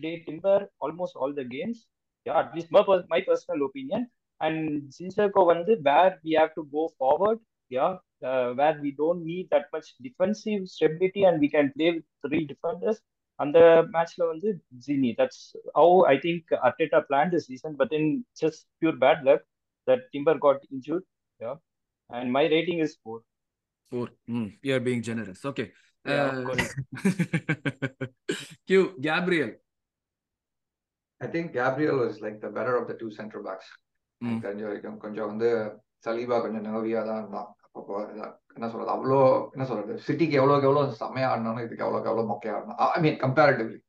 played 0.00 0.22
Timber 0.24 0.70
almost 0.80 1.14
all 1.14 1.36
the 1.36 1.44
games. 1.44 1.78
Yeah, 2.24 2.38
at 2.42 2.54
least 2.54 2.70
my, 2.70 2.82
pers- 2.82 3.06
my 3.08 3.20
personal 3.20 3.60
opinion. 3.64 4.10
And 4.38 4.82
Zinchenko 4.98 5.44
வந்து 5.44 5.80
where 5.82 6.20
we 6.24 6.32
have 6.38 6.52
to 6.52 6.64
go 6.72 6.88
forward, 6.96 7.38
yeah, 7.70 7.92
uh, 8.20 8.48
where 8.54 8.76
we 8.80 8.90
don't 8.98 9.22
need 9.24 9.46
that 9.50 9.66
much 9.70 9.88
defensive 10.02 10.66
stability 10.66 11.22
and 11.22 11.38
we 11.40 11.50
can 11.50 11.72
play 11.72 11.90
with 11.92 12.04
three 12.20 12.44
defenders. 12.44 12.98
அந்த 13.39 13.57
மேட்ச்ல 13.93 14.23
வந்து 14.29 14.49
Zinny 14.85 15.11
that's 15.17 15.43
how 15.77 15.95
I 16.07 16.15
think 16.23 16.51
Arteta 16.67 16.99
plan 17.07 17.33
the 17.33 17.41
season 17.47 17.75
but 17.79 17.91
then 17.93 18.09
just 18.41 18.65
pure 18.81 18.99
bad 19.01 19.23
luck 19.29 19.45
that 19.87 20.05
Timber 20.13 20.39
got 20.45 20.63
injured 20.71 21.07
yeah 21.39 21.53
and 22.09 22.31
my 22.31 22.45
rating 22.53 22.83
is 22.85 22.95
four 23.01 23.21
four 23.91 24.11
hmm 24.35 24.47
you 24.67 24.73
are 24.77 24.85
being 24.87 25.05
generous 25.09 25.43
okay 25.51 25.67
Yeah, 26.05 26.25
of 26.31 26.39
course. 26.47 26.71
Q 28.67 28.81
Gabriel 29.05 29.53
I 31.21 31.27
think 31.33 31.49
Gabriel 31.55 31.97
was 32.01 32.17
like 32.23 32.37
the 32.43 32.49
better 32.49 32.77
of 32.79 32.87
the 32.89 32.95
two 32.99 33.07
centre 33.15 33.43
backs 33.45 33.71
hmm 34.21 34.37
தெரிஞ்ச 34.43 34.63
வரைக்கும் 34.67 34.97
கொஞ்சம் 35.03 35.29
வந்து 35.31 35.49
Saliba 36.05 36.37
கொஞ்சம் 36.43 36.65
நர்வியா 36.67 37.01
தான் 37.07 37.19
இருந்தான். 37.21 37.49
அப்பப்போ 37.65 37.95
இதான் 38.11 38.35
என்ன 38.57 38.67
சொல்றது 38.69 38.93
அவ்வளோ 38.93 39.19
என்ன 39.53 39.65
சொல்றது 39.65 39.93
சிட்டிக்கு 40.05 40.39
எவ்வளோக்கு 40.39 40.67
எவ்வளோ 40.69 40.83
செம்மையா 40.99 41.29
ஆடினாலும் 41.31 41.65
இதுக்கு 41.65 41.85
எவ்வளோக்கு 41.85 42.09
எவ்வளோ 42.11 42.25
மொக்கையா 42.29 42.53
ஆடினா 42.57 42.75
I 42.89 43.01
mean 43.05 43.17
comparatively 43.23 43.79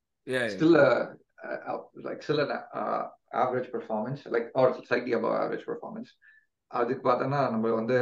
still 0.57 0.77
an 2.41 2.51
uh, 2.75 3.03
average 3.35 3.69
performance 3.71 4.21
like 4.27 4.47
or 4.55 4.64
slightly 4.81 5.12
above 5.12 5.35
average 5.43 5.64
performance. 5.64 6.11
அதுக்கு 6.71 7.03
பார்த்தோன்னா 7.03 7.41
நம்ம 7.51 7.73
வந்து 7.73 7.97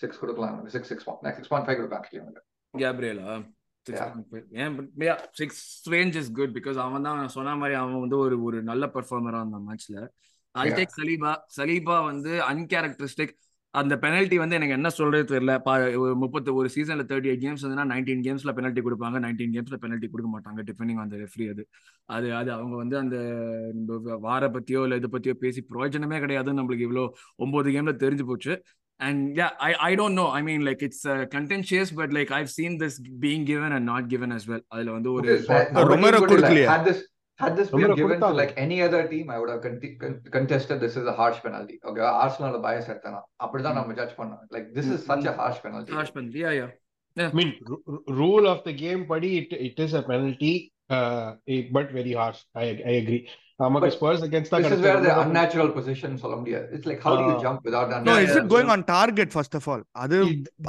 சிக்ஸ் 0.00 0.18
கொடுக்கலாம் 0.20 0.56
six 0.72 0.90
six 0.90 1.06
six 1.36 1.50
point 1.50 1.66
five 1.66 1.78
கொடுக்கலாம் 1.78 2.00
actually 2.00 2.20
அவனுக்கு. 2.20 2.42
Gabriela 2.74 3.30
six 5.36 5.62
range 5.94 6.16
is 6.20 6.30
good 6.32 6.52
because 6.58 6.78
அவன் 6.78 7.06
தான் 7.08 7.20
சொன்ன 7.28 7.54
மாதிரி 7.56 7.76
அவன் 7.80 8.02
வந்து 8.04 8.18
ஒரு 8.24 8.36
ஒரு 8.48 8.58
நல்ல 8.62 8.86
பெர்ஃபார்மரா 8.96 9.40
இருந்தான் 9.42 9.66
மேட்ச்ல 9.68 9.96
I 10.54 10.64
Yeah. 10.64 10.76
Take 10.78 10.94
Saliba 10.98 11.32
Saliba 11.56 11.96
வந்து 12.06 12.32
அன்கேரக்டரிஸ்டிக் 12.48 13.34
அந்த 13.70 13.96
பெனல்ட்டி 14.02 14.36
வந்து 14.42 14.56
எனக்கு 14.56 14.76
என்ன 14.78 14.88
சொல்றது 14.90 15.40
தெரியல. 15.40 15.52
முப்பத்து 16.22 16.54
ஒரு 16.54 16.68
சீசன்ல 16.74 17.04
தேர்ட்டி 17.10 17.30
எயிட் 17.32 17.44
கேம்ஸ் 17.44 17.64
வந்து 17.66 17.84
நைன்டீன் 17.92 18.24
கேம்ஸ்ல 18.26 18.54
பெனல்ட்டி 18.58 18.82
கொடுப்பாங்க. 18.86 19.18
நைன்டீன் 19.26 19.54
கேம்ஸ்ல 19.56 19.78
பெனல்ட்டி 19.84 20.08
கொடுக்க 20.14 20.30
மாட்டாங்க. 20.34 20.60
டிபெண்டிங் 20.70 21.00
அந்த 21.04 21.16
ரெஃப்ரி 21.16 21.46
அது. 21.52 21.64
அது 22.04 22.34
அது 22.40 22.52
அவங்க 22.52 22.76
வந்து 22.76 22.98
அந்த 22.98 23.16
வார 24.26 24.48
பத்தியோ 24.48 24.82
இல்ல 24.82 25.00
இது 25.02 25.08
பத்தியோ 25.18 25.32
பேசி 25.44 25.66
பிரயோஜனமே 25.70 26.20
கிடையாதுன்னு 26.24 26.62
நம்மளுக்கு 26.62 26.86
இவ்வளோ 26.88 27.06
ஒன்பது 27.36 27.70
கேம்ல 27.70 27.94
தெரிஞ்சு 28.04 28.26
போச்சு. 28.32 28.54
And 29.02 29.38
yeah 29.38 29.52
i 29.66 29.72
i 29.88 29.94
don't 29.98 30.14
know. 30.18 30.26
I 30.38 30.40
mean 30.46 30.62
like 30.68 30.80
it's 30.86 30.98
uh, 31.12 31.20
contentious 31.34 31.90
but 31.98 32.08
like 32.16 32.30
i've 32.38 32.50
seen 32.56 32.72
this 32.82 32.94
being 33.22 33.44
given 33.50 33.70
and 33.76 33.84
not 33.90 34.02
given 34.10 34.30
as 34.36 34.44
well. 34.50 34.60
அதுல 34.68 34.90
வந்து 34.96 35.12
ஒரு 35.12 35.38
கொடுக்கலையா? 36.24 36.68
Had 37.42 37.52
this 37.52 37.52
had 37.52 37.56
this 37.58 37.68
been 37.70 37.80
Romero 37.82 37.96
given 38.00 38.10
to 38.10 38.14
கொடுத்தாங்க. 38.14 38.38
like 38.40 38.52
any 38.64 38.78
other 38.86 39.02
team 39.12 39.26
I 39.34 39.40
would 39.40 39.50
have 39.54 39.62
conti- 39.66 39.94
con- 40.02 40.20
contested 40.36 40.78
this 40.84 40.96
is 41.00 41.06
a 41.12 41.16
harsh 41.20 41.40
penalty 41.46 41.76
okay 41.90 42.04
Arsenal 42.24 42.56
bias 42.66 42.86
எடுத்தனா 42.92 43.20
அப்படிதான் 43.44 43.78
நம்ம 43.80 43.96
judge 44.00 44.14
பண்ணோம் 44.20 44.44
like 44.56 44.68
this 44.78 44.88
is 44.94 45.00
such 45.10 45.26
a 45.32 45.36
harsh 45.40 45.60
penalty 45.66 45.94
harsh 45.98 46.12
penalty 46.18 46.42
yeah 46.46 46.56
yeah 46.60 46.70
I 47.16 47.36
mean, 47.38 47.48
r- 47.74 47.78
r- 47.92 48.02
rule 48.18 48.44
of 48.50 48.58
the 48.66 48.72
game, 48.82 49.00
buddy, 49.12 49.30
it, 49.38 49.48
it 49.68 49.78
is 49.84 49.92
a 50.00 50.02
penalty, 50.10 50.52
uh, 50.96 51.24
eh, 51.52 51.62
but 51.76 51.86
very 51.96 52.12
harsh. 52.20 52.40
I, 52.62 52.66
I 52.90 52.94
agree. 53.00 53.18
நமக்கு 53.62 53.88
But 53.88 53.94
Spurs 53.96 54.20
against 54.26 54.50
this 54.54 54.66
is 54.76 54.82
where 54.84 55.00
the 55.06 55.08
தான் 55.08 55.20
unnatural 55.24 55.70
position 55.78 56.12
சொல்ல 56.22 56.36
முடியாது 56.42 56.66
it's 56.76 56.86
like 56.90 57.00
how 57.06 57.12
do 57.20 57.24
you 57.28 57.34
Ah. 57.38 57.42
jump 57.46 57.58
without 57.68 57.88
that 57.92 58.04
no 58.06 58.12
Yeah, 58.14 58.22
is 58.26 58.32
yeah, 58.32 58.40
it 58.42 58.48
going 58.54 58.70
on 58.74 58.84
target 58.94 59.32
first 59.34 59.56
of 59.58 59.66
all 59.72 59.82
அது 60.04 60.18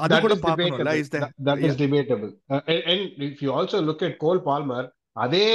அது 0.04 0.12
that 0.14 0.24
கூட 0.26 0.36
is 0.38 0.44
பார்க்கணும்ல 0.48 0.80
debatable. 0.82 1.02
Is 1.04 1.12
the 1.16 1.20
That, 1.24 1.32
that 1.50 1.62
is 1.68 1.76
debatable. 1.84 2.32
Uh, 2.54 2.62
and, 2.74 2.82
and 2.94 3.02
if 3.30 3.40
you 3.46 3.52
also 3.60 3.80
look 3.90 4.02
at 4.10 4.16
Cole 4.26 4.42
Palmer, 4.50 4.84
அதே 5.16 5.46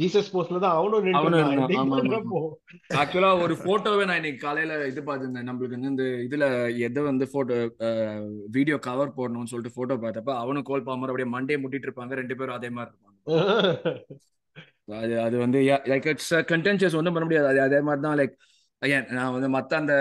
Jesus 0.00 0.32
போஸ்ட்ல 0.32 0.58
தான் 0.64 0.76
அவனும். 0.78 1.06
ஆக்சுவலா 3.00 3.30
ஒரு 3.44 3.54
போட்டோவை 3.64 4.04
நான் 4.08 4.20
இன்னைக்கு 4.20 4.40
காலையில 4.44 4.76
இது 4.90 5.00
பார்த்திருந்தேன். 5.08 5.46
நம்மளுக்கு 5.48 5.76
வந்து 5.76 5.92
இந்த 5.94 6.04
இதுல 6.26 6.44
எதை 6.86 7.02
வந்து 7.08 7.26
போட்டோ 7.34 7.56
வீடியோ 8.56 8.76
கவர் 8.88 9.16
போடணும்னு 9.18 9.52
சொல்லிட்டு 9.52 9.76
போட்டோ 9.78 9.96
பார்த்தப்ப 10.04 10.34
அவனும் 10.42 10.66
கோல் 10.68 10.86
பாமர் 10.88 11.12
அப்படியே 11.12 11.30
மண்டே 11.34 11.56
முட்டிட்டு 11.62 11.88
இருப்பாங்க. 11.88 12.20
ரெண்டு 12.20 12.36
பேரும் 12.40 12.58
அதே 12.58 12.70
மாதிரி 12.76 12.92
இருப்பாங்க. 12.92 13.16
அது 15.00 15.14
அது 15.24 15.36
வந்து 15.42 15.58
லைக் 15.90 16.06
இட்ஸ் 16.12 16.32
கண்டென்ஷியஸ் 16.52 16.96
ஒன்றும் 17.00 17.14
பண்ண 17.16 17.26
முடியாது. 17.26 17.48
அது 17.52 17.60
அதே 17.66 17.80
மாதிரி 17.88 18.02
தான் 18.06 18.16
லைக் 18.20 18.34
ஐயன் 18.82 19.08
நான் 19.16 19.34
வந்து 19.34 19.48
மற்ற 19.56 19.72
அந்த 19.82 19.94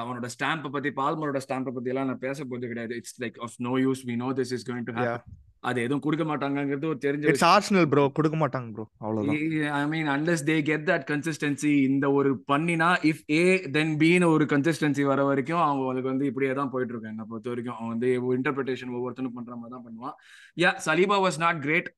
அவனோட 0.00 0.28
ஸ்டாம்பை 0.34 0.70
பத்தி 0.74 0.90
பால்மரோட 0.98 1.40
ஸ்டாம்பை 1.46 1.72
பத்தி 1.76 1.92
எல்லாம் 1.92 2.10
நான் 2.10 2.24
பேச 2.26 2.38
போறது 2.44 2.70
கிடையாது. 2.72 2.96
It's 3.00 3.18
like 3.22 3.38
of 3.46 3.56
no 3.68 3.72
use 3.86 4.02
we 4.10 4.16
know 4.24 4.28
this 4.40 4.52
is 4.56 4.66
going 4.70 4.88
to. 4.90 4.94
Happen 5.00 5.36
அது 5.62 5.78
எதுவும் 5.82 6.02
கொடுக்க 6.04 6.24
மாட்டாங்கங்கிறது 6.24 6.86
ஒரு 6.86 6.98
தெரிஞ்ச 7.00 7.24
இட்ஸ் 7.30 7.46
ஆர்சனல் 7.46 7.86
ப்ரோ 7.86 8.04
கொடுக்க 8.08 8.36
மாட்டாங்க 8.36 8.68
ப்ரோ 8.72 8.84
அவ்வளவுதான். 8.98 9.40
I 9.78 9.82
mean 9.86 10.06
unless 10.06 10.44
they 10.44 10.62
get 10.62 10.86
that 10.90 11.04
consistency 11.10 11.72
இந்த 11.88 12.12
ஒரு 12.12 12.30
பண்ணினா 12.52 12.88
இஃப் 13.10 13.22
ஏ 13.32 13.42
தென் 13.70 13.92
பின்னு 13.98 14.30
ஒரு 14.34 14.44
கன்சிஸ்டன்சி 14.44 15.02
வர 15.02 15.24
வரைக்கும் 15.24 15.62
அவங்களுக்கு 15.64 16.08
வந்து 16.08 16.26
இப்படியே 16.26 16.52
தான் 16.52 16.70
போயிட்டு 16.70 16.94
இருக்கேன் 16.94 17.10
என்னை 17.10 17.26
பொறுத்த 17.28 17.48
வரைக்கும் 17.48 17.76
அவன் 17.76 17.88
வந்து 17.88 18.08
இன்டர்பிரிட்டேஷன் 18.38 18.94
ஒவ்வொருத்தனும் 18.96 19.36
பண்ற 19.38 19.56
மாதிரி 19.56 19.74
தான் 19.76 19.84
பண்ணுவான். 19.86 20.14
Yeah 20.56 20.72
Saliba 20.86 21.18
was 21.26 21.38
not 21.38 21.60
great 21.60 21.90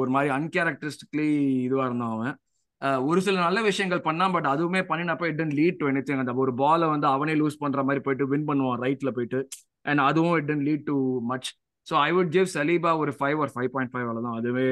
ஒரு 0.00 0.10
மாதிரி 0.10 0.32
அன்கேரக்டரிஸ்டிக்லி 0.38 1.28
இதுவா 1.62 1.84
இருந்தான் 1.84 2.14
அவன். 2.16 2.36
அஹ் 2.82 3.00
ஒரு 3.06 3.20
சில 3.20 3.40
நல்ல 3.40 3.62
விஷயங்கள் 3.62 4.04
பண்ணான் 4.04 4.32
பட் 4.32 4.46
அதுவுமே 4.46 4.82
பண்ணினப்ப 4.90 5.24
it 5.24 5.40
tend 5.40 5.58
lead 5.60 5.76
to 5.76 5.88
any 5.88 6.18
அந்த 6.18 6.34
ஒரு 6.44 6.54
பாலை 6.54 6.88
வந்து 6.88 7.06
அவனே 7.06 7.34
லூஸ் 7.34 7.58
பண்ற 7.58 7.82
மாதிரி 7.82 8.04
போயிட்டு 8.04 8.28
வின் 8.28 8.46
பண்ணுவான் 8.48 8.80
ரைட்ல 8.84 9.10
போயிட்டு. 9.10 9.40
அண்ட் 9.82 10.00
அதுவும் 10.00 10.36
it 10.36 10.48
tend 10.50 10.66
lead 10.68 10.84
to 10.84 10.96
much 11.32 11.50
so 11.90 11.94
I 12.06 12.08
would 12.16 12.32
give 12.36 12.48
Saliba 12.56 12.92
ஒரு 13.02 13.12
ஃபைவ் 13.18 13.38
ஒரு 13.44 13.52
ஃபைவ் 13.54 13.70
பாயிண்ட் 13.74 13.92
ஃபைவ் 13.92 14.06
அவ்வளோதான் 14.06 14.38
அதுவே 14.40 14.66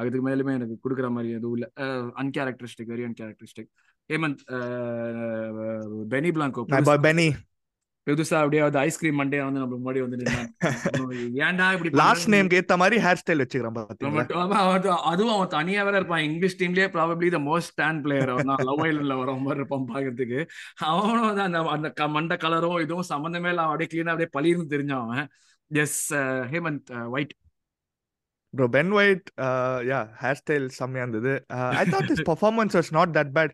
அதுக்கு 0.00 0.20
மேலுமே 0.28 0.56
எனக்கு 0.58 0.76
கொடுக்குற 0.84 1.08
மாதிரி 1.16 1.30
எதுவும் 1.38 1.56
இல்லை. 1.58 1.70
Uncharacteristic 2.22 2.92
very 2.94 3.06
uncharacteristic 3.08 3.70
Hemanth 4.10 4.42
Benny 6.14 6.30
Blanco 6.36 6.64
Benny 7.08 7.26
புதுசா 8.06 8.36
அப்படியே 8.42 8.62
வந்து 8.64 8.78
ஐஸ்கிரீம் 8.86 9.18
மண்டே 9.20 9.40
வந்து 9.46 9.60
நம்ம 9.62 9.74
முன்னாடி 9.80 10.00
வந்து. 10.04 10.16
ஏன்டா 11.46 11.66
இப்படி 11.74 11.90
லாஸ்ட் 12.00 12.28
நேம்க்கு 12.32 12.58
ஏத்த 12.60 12.76
மாதிரி 12.80 12.96
ஹேர் 13.04 13.20
ஸ்டைல் 13.20 13.42
வச்சுக்கிறான் 13.42 13.76
அதுவும் 15.10 15.34
அவன் 15.34 15.52
தனியா 15.54 15.82
வேற 15.88 15.94
இருப்பான். 16.00 16.24
English 16.28 16.58
டீம்லயே 16.62 16.86
probably 16.96 17.28
the 17.36 17.40
most 17.50 17.70
stand 17.72 18.02
player 18.06 18.32
அவன் 18.34 18.50
லவ் 18.70 18.82
ஐலண்ட்ல 18.86 19.18
வர 19.20 19.36
மாதிரி 19.44 19.60
இருப்பான் 19.62 19.86
பாக்குறதுக்கு. 19.92 20.40
அவனும் 20.90 21.28
வந்து 21.28 21.44
அந்த 21.46 21.60
அந்த 21.76 22.08
மண்ட 22.16 22.36
கலரும் 22.46 22.82
இதுவும் 22.86 23.10
சம்மந்தமே 23.12 23.52
இல்ல 23.54 23.68
அப்படியே 23.68 23.90
கிளீனா 23.94 24.14
அப்படியே 24.14 24.32
பளிர்னு 24.38 24.72
தெரிஞ்சான் 24.74 25.04
அவன். 25.06 25.24
Yes 25.84 26.00
Hemanth 26.52 26.90
white 27.14 27.32
bro 28.54 28.66
Ben 28.74 28.90
White 28.96 29.28
yeah 29.90 29.98
hair 30.22 30.38
style 30.40 30.66
செம்மையா 30.78 31.04
இருந்தது. 31.04 31.32
I 31.80 31.84
thought 31.92 32.08
this 32.10 32.24
performance 32.30 32.74
was 32.78 32.90
not 32.96 33.12
that 33.18 33.30
bad 33.36 33.52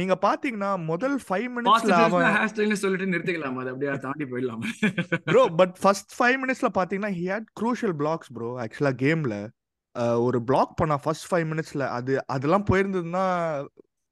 நீங்க 0.00 0.14
பாத்தீங்கன்னா 0.24 0.70
முதல் 0.88 1.16
ஃபைவ் 1.26 1.46
மினிட்ஸ்ல 1.56 1.94
அவன் 2.06 2.26
ஹேர் 2.38 2.50
ஸ்டைல்னு 2.52 2.80
சொல்லிட்டு 2.84 3.10
நிறுத்திக்கலாம்? 3.12 3.58
அது 3.62 3.70
அப்படியே 3.72 3.92
தாண்டி 4.06 4.26
போயிடலாம்? 4.32 4.64
ப்ரோ 5.30 5.44
பட் 5.60 5.76
ஃபர்ஸ்ட் 5.82 6.14
ஃபைவ் 6.18 6.38
மினிட்ஸ்ல 6.44 6.70
பாத்தீங்கன்னா 6.78 7.12
he 7.18 7.26
had 7.34 7.48
crucial 7.60 7.96
blocks 8.02 8.32
bro 8.38 8.50
ஆக்சுவலா 8.64 8.94
கேம்ல 9.04 9.36
ஒரு 10.26 10.38
பிளாக் 10.50 10.74
பண்ணா 10.80 10.98
ஃபர்ஸ்ட் 11.04 11.28
ஃபைவ் 11.30 11.46
மினிட்ஸ்ல 11.52 11.84
அது 11.98 12.12
அதெல்லாம் 12.36 12.68
போயிருந்ததுன்னா 12.70 13.24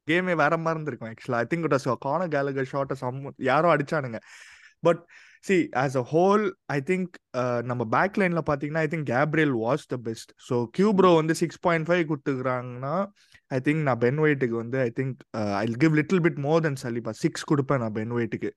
கேமே 0.08 0.34
வேற 0.42 0.54
மாதிரி 0.62 0.76
இருந்திருக்கும் 0.76 1.10
actually 1.12 1.40
I 1.42 1.46
think 1.50 1.66
it 1.68 1.76
was 1.76 1.88
Conor 2.06 2.22
Gallagher 2.36 2.70
shot 2.72 2.94
some 3.02 3.18
யாரோ 3.50 3.68
அடிச்சானுங்க. 3.74 4.18
But 4.86 5.02
see 5.44 5.56
as 5.82 5.96
a 5.96 6.04
whole 6.12 6.42
I 6.72 6.78
think 6.80 7.12
நம்ம 7.62 7.82
பேக் 7.94 8.18
லைன்ல 8.20 8.40
பாத்தீங்கன்னா 8.50 8.82
I 8.86 8.88
think 8.92 9.06
Gabriel 9.12 9.54
was 9.64 9.84
the 9.88 9.96
best 10.06 10.30
so 10.48 10.56
கியூப்ரோ 10.78 11.10
வந்து 11.20 11.34
சிக்ஸ் 11.34 11.60
பாயிண்ட் 11.60 11.88
ஃபைவ் 11.88 12.04
கொடுத்துக்கிறாங்கன்னா 12.10 12.94
ஐ 13.50 13.58
திங்க் 13.58 13.82
நான் 13.88 14.00
பென் 14.04 14.20
ஒயிட்டுக்கு 14.24 14.56
வந்து 14.56 14.78
I 14.80 14.90
think 14.98 15.18
I 15.62 15.64
give 15.84 15.96
little 16.00 16.22
bit 16.26 16.40
more 16.46 16.62
than 16.68 16.78
Saliba 16.84 17.14
six 17.22 17.46
கொடுப்பேன் 17.50 17.82
நான் 17.84 17.96
Ben 17.98 18.14
ஒயிட்டுக்கு 18.18 18.50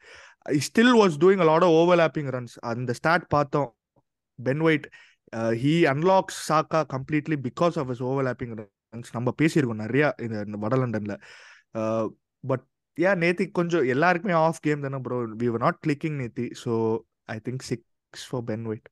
still 0.67 0.93
was 1.01 1.17
doing 1.23 1.43
lot 1.51 1.65
of 1.69 1.75
overlapping 1.81 2.29
runs 2.37 2.55
அந்த 2.73 2.93
stat 3.01 3.27
பார்த்தோம். 3.35 3.69
Ben 4.39 4.63
White 4.67 4.87
he 5.63 5.75
unlocks 5.93 6.39
Saka 6.49 6.81
completely 6.95 7.37
because 7.49 7.77
of 7.81 7.91
is 7.95 8.03
overlapping 8.09 8.53
runs 8.59 9.11
நம்ம 9.13 9.29
பேசியிருக்கோம் 9.41 9.83
நிறையா 9.85 10.09
இந்த 10.25 10.57
வட 10.63 10.75
லண்டன்ல 10.83 11.15
பட் 12.43 12.65
யா 12.97 13.11
நேத்தி 13.21 13.45
கொஞ்சம் 13.51 13.85
எல்லாருக்குமே 13.85 14.35
ஆஃப் 14.39 14.61
கேம் 14.61 14.81
தானே 14.81 14.97
bro 14.97 15.17
we 15.41 15.47
were 15.47 15.63
not 15.63 15.79
clicking 15.85 16.17
நேத்தி 16.21 16.45
so 16.63 16.73
I 17.27 17.37
think 17.45 17.63
six 17.63 18.25
for 18.29 18.43
Ben 18.43 18.65
White 18.67 18.87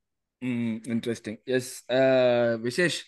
interesting 0.93 1.37
yes 1.57 1.71
Vishesh 2.61 2.99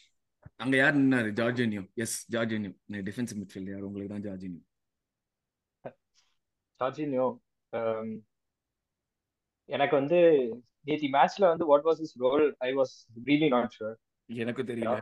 அங்க 0.55 0.75
யார் 0.77 0.95
நின்னாரு? 0.97 1.29
Jorginho 1.31 1.83
yes 1.95 2.15
Jorginho 2.31 2.71
defence 3.09 3.33
midfield 3.39 3.71
யார்? 3.71 3.83
உங்களுக்கு 3.83 4.13
தான் 4.13 4.25
ஜார்ஜினியோ 4.27 4.63
சார்ஜினியோ 6.79 7.27
எனக்கு 9.69 9.95
வந்து 9.95 10.17
நேத்தி 10.87 11.07
மேட்ச்ல 11.13 11.45
வந்து 11.51 11.65
what 11.65 11.85
was 11.85 12.01
is 12.01 12.15
role 12.19 12.45
I 12.59 12.71
was 12.73 12.93
really 13.25 13.49
not 13.49 13.75
sure 13.77 13.95
எனக்கும் 14.29 14.67
தெரியல. 14.67 14.95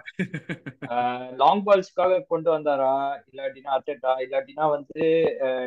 லாங் 1.36 1.64
பால்ஸ்க்காக 1.66 2.20
கொண்டு 2.28 2.50
வந்தாரா? 2.58 2.94
இல்லாட்டினா 3.32 3.70
அர்த்தட்டா 3.76 4.14
இல்லாட்டினா 4.20 4.66
வந்து 4.70 5.04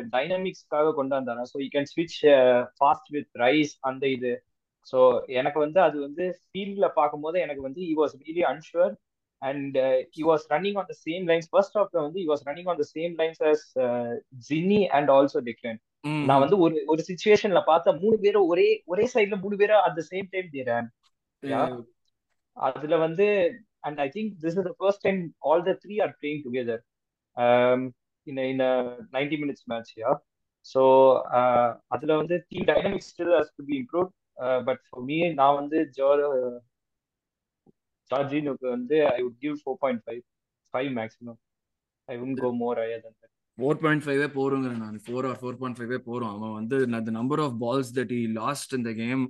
டைனமிக்ஸ்க்காக 0.09 0.93
கொண்டு 0.93 1.13
வந்தாரா? 1.19 1.43
ஸோ 1.43 1.57
யூ 1.63 1.69
கேன் 1.73 1.89
ஸ்விட்ச் 1.93 2.19
ஃபாஸ்ட் 2.77 3.09
வித் 3.09 3.29
ரைஸ் 3.35 3.73
அந்த 3.81 4.07
இது. 4.07 4.33
ஸோ 4.87 4.99
எனக்கு 5.27 5.59
வந்து 5.59 5.81
அது 5.81 5.97
வந்து 6.01 6.25
ஃபீல்ட்ல 6.41 6.87
பார்க்கும்போது 6.93 7.39
எனக்கு 7.39 7.61
வந்து 7.61 7.81
he 7.81 7.93
was 7.97 8.15
really 8.21 8.43
unsure 8.43 8.93
and 9.41 9.77
he 10.17 10.23
was 10.23 10.45
running 10.49 10.75
on 10.75 10.85
the 10.85 10.95
same 11.05 11.25
lines 11.27 11.49
first 11.49 11.77
ஆஃப்ல 11.77 11.99
வந்து 12.01 12.19
he 12.19 12.27
was 12.27 12.45
running 12.47 12.69
on 12.69 12.77
the 12.77 12.87
same 12.93 13.13
lines 13.15 13.43
as 13.43 13.65
Zinny 14.49 14.87
and 14.89 15.09
also 15.09 15.41
Declan 15.41 15.79
நான் 16.25 16.39
வந்து 16.39 16.57
ஒரு 16.57 16.75
ஒரு 16.87 17.01
சுச்சுவேஷன்ல 17.01 17.61
பார்த்த 17.63 17.93
மூணு 17.93 18.17
பேரும் 18.17 18.47
ஒரே 18.47 18.69
ஒரே 18.85 19.05
சைட்ல 19.07 19.37
மூணு 19.41 19.55
பேரும் 19.57 19.83
அட் 19.83 19.95
த 19.95 20.03
சேம் 20.11 20.27
டைம் 20.31 20.49
தேரன் 20.53 20.89
அதுல 22.57 22.95
வந்து 22.97 23.25
and 23.81 23.99
I 23.99 24.07
think 24.15 24.31
this 24.43 24.57
is 24.59 24.67
the 24.69 24.73
first 24.79 25.05
time 25.07 25.19
all 25.49 25.65
the 25.69 25.73
three 25.83 25.95
are 26.05 26.13
playing 26.19 26.41
together 26.45 26.81
in 28.27 28.41
in 28.45 28.63
ninety 29.17 29.37
minutes 29.43 29.67
match 29.73 29.91
yeah 29.97 30.11
so 30.65 30.81
அதுல 31.87 32.11
வந்து 32.21 32.37
team 32.49 32.67
dynamics 32.71 33.11
still 33.13 33.35
has 33.39 33.53
to 33.57 33.65
be 33.69 33.75
improve 33.81 34.09
but 34.69 34.81
for 34.87 35.05
me 35.05 35.19
நான் 35.33 35.57
வந்து 35.61 35.79
ஜோர் 35.99 36.23
ஜார்ஜினுக்கு 38.11 38.67
வந்து 38.75 38.97
I 39.15 39.17
would 39.23 39.39
give 39.41 39.55
four 39.63 39.79
point 39.83 40.03
five 40.05 40.21
five 40.73 40.91
maximum 40.99 41.39
I 42.09 42.15
won't 42.17 42.35
go 42.43 42.49
more 42.61 42.79
I 42.79 42.87
than 43.05 43.17
four 43.57 43.79
point 43.83 44.03
ஃபைவே 44.05 44.27
போறோங்கிறேன் 44.35 44.81
நான். 44.83 44.97
ஃபோர் 45.05 45.25
ஆர் 45.29 45.37
ஃபோர் 45.39 45.57
பாயிண்ட் 45.59 45.77
ஃபைவே 45.79 45.97
போறோம். 46.07 46.33
அவன் 46.35 46.53
வந்து 46.59 46.77
the 47.07 47.13
number 47.19 47.41
of 47.45 47.55
balls 47.63 47.91
that 47.97 48.11
he 48.11 48.21
lost 48.33 48.73
இந்த 48.79 48.91
கேம் 48.99 49.23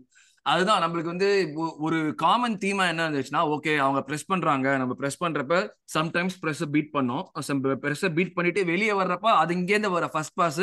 அதுதான் 0.47 0.81
நம்மளுக்கு 0.81 1.11
வந்து 1.13 1.29
ஒரு 1.77 2.13
காமன் 2.15 2.57
தீமா 2.57 2.87
என்ன 2.87 3.09
இருந்துச்சுன்னா 3.09 3.41
ஓகே 3.55 3.75
அவங்க 3.77 4.01
ப்ரெஸ் 4.07 4.27
பண்றாங்க. 4.27 4.77
நம்ம 4.77 4.95
ப்ரெஸ் 4.99 5.21
பண்றப்ப 5.25 5.69
சம்டைம்ஸ் 5.93 6.37
ப்ரெஸ் 6.41 6.65
பீட் 6.71 6.89
பண்ணோம். 6.93 7.23
ப்ரெஸ்ஸை 7.63 8.13
பீட் 8.13 8.33
பண்ணிட்டு 8.33 8.65
வெளியே 8.65 8.91
வர்றப்ப 8.91 9.27
அது 9.41 9.55
இங்கேருந்து 9.55 9.91
வர 9.91 10.07
ஃபர்ஸ்ட் 10.07 10.33
பாஸ் 10.33 10.61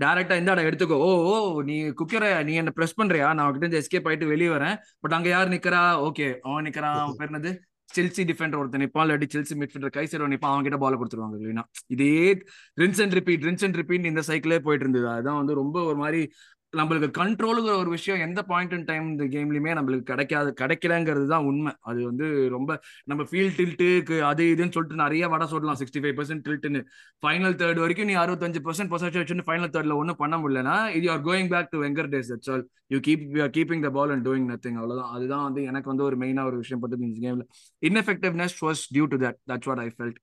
டேரக்டா 0.00 0.36
இந்த 0.38 0.50
இடம் 0.52 0.64
எடுத்துக்கோ. 0.64 0.98
ஓ 1.08 1.10
ஓ 1.32 1.62
நீ 1.62 1.76
குக்கரை 1.82 2.44
நீ 2.44 2.54
என்ன 2.54 2.72
ப்ரெஸ் 2.76 2.98
பண்றியா? 3.02 3.34
நான் 3.34 3.58
கிட்ட 3.58 3.66
இருந்து 3.66 3.80
எஸ்கேப் 3.82 4.12
ஆயிட்டு 4.12 4.26
வெளியே 4.26 4.50
வரேன். 4.50 4.76
பட் 5.00 5.12
அங்க 5.12 5.28
யார் 5.28 5.48
நிக்கிறா? 5.48 5.84
ஓகே 6.08 6.38
அவன் 6.42 6.64
நிக்கிறான். 6.64 6.92
அவன் 7.04 7.14
பேர் 7.18 7.30
என்னது? 7.30 7.72
செல்சி 7.96 8.22
டிஃபெண்டர் 8.28 8.58
ஒருத்தன் 8.58 8.80
நிப்பான் 8.80 9.06
இல்லாட்டி 9.06 9.26
செல்சி 9.34 9.52
மிட்ஃபீல்டர் 9.60 9.90
கை 9.90 10.06
சேரவன் 10.06 10.36
நிப்பான். 10.36 10.50
அவங்க 10.52 10.62
கிட்ட 10.62 10.78
பால் 10.78 10.98
கொடுத்துருவாங்க 10.98 11.36
இல்லைன்னா. 11.42 11.62
இதே 11.86 12.42
rinse 12.80 13.02
and 13.02 13.12
repeat 13.12 13.44
rinse 13.44 13.64
and 13.64 13.74
repeat 13.74 14.04
இந்த 14.04 14.20
சைக்கிளே 14.20 14.58
போயிட்டு 14.58 14.86
இருந்தது. 14.88 15.08
அதுதான் 15.08 15.36
வந்து 15.36 15.54
ரொம்ப 15.54 15.82
ஒரு 15.84 15.96
மாதிரி 15.96 16.32
நம்மளுக்கு 16.74 17.08
கண்ட்ரோலுங்கிற 17.18 17.74
ஒரு 17.82 17.90
விஷயம் 17.90 18.20
எந்த 18.20 18.42
பாயிண்ட் 18.42 18.72
இன் 18.72 18.84
டைம் 18.84 19.06
இந்த 19.10 19.24
கேம்லயுமே 19.24 19.72
நம்மளுக்கு 19.78 20.02
கிடைக்காது 20.02 20.54
கிடைக்கலங்கிறது 20.60 21.26
தான் 21.26 21.44
உண்மை. 21.44 21.72
அது 21.80 22.04
வந்து 22.04 22.48
ரொம்ப 22.48 22.80
நம்ம 23.04 23.22
ஃபீல் 23.22 23.52
டில்ட்டுக்கு 23.58 24.20
அது 24.20 24.44
இதுன்னு 24.44 24.74
சொல்லிட்டு 24.76 25.02
நிறைய 25.02 25.28
வட 25.28 25.46
சொல்லலாம் 25.46 25.76
சிக்ஸ்டி 25.80 26.02
ஃபைவ் 26.04 26.16
பர்சன்ட் 26.20 26.44
டில்ட்டுன்னு 26.48 26.82
ஃபைனல் 27.22 27.56
தேர்ட் 27.62 27.78
வரைக்கும் 27.78 28.06
நீ 28.06 28.14
அறுபத்தஞ்சு 28.14 28.62
பர்சன்ட் 28.68 28.92
பர்சன்ட் 28.94 29.18
வச்சு 29.22 29.46
ஃபைனல் 29.50 29.72
தேர்ட்ல 29.76 29.96
ஒன்றும் 29.96 30.16
பண்ண 30.16 30.36
முடியலனா 30.36 30.90
இது 30.92 31.10
are 31.10 31.20
going 31.20 31.48
back 31.48 31.68
to 31.70 31.82
Wenger 31.84 32.10
days 32.14 32.32
that's 32.32 32.50
all 32.50 32.68
you 32.88 32.98
keep 32.98 33.24
you 33.36 33.42
are 33.42 33.50
keeping 33.50 33.82
the 33.82 33.90
ball 33.90 34.10
and 34.10 34.28
doing 34.28 34.48
nothing 34.52 34.78
அவ்வளோதான் 34.80 35.10
அதுதான் 35.10 35.42
வந்து 35.42 35.62
எனக்கு 35.62 35.88
வந்து 35.88 36.04
ஒரு 36.04 36.16
மெயினாக 36.16 36.44
ஒரு 36.44 36.56
விஷயம் 36.56 36.80
பட்டது 36.80 37.04
இந்த 37.04 37.28
கேம்ல 37.28 37.46
ineffectiveness 37.82 38.56
was 38.60 38.82
due 38.94 39.04
to 39.04 39.16
that 39.16 39.38
that's 39.52 39.64
what 39.64 39.78
I 39.78 39.90
felt 39.96 40.20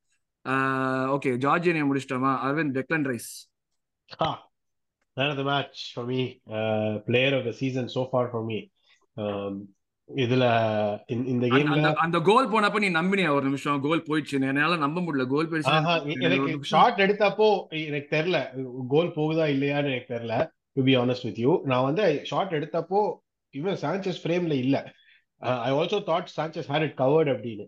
okay 1.15 1.31
ஜார்ஜியனை 1.37 1.81
முடிச்சிட்டோமா? 1.89 2.31
Aravind 2.45 2.75
Declan 2.77 3.07
Rice. 3.11 3.31
The 5.19 5.33
match 5.33 5.79
for 5.93 6.05
me, 6.05 6.41
uh, 6.47 7.03
player 7.07 7.37
of 7.37 7.45
the 7.45 7.51
season 7.51 7.85
so 7.87 8.03
far 8.03 8.09
for 8.09 8.45
me. 8.49 8.69
Um, 9.15 9.75
இதுல 10.15 10.45
இந்த 11.07 11.47
கேம்ல 11.47 11.93
அந்த 11.93 12.19
கோல் 12.19 12.49
போனப்ப 12.49 12.79
நீ 12.79 12.89
நம்பினியா? 12.89 13.29
ஒரு 13.29 13.43
நிமிஷம் 13.43 13.81
கோல் 13.81 14.03
போயிடுச்சு. 14.07 14.41
என்னால 14.41 14.75
நம்ப 14.75 15.01
முடியல. 15.01 15.27
கோல் 15.27 15.49
போயிடுச்சு. 15.49 16.21
எனக்கு 16.21 16.57
ஷார்ட் 16.61 17.01
எடுத்தப்போ 17.01 17.67
எனக்கு 17.85 18.17
தெரியல. 18.17 18.49
கோல் 18.87 19.07
போகுதா 19.07 19.55
இல்லையான்னு 19.55 19.91
எனக்கு 19.91 20.13
தெரியல 20.13 20.49
to 20.73 20.83
be 20.83 20.95
honest 20.95 21.23
with 21.23 21.37
you 21.37 21.61
நான் 21.63 21.83
வந்து 21.83 22.19
ஷார்ட் 22.23 22.51
எடுத்தப்போ 22.51 23.13
இவன் 23.49 23.77
சான்சஸ் 23.81 24.19
ஃப்ரேம்ல 24.23 24.51
இல்ல. 24.51 24.93
I 25.37 25.71
also 25.71 26.01
thought 26.05 26.27
chances 26.37 26.69
had 26.69 26.81
it 26.81 26.97
covered 26.97 27.31
அப்படின்னு. 27.31 27.67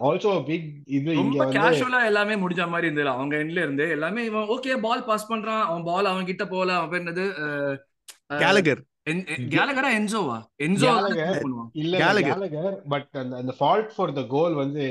ஆல்சோ 0.00 0.44
பிக் 0.44 0.68
இது 0.86 1.14
ரொம்ப 1.14 1.44
கேஷுவலா 1.46 2.04
எல்லாமே 2.04 2.34
முடிஞ்ச 2.34 2.68
மாதிரி 2.68 2.86
இருந்தது. 2.86 3.08
அவங்க 3.08 3.36
எண்ட்ல 3.36 3.64
இருந்து 3.64 3.90
எல்லாமே 3.90 4.24
இவன் 4.24 4.48
ஓகே 4.48 4.76
பால் 4.80 5.04
பாஸ் 5.04 5.30
பண்றான் 5.32 5.62
அவன் 5.62 5.84
பால் 5.84 6.04
அவன் 6.04 6.24
கிட்ட 6.24 6.46
போல 6.46 6.76
அவன் 6.76 6.90
பேர் 6.90 7.02
என்னது? 7.02 7.26
கேலகர் 8.38 8.82
கேலகரா 9.52 9.88
என்ஜோவா? 9.96 10.36
என்ஜோ 10.66 10.90
கேலகர் 10.96 11.38
பண்ணுவான். 11.38 11.70
இல்ல 11.74 11.94
Gallagher. 12.02 12.34
கேலகர். 12.34 12.74
பட் 12.92 13.08
அந்த 13.22 13.34
அந்த 13.36 13.52
ஃபால்ட் 13.58 13.90
ஃபார் 13.94 14.12
த 14.18 14.22
கோல் 14.26 14.54
வந்து 14.54 14.82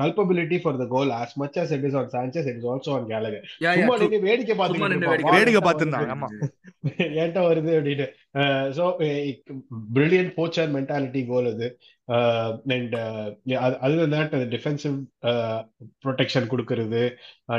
culpability 0.00 0.58
for 0.62 0.78
the 0.82 0.86
goal 0.86 1.10
as 1.16 1.32
much 1.36 1.56
as 1.62 1.70
it 1.76 1.84
is 1.88 1.94
on 1.94 2.06
Sanchez 2.08 2.46
it 2.52 2.58
is 2.60 2.66
also 2.72 2.90
on 2.98 3.04
Gallagher. 3.12 3.40
சும்மா 3.78 3.96
வேடிக்கை 4.26 4.56
பார்த்துக்கிட்டு 4.56 5.10
வேடிக்கை 5.34 5.62
ஆமா. 6.14 6.28
ஏன்டா 7.22 7.40
வருது 7.48 7.72
அப்படின்னு 7.78 8.06
so 8.76 8.84
brilliant 9.96 10.32
poacher 10.36 10.70
mentality 10.76 11.22
goal 11.30 11.48
அது. 11.52 11.68
அண்ட் 12.74 12.94
அது 13.86 14.06
தட் 14.14 14.36
டிஃபென்சிவ் 14.54 14.96
ப்ரொடெக்ஷன் 16.04 16.50
கொடுக்கறது. 16.52 17.02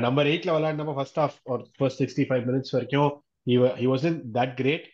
நம்பர் 0.07 0.29
எயிட்ல 0.31 0.55
விளையாடினப்ப 0.57 0.95
ஃபர்ஸ்ட் 0.99 1.19
ஆஃப் 1.25 1.37
ஒரு 1.53 1.65
ஃபர்ஸ்ட் 1.77 2.01
சிக்ஸ்டி 2.03 2.25
ஃபைவ் 2.29 2.47
மினிட்ஸ் 2.49 2.73
வரைக்கும் 2.77 3.11
he 3.81 3.89
was 3.91 4.07
in 4.11 4.19
that 4.39 4.55
great 4.61 4.87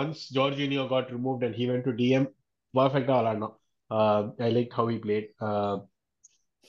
once 0.00 0.22
Jorginho 0.34 0.84
got 0.88 1.10
removed 1.16 1.44
and 1.44 1.58
he 1.60 1.66
went 1.70 1.88
to 1.88 1.94
DM 2.02 2.28
பர்ஃபெக்டா 2.74 3.16
விளையாடினான் 3.20 3.56
I 4.48 4.50
like 4.58 4.72
how 4.78 4.90
he 4.90 4.98
played 5.06 5.28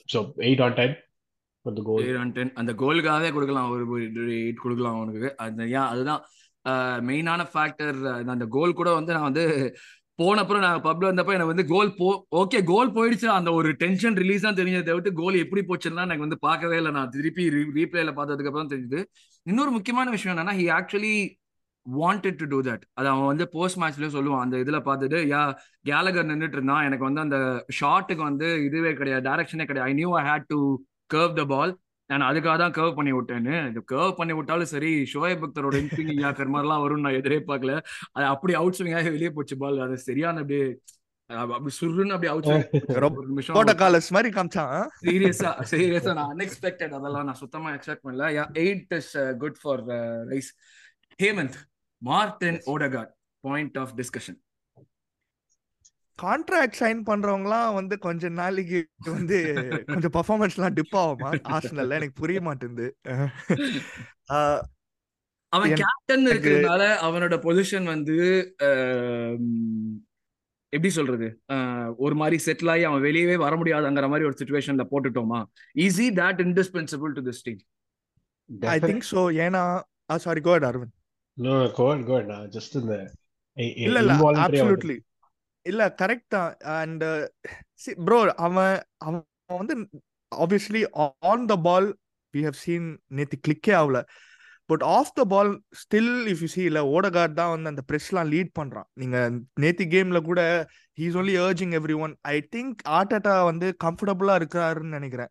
so 0.08 0.20
eight 0.48 0.64
on 0.66 0.76
time 0.80 0.96
the 1.64 1.82
goal 1.88 2.50
அந்த 2.60 2.72
கோலுக்காகவே 2.82 3.30
கொடுக்கலாம். 3.36 3.70
ஒரு 3.70 4.32
eight 4.42 4.62
கொடுக்கலாம் 4.64 4.98
அவனுக்கு. 4.98 5.30
அந்த 5.46 5.62
ஏன் 5.78 5.88
அதுதான் 5.92 6.20
uh, 6.64 6.96
மெயினான 7.08 7.42
ஃபேக்டர் 7.52 7.98
அந்த 8.34 8.46
கோல் 8.56 8.78
கூட 8.80 8.90
வந்து 8.98 9.14
நான் 9.16 9.28
வந்து 9.30 9.44
போனப்புறம் 10.18 10.64
நான் 10.64 10.82
பப்ல 10.86 11.08
வந்தப்ப 11.10 11.34
எனக்கு 11.36 11.52
வந்து 11.52 11.66
கோல் 11.72 11.90
போ 11.98 12.08
ஓகே 12.40 12.58
கோல் 12.70 12.94
போயிடுச்சு 12.96 13.28
அந்த 13.36 13.50
ஒரு 13.58 13.68
டென்ஷன் 13.82 14.16
ரிலீஸ் 14.22 14.46
தான் 14.46 14.58
தெரிஞ்சதை 14.58 14.84
தவிர்த்து 14.88 15.12
கோல் 15.20 15.36
எப்படி 15.44 15.62
போச்சுன்னா 15.68 16.04
எனக்கு 16.06 16.26
வந்து 16.26 16.38
பார்க்கவே 16.46 16.78
இல்லை. 16.80 16.92
நான் 16.98 17.12
திருப்பி 17.16 17.44
ரீப்ளேல 17.78 18.12
பார்த்ததுக்கு 18.18 18.50
அப்புறம் 18.50 18.72
தெரிஞ்சுது. 18.72 19.02
இன்னொரு 19.46 19.70
முக்கியமான 19.76 20.10
விஷயம் 20.16 20.34
என்னன்னா 20.34 20.56
he 20.60 20.66
actually 20.78 21.14
wanted 21.86 22.38
to 22.40 22.46
do 22.52 22.58
that 22.68 22.84
அது 22.98 23.08
அவன் 23.12 23.30
வந்து 23.30 23.44
போஸ்ட் 23.54 23.78
மேட்ச்லயே 23.82 24.10
சொல்லுவான் 24.16 24.44
அந்த 24.44 24.56
இதுல 24.62 24.78
பார்த்துட்டு 24.88 25.18
யா 25.34 25.42
கேலகர் 25.90 26.28
நின்றுட்டு 26.30 26.58
இருந்தான். 26.58 26.86
எனக்கு 26.88 27.08
வந்து 27.08 27.24
அந்த 27.26 27.38
ஷாட்டுக்கு 27.80 28.22
வந்து 28.30 28.48
இதுவே 28.66 28.92
கிடையாது 29.00 29.24
டைரக்ஷனே 29.28 29.66
கிடையாது. 29.70 29.88
I 29.90 29.94
knew 30.00 30.10
I 30.20 30.24
had 30.30 30.50
to 30.54 30.60
curve 31.14 31.38
the 31.40 31.44
ball 31.54 31.72
நான் 32.10 32.28
அதுக்காக 32.28 32.56
தான் 32.62 32.76
கர்வ் 32.76 32.96
பண்ணி 32.98 33.12
விட்டேன்னு. 33.16 33.56
இது 33.70 33.80
கர்வ் 33.92 34.16
பண்ணி 34.20 34.34
விட்டாலும் 34.36 34.70
சரி 34.74 34.92
ஷோயப் 35.12 35.42
பக்தரோட 35.42 35.76
இன்ஃபினிங் 35.82 36.22
யாக்கர் 36.24 36.54
மாதிரிலாம் 36.54 36.82
வரும்னு 36.84 37.06
நான் 37.06 37.18
எதிரே 37.18 37.38
பார்க்கல 37.50 37.74
அது 38.14 38.26
அப்படி 38.34 38.54
அவுட் 38.60 38.78
ஸ்விங்காக 38.78 39.12
வெளியே 39.16 39.30
போச்சு 39.36 39.56
பால் 39.62 39.84
அது 39.86 39.98
சரியான 40.08 40.40
அப்படியே 40.44 40.64
அப்படி 41.54 41.72
சுருன்னு 41.78 42.14
அப்படியே 42.14 42.32
அவுட் 42.32 43.28
நிமிஷம். 43.32 43.56
போட்டோகாலஸ் 43.56 44.08
மாதிரி 44.16 44.30
காமிச்சான். 44.36 44.72
சீரியஸா 45.06 45.50
சீரியஸா 45.72 46.14
நான் 46.18 46.32
அன்எக்ஸ்பெக்டட் 46.34 46.94
அதெல்லாம் 46.98 47.26
நான் 47.28 47.40
சுத்தமா 47.42 47.74
எக்ஸ்பெக்ட் 47.76 48.04
பண்ணல. 48.06 48.30
Eight 48.64 48.94
is 48.98 49.12
good 49.42 49.60
for 49.62 49.82
Rice 50.32 50.50
Hemanth 51.22 51.58
Martin 52.02 52.60
Odegaard 52.66 53.12
point 53.44 53.78
of 53.78 53.94
discussion 53.96 54.38
contract 56.18 56.78
sign 56.80 57.00
பண்றவங்கலாம் 57.06 57.74
வந்து 57.74 57.94
கொஞ்ச 57.98 58.28
நாளைக்கு 58.40 58.80
வந்து 59.06 59.38
கொஞ்சம் 59.86 60.14
பர்ஃபார்மன்ஸ்லாம் 60.16 60.74
டிப் 60.78 60.96
ஆகுமா? 60.96 61.30
ஆர்சனல்ல 61.56 61.98
எனக்கு 61.98 62.20
புரிய 62.22 62.40
மாட்டேங்குது. 62.40 62.88
அவன் 65.52 65.72
கேப்டன் 65.80 66.26
இருக்கிறதுனால 66.26 66.82
அவனோட 67.06 67.36
பொசிஷன் 67.46 67.84
வந்து 67.84 68.16
எப்படி 70.72 70.90
சொல்றது? 70.90 71.28
ஒரு 71.96 72.14
மாதிரி 72.14 72.36
செட்டில் 72.44 72.70
ஆகி 72.70 72.84
அவன் 72.84 73.02
வெளியவே 73.02 73.36
வர 73.38 73.56
முடியாதுங்கிற 73.56 74.08
மாதிரி 74.08 74.28
ஒரு 74.28 74.36
சுச்சுவேஷன்ல 74.40 74.84
போட்டுட்டோமா? 74.92 75.40
Is he 75.78 76.06
that 76.20 76.42
indispensable 76.46 77.16
to 77.16 77.24
this 77.30 77.42
team 77.42 77.60
I 78.68 78.78
think 78.80 79.06
so 79.10 79.22
ஏன்னா 79.46 79.64
சாரி 80.20 80.40
கோட் 80.40 80.64
அரவிந்த் 80.64 80.96
Just 81.42 82.74
இந்த 82.74 83.12
i- 83.56 83.74
இல்ல 83.76 83.98
இல்ல. 83.98 84.12
அப்சல்யூட்லி 84.12 84.98
இல்ல 85.62 85.94
கரெக்ட் 86.02 86.28
தான். 86.28 86.56
அண்ட் 86.56 87.04
ப்ரோ 88.04 88.34
அவன் 88.34 88.80
அவன் 88.96 89.24
வந்து 89.46 89.88
obviously 90.36 91.10
on 91.18 91.46
the 91.46 91.56
ball 91.56 91.96
we 92.36 92.42
have 92.42 92.52
seen 92.52 93.00
நேத்து 93.06 93.38
கிளிக்கே 93.48 93.70
ஆகல. 93.70 94.02
But 94.72 94.84
off 94.96 95.14
the 95.18 95.24
ball 95.32 95.52
still 95.82 96.12
if 96.32 96.42
you 96.44 96.50
see 96.54 96.62
இல்ல 96.70 96.82
ஓடகார்ட் 96.96 97.40
தான் 97.40 97.54
வந்து 97.54 97.72
அந்த 97.72 97.82
ப்ரெஸ்லாம் 97.88 98.30
லீட் 98.34 98.52
பண்றான். 98.60 98.88
நீங்க 99.02 99.16
நேத்தி 99.64 99.86
கேம்ல 99.94 100.20
கூட 100.30 100.42
he's 100.98 101.16
only 101.20 101.34
urging 101.42 101.74
everyone 102.04 102.14
I 102.32 102.36
think 102.54 102.80
Arteta 102.96 103.34
வந்து 103.48 103.66
கம்ஃபர்டபுளா 103.84 104.34
இருக்காருன்னு 104.40 104.96
நினைக்கிறேன். 104.98 105.30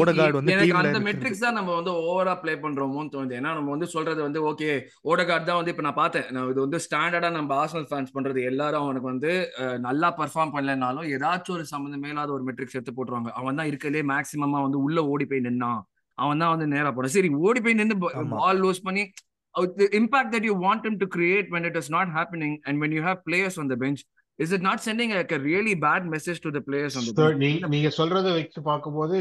ஓடகார்டு 0.00 0.38
வந்து 0.38 0.56
அந்த 0.82 1.00
மெட்ரிக்ஸ் 1.08 1.42
தான் 1.44 1.56
நம்ம 1.58 1.70
வந்து 1.78 1.92
ஓவரா 2.10 2.34
ப்ளே 2.42 2.54
பண்றோமோன்னு 2.64 3.12
தோணுது. 3.14 3.36
ஏன்னா 3.40 3.52
நம்ம 3.58 3.72
வந்து 3.74 3.88
சொல்றது 3.94 4.20
வந்து 4.26 4.42
ஓகே 4.50 4.68
ஓடகார்ட் 5.10 5.48
தான் 5.50 5.58
வந்து 5.60 5.72
இப்ப 5.74 5.84
நான் 5.88 6.00
பார்த்தேன். 6.02 6.28
நான் 6.36 6.50
இது 6.52 6.60
வந்து 6.66 6.80
ஸ்டாண்டர்டா 6.86 7.30
நம்ம 7.38 7.56
ஆர்சனல் 7.62 7.88
ஃபேன்ஸ் 7.90 8.14
பண்றது. 8.18 8.40
எல்லாரும் 8.52 8.84
அவனுக்கு 8.84 9.12
வந்து 9.12 9.32
நல்லா 9.88 10.10
பெர்ஃபார்ம் 10.20 10.54
பண்ணலனாலும் 10.56 11.10
ஏதாச்சும் 11.16 11.56
ஒரு 11.58 11.66
சம்மந்தமே 11.74 12.10
இல்லாத 12.14 12.32
ஒரு 12.38 12.46
மெட்ரிக்ஸ் 12.50 12.78
எடுத்து 12.78 12.96
போட்டுருவாங்க. 12.96 13.32
அவன் 13.42 13.60
தான் 13.60 13.70
இருக்கலே 13.72 14.04
மேக்ஸிமமா 14.14 14.60
வந்து 14.68 14.80
உள்ள 14.86 15.04
ஓடி 15.14 15.26
போய் 15.32 15.46
நின்னான். 15.48 15.82
அவன் 16.18 16.40
தான் 16.40 16.52
வந்து 16.52 16.66
நேரா 16.68 16.90
போனான் 16.90 17.14
சரி 17.14 17.30
ஓடி 17.42 17.60
போய் 17.60 17.74
நின்று. 17.74 17.96
பால் 18.36 18.60
லூஸ் 18.64 18.84
பண்ணி 18.84 19.04
the 19.76 19.86
impact 19.92 20.30
that 20.32 20.44
you 20.44 20.54
want 20.58 20.82
him 20.84 20.96
to 20.98 21.06
create 21.08 21.46
when 21.50 21.64
it 21.64 21.76
is 21.76 21.86
not 21.90 22.08
happening 22.10 22.54
and 22.66 22.74
when 22.78 22.92
you 22.92 23.02
have 23.02 23.18
players 23.24 23.54
on 23.56 23.68
the 23.68 23.76
bench 23.76 24.00
is 24.38 24.50
it 24.52 24.62
not 24.62 24.78
sending 24.80 25.10
like 25.10 25.32
a 25.32 25.40
really 25.42 25.74
bad 25.84 26.02
message 26.06 26.38
to 26.40 26.50
the 26.50 26.62
players 26.62 26.94
on 26.94 27.04
the 27.04 27.12
So, 27.12 27.22
bench 27.22 27.38
நீ- 27.42 27.70
நீங்க 27.74 27.90
சொல்றத 27.98 28.32
வச்சு 28.34 28.60
பார்க்கும்போது 28.62 29.18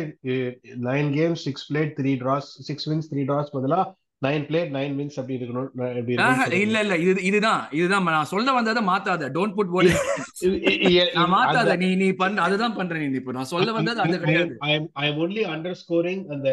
nine 0.88 1.12
games 1.16 1.43
six 1.46 1.66
played 1.70 1.93
three 2.00 2.14
draws 2.24 2.50
six 2.64 2.88
wins 2.91 3.08
three 3.12 3.24
draws 3.26 3.54
பதிலா 3.56 3.80
nine 4.22 4.43
played 4.47 4.70
nine 4.76 4.93
wins 4.97 5.18
அப்படி 5.20 5.36
இருக்கணும் 5.38 5.70
இல்ல. 6.61 6.78
இல்ல 6.80 6.95
இது 7.03 7.22
இதுதான் 7.22 7.61
இதுதான் 7.72 8.05
நான் 8.09 8.30
சொல்ல 8.30 8.53
வந்ததை 8.53 8.82
மாத்தாத 8.84 9.30
டோன்ட் 9.36 9.55
புட் 9.57 9.72
வேர்ட் 9.74 9.89
இ- 10.89 11.09
நான் 11.16 11.34
மாத்தாத 11.34 11.59
அந்த- 11.66 11.78
நீ 11.84 11.89
நீ 11.95 12.07
பண்ண 12.16 12.41
அதுதான் 12.41 12.76
பண்ற 12.78 13.01
நீ 13.03 13.20
இப்போ 13.22 13.34
நான் 13.38 13.51
சொல்ல 13.51 13.72
வந்தது 13.72 14.01
அது 14.01 14.20
கிடையாது 14.24 14.53
am 14.70 14.86
I 14.95 15.07
am 15.07 15.18
only 15.20 15.43
underscoring 15.55 16.22
அந்த 16.34 16.49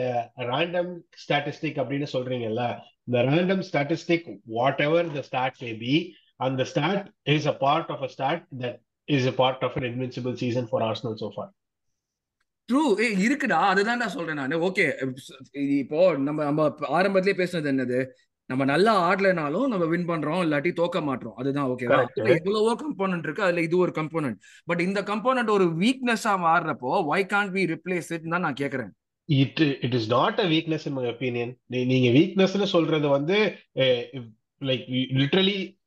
random 0.51 0.89
statistic 1.25 1.77
அப்படின்னு 1.79 2.09
சொல்றீங்கல்ல 2.15 2.65
the 3.09 3.23
random 3.25 3.61
statistic 3.63 4.23
whatever 4.53 5.03
the 5.15 5.23
stat 5.23 5.55
may 5.61 5.75
be 5.79 5.95
and 6.41 6.59
the 6.59 6.67
stat 6.67 7.03
is 7.29 7.45
a 7.47 7.57
part 7.59 7.89
of 7.89 8.01
a 8.03 8.09
stat 8.09 8.41
that 8.63 8.77
is 9.09 9.25
a 9.27 9.35
part 9.35 9.61
of 9.63 9.73
an 9.77 9.85
invincible 9.85 10.37
season 10.37 10.65
for 10.67 10.81
Arsenal 10.83 11.17
so 11.17 11.31
far. 11.31 11.49
True 12.73 12.99
ஏ 12.99 13.17
இருக்குடா. 13.27 13.53
அதுதான் 13.53 13.99
நான் 13.99 14.09
சொல்றேன் 14.09 14.35
நான். 14.35 14.55
Okay 14.55 15.13
இப்போ 15.53 16.17
நம்ம 16.17 16.45
நம்ம 16.45 16.77
ஆரம்பத்திலே 16.81 17.33
பேசுனது 17.33 17.71
என்னது? 17.71 18.07
நம்ம 18.47 18.65
நல்லா 18.65 19.15
ஆடலைனாலும் 19.15 19.67
நம்ம 19.67 19.85
வின் 19.85 20.09
பண்றோம் 20.09 20.47
இல்லாட்டி 20.47 20.73
தோக்க 20.73 21.03
மாட்டோம். 21.03 21.35
அதுதான் 21.37 21.69
ஓகேவா. 21.69 22.07
இவ்வளவோ 22.21 22.77
கம்போனன்ட் 22.83 23.19
இருக்கு. 23.19 23.43
அதுல 23.43 23.61
இது 23.61 23.79
ஒரு 23.79 23.93
கம்போனன்ட் 23.95 24.35
பட் 24.65 24.81
இந்த 24.81 25.03
கம்போனன்ட் 25.03 25.51
ஒரு 25.51 25.65
வீக்னஸா 25.65 26.29
மாறுறப்போ 26.29 27.05
why 27.05 27.25
can't 27.25 27.53
be 27.53 27.65
replace 27.65 28.03
it 28.09 28.29
தான் 28.29 28.41
நான் 28.41 28.57
கேக்குறேன். 28.61 28.89
It 29.33 29.61
it 29.61 29.93
is 29.93 30.15
not 30.15 30.41
a 30.41 30.45
weakness 30.45 30.87
in 30.87 30.93
my 30.93 31.05
opinion. 31.05 31.57
நீ- 31.71 31.87
நீங்க 31.87 32.19
வீக்னஸ்னு 32.19 32.65
சொல்றது 32.65 33.09
வந்து 33.09 33.57
லைக் 33.77 35.07
லிட்டரலி 35.15 35.81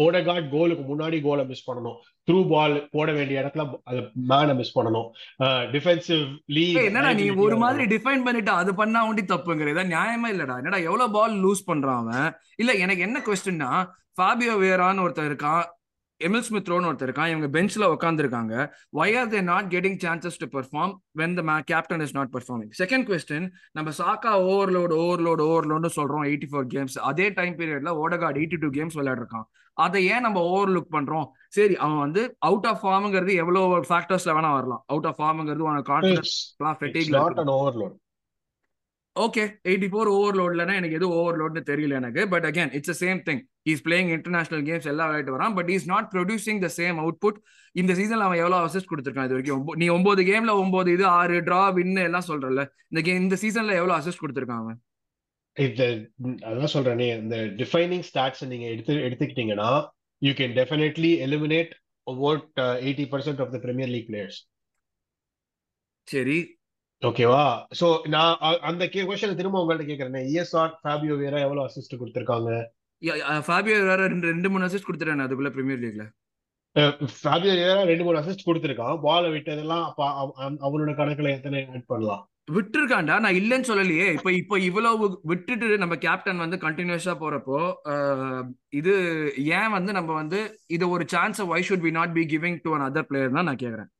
ஓடகார்ட் 0.00 0.50
கோலுக்கு 0.50 0.98
முன்னாடி 0.98 1.22
கோலை 1.22 1.46
மிஸ் 1.46 1.70
பண்ணணும். 1.70 1.96
த்ரூ 2.28 2.40
பால் 2.50 2.74
போட 2.92 3.08
வேண்டிய 3.12 3.42
இடத்துல 3.42 3.62
அது 3.90 4.00
மேனை 4.30 4.54
மிஸ் 4.58 4.74
பண்ணணும். 4.78 5.08
டிஃபென்சிவ் 5.74 6.22
ஏய், 6.58 6.86
என்னடா 6.90 7.10
நீ 7.20 7.26
ஒரு 7.44 7.56
மாதிரி 7.64 7.84
டிஃபைன் 7.94 8.24
பண்ணிட்டு 8.26 8.52
அது 8.60 8.72
பண்ணா 8.80 9.00
ஒண்டி 9.08 9.24
தப்புங்கிற 9.24 9.72
இதான் 9.74 9.92
நியாயமே 9.94 10.30
இல்லடா. 10.34 10.56
என்னடா 10.62 10.80
எவ்வளவு 10.88 11.14
பால் 11.16 11.36
லூஸ் 11.44 11.68
பண்றான் 11.70 12.00
அவன்? 12.02 12.28
இல்ல 12.62 12.72
எனக்கு 12.84 13.06
என்ன 13.08 13.20
கொஸ்டின்னா 13.28 13.70
ஃபாபியோ 14.18 14.54
வேரான்னு 14.64 15.04
ஒருத்தர் 15.06 15.30
இருக்கான். 15.30 15.64
எமில் 16.26 16.44
ஸ்மித்ரோன்னு 16.48 16.88
ஒருத்தர் 16.90 17.08
இருக்கான். 17.08 17.30
இவங்க 17.32 17.48
பெஞ்ச்ல 17.56 17.84
உட்காந்துருக்காங்க 17.94 18.54
why 18.98 19.08
are 19.20 19.30
they 19.34 19.40
not 19.52 19.70
getting 19.74 19.98
chances 20.04 20.40
to 20.42 20.48
perform 20.56 20.92
when 21.20 21.34
the 21.38 21.42
captain 21.72 22.04
is 22.06 22.14
not 22.18 22.32
performing 22.36 22.70
second 22.82 23.06
question 23.10 23.48
நம்ம 23.72 23.90
சாக்கா 23.98 24.34
ஓவர்லோட் 24.50 24.94
ஓவர்லோட் 25.02 25.42
ஓவர்லோடு 25.48 25.90
சொல்றோம். 25.98 26.26
எயிட்டி 26.30 26.48
ஃபோர் 26.52 26.68
கேம்ஸ் 26.74 26.98
அதே 27.10 27.28
டைம் 27.40 27.56
பீரியட்ல 27.58 27.92
ஓடகார்ட் 28.04 28.40
எயிட்டி 28.42 28.60
டூ 28.64 28.70
கேம்ஸ் 28.78 28.98
விளையாடுறான் 29.00 29.48
அதை 29.76 30.00
ஏன் 30.14 30.24
நம்ம 30.26 30.38
ஓவர் 30.52 30.72
லுக் 30.76 30.94
பண்றோம்? 30.94 31.28
சரி 31.48 31.76
அவன் 31.76 31.98
வந்து 31.98 32.22
அவுட் 32.38 32.66
ஆஃப் 32.70 32.80
ஃபார்ம்ங்கிறது 32.84 33.34
எவ்வளவு 33.42 33.80
ஃபேக்டர்ஸ்ல 33.90 34.32
வேணா 34.38 34.50
வரலாம். 34.58 34.82
அவுட் 34.86 35.06
ஆஃப் 35.10 35.20
ஃபார்ம்ங்கிறது 35.20 35.68
உனக்கு 35.70 35.92
confidence 35.92 36.34
it's 36.90 37.12
not 37.18 37.40
an 37.44 37.52
overload 37.58 37.94
okay 39.16 39.42
eighty 39.70 39.88
four 39.92 40.08
ஓவர்லோட்லனா 40.16 40.74
எனக்கு 40.80 40.96
எது 40.98 41.08
ஓவர்லோட்னு 41.16 41.62
தெரியல 41.70 41.96
எனக்கு. 42.00 42.22
But 42.32 42.46
again 42.50 42.70
it's 42.78 43.00
same 43.02 43.18
thing 43.26 43.40
is 43.72 43.82
playing 43.86 44.10
international 44.16 44.62
games 44.68 44.88
எல்லாம் 44.92 45.08
விளையாட்டு 45.10 45.34
வரான். 45.36 45.54
But 45.58 45.70
is 45.74 45.86
not 45.92 46.08
producing 46.14 46.60
the 46.64 46.70
same 46.78 46.96
output 47.02 47.38
இந்த 47.74 47.92
சீசன்ல 47.98 48.26
அவன் 48.28 48.40
எவ்வளவு 48.42 48.66
அசிஸ்ட் 48.68 48.90
கொடுத்துருக்கான் 48.92 49.28
இது 49.28 49.36
வரைக்கும்? 49.36 49.64
நீ 49.82 49.88
ஒன்பது 49.96 50.22
கேம்ல 50.30 50.54
ஒன்பது 50.62 50.92
இது 50.96 51.04
ஆறு 51.18 51.36
டிரா 51.48 51.60
வின் 51.78 52.00
எல்லாம் 52.06 52.28
சொல்றல 52.30 52.62
இந்த 52.92 53.02
கேம் 53.08 53.20
இந்த 53.24 53.38
சீசன்ல 53.44 53.76
எவ்வளவு 53.80 53.98
அசிஸ்ட் 53.98 54.22
கொடுத்துருக்கான் 54.24 54.62
அவன்? 54.64 54.78
இந்த 55.56 55.82
அதான் 56.50 56.72
சொல்றேனே 56.76 57.08
இந்த 57.22 57.36
டிஃபைனிங் 57.60 58.06
ஸ்டாட்ஸ் 58.10 58.44
நீங்க 58.52 58.66
எடுத்து 58.74 58.94
எடுத்துக்கிட்டீங்கன்னா 59.08 59.70
you 60.22 60.32
can 60.40 60.56
definitely 60.60 61.12
eliminate 61.26 61.72
over 62.06 62.48
eighty 62.86 63.06
percent 63.12 63.42
of 63.44 63.52
the 63.54 63.60
Premier 63.66 63.92
League 63.94 64.08
players 64.10 64.40
சரி. 66.08 66.38
ஓகேவா 67.02 67.64
சோ 67.80 68.06
நான் 68.08 68.36
அந்த 68.60 68.84
கொஸ்டின் 68.84 69.34
திரும்ப 69.34 69.64
உங்கள்ட்ட 69.64 69.78
கேக்குறேன். 69.78 70.26
இஎஸ்ஆர் 70.32 70.72
ஃபேபியோ 70.84 71.16
வேற 71.16 71.40
எவ்வளவு 71.40 71.66
அசிஸ்ட் 71.66 72.00
கொடுத்திருக்காங்க? 72.00 72.64
ஃபாபியோ 73.46 73.78
வேற 73.86 74.06
ரெண்டு 74.06 74.26
ரெண்டு 74.26 74.50
மூணு 74.50 74.66
அசிஸ்ட் 74.66 74.88
கொடுத்துட்டானே 74.88 75.24
அதுக்குள்ள 75.24 75.50
பிரீமியர் 75.50 75.78
லீக்ல 75.78 76.04
ஃபேபியோ 77.24 77.54
ஏரா 77.56 77.82
ரெண்டு 77.82 78.04
மூணு 78.04 78.18
அசிஸ்ட் 78.18 78.46
கொடுத்துருக்கான். 78.46 79.00
பால 79.02 79.28
விட்டதெல்லாம் 79.28 79.84
அப்ப 79.84 80.06
அவ- 80.12 80.34
அவ- 80.36 80.70
அவனோட 80.70 80.90
கணக்குல 81.00 81.30
எத்தனை 81.30 81.66
ஆட் 81.72 81.86
பண்ணலாம்? 81.86 82.26
விட்டுருக்காண்டா 82.52 83.18
நான் 83.20 83.24
இல்லைன்னு 83.24 83.68
சொல்லலையே. 83.70 84.12
இப்ப 84.12 84.32
இப்ப 84.32 84.58
இவ்வளவு 84.58 85.20
விட்டுட்டு 85.22 85.78
நம்ம 85.78 85.96
கேப்டன் 85.96 86.42
வந்து 86.44 86.56
கண்டினியூஸா 86.56 87.12
போறப்போ 87.20 87.58
இது 88.68 88.94
ஏன் 89.36 89.70
வந்து 89.70 89.92
நம்ம 89.92 90.12
வந்து 90.12 90.40
இது 90.66 90.88
ஒரு 90.88 91.04
chance 91.08 91.38
why 91.38 91.66
should 91.68 91.84
we 91.86 91.90
not 91.90 92.14
be 92.14 92.26
giving 92.32 92.58
to 92.62 92.74
another 92.92 93.02
player 93.02 93.30
தான் 93.30 93.44
நான் 93.44 93.62
கேக்குறேன். 93.62 93.90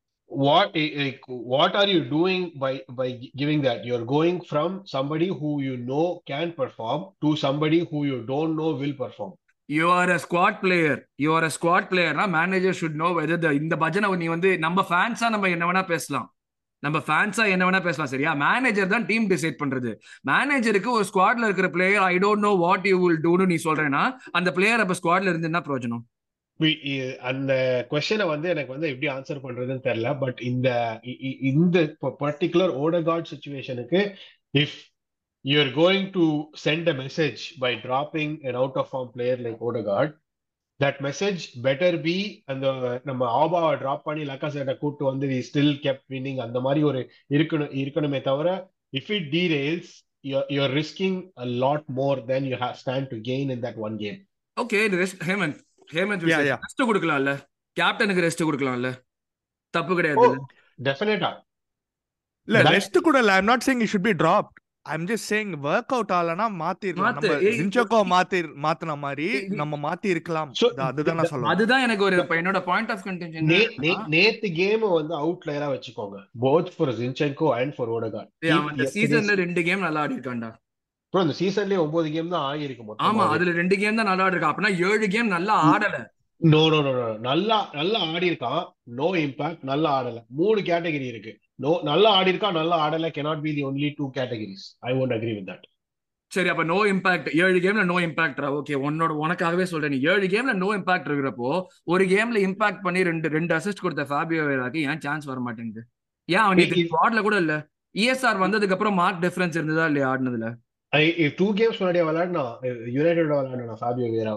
What 0.45 0.74
like, 0.74 1.22
what 1.53 1.72
are 1.80 1.87
you 1.95 2.03
doing 2.16 2.43
by 2.62 2.72
by 2.99 3.09
giving 3.41 3.61
that? 3.66 3.78
You're 3.89 4.07
going 4.16 4.39
from 4.51 4.70
somebody 4.95 5.28
who 5.39 5.51
you 5.66 5.76
know 5.91 6.07
can 6.30 6.49
perform 6.61 7.01
to 7.22 7.30
somebody 7.45 7.80
who 7.91 8.01
you 8.11 8.18
don't 8.33 8.55
know 8.61 8.72
will 8.83 8.97
perform. 9.05 9.33
You 9.68 9.87
are 9.99 10.11
a 10.14 10.20
squad 10.22 10.57
player 10.62 11.01
you 11.24 11.28
are 11.37 11.45
a 11.49 11.51
squad 11.57 11.87
பிளேயர்னா 11.91 12.24
manager 12.37 12.76
should 12.78 12.97
know 13.03 13.09
whether 13.18 13.43
the 13.45 13.51
இந்த 13.61 13.74
பஜனை 13.83 14.09
நீ 14.22 14.26
வந்து 14.37 14.51
நம்ம 14.64 14.85
ஃபேன்ஸா 14.89 15.28
நம்ம 15.35 15.51
என்ன 15.57 15.66
வேணா 15.68 15.83
பேசலாம். 15.93 16.26
நம்ம 16.83 16.99
ஃபேன்ஸா 17.07 17.45
என்ன 17.55 17.64
வேணா 17.68 17.80
பேசலாம் 17.87 18.11
சரியா? 18.12 18.30
மேனேஜர் 18.45 18.93
தான் 18.95 19.07
டீம் 19.11 19.26
டிசைட் 19.33 19.61
பண்றது. 19.62 19.91
மேனேஜருக்கு 20.30 20.91
ஒரு 20.97 21.05
ஸ்குவாட்ல 21.11 21.49
இருக்கிற 21.49 21.68
player 21.76 22.05
I 22.12 22.14
don't 22.24 22.45
know 22.47 22.53
what 22.64 22.89
you 22.91 22.97
will 23.05 23.22
டூனு 23.26 23.47
நீ 23.53 23.59
சொல்றேன்னா 23.68 24.03
அந்த 24.41 24.53
பிளேயர் 24.59 24.83
அப்ப 24.85 24.97
ஸ்குவாட்ல 25.01 25.33
இருந்து 25.33 25.51
என்ன 25.51 25.62
பிரயோஜனம்? 25.68 26.03
அந்த 27.28 27.53
கொஸ்டனை 27.90 28.24
வந்து 28.26 28.48
எனக்கு 28.50 28.74
வந்து 28.74 28.90
எப்படி 28.90 29.09
ஆன்சர் 29.14 29.42
பண்றதுன்னு 29.44 29.86
தெரியல 29.86 30.11
பட் 30.18 30.40
இந்த 30.42 30.68
இந்த 31.50 31.78
பர்டிகுலர் 32.20 32.72
ஓடகார்ட் 32.82 33.30
சுச்சுவேஷனுக்கு 33.32 34.00
if 34.55 34.76
you 35.44 35.57
are 35.61 35.72
going 35.76 36.09
to 36.11 36.24
send 36.64 36.90
a 36.92 36.96
message 37.03 37.42
by 37.59 37.72
dropping 37.86 38.34
an 38.44 38.59
out 38.62 38.78
of 38.82 38.90
form 38.90 39.11
player 39.14 39.42
like 39.46 39.62
Odegaard 39.62 40.14
that 40.80 41.00
message 41.00 41.42
better 41.64 41.98
be 42.00 42.16
அந்த 42.46 42.66
நம்ம 43.05 43.22
ஆபாவை 43.40 43.72
டிராப் 43.82 44.07
பண்ணி 44.07 44.22
லக்கா 44.24 44.48
சேட்டை 44.48 44.74
கூப்பிட்டு 44.74 45.11
வந்து 45.11 45.26
வி 45.32 45.40
ஸ்டில் 45.48 45.74
கெப் 45.80 46.05
வின்னிங் 46.09 46.40
அந்த 46.46 46.61
மாதிரி 46.61 46.82
ஒரு 46.90 47.03
இருக்கணும் 47.30 47.74
இருக்கணுமே 47.82 48.20
தவிர 48.22 48.48
if 48.92 49.12
it 49.18 49.28
derails 49.32 49.92
you're 50.53 50.74
risking 50.74 51.18
a 51.36 51.48
lot 51.59 51.88
more 52.00 52.20
than 52.32 52.48
you 52.53 52.59
have 52.61 52.78
stand 52.82 53.11
to 53.11 53.18
gain 53.24 53.53
in 53.57 53.64
that 53.66 53.80
one 53.86 53.96
game 53.98 54.18
okay 54.57 54.80
Hemanth 55.26 55.61
Hemanth. 55.97 56.26
Rest 56.64 56.88
கொடுக்கலாம்ல. 56.90 57.32
கேப்டனுக்கு 57.76 58.24
ரெஸ்ட் 58.26 58.47
கொடுக்கலாம்ல. 58.49 58.90
தப்பு 59.74 59.93
கிடையாது 60.01 60.26
டெஃபினட்டா 60.88 61.30
இல்ல. 62.49 62.62
ரெஸ்ட் 62.74 63.07
கூட 63.07 63.18
இல்ல. 63.22 63.32
I'm 63.38 63.51
not 63.53 63.64
saying 63.68 63.84
it 63.84 63.93
should 63.95 64.09
be 64.09 64.14
dropped 64.24 64.59
I'm 64.95 65.05
just 65.09 65.26
saying 65.32 65.51
work 65.66 65.93
out 65.97 66.12
ஆகலனா 66.18 66.47
மாத்திரலாம். 66.62 67.05
மாத்து. 67.09 67.28
நம்ம 67.28 67.49
ஏய், 67.49 67.59
ஜின்சோக்கோ 67.59 67.99
மாத்தி 68.12 68.38
மாத்தின 68.64 68.97
மாதிரி 69.05 69.26
நம்ம 69.61 69.78
மாத்தி 69.84 70.09
இருக்கலாம். 70.14 70.51
அதுதான் 70.86 71.18
நான் 71.18 71.30
சொல்லுவேன் 71.32 71.53
அதுதான் 71.55 71.84
எனக்கு 71.86 72.07
ஒரு 72.07 72.16
இப்ப 72.22 72.36
என்னோட 72.40 72.61
பாயிண்ட் 72.70 72.90
ஆஃப் 72.95 73.05
கன்டென்ஷன் 73.09 73.47
நேத்து 74.16 74.51
கேம் 74.61 74.86
வந்து 74.97 75.14
அவுட்லயரா 75.22 75.68
வச்சுக்கோங்க. 75.74 76.18
Both 76.47 76.72
for 76.76 76.93
Zinchenko 77.01 77.51
and 77.61 77.74
for 77.76 77.93
Odegaard 77.99 78.90
சீசன்ல 78.97 79.36
ரெண்டு 79.45 79.62
கேம் 79.68 79.86
நல்லா 79.86 80.03
ஆடி 80.07 80.16
இருக்கான்டா 80.18 80.51
ப்ரோ 81.15 81.23
இந்த 81.25 81.35
சீசன்லயே 81.39 81.79
ஒன்பது 81.83 82.09
கேம் 82.11 82.33
தான் 82.35 82.47
ஆகியிருக்கு 82.49 82.83
ஆமா 82.83 82.93
மொத்தமா 82.93 83.25
அதுல 83.35 83.53
ரெண்டு 83.57 83.77
கேம் 83.79 83.99
தான் 83.99 84.11
நல்லா 84.11 84.25
ஆடி 84.25 84.35
இருக்கா 84.35 84.51
அப்படின்னா 84.53 84.75
ஏழு 84.89 85.07
கேம் 85.09 85.35
நல்லா 85.35 85.55
ஆடல. 85.71 85.97
நோ 86.41 86.61
நோ 86.73 86.79
நோ 86.87 86.93
நல்லா 87.27 87.57
நல்லா 87.75 87.99
ஆடி 88.11 88.27
இருக்கான் 88.31 88.63
நோ 88.99 89.09
இம்பாக்ட் 89.21 89.63
நல்லா 89.71 89.91
ஆடல. 89.99 90.19
மூணு 90.39 90.61
கேட்டகரி 90.69 91.07
இருக்கு. 91.11 91.33
நோ 91.59 91.73
நல்லா 91.85 92.11
ஆடி 92.19 92.33
இருக்கான் 92.33 92.59
நல்லா 92.61 92.77
ஆடல. 92.85 93.11
Cannot 93.17 93.41
be 93.43 93.53
the 93.53 93.65
only 93.65 93.91
two 93.99 94.09
categories. 94.11 94.63
I 94.83 94.93
won't 94.93 95.15
agree 95.15 95.35
with 95.39 95.47
that. 95.47 95.63
சரி 96.33 96.49
அப்ப 96.49 96.65
நோ 96.65 96.79
இம்பாக்ட் 96.91 97.29
ஏழு 97.43 97.59
கேம்ல 97.59 97.83
நோ 97.85 97.97
இம்பாக்டா 98.05 98.51
ஓகே 98.59 98.75
உன்னோட 98.87 99.13
உனக்காகவே 99.23 99.65
சொல்றேன். 99.65 99.93
நீ 99.95 100.01
ஏழு 100.13 100.27
கேம்ல 100.35 100.53
நோ 100.61 100.69
இம்பாக்ட் 100.77 101.09
இருக்கிறப்போ 101.09 101.49
ஒரு 101.87 102.05
கேம்ல 102.13 102.39
இம்பாக்ட் 102.47 102.83
பண்ணி 102.83 103.03
ரெண்டு 103.11 103.29
ரெண்டு 103.29 103.53
அசிஸ்ட் 103.59 103.85
கொடுத்த 103.85 104.05
ஃபேபியோ 104.11 104.45
வேராக்கு 104.49 104.87
ஏன் 104.87 105.03
சான்ஸ் 105.05 105.29
வர 105.31 105.41
மாட்டேங்குது 105.47 105.83
ஏன் 106.29 106.45
அவன் 106.45 106.63
இ- 106.63 106.69
ஸ்குவாட்ல 106.83 107.23
கூட 107.23 107.37
இல்ல? 107.43 107.55
இஎஸ்ஆர் 107.95 108.43
வந்ததுக்கு 108.43 108.77
அப்புறம் 108.77 108.99
மார்க் 109.01 109.23
டிஃபரன்ஸ் 109.25 109.59
இருந்ததா 109.59 109.87
இல்லையா 109.91 110.09
ஆடினதுல? 110.13 110.49
டூ 111.36 111.47
கேம்ஸ் 111.59 111.78
முன்னாடியே 111.78 112.05
விளையாடினா 112.09 112.43
யுனைடெட் 112.95 113.28
விளையாடினா 113.28 113.76
ஃபேபியோ 113.80 114.09
வேரா 114.14 114.34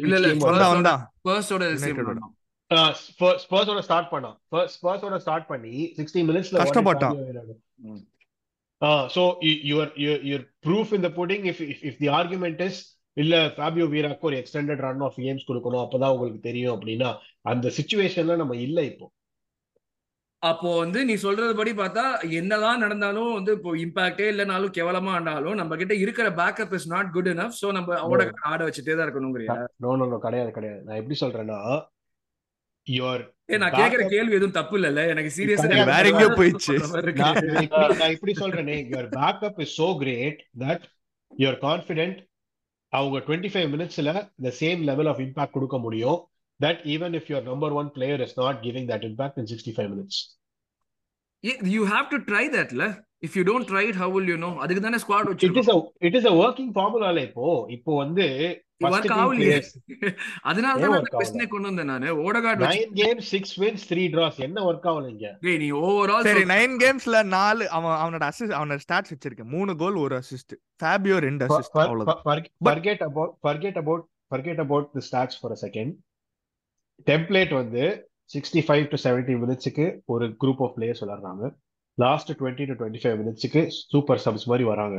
இல்ல, 0.00 0.14
இல்ல, 0.20 0.30
வந்தான் 0.72 1.02
ஓட. 2.14 2.30
ஸ்பர்ஸோட 3.42 3.80
ஸ்டார்ட் 3.86 4.10
பண்ணான் 4.12 4.36
ஸ்பர்ஸோட 4.74 5.16
ஸ்டார்ட் 5.18 5.46
பண்ணி 5.46 5.72
60 5.98 6.24
மினிட்ஸ்ல 6.28 6.60
கஷ்டப்பட்டான். 6.62 7.16
your 10.24 10.40
proof 10.60 10.92
in 10.92 11.02
the 11.02 11.10
pudding. 11.10 11.42
If 11.46 11.58
if, 11.64 11.80
if 11.82 11.96
the 11.98 12.10
argument 12.20 12.60
is 12.60 12.76
இல்ல 13.16 13.34
ஃபேபியோ 13.56 13.86
வீராக்கு 13.88 14.26
ஒரு 14.28 14.36
எக்ஸ்டெண்டட் 14.38 14.82
ரன் 14.84 15.02
ஆஃப் 15.06 15.18
கேம்ஸ் 15.18 15.48
கொடுக்கணும் 15.48 15.82
அப்பதான் 15.82 16.12
உங்களுக்கு 16.14 16.40
தெரியும் 16.40 16.74
அப்படின்னா 16.76 17.08
அந்த 17.44 17.66
சுச்சுவேஷன்ல 17.76 18.36
நம்ம 18.36 18.56
இல்ல 18.58 18.78
இப்போ. 18.84 19.06
அப்போ 20.42 20.78
வந்து 20.78 21.04
நீ 21.04 21.14
சொல்றது 21.14 21.56
படி 21.56 21.72
பார்த்தா 21.72 22.30
என்னதான் 22.30 22.78
நடந்தாலும் 22.78 23.32
வந்து 23.32 23.52
இப்போ 23.52 23.74
இம்பாக்டே 23.74 24.24
இல்லைனாலும் 24.32 24.74
கேவலமா 24.78 25.10
ஆண்டாலும் 25.12 25.54
நம்ம 25.54 25.76
கிட்ட 25.76 25.94
இருக்கிற 25.94 26.30
backup 26.30 26.72
is 26.72 26.88
not 26.88 27.12
good 27.12 27.28
enough. 27.28 27.50
So 27.62 27.72
நம்ம 27.72 27.96
அவட 27.98 28.30
ஆட 28.42 28.66
வச்சுட்டே 28.66 28.96
தான் 28.96 29.08
இருக்கணுங்கிறியா? 29.08 29.66
நோ 29.76 29.96
நோ 29.96 30.06
நோ 30.06 30.18
கிடையாது 30.18 30.50
கிடையாது. 30.50 30.82
நான் 30.82 30.96
எப்படி 30.96 31.18
சொல்றேன்னா 31.20 31.82
யுவர் 32.90 33.22
நான் 33.58 33.72
கேக்குற 33.72 34.08
கேள்வி 34.08 34.30
எதுவும் 34.30 34.50
தப்பு 34.50 34.78
இல்லல்ல. 34.78 35.08
எனக்கு 35.08 35.32
சீரியஸா. 35.36 35.84
வேற 35.84 36.08
எங்கேயோ 36.08 36.28
போயிடுச்சு. 36.28 37.12
நான் 37.12 37.34
இப்படி- 37.34 37.96
நான் 37.96 38.10
இப்படி 38.10 38.32
சொல்றேனே 38.32 38.76
your 38.88 39.08
backup 39.10 39.60
is 39.60 39.82
so 39.82 39.96
great 39.98 40.46
that 40.58 40.82
you're 41.38 41.58
confident 41.60 42.30
அவங்க 42.88 43.18
டுவெண்ட்டி 43.18 43.50
ஃபைவ் 43.50 43.72
மினிட்ஸ்ல 43.74 44.12
the 44.42 44.52
same 44.60 44.82
level 44.82 45.06
of 45.06 45.18
impact 45.18 45.50
கொடுக்க 45.50 45.78
முடியும். 45.78 46.28
That 46.62 46.82
even 46.94 47.14
if 47.18 47.30
your 47.32 47.46
number 47.50 47.74
one 47.80 47.90
player 47.96 48.22
is 48.26 48.36
not 48.42 48.60
giving 48.66 48.88
that 48.92 49.06
impact 49.10 49.38
in 49.42 49.50
sixty 49.52 49.74
five 49.76 49.90
minutes 49.94 50.20
you 51.74 51.84
have 51.94 52.08
to 52.12 52.20
try 52.26 52.44
தட்ல 52.56 52.84
if 53.26 53.36
you 53.38 53.44
don't 53.48 53.68
try 53.70 53.84
it 53.90 54.00
how 54.02 54.12
will 54.16 54.30
you 54.32 54.36
know 54.44 54.50
அதுக்கு 54.64 54.82
தானே 54.84 55.00
squad 55.04 55.30
it 55.48 55.58
is 55.62 55.70
it 56.08 56.18
is 56.20 56.28
a 56.32 56.36
working 56.42 56.74
ஃபார்முலால 56.76 57.24
இப்போ 57.28 57.46
இப்போ 57.76 57.94
வந்து 58.02 58.26
அதனால 60.50 60.74
தான் 60.82 60.94
அந்த 60.94 61.10
கொண்டு 61.50 61.66
வந்தேன் 61.68 61.90
நானு. 61.90 62.08
ஓடகார்டு 62.22 62.62
வச்சு 62.62 62.78
nine 62.78 62.94
game 63.00 63.20
six 63.28 63.52
wins 63.62 63.84
three 63.90 64.04
draws 64.14 64.38
என்ன 64.46 64.64
ஒர்க் 64.68 64.86
ஆகலைங்க 64.90 65.28
டேய் 65.44 65.58
நீ 65.62 65.68
ஓவரால் 65.82 66.26
சரி 66.28 66.42
நைன் 66.52 66.74
கேம்ஸ்ல 66.82 67.20
நாலு 67.36 67.64
அவன் 67.76 67.94
அவனோட 68.00 68.24
அசிஸ்ட் 68.30 68.56
அவனோட 68.58 68.78
ஸ்டாட்ஸ் 68.84 69.12
வச்சிருக்கேன். 69.14 69.50
மூணு 69.54 69.74
கோல் 69.82 69.98
ஒரு 70.04 70.16
அசிஸ்ட் 70.20 70.54
ஃபேபியோ 70.82 71.18
ரெண்டு 71.26 71.46
அசிஸ்ட் 71.48 71.78
அவ்வளவுதான். 71.84 72.22
forget 72.68 73.02
about 73.08 73.30
forget 73.40 73.76
about 73.76 74.02
forget 74.30 74.58
about 74.58 74.86
the 74.92 75.04
stats 75.08 75.36
for 75.42 75.50
a 75.52 75.60
second. 75.64 75.92
Template 77.10 77.52
வந்து 77.60 77.82
சிக்ஸ்டி 78.34 78.60
ஃபைவ் 78.66 78.84
டு 78.92 78.98
செவன்டி 79.04 79.34
மினிட்ஸுக்கு 79.42 79.86
ஒரு 80.12 80.26
group 80.42 80.62
of 80.64 80.74
players 80.76 81.02
விளாட்றாங்க 81.04 81.44
last 81.98 82.30
twenty 82.40 82.64
to 82.68 82.74
twenty 82.80 83.00
five 83.02 83.16
மினிட்ஸுக்கு 83.20 83.62
super 83.92 84.22
subs 84.24 84.46
மாதிரி 84.50 84.64
வராங்க. 84.72 84.98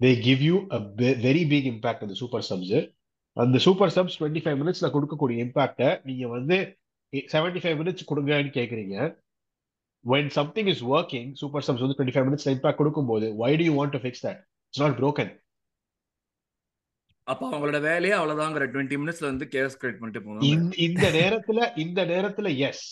They 0.00 0.10
give 0.26 0.42
you 0.48 0.54
a 0.76 0.78
very 1.26 1.42
big 1.52 1.68
impact 1.72 2.04
அந்த 2.06 2.16
super 2.22 2.46
subs 2.50 2.76
அந்த 3.36 3.58
super 3.66 3.92
subs 3.96 4.16
twenty 4.20 4.42
five 4.44 4.58
மினிட்ஸ்ல 4.62 4.88
கொடுக்கக்கூடிய 4.96 5.44
இம்பாக்டை 5.46 5.90
நீங்க 6.08 6.24
வந்து 6.36 6.56
செவன்டி 7.34 7.60
ஃபைவ் 7.62 7.78
மினிட்ஸ் 7.80 8.08
கொடுங்கன்னு 8.10 8.52
கேட்குறீங்க 8.58 8.96
when 10.04 10.30
something 10.38 10.70
is 10.72 10.82
working 10.96 11.28
super 11.40 11.64
subs 11.66 11.82
வந்து 11.84 11.96
டுவெண்ட்டி 11.98 12.16
ஃபைவ் 12.16 12.26
மினிட்ஸ் 12.28 12.48
இம்பாக்ட் 12.54 12.80
கொடுக்கும்போது 12.82 13.28
why 13.40 13.52
do 13.60 13.66
you 13.68 13.74
want 13.80 13.94
to 13.96 14.00
fix 14.04 14.24
that 14.26 14.40
it's 14.66 14.82
not 14.84 14.96
broken 15.00 15.30
அப்ப 17.26 17.42
அவங்களோட 17.48 17.78
வேலையே 17.80 18.14
அவ்வளவுதாங்கிற 18.16 18.64
டுவெண்ட்டி 18.72 18.96
மினிட்ஸ்ல 19.00 19.26
வந்து 19.30 19.46
கேஸ் 19.48 19.78
கிரியேட் 19.80 20.00
பண்ணிட்டு 20.00 20.22
போவாங்க 20.24 20.78
இந்த 20.86 21.06
நேரத்துல 21.18 21.60
இந்த 21.76 22.00
நேரத்துல 22.12 22.50
எஸ் 22.68 22.84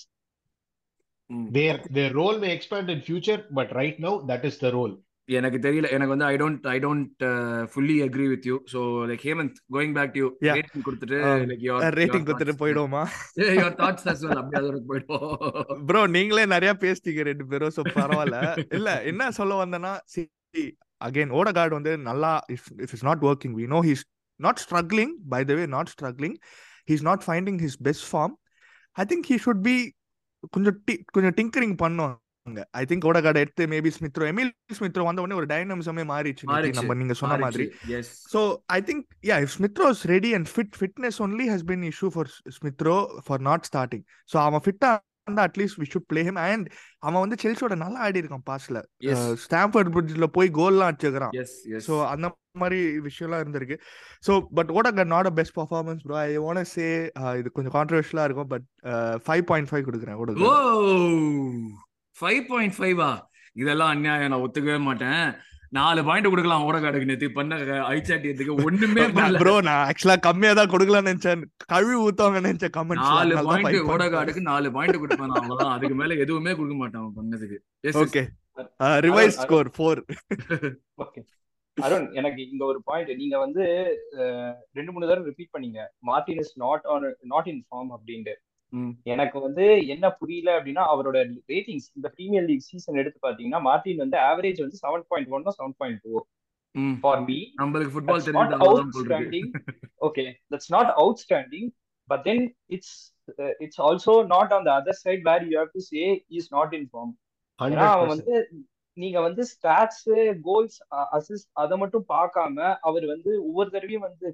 ம். 1.31 1.47
their 1.57 1.75
their 1.97 2.11
role 2.13 2.39
may 2.43 2.53
expand 2.57 2.89
in 2.95 3.01
future 3.09 3.41
but 3.59 3.69
right 3.81 3.99
now 4.07 4.15
that 4.31 4.45
is 4.51 4.57
the 4.65 4.71
role. 4.79 4.95
எனக்கு 5.29 5.59
தெரியல. 5.59 5.89
எனக்கு 5.97 6.13
வந்து 6.15 6.27
I 6.31 6.37
don't 6.37 6.65
I 6.73 6.79
don't 6.79 7.23
fully 7.73 7.97
agree 8.07 8.27
with 8.33 8.47
you 8.51 8.57
so 8.73 8.81
like 9.11 9.23
Hemanth 9.27 9.59
going 9.75 9.95
back 9.99 10.13
to 10.15 10.21
you. 10.21 10.29
Rating 10.49 10.85
கொடுத்துட்டு 10.87 11.19
like 11.51 11.63
your 11.67 11.97
rating 11.99 12.27
கொடுத்துட்டு 12.29 12.55
போயிடுவோமா? 12.63 13.03
Your 13.59 13.77
thoughts 13.81 14.09
as 14.13 14.25
well 14.27 14.41
அப்படியே 14.41 14.61
அதோட 14.63 14.81
போயிடுவோம். 14.91 15.85
ப்ரோ 15.91 16.03
நீங்களே 16.17 16.47
நிறைய 16.55 16.73
பேசிட்டீங்க 16.85 17.29
ரெண்டு 17.31 17.47
பேரும் 17.53 17.75
சோ 17.79 17.85
பரவாயில்ல. 17.99 18.39
இல்ல 18.79 18.91
என்ன 19.13 19.31
சொல்ல 19.39 19.61
வந்தேன்னா 19.63 19.93
அகைன் 21.01 21.35
ஓடகார்டு 21.39 21.79
வந்து 21.79 21.95
நல்லா 22.09 22.33
if 22.57 22.69
if 22.85 22.95
is 22.99 23.07
not 23.11 23.25
working 23.31 23.57
we 23.61 23.67
know 23.75 23.81
he's 23.89 24.05
not 24.43 24.61
struggling 24.65 25.13
by 25.29 25.45
the 25.45 25.55
way 25.55 25.67
not 25.67 25.91
struggling 25.95 26.37
he's 26.91 27.03
not 27.03 27.23
finding 27.27 27.61
his 27.65 27.79
best 27.83 28.09
form 28.15 28.35
I 28.93 29.05
think 29.05 29.31
he 29.31 29.37
should 29.45 29.63
be 29.63 29.75
கொஞ்சம் 30.51 30.81
டி 30.85 30.95
கொஞ்சம் 31.13 31.37
டிங்கரிங் 31.39 31.77
பண்ணுவாங்க. 31.83 32.65
ஐ 32.71 32.85
திங்க் 32.89 33.07
ஓடகார்டு 33.09 33.35
எடுத்து 33.35 33.67
maybe 33.67 33.91
ஸ்மித்ரோ 33.99 34.27
Emil 34.31 34.51
ஸ்மித்ரோ 34.79 35.05
வந்த 35.05 35.23
உடனே 35.23 35.35
ஒரு 35.35 35.47
டைனமிசமே 35.47 36.03
மாறிடுச்சு 36.13 36.47
நேத்தி 36.47 36.73
நம்ம 36.73 36.95
நீங்க 36.95 37.13
சொன்ன 37.13 37.37
மாதிரி. 37.37 37.65
I 38.67 38.81
think 38.81 39.01
yeah, 39.23 39.39
if 39.45 39.49
Smithrow 39.59 39.91
is 39.91 40.01
ready 40.07 40.31
and 40.35 40.47
fit, 40.57 40.69
fitness 40.81 41.15
only 41.19 41.47
has 41.53 41.61
been 41.71 41.83
issue 41.83 42.09
for 42.09 42.27
S- 42.27 42.59
Smithrow 42.59 42.99
for 43.21 43.41
not 43.41 43.61
starting. 43.63 44.03
So 44.25 44.43
அவன் 44.43 44.61
ஃபிட்டா 44.65 44.91
இருந்தா 45.27 45.43
at least 45.49 45.79
we 45.81 45.87
should 45.93 46.07
play 46.11 46.21
him 46.29 46.41
and 46.45 46.67
அவன் 47.07 47.23
வந்து 47.25 47.37
செல்சியோட 47.43 47.75
நல்லா 47.83 47.99
ஆடி 48.07 48.21
இருக்கான் 48.23 48.47
பாஸ்ல 48.51 48.79
எஸ் 49.13 49.27
ஸ்டாம்பர்ட் 49.45 49.91
பிரிட்ஜ்ல 49.95 50.27
போய் 50.37 50.51
கோல்லாம் 50.59 50.89
அடிச்சுக்கிறான். 50.91 51.35
ஸோ 51.87 51.95
அந்த 52.13 52.27
மாதிரி 52.63 52.81
விஷயம்லாம் 53.09 53.43
இருந்திருக்கு. 53.43 53.77
So 54.27 54.33
but 54.59 54.71
Odegaard 54.79 55.13
not 55.15 55.31
a 55.31 55.35
best 55.39 55.57
performance 55.61 56.03
bro 56.07 56.19
I 56.23 56.29
want 56.47 56.71
say 56.75 56.87
இது 57.41 57.55
கொஞ்சம் 57.59 57.77
கான்ட்ரவர்ஷியலாக 57.79 58.29
இருக்கும் 58.29 58.51
பட் 58.55 58.67
ஃபைவ் 59.27 59.45
பாயிண்ட் 59.53 59.71
ஃபைவ் 59.73 59.87
கொடுக்குறேன் 59.89 60.19
ஓ 60.51 60.53
ஃபைவ் 62.17 62.43
பாயிண்ட் 62.53 62.77
ஃபைவா 62.81 63.11
இதெல்லாம் 63.63 63.93
அநியாயம் 63.95 64.31
நான் 64.33 64.45
ஒத்துக்கவே 64.47 64.81
மாட்டேன். 64.89 65.25
நாலு 65.73 66.01
பாயிண்ட் 66.07 66.29
கொடுக்கலாம் 66.29 66.65
ஓடகாடுக்கு 66.67 67.09
நேத்து. 67.11 67.29
பண்ண 67.37 67.59
ஐச்சாட்டியத்துக்கு 67.93 68.55
ஒண்ணுமே 68.65 69.05
பண்ணல. 69.09 69.39
ப்ரோ 69.43 69.55
நான் 69.69 69.83
ஆக்சுவலா 69.87 70.17
கம்மியா 70.27 70.53
தான் 70.59 70.73
கொடுக்கலாம்னு 70.73 71.11
நினைச்சேன். 71.11 71.43
கழுவி 71.67 71.97
ஊத்துவாங்க 72.03 72.41
நினைச்சேன் 72.43 72.75
கமெண்ட்ஸ் 72.77 73.11
நாலு 73.11 73.37
பாயிண்ட் 73.41 73.67
பாயிண்ட் 73.69 73.91
ஓடகாடுக்கு 73.95 74.43
நாலு 74.49 74.71
பாயிண்ட் 74.75 75.01
கொடுப்பேன் 75.03 75.31
நான் 75.31 75.41
அவ்வளவுதான். 75.41 75.75
அதுக்கு 75.77 75.97
மேல 76.01 76.19
எதுவுமே 76.25 76.55
கொடுக்க 76.59 76.77
மாட்டான் 76.81 77.09
பண்ணதுக்கு. 77.19 77.59
Okay 78.03 78.23
revise 79.03 79.39
score 79.41 79.71
four 79.75 80.01
okay 81.03 81.21
Arun 81.77 82.09
எனக்கு 82.19 82.41
இங்க 82.47 82.63
ஒரு 82.67 82.81
பாயிண்ட் 82.89 83.11
நீங்க 83.21 83.37
வந்து 83.43 83.63
அஹ், 84.19 84.55
ரெண்டு 84.77 84.91
மூணு 84.93 85.07
தடவை 85.07 85.29
ரிப்பீட் 85.31 85.55
பண்ணீங்க. 85.55 85.79
Martin 86.09 86.41
is 86.43 86.55
not 86.63 86.85
on 86.93 87.05
not 87.31 87.49
in 87.53 87.63
form 87.67 87.93
அப்படின்ட்டு. 87.97 88.35
எனக்கு 89.07 89.39
வந்து 89.41 89.65
என்ன 89.95 90.07
புரியல 90.21 90.51
அப்படின்னா 90.59 90.85
அவரோட 90.93 91.19
ரேட்டிங்ஸ் 91.51 91.89
இந்த 91.97 92.09
பிரீமியர் 92.17 92.47
லீக் 92.47 92.69
சீசன் 92.69 93.01
எடுத்து 93.03 93.19
பாத்தீங்கன்னா 93.23 93.61
மார்டின் 93.63 94.03
வந்து 94.05 94.19
ஆவரேஜ் 94.31 94.61
வந்து 94.61 94.81
seven 94.83 95.07
point 95.09 95.31
one 95.31 95.57
seven 95.59 95.77
point 95.79 96.01
two 96.05 96.15
hmm. 96.75 96.97
For 97.03 97.23
me 97.23 97.39
நம்மளுக்கு 97.61 97.95
ஃபுட்பால் 97.95 98.23
இருக்கு 99.23 99.41
okay 100.01 100.29
that's 100.51 100.71
not 100.71 100.89
outstanding 100.97 101.67
but 102.09 102.21
then 102.25 102.39
it's 102.69 102.91
uh, 103.35 103.53
it's 103.61 103.79
also 103.79 104.13
not 104.27 104.49
on 104.53 104.65
the 104.65 104.73
other 104.73 104.95
side 104.95 105.21
where 105.23 105.43
you 105.43 105.57
have 105.59 105.73
to 105.73 105.83
say 105.83 106.05
he's 106.29 106.49
not 106.51 106.71
in 106.75 106.85
form. 106.95 107.11
ஏன்னா 107.59 107.87
அவன் 107.95 108.13
வந்து 108.15 108.35
நீங்க 108.97 109.19
வந்து 109.21 109.43
stats 109.51 110.03
goals 110.43 110.79
assist 111.17 111.49
அதை 111.63 111.77
மட்டும் 111.79 112.07
பார்க்காம 112.09 112.57
அவர் 112.81 113.05
வந்து 113.07 113.31
ஒவ்வொரு 113.43 113.69
தடவையும் 113.71 114.07
வந்து 114.09 114.29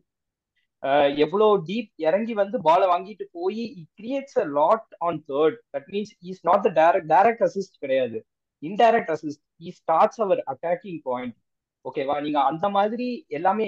அஹ், 0.82 1.12
எவ்வளவு 1.24 1.52
டீப் 1.66 1.90
இறங்கி 2.04 2.34
வந்து 2.34 2.56
பாலை 2.62 2.86
வாங்கிட்டு 2.88 3.24
போய் 3.32 3.62
creates 3.98 4.38
a 4.38 4.46
lot 4.58 4.88
on 5.06 5.20
third 5.30 5.56
that 5.74 5.88
means 5.92 6.12
is 6.30 6.42
not 6.44 6.64
the 6.66 6.72
direct 6.78 7.10
direct 7.12 7.44
assist 7.46 7.78
கிடையாது. 7.78 8.18
Indirect 8.62 9.12
assist 9.14 9.42
he 9.60 9.72
starts 9.78 10.20
our 10.24 10.40
attacking 10.52 11.00
point 11.04 11.36
ஓகேவா 11.84 12.16
நீங்க 12.22 12.40
அந்த 12.50 12.66
மாதிரி 12.76 13.08
எல்லாமே 13.30 13.66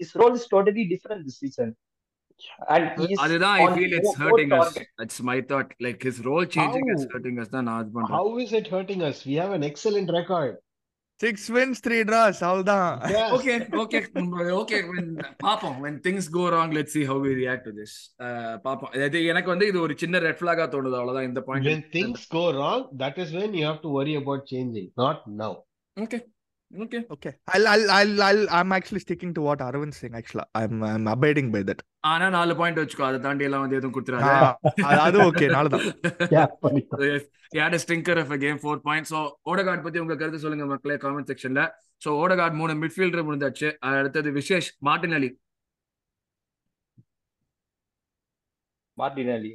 is 0.00 0.14
role 0.16 0.36
is 0.38 0.48
totally 0.52 0.84
different 0.92 1.24
this 1.26 1.40
season 1.42 1.72
and 2.68 2.88
is 3.06 3.20
அதுதான் 3.24 3.56
I 3.56 3.64
on 3.64 3.74
feel 3.76 3.94
it's 3.98 4.16
more 4.16 4.30
hurting 4.30 4.54
us 5.04 5.20
my 5.28 5.38
thought 5.50 5.72
like 5.86 6.00
his 6.06 6.20
role 6.28 6.46
changing 6.56 6.88
is? 6.94 7.04
Hurting 7.12 7.38
us 7.42 7.52
தான் 7.52 7.66
நான் 7.70 7.90
பண்றேன். 7.94 8.16
How 8.16 8.28
is 8.44 8.52
it 8.54 8.68
hurting 8.68 9.02
us? 9.04 9.18
We 9.24 9.36
have 9.42 9.52
an 9.52 9.64
excellent 9.64 10.10
record. 10.12 10.52
Six 11.20 11.46
wins 11.56 11.80
three 11.84 11.98
draws 12.08 12.40
அவ்வளவுதான் 12.46 12.88
Yes. 13.12 13.28
Okay 13.36 13.52
okay 13.82 13.98
okay 14.60 14.78
பாப்போம் 15.44 15.76
when 15.84 15.94
things 16.06 16.24
go 16.30 16.44
wrong 16.52 16.70
let's 16.78 16.92
see 16.96 17.04
how 17.10 17.18
we 17.18 17.32
react 17.34 17.62
to 17.68 17.72
this 17.72 17.92
Uh, 18.26 18.54
பாப்போம் 18.66 18.92
இது 19.06 19.20
எனக்கு 19.32 19.50
வந்து 19.52 19.68
இது 19.70 19.78
ஒரு 19.80 19.96
சின்ன 20.02 20.22
ரெட் 20.26 20.40
ஃபிளாகா 20.40 20.66
தோணுது 20.74 20.98
அவ்வளவுதான் 21.00 21.28
இந்த 21.30 21.42
When 21.42 21.48
point 21.50 21.86
things 21.96 22.22
go 22.30 22.44
wrong, 22.56 22.82
that 22.96 23.18
is 23.18 23.30
when 23.32 23.52
you 23.54 23.64
have 23.64 23.80
to 23.80 23.92
worry 23.98 24.14
about 24.14 24.42
changing, 24.46 24.88
not 25.04 25.20
now. 25.42 25.52
Okay 25.96 26.18
okay 26.74 26.98
okay 27.14 27.30
I'll 27.52 27.66
I'll 27.72 27.84
I'll 27.96 28.22
I'll 28.26 28.44
I'm 28.58 28.70
actually 28.76 29.02
sticking 29.04 29.32
to 29.36 29.42
what 29.46 29.60
Arvind 29.66 29.94
saying 29.98 30.14
actually. 30.20 30.44
I'm 30.54 30.74
I'm 30.84 31.04
abiding 31.14 31.48
by 31.54 31.62
that. 31.68 31.80
ஆனா 32.12 32.26
நாலு 32.34 32.54
point 32.60 32.80
வச்சுக்கோ 32.80 33.04
அதை 33.08 33.18
தாண்டி 33.26 33.46
எல்லாம் 33.48 33.62
வந்து 33.64 33.78
எதுவும் 33.78 33.94
கொடுத்துறாரு 33.96 34.30
ஆ, 34.30 34.48
அது- 35.04 35.22
okay 35.26 35.46
Yeah, 36.36 36.46
funny. 36.64 36.82
Yard 37.52 37.76
stinker 37.82 38.20
of 38.22 38.34
game 38.44 38.60
four 38.62 38.80
point 38.86 39.08
so 39.12 39.18
Odegaard 39.50 39.84
பத்தி 39.84 39.98
உங்க 40.04 40.16
கருத்து 40.22 40.42
சொல்லுங்க 40.44 40.66
மக்களே 40.72 40.96
காமெண்ட் 41.04 41.30
செக்ஷன்ல 41.32 41.62
ஸோ 42.02 42.10
ஓடகார்ட் 42.22 42.58
மூணு 42.60 42.74
மிட்ஃபீல்டர் 42.82 43.26
முடிஞ்சாச்சு. 43.28 43.68
அடுத்தது 43.90 44.30
Vishesh 44.38 44.70
Martinelli. 45.18 45.30
Martinelli 48.98 49.52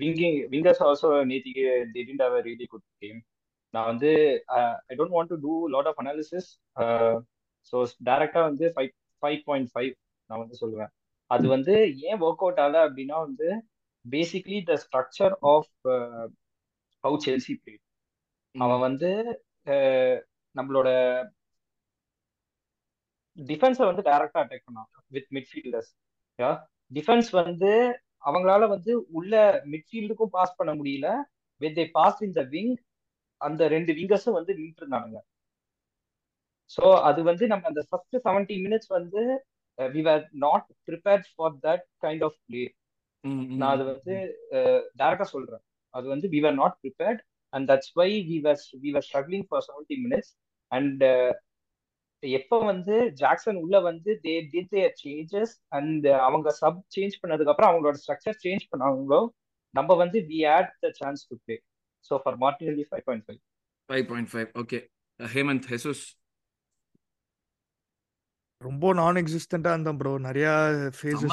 winging 0.00 0.38
wingers 0.52 0.84
also 0.86 1.08
நேத்திக்கு 1.30 1.64
they 1.92 2.02
didn't 2.02 2.22
have 2.26 2.36
a 2.40 2.44
really 2.48 2.66
good 2.72 2.84
game. 3.04 3.18
நான் 3.74 3.88
வந்து 3.90 4.10
I 4.86 4.96
don't 4.98 5.14
want 5.14 5.32
to 5.32 5.38
do 5.42 5.54
lot 5.74 5.88
of 5.90 6.00
analysis 6.02 6.48
so 7.72 7.76
டைரக்டா 8.08 8.42
வந்து 8.46 8.66
ஃபைவ் 8.74 8.90
ஃபைவ் 9.22 9.40
பாயிண்ட் 9.46 9.70
ஃபைவ் 9.72 9.92
நான் 10.30 10.42
வந்து 10.42 10.60
சொல்லுவேன். 10.60 10.92
அது 11.30 11.46
வந்து 11.54 11.74
ஏன் 12.06 12.20
ஒர்க் 12.22 12.42
அவுட் 12.44 12.60
ஆகல 12.62 12.78
அப்படின்னா 12.86 13.16
வந்து 13.24 13.48
basically 14.04 14.58
the 14.66 14.76
structure 14.82 15.34
of 15.50 15.70
how 17.04 17.16
Chelsea 17.24 17.54
play 17.58 17.74
அவன் 18.54 18.82
வந்து 18.86 19.10
அஹ், 19.66 20.18
நம்மளோட 20.56 20.88
டிஃபென்ஸை 23.38 23.84
வந்து 23.88 24.04
டைரக்டா 24.06 24.40
அட்டாக் 24.42 24.66
பண்ணான் 24.66 24.86
வித் 25.14 25.30
மிட்ஃபீல்டர்ஸ் 25.36 25.90
யா 26.38 26.50
டிஃபென்ஸ் 26.90 27.30
வந்து 27.40 27.70
அவங்களால 28.24 28.66
வந்து 28.70 28.90
உள்ள 29.18 29.34
மிட்ஃபீல்டுக்கும் 29.72 30.32
பாஸ் 30.32 30.56
பண்ண 30.58 30.72
முடியல. 30.74 31.08
With 31.60 31.76
they 31.76 31.84
pass 31.94 32.20
in 32.26 32.34
the 32.34 32.44
wing 32.54 32.72
அந்த 33.40 33.62
ரெண்டு 33.68 33.92
விங்கர்ஸும் 33.92 34.38
வந்து 34.38 34.52
நின்று 34.54 34.82
இருந்தானுங்க 34.82 35.18
ஸோ 36.70 36.84
அது 37.08 37.20
வந்து 37.22 37.44
நம்ம 37.46 37.66
அந்த 37.66 37.82
ஃபர்ஸ்ட் 37.88 38.16
செவன்டி 38.24 38.56
மினிட்ஸ் 38.64 38.90
வந்து 38.90 39.20
we 39.78 40.02
are 40.06 40.24
not 40.38 40.66
prepared 40.88 41.26
for 41.34 41.54
that 41.66 41.84
kind 41.98 42.24
of 42.24 42.38
play 42.46 42.64
நான் 43.54 43.72
அது 43.74 43.84
வந்து 43.84 44.14
டேரக்டா 44.98 45.26
சொல்றேன். 45.32 45.62
அது 45.94 46.06
வந்து 46.08 46.26
we 46.28 46.40
are 46.44 46.54
not 46.54 46.76
prepared 46.82 47.20
and 47.52 47.66
that's 47.70 47.92
why 47.96 48.08
we 48.28 48.36
were 48.40 48.62
we 48.82 48.90
were 48.92 49.06
struggling 49.08 49.46
for 49.48 49.64
seventy 49.68 49.96
minutes 50.04 50.32
and 50.70 51.02
எப்போ 52.22 52.56
வந்து 52.64 52.94
ஜாக்சன் 53.20 53.58
உள்ள 53.62 53.76
வந்து 53.80 54.10
they 54.24 54.34
did 54.52 54.70
their 54.70 54.94
changes 55.02 55.54
and 55.70 56.06
அவங்க 56.26 56.48
சப் 56.60 56.80
சேஞ்ச் 56.96 57.20
பண்ணதுக்கு 57.22 57.52
அப்புறம் 57.52 57.70
அவங்களோட 57.70 57.98
ஸ்ட்ரக்சர் 58.02 58.40
சேஞ்ச் 58.44 58.64
பண்ணாங்களோ 58.72 59.20
நம்ம 59.74 59.94
வந்து 59.96 60.18
we 60.28 60.40
had 60.56 60.72
the 60.82 60.90
chance 61.00 61.22
to 61.28 61.36
play 61.44 61.56
so 62.10 62.18
for 62.22 62.36
Martinelli 62.36 62.84
five 62.90 63.04
point 63.04 63.24
five 63.24 63.40
five 63.88 64.06
point 64.06 64.28
five 64.28 64.48
okay 64.54 64.80
Hemanth 65.22 65.68
Jesus 65.68 66.04
ரொம்ப 68.60 68.92
நான் 68.92 69.14
எக்ஸிஸ்டண்டா 69.14 69.72
இருந்தேன் 69.72 69.96
ப்ரோ 69.96 70.18
நிறைய 70.18 70.48
ஃபேஸஸ் 71.00 71.24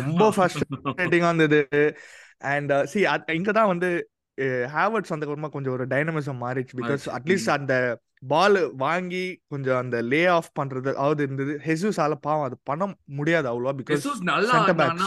ரொம்ப 0.00 0.30
ஃப்ரஸ்ட்ரேட்டிங்கா 0.30 1.30
இருந்தது. 1.34 1.96
அண்ட் 2.38 2.72
சி 2.84 3.00
இங்க 3.32 3.52
தான் 3.52 3.66
வந்து 3.66 3.90
ஹேவர்ட்ஸ் 4.74 5.12
அந்த 5.12 5.26
அப்புறமா 5.26 5.48
கொஞ்சம் 5.48 5.72
ஒரு 5.72 5.86
டைனமிசம் 5.86 6.40
மாறிச்சு 6.40 6.74
பிகாஸ். 6.76 7.04
அட்லீஸ்ட் 7.16 7.50
அந்த 7.50 7.74
பால் 8.26 8.72
வாங்கி 8.74 9.22
கொஞ்சம் 9.48 9.76
அந்த 9.76 10.02
லே 10.02 10.26
ஆஃப் 10.26 10.50
பண்றது 10.60 10.88
அதாவது 10.92 11.22
இருந்தது. 11.22 11.60
ஹெசூஸால 11.64 12.14
பாவம் 12.20 12.42
அது 12.42 12.56
பண்ண 12.62 12.84
முடியாது 13.04 13.46
அவ்வளவா 13.50 13.74
பிகாஸ் 13.80 14.06
நல்லா 14.22 14.60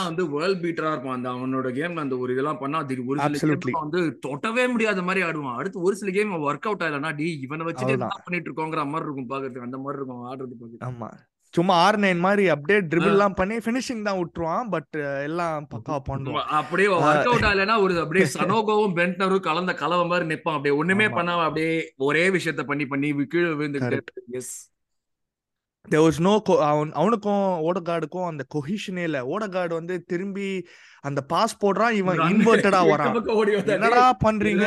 வந்து 0.04 0.26
வேர்ல்ட் 0.30 0.62
பீட்டரா 0.66 0.92
இருப்பான். 0.92 1.16
அந்த 1.16 1.30
அவனோட 1.30 1.70
கேம்ல 1.80 2.00
அந்த 2.00 2.18
ஒரு 2.18 2.34
இதெல்லாம் 2.34 2.58
பண்ணா 2.58 2.80
அது 2.80 2.98
ஒரு 3.06 3.20
சில. 3.36 3.56
கேம் 3.56 3.80
வந்து 3.80 4.02
தொட்டவே 4.28 4.66
முடியாத 4.72 5.02
மாதிரி 5.02 5.26
ஆடுவான். 5.26 5.58
அடுத்து 5.58 5.82
ஒரு 5.82 5.96
சில 5.96 6.12
கேம் 6.12 6.36
ஒர்க் 6.48 6.70
அவுட் 6.70 6.86
ஆகலன்னா 6.88 7.16
டி 7.16 7.30
இவனை 7.40 7.66
அவ்வளவுதான். 7.74 8.16
பண்ணிட்டு 8.24 8.50
இருக்கோங்கிற 8.50 8.86
மாதிரி 8.88 9.08
இருக்கும் 9.10 9.30
பாக்குறதுக்கு. 9.30 9.68
அந்த 9.70 9.78
மாதிரி 9.78 10.00
இருக்கும் 10.02 10.24
ஆடுறது 10.32 10.56
பாக்குறது 10.62 10.86
ஆமா. 10.90 11.10
சும்மா 11.54 11.74
ஆர் 11.76 11.98
நைன் 12.00 12.20
மாதிரி 12.20 12.44
அப்படியே 12.48 12.80
ட்ரிபிள் 12.90 13.14
எல்லாம் 13.14 13.36
பண்ணி 13.36 13.56
ஃபினிஷிங் 13.58 14.02
தான் 14.02 14.20
விட்டுருவான் 14.20 14.70
பட் 14.70 14.96
எல்லாம் 15.24 15.68
பக்காவா 15.76 16.00
பண்ணுவான். 16.10 16.48
அப்படியே 16.52 16.88
ஒர்க் 16.88 17.30
அவுட் 17.30 17.48
ஆகலைன்னா 17.50 17.78
ஒரு 17.82 18.00
அப்படியே 18.00 18.26
சனோகோவும் 18.38 18.96
பென்டனரும் 18.96 19.40
கலந்த 19.40 19.74
கலவை 19.74 20.06
மாதிரி 20.08 20.28
நிப்பான். 20.34 20.58
அப்படியே 20.58 20.76
ஒண்ணுமே. 20.76 21.08
பண்ணாம 21.18 21.46
அப்படியே 21.46 21.74
ஒரே 21.98 22.26
விஷயத்த 22.30 22.64
பண்ணி 22.64 22.86
பண்ணி 22.86 23.12
கீழே 23.26 23.52
விழுந்துட்டு 23.54 24.00
yes 24.40 24.56
there 25.92 26.02
was 26.02 26.20
no 26.20 26.34
co- 26.48 26.60
அவன் 26.62 26.92
அவனுக்கும் 26.94 27.44
ஓடகார்டுக்கும் 27.68 28.28
அந்த 28.28 28.46
கொஹிஷனே 28.56 29.04
இல்ல. 29.04 29.20
ஓடகார்டு 29.26 29.74
வந்து 29.74 30.04
திரும்பி 30.04 30.48
அந்த 31.02 31.22
பாஸ் 31.22 31.58
போடுறான் 31.62 31.92
இவன் 31.92 32.18
இன்வெர்டடா 32.32 32.80
வரான். 32.88 33.14
என்னடா 33.74 34.18
பண்றீங்க? 34.26 34.64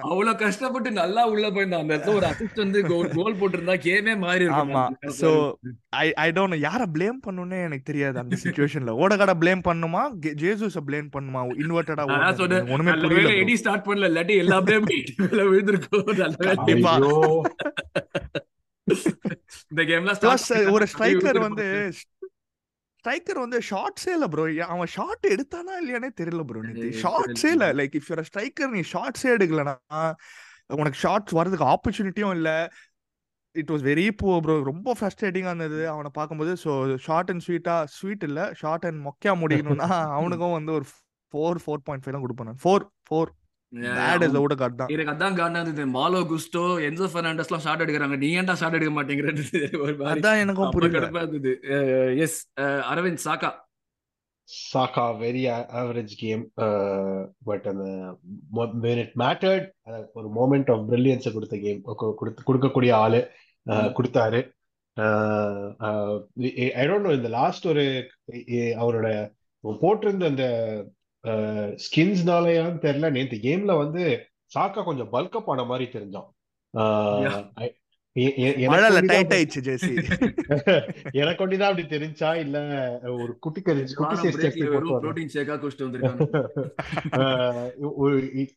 அவ்வளவு 0.00 0.36
கஷ்டப்பட்டு 0.36 0.90
நல்லா 0.90 1.26
உள்ள 1.26 1.50
போயிருந்தான். 1.50 1.78
அந்த 1.78 1.96
இடத்துல 1.96 2.14
ஒரு 2.14 2.26
அசிஸ்ட் 2.26 2.56
வந்து 2.56 2.80
கோல் 3.14 3.36
போட்டிருந்தா 3.36 3.76
கேமே 3.86 4.18
மாறி 4.18 4.44
இருக்கும். 4.44 4.74
ஆமா. 4.74 4.82
சோ 5.20 5.30
ஐ 5.96 6.14
ஐ 6.14 6.30
டோன்ட் 6.30 6.58
யார 6.60 6.82
ப்ளேம் 6.94 7.20
பண்ணுனே 7.26 7.62
எனக்கு 7.62 7.84
தெரியாது 7.84 8.18
அந்த 8.18 8.36
சிச்சுவேஷன்ல 8.44 8.94
ஓடகார்ட 9.02 9.34
ப்ளேம் 9.40 9.64
பண்ணுமா? 9.68 10.02
ஜேசூஸ 10.42 10.78
ப்ளேம் 10.86 11.10
பண்ணுமா? 11.16 11.42
இன்வெர்டடா 11.60 12.04
ஒண்ணுமே 12.70 12.92
புரியல. 13.02 13.34
எடி 13.34 13.56
ஸ்டார்ட் 13.56 13.86
பண்ணல. 13.86 14.10
இல்லாட்டி 14.10 14.36
எல்லாமே 14.36 14.78
மேல 15.16 15.42
விழுந்திருக்கும். 15.44 17.42
இந்த 19.70 19.82
கேம்ல 19.90 20.14
பிளஸ் 20.22 20.48
ஒரு 20.74 20.86
ஸ்ட்ரைக்கர் 20.92 21.40
வந்து 21.46 21.66
ஸ்ட்ரைக்கர் 23.04 23.40
வந்து 23.42 23.58
ஷார்ட்ஸே 23.68 24.12
இல்ல 24.14 24.26
ப்ரோ 24.28 24.44
அவன் 24.68 24.90
ஷார்ட் 24.94 25.24
எடுத்தானா 25.32 25.74
இல்லையானே 25.80 26.10
தெரியல 26.20 26.42
ப்ரோ 26.48 26.60
அது 26.64 26.88
ஷார்ட்ஸே 27.02 27.50
இல்ல 27.56 27.66
லைக் 27.80 27.94
இஃப் 27.98 28.08
யூர் 28.10 28.22
ஸ்ட்ரைக்கர் 28.30 28.72
நீ 28.76 28.82
ஷார்ட்ஸே 28.92 29.30
எடுக்கலனா 29.36 29.74
உனக்கு 30.76 30.98
ஷார்ட்ஸ் 31.00 31.36
வரதுக்கு 31.38 31.66
ஆப்பர்ச்சுனிட்டியும் 31.72 32.34
இல்ல. 32.36 32.50
It 33.54 33.70
was 33.70 33.84
very 33.88 34.06
poor 34.20 34.28
bro 34.44 34.54
ரொம்ப 34.68 34.94
ஃப்ரஸ்ட்ரேட்டிங்கா 34.98 35.50
இருந்தது 35.52 35.80
அவனை 35.88 36.10
பார்க்கும்போது. 36.14 36.52
ஸோ 36.62 36.70
ஷார்ட் 36.98 37.30
அண்ட் 37.32 37.44
ஸ்வீட்டா 37.46 37.76
ஸ்வீட் 37.96 38.24
இல்ல. 38.28 38.40
ஷார்ட் 38.60 38.86
அண்ட் 38.88 39.00
மொக்கையா 39.06 39.34
முடிக்கணும்னா 39.42 39.88
அவனுக்கும் 40.18 40.56
வந்து 40.58 40.72
ஒரு 40.78 40.86
ஃபோர் 41.34 41.60
ஃபோர் 41.64 41.84
பாயிண்ட் 41.86 42.04
ஃபைவ் 42.04 42.16
தான் 42.16 42.24
கொடுப்பேன் 42.24 42.58
ஃபோர் 42.64 42.84
ஃபோர் 43.08 43.30
தான். 43.72 44.88
எனக்கு 44.88 45.12
அதான் 45.12 45.36
காரணம் 45.36 45.62
இருந்தது. 45.62 45.86
மாலோ 45.90 46.20
குஸ்டோ 46.28 46.62
என்சோ 46.86 47.06
பெர்னாண்டஸ்லாம் 47.14 47.58
ஷாட் 47.58 47.82
எடுக்கிறாங்க. 47.82 48.16
நீ 48.16 48.28
ஏன்டா 48.36 48.54
ஷாட் 48.54 48.72
எடுக்க 48.72 48.94
மாட்டேங்கிறது 48.94 49.44
ஒரு 49.78 49.94
அதான் 50.12 50.40
எனக்கும் 50.40 50.70
புரியல. 50.70 51.08
இருந்தது. 51.22 51.52
Yes 52.18 52.38
Aravind 52.86 53.24
Saka 53.24 53.50
Saka 54.48 55.04
very 55.20 55.42
average 55.74 56.14
game 56.16 56.42
but 57.44 57.66
அந்த 57.66 57.84
when 58.82 58.98
it 58.98 59.12
mattered 59.16 59.64
அஹ், 59.86 60.04
ஒரு 60.14 60.28
மோமெண்ட் 60.30 60.70
ஆஃப் 60.72 60.84
பிரில்லியன்ஸை 60.90 61.32
கொடுத்த 61.32 61.56
கேம் 61.58 61.80
கொடுத்து 62.16 62.42
கொடுக்கக்கூடிய 62.48 62.92
ஆளு 62.96 63.20
ம். 63.66 63.72
கொடுத்தாரு. 63.96 64.40
ஐ 66.74 66.84
டோன்ட் 66.86 67.00
நோ 67.00 67.12
இந்த 67.12 67.30
லாஸ்ட் 67.30 67.66
ஒரு 67.66 67.84
அவரோட 68.78 69.08
போட்டிருந்த 69.64 70.26
அந்த 70.26 70.44
ஸ்கின்ஸ்னாலயான்னு 71.24 72.80
தெரியல. 72.80 73.10
நேத்து 73.10 73.36
கேம்ல 73.36 73.76
வந்து 73.76 74.26
சாக்கா 74.58 74.84
கொஞ்சம் 74.84 75.12
பல்கப் 75.12 75.42
ஆன 75.46 75.64
மாதிரி 75.64 75.90
எ- 78.16 78.34
எனக்கு 81.12 81.46
ஒண்டிதான் 81.46 81.72
அப்படி- 81.72 81.86
தெரிஞ்சா 81.86 82.36
இல்ல 82.36 82.58
ஒரு 83.02 83.38
குட்டி 83.38 83.62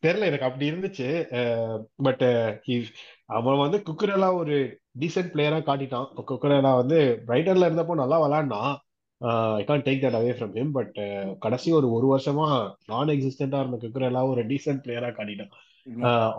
தெரியல 0.06 0.20
எனக்கு 0.20 0.46
அப்படி 0.46 0.72
இருந்துச்சு. 0.72 1.82
பட் 1.96 2.62
அவன் 3.26 3.58
வந்து 3.58 3.84
குக்கரெல்லா 3.92 4.34
ஒரு 4.34 4.80
டீசென்ட் 5.00 5.34
பிளேயரா 5.34 5.62
காட்டிட்டான். 5.62 6.08
குக்கரெல்லா 6.28 6.76
வந்து 6.76 7.24
பிரைட்டன்ல 7.28 7.70
இருந்தப்போ 7.70 7.94
நல்லா 7.94 8.28
விளாண்டான் 8.28 8.78
I 9.60 9.64
can't 9.70 9.86
take 9.88 10.04
that 10.04 10.18
away 10.20 10.34
from 10.40 10.56
him 10.58 10.74
but 10.78 10.98
கடைசி 11.46 11.70
ஒரு 11.78 11.88
ஒரு 11.98 12.08
வருஷமா 12.14 12.48
நான் 12.92 13.14
எக்ஸிஸ்டண்டா 13.16 13.60
இருந்த 13.62 13.80
குக்கரெல்லா 13.84 14.22
ஒரு 14.34 14.44
டீசென்ட் 14.52 14.84
பிளேயரா 14.86 15.10
காட்டிட்டான். 15.18 15.54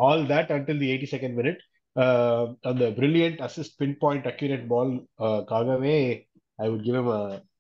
All 0.07 0.25
that 0.33 0.53
until 0.57 0.83
the 0.83 0.91
eighty 0.93 1.09
second 1.15 1.37
minute 1.41 1.61
அந்த 2.71 2.85
brilliant 2.99 3.41
assist 3.47 3.79
pin 3.83 3.97
point 4.03 4.27
accurate 4.33 4.67
ball 4.73 4.93
காகவே 5.53 5.97
I 6.59 6.69
would 6.73 6.85
give 6.89 6.99
him 7.03 7.11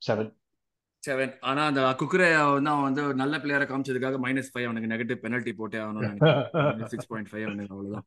seven 0.08 0.30
seven 1.02 1.34
ஆனா 1.48 1.62
அந்த 1.70 1.80
குக்குரே 2.00 2.28
வந்து 2.54 2.70
அவன் 2.72 2.86
வந்து 2.88 3.02
நல்ல 3.20 3.34
பிளேயரை 3.42 3.66
காமிச்சதுக்காக 3.68 4.18
மைனஸ் 4.24 4.52
ஃபைவ் 4.52 4.66
அவனுக்கு 4.68 4.92
நெகட்டிவ் 4.92 5.20
பெனல்ட்டி 5.24 5.52
போட்டே 5.60 5.82
நினைக்கிறேன். 5.98 6.88
சிக்ஸ் 6.92 7.10
பாயிண்ட் 7.12 7.30
ஃபைவ் 7.32 7.44
அவனுக்கு 7.48 7.74
அவ்வளவுதான். 7.74 8.06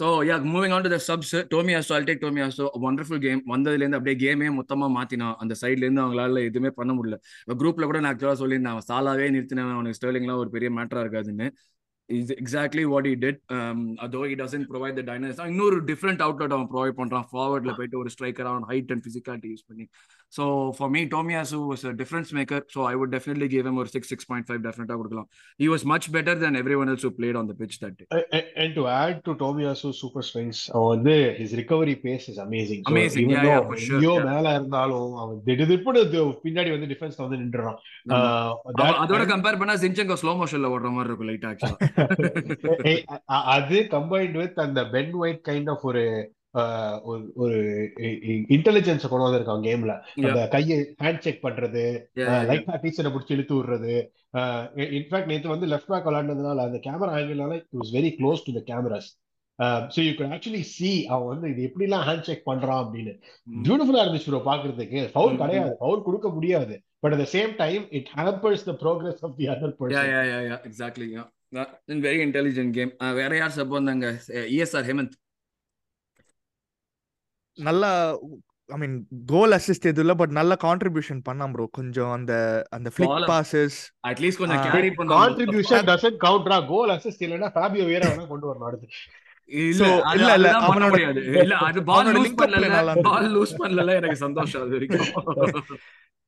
So 0.00 0.06
yeah 0.28 0.36
moving 0.52 0.72
on 0.74 0.84
to 0.84 0.90
the 0.94 0.98
subs 1.06 1.34
Tomiyasu 1.78 1.94
I'll 1.96 2.06
take 2.08 2.22
Tomiyasu 2.44 2.66
wonderful 2.88 3.22
game 3.24 3.40
வந்ததுலேருந்து 3.52 3.98
அப்படியே 3.98 4.16
கேமே 4.24 4.48
மொத்தமா 4.58 4.86
மாத்தினான் 4.98 5.34
அந்த 5.42 5.54
சைட்ல 5.62 5.84
இருந்து 5.86 6.02
அவங்களால 6.04 6.44
எதுவுமே 6.50 6.70
பண்ண 6.78 6.92
முடியல. 6.98 7.16
குரூப்ல 7.62 7.86
கூட 7.90 8.00
நான் 8.02 8.12
ஆக்சுவலாக 8.12 8.38
சொல்லியிருந்தேன் 8.42 8.74
அவன் 8.76 8.88
சாலாவே 8.90 9.26
நிறுத்தினவன் 9.36 9.76
அவனுக்கு 9.76 9.98
ஸ்டர்லிங்லாம் 10.00 10.42
ஒரு 10.44 10.52
பெரிய 10.56 10.70
மேட்டரா 10.78 11.02
இருக்காதுன்னு. 11.06 11.48
Is 12.08 12.32
exactly 12.42 12.84
what 12.92 13.08
he 13.10 13.14
did 13.24 13.40
அதோ 14.06 14.22
இ 14.32 14.36
டசன் 14.42 14.64
ப்ரொவைட் 14.70 14.96
த 15.00 15.02
டைனஸ் 15.10 15.42
இன்னொரு 15.52 15.76
டிஃப்ரெண்ட் 15.90 16.22
அவுட்லெட் 16.26 16.54
அவன் 16.56 16.70
ப்ரொவைட் 16.72 16.96
பண்றான். 17.00 17.26
ஃபார்வர்ட்ல 17.32 17.74
போயிட்டு 17.78 18.00
ஒரு 18.02 18.10
ஸ்ட்ரைக்கர் 18.14 18.50
அவன் 18.52 18.66
ஹைட் 18.70 18.92
அண்ட் 18.94 19.04
பிசிக்காலிட்டி 19.08 19.50
யூஸ் 19.54 19.68
பண்ணி. 19.70 19.86
So 20.32 20.44
for 20.76 20.90
me 20.90 21.00
Tomiyasu 21.12 21.58
was 21.64 21.84
difference 22.00 22.30
maker 22.36 22.62
so 22.74 22.80
I 22.88 22.94
would 22.98 23.12
definitely 23.14 23.48
give 23.50 23.66
him 23.66 23.78
ஒரு 23.78 23.90
சிக்ஸ் 23.90 24.10
சிக்ஸ் 24.12 24.28
பாயிண்ட் 24.28 24.46
ஃபைவ் 24.48 24.60
டெஃபினட்டாக 24.66 24.98
கொடுக்கலாம். 24.98 25.28
He 25.60 25.68
was 25.72 25.84
much 25.90 26.06
better 26.14 26.40
then 26.42 26.58
every 26.60 26.76
one 26.80 26.90
else 26.92 27.06
played 27.16 27.38
on 27.40 27.50
the 27.50 27.56
pitch 27.60 27.78
that 27.80 28.02
And 28.60 28.72
to 28.74 28.82
add 28.94 29.16
to 29.24 29.32
Tomiyasu 29.40 29.90
super 30.00 30.22
strengths, 30.22 30.60
அவன் 30.72 30.90
வந்து 30.92 31.14
his 31.38 31.50
recovery 31.54 31.96
pace 32.02 32.26
is 32.26 32.38
amazing. 32.40 32.80
So 32.82 32.92
Amazing, 32.92 33.24
even 33.24 33.34
yeah, 33.34 33.44
though 33.44 33.54
yeah, 33.54 33.68
for 33.68 33.78
sure, 33.78 33.94
எங்கேயோ 33.94 34.14
yeah. 34.14 34.28
மேல 34.30 34.54
இருந்தாலும் 34.54 35.12
அவன் 35.22 35.38
திடுதிப்புன்னு 35.46 36.02
து- 36.12 36.26
பின்னாடி 36.42 36.70
வந்து 36.70 36.90
டிஃபென்ஸ்ல 36.92 37.24
வந்து 37.26 37.40
நின்றுறான். 37.42 37.78
அதோட 39.00 39.22
கம்பேர் 39.30 39.60
பண்ணா 39.60 39.76
ஜின்செங்கோ 39.82 40.18
ஸ்லோ 40.22 40.34
மோஷன்ல 40.40 40.72
ஓடுற 40.74 40.90
மாதிரி 40.92 41.10
இருக்கும் 41.10 41.30
லைட் 41.30 41.46
ஆக்சுவலா 41.50 41.78
அது 43.54 43.78
கம்பைன்ட் 43.92 44.36
வித் 44.40 44.60
அந்த 44.64 44.82
பென் 44.94 45.14
ஒயிட் 45.20 45.42
கைண்ட் 45.48 45.70
ஆஃப் 45.70 45.84
ஒரு 45.90 46.04
ஒரு 47.10 47.22
ஒரு 47.42 47.56
இன்டெலிஜென்ஸ் 48.56 49.10
கொண்டு 49.10 49.26
வந்திருக்கான் 49.26 49.66
கேம்ல 49.66 49.94
அந்த 50.22 50.40
கையை 50.54 50.78
ஹேண்ட் 51.04 51.24
செக் 51.26 51.44
பண்றது 51.46 51.84
லைட்டா 52.50 52.76
டீச்சரை 52.84 53.12
பிடிச்சி 53.14 53.34
இழுத்து 53.36 53.54
விடுறது. 53.58 53.94
இன்ஃபேக்ட் 54.98 55.30
நேத்து 55.32 55.54
வந்து 55.54 55.70
லெஃப்ட் 55.72 55.92
பேக் 55.92 56.08
விளையாண்டதுனால 56.08 56.66
அந்த 56.68 56.80
camera 56.86 57.14
ஆங்கிள்னால 57.18 57.58
it 57.60 57.80
was 57.80 57.94
very 57.98 58.12
close 58.18 58.46
to 58.46 58.54
the 58.58 58.62
cameras 58.70 59.10
so 59.94 60.00
you 60.04 60.12
can 60.18 60.34
actually 60.36 60.64
see 60.74 60.90
அவன் 61.14 61.30
வந்து 61.32 61.48
இது 61.52 61.62
எப்படிலாம் 61.68 62.04
ஹேண்ட் 62.08 62.26
செக் 62.28 62.46
பண்றான் 62.50 62.82
அப்படின்னு. 62.84 63.12
பியூட்டிஃபுல்லா 63.66 64.04
இருந்துச்சு 64.04 64.30
ப்ரோ 64.30 64.40
பாக்குறதுக்கு. 64.50 65.00
ஃபவுல் 65.14 65.40
கிடையாது. 65.42 65.72
ஃபவுல் 65.80 66.06
கொடுக்க 66.06 66.28
முடியாது. 66.36 66.76
But 67.04 67.14
at 67.14 67.22
the 67.24 67.28
same 67.34 67.52
time 67.60 67.82
it 67.98 68.10
hampers 68.18 68.64
the 68.70 68.74
progress 68.82 69.20
of 69.28 69.36
the 69.40 69.46
other 69.54 69.74
person 69.78 70.10
exactly 70.70 71.08
very 72.02 72.20
intelligent 72.26 72.72
game 72.74 72.92
வேற 73.20 73.32
யார் 73.36 73.56
சப் 73.56 73.76
வந்தாங்க 73.78 74.08
இஎஸ்ஆர் 74.56 74.88
ஹேமந்த் 74.90 75.16
நல்ல 77.62 77.84
ஐ 78.68 78.78
மீன் 78.78 78.94
கோல் 79.26 79.50
அசிஸ்ட் 79.50 79.88
எதுவும் 79.90 79.98
இல்ல 79.98 80.14
பட் 80.14 80.30
நல்ல 80.30 80.56
கான்ட்ரிபியூஷன் 80.64 81.20
பண்ணான் 81.28 81.52
ப்ரோ 81.52 81.68
கொஞ்சம் 81.72 82.10
அந்த 82.10 82.32
அந்த 82.70 82.90
ஃபிளிக் 82.96 83.24
பாசஸ் 83.26 83.78
அட்லீஸ்ட் 84.08 84.36
கொஞ்சம். 84.36 84.70
கேரி 84.70 84.88
பண்ணுவாங்க. 84.88 85.18
கான்ட்ரிபியூஷன் 85.20 85.88
டசன்ட் 85.90 86.20
கவுண்டரா 86.20 86.68
கோல் 86.68 86.90
அசிஸ்ட் 86.90 87.24
இல்லைன்னா 87.24 87.50
ஃபேபியோ 87.54 87.86
வேற 87.86 88.02
வேணா 88.08 88.26
கொண்டு 88.26 88.46
வரணும் 88.50 88.66
அடுத்து. 88.66 88.88
இல்ல 89.48 89.86
இல்ல, 90.12 90.34
இல்ல, 90.34 90.50
பண்ண 90.52 90.66
அவனோட- 90.68 90.90
முடியாது. 90.90 91.22
இல்ல 91.38 91.56
அது 91.56 91.82
பால் 91.82 92.06
லூஸ் 92.06 92.34
பண்ணல 92.38 92.68
நல்லா 92.68 92.92
இருந்தது. 92.92 93.02
பால் 93.02 93.34
லூஸ் 93.34 93.54
பண்ணல 93.58 93.94
எனக்கு 93.94 94.16
சந்தோஷம் 94.16 94.62
அது 94.62 94.70
வரைக்கும். 94.70 95.78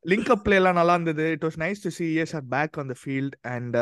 லிங்க் 0.05 0.31
அப் 0.31 0.45
பிளே 0.45 0.57
எல்லாம் 0.57 0.75
நல்லா 0.75 0.93
இருந்தது. 0.93 1.31
It 1.31 1.45
was 1.45 1.59
nice 1.59 1.83
to 1.83 1.89
see 1.89 2.17
ES 2.17 2.35
are 2.35 2.47
back 2.49 2.79
on 2.79 2.87
the 2.87 2.95
field 3.05 3.37
and 3.43 3.77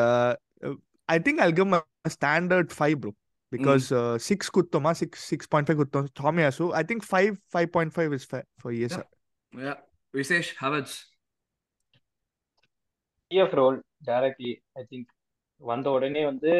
I 1.09 1.19
think 1.19 1.41
I'll 1.41 1.53
give 1.53 1.75
standard 2.15 2.71
five 2.79 2.95
bro 2.95 3.13
because 3.52 3.88
six 4.24 4.52
குத்தோமா 4.56 4.92
six 5.00 5.24
six 5.32 5.50
point 5.52 5.68
five 5.70 5.80
குத்தோம் 5.82 6.08
டாமியாசு 6.22 6.68
I 6.76 6.84
think 6.84 7.06
five 7.10 7.34
five 7.54 7.70
point 7.76 7.94
five 7.98 8.14
is 8.14 8.28
for 8.62 8.76
ES 8.78 8.98
Yeah. 9.54 9.76
Vishesh 10.14 10.50
hours 10.60 10.96
PF 13.32 13.56
role 13.56 13.78
directly 14.06 14.52
I 14.76 14.84
think 14.90 15.10
வந்த 15.62 15.88
உடனே 15.92 16.22
வந்து 16.26 16.52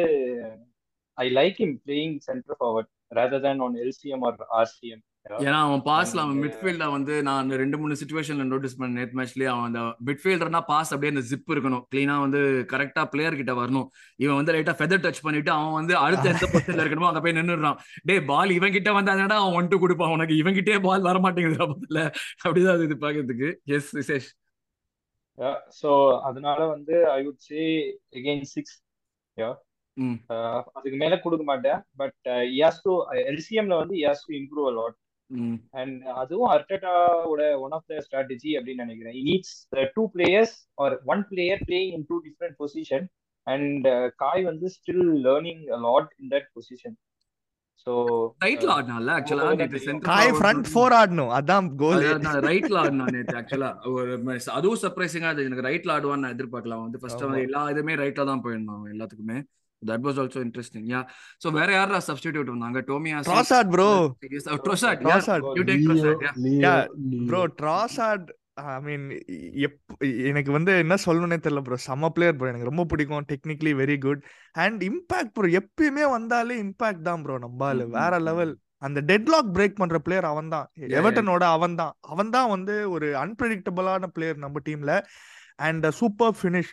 I 1.18 1.26
like 1.32 1.58
I'm 1.60 1.74
playing 1.84 2.16
centre 2.26 2.56
forward 2.60 2.90
rather 3.10 3.44
than 3.44 3.60
on 3.60 3.76
LCM 3.82 4.24
or 4.28 4.40
RCM 4.60 5.02
ஏன்னா 5.25 5.57
அவன் 5.65 5.81
பாஸ்ல 5.87 6.21
அவன் 6.23 6.39
மிட்ஃபீல்ட 6.43 6.85
வந்து 6.93 7.13
நான் 7.27 7.51
ரெண்டு 7.61 7.77
மூணு 7.81 7.97
சுச்சுவேஷன்ல 7.99 8.45
நோட்டீஸ் 8.47 8.77
பண்ண 8.77 8.97
நேத் 8.99 9.13
மேட்ச்லயே 9.17 9.49
அவன் 9.51 9.67
அந்த 9.69 9.81
மிட்ஃபீல்டர்னா 10.07 10.61
பாஸ் 10.69 10.91
அப்படியே 10.93 11.11
அந்த 11.13 11.23
ஜிப் 11.29 11.51
இருக்கணும். 11.53 11.83
கிளீனா 11.91 12.15
வந்து 12.23 12.39
கரெக்டா 12.71 13.03
பிளேயர் 13.11 13.39
கிட்ட 13.39 13.53
வரணும். 13.59 13.87
இவன் 14.19 14.39
வந்து 14.39 14.53
லைட்டா 14.55 14.75
ஃபெதர் 14.79 15.03
டச் 15.05 15.23
பண்ணிட்டு 15.25 15.51
அவன் 15.57 15.77
வந்து 15.79 15.93
அடுத்த 16.05 16.31
எந்த 16.33 16.45
பொசிஷன்ல 16.53 16.83
இருக்கணுமோ 16.83 17.09
அங்க 17.11 17.21
போய் 17.25 17.37
நின்னுறான் 17.39 17.77
டே 18.09 18.15
பால் 18.31 18.55
இவன் 18.57 18.75
கிட்ட 18.77 18.91
வந்தாடா 18.97 19.37
அவன் 19.41 19.57
ஒன் 19.59 19.69
டூ 19.71 19.79
கொடுப்பான் 19.79 20.15
உனக்கு 20.15 20.35
இவன் 20.41 20.57
கிட்டே 20.59 20.77
பால் 20.87 21.07
வர 21.09 21.19
மாட்டேங்குது 21.25 21.59
அப்பத்துல 21.65 22.01
அப்படிதான் 22.43 22.85
இது 22.87 22.97
பாக்கிறதுக்கு. 23.05 23.49
எஸ் 23.77 23.91
விசேஷ். 23.99 24.29
ஸோ 25.79 25.89
அதனால 26.29 26.59
வந்து 26.73 26.95
I 27.11 27.19
would 27.27 27.43
say 27.49 27.61
again 28.17 28.47
six 28.55 28.75
ம். 29.97 30.17
அதுக்கு 30.75 30.97
மேல 30.97 31.13
கொடுக்க 31.23 31.43
மாட்டேன். 31.43 31.79
பட் 31.99 32.27
யாஸ் 32.59 32.81
டு 32.85 32.91
எல்சிஎம்ல 33.31 33.77
வந்து 33.81 33.95
has 34.03 34.25
to 34.27 34.33
improve 34.39 34.67
a lot 34.71 34.97
ம் 34.97 34.99
அண்ட் 35.81 36.01
அதுவும் 36.21 36.49
அர்டேட்டாவோட 36.55 37.43
ஒன் 37.65 37.75
ஆஃப் 37.77 37.87
த 37.91 38.01
ஸ்ட்ராட்டஜி 38.05 38.51
அப்படின்னு 38.57 38.85
நினைக்கிறேன். 38.85 39.17
Needs 39.29 39.55
two 39.95 40.03
players 40.15 40.55
or 40.83 40.95
one 41.13 41.23
player 41.31 41.61
playing 41.69 41.93
in 41.97 42.07
two 42.09 42.17
different 42.27 42.57
position 42.63 43.07
and 43.47 43.87
Kai 44.23 44.43
வந்து 44.49 44.67
still 44.75 45.07
learning 45.27 45.63
lot 45.87 46.11
in 46.19 46.31
that 46.35 46.49
position 46.57 46.97
so 47.87 47.93
ரைட்ல 48.45 48.71
ஆடினால 48.73 49.13
ஆக்சுவலா 49.17 49.45
சென்டர் 49.85 50.07
காய் 50.09 50.31
ஃப்ரண்ட் 50.39 50.67
ஃபோர் 50.71 50.95
ஆடணும். 50.97 51.31
அதான் 51.37 51.69
கோல் 51.79 52.03
ரைட்ல 52.47 52.81
ஆடினான் 52.81 53.15
நேற்று 53.15 53.37
ஆக்சுவலா 53.39 53.69
ஒரு 53.91 54.11
அதுவும் 54.57 54.81
சர்ப்ரைசிங்கா 54.83 55.31
அது 55.33 55.45
எனக்கு 55.47 55.65
ரைட்ல 55.69 55.95
ஆடுவான்னு 55.95 56.23
நான் 56.25 56.35
எதிர்பார்க்கலாம் 56.35 56.83
வந்து 56.85 57.01
ஃபர்ஸ்ட். 57.01 57.25
வந்து 57.27 57.45
எல்லா 57.47 57.63
இதுமே 57.73 57.95
ரைட்ல 58.03 58.25
தான் 58.31 58.43
போயிருந்தான் 58.45 58.85
எல்லாத்துக்குமே. 58.93 59.37
That 59.81 60.03
was 60.07 60.19
also 60.23 60.41
interesting 60.45 60.87
yeah 60.91 61.01
so 61.43 61.49
வேற 61.57 61.69
யாரா 61.75 62.01
சப்ஸ்டிடியூட் 62.07 62.51
வந்தாங்க? 62.53 62.81
Tomiyasu 62.89 63.29
Trossard 63.29 63.71
bro 63.73 63.89
Trossard 64.61 65.01
Trossard. 65.05 65.43
You 65.57 65.63
take 65.69 65.83
Trossard 65.87 66.23
yeah 66.25 66.33
Yeah, 66.65 66.79
bro 67.29 67.41
Trossard 67.61 68.27
I 68.63 68.77
mean 68.85 69.05
எப் 69.65 69.77
எனக்கு 70.29 70.51
வந்து 70.55 70.71
என்ன 70.83 70.95
சொல்லணும்னே 71.03 71.37
தெரியல 71.43 71.61
ப்ரோ 71.67 71.77
செம்ம 71.85 72.09
பிளேயர் 72.15 72.37
ப்ரோ 72.39 72.49
எனக்கு 72.51 72.69
ரொம்ப 72.69 72.83
பிடிக்கும். 72.91 73.25
Technically 73.29 73.73
very 73.79 73.97
good 74.05 74.23
and 74.55 74.81
impact 74.89 75.33
bro 75.35 75.49
எப்பயுமே 75.59 76.05
வந்தாலே 76.15 76.57
இம்பாக்ட் 76.65 77.07
தான் 77.07 77.23
ப்ரோ 77.25 77.37
நம்பால. 77.45 77.85
ம், 77.85 77.93
வேற 77.97 78.19
லெவல் 78.27 78.53
அந்த 78.81 78.99
டெட்லாக் 79.09 79.51
பிரேக் 79.55 79.79
பண்ற 79.79 79.97
பிளேயர் 80.05 80.27
அவன் 80.29 80.51
தான். 80.53 80.67
எவர்டனோட 80.99 81.43
அவன் 81.55 81.75
தான். 81.81 81.93
அவன் 82.11 82.31
தான் 82.35 82.49
வந்து 82.49 82.75
ஒரு 82.95 83.07
அன்பிரடிக்டபிளான 83.23 84.09
பிளேயர் 84.15 84.43
நம்ம 84.43 84.61
டீம்ல 84.67 84.93
அண்ட் 85.67 85.85
சூப்பர் 85.97 86.35
ஃபினிஷ் 86.39 86.71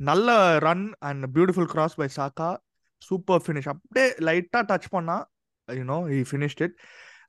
நல்ல 0.00 0.28
run 0.58 0.86
and 1.00 1.24
beautiful 1.34 1.70
cross 1.72 1.96
by 1.96 2.08
Saka 2.16 2.50
super 3.02 3.42
finish 3.44 3.70
அப்படியே 3.72 4.08
லைட்டா 4.28 4.60
டச் 4.70 4.90
பண்ணா 4.90 5.16
you know 5.68 5.98
he 6.10 6.20
finished 6.30 6.62
it 6.66 6.76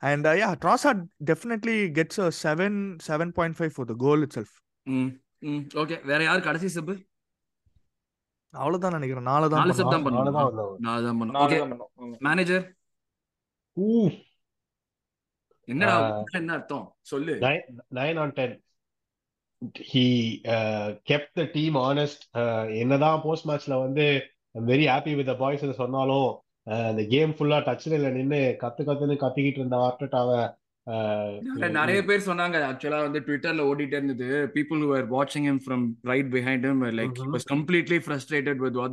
And 0.02 0.26
uh, 0.26 0.32
yeah, 0.32 0.52
Trossard 0.54 1.00
definitely 1.22 1.88
gets 1.90 2.18
a 2.18 2.32
7, 2.32 2.98
7.5 3.00 3.72
for 3.72 3.84
the 3.84 3.94
goal 3.94 4.20
itself. 4.22 4.50
ம் 4.86 5.10
ம் 5.42 5.60
ஓகே 5.82 5.96
வேற 6.04 6.20
யார் 6.22 6.46
கடைசி 6.46 6.68
சப் 6.68 6.90
அவ்வளவுதான் 8.54 8.94
நினைக்கிறேன். 8.96 9.26
நாலு 9.30 9.46
தான் 9.48 9.62
நாலு 9.62 9.76
சப் 9.78 9.92
தான் 9.92 10.04
பண்ணுவான். 10.06 10.26
நாலு 10.26 10.32
தான் 10.34 10.48
பண்ணுவோம் 10.48 10.80
நாலு 10.80 11.02
தான் 11.06 11.20
ஓகே. 11.44 11.58
மேனேஜர் 12.26 12.64
என்னடா 15.68 15.94
என்ன 16.40 16.52
அர்த்தம்? 16.56 16.84
சொல்லு. 17.02 17.34
Nine 17.46 17.62
nine 18.00 18.18
on 18.18 18.32
ten. 18.32 18.50
He 19.74 20.42
uh, 20.46 20.94
kept 21.04 21.34
the 21.34 21.46
team 21.46 21.76
honest 21.76 22.28
uh, 22.34 22.64
என்னதான் 22.64 23.20
போஸ்ட் 23.20 23.48
மேட்ச்ல 23.48 23.80
வந்து 23.80 24.30
with 24.54 25.26
the 25.26 25.34
boys 25.34 25.62
ன்னு 25.62 25.72
சொன்னாலும் 25.72 26.42
uh, 26.70 26.90
இந்த 26.90 27.02
கேம் 27.02 27.34
ஃபுல்லா 27.38 27.58
டச்ல 27.60 28.12
நின்னு 28.12 28.56
கத்து 28.60 28.84
கத்துன்னு 28.84 29.16
கத்திக்கிட்டு 29.16 29.58
இருந்த 29.58 29.76
ஆர்டட்டாவை 29.76 30.50
இல்ல, 31.40 31.68
நிறைய 31.68 32.02
பேர் 32.02 32.26
சொன்னாங்க 32.26 32.56
ஆக்சுவலா 32.68 33.02
வந்து 33.02 33.20
ட்விட்டர்ல 33.20 33.60
ஓடிட்டே 33.60 33.96
இருந்தது 33.96 34.50
people 34.54 34.80
who 34.80 34.88
were 34.88 35.06
watching 35.06 35.44
him 35.44 35.60
from 35.60 35.96
right 36.04 36.30
behind 36.30 36.64
him 36.64 36.80
were 36.80 36.92
like 36.92 37.16
he 37.16 37.22
Mhm. 37.22 37.32
was 37.32 37.44
completely 37.44 37.98
frustrated 37.98 38.60
with 38.60 38.74
what 38.76 38.92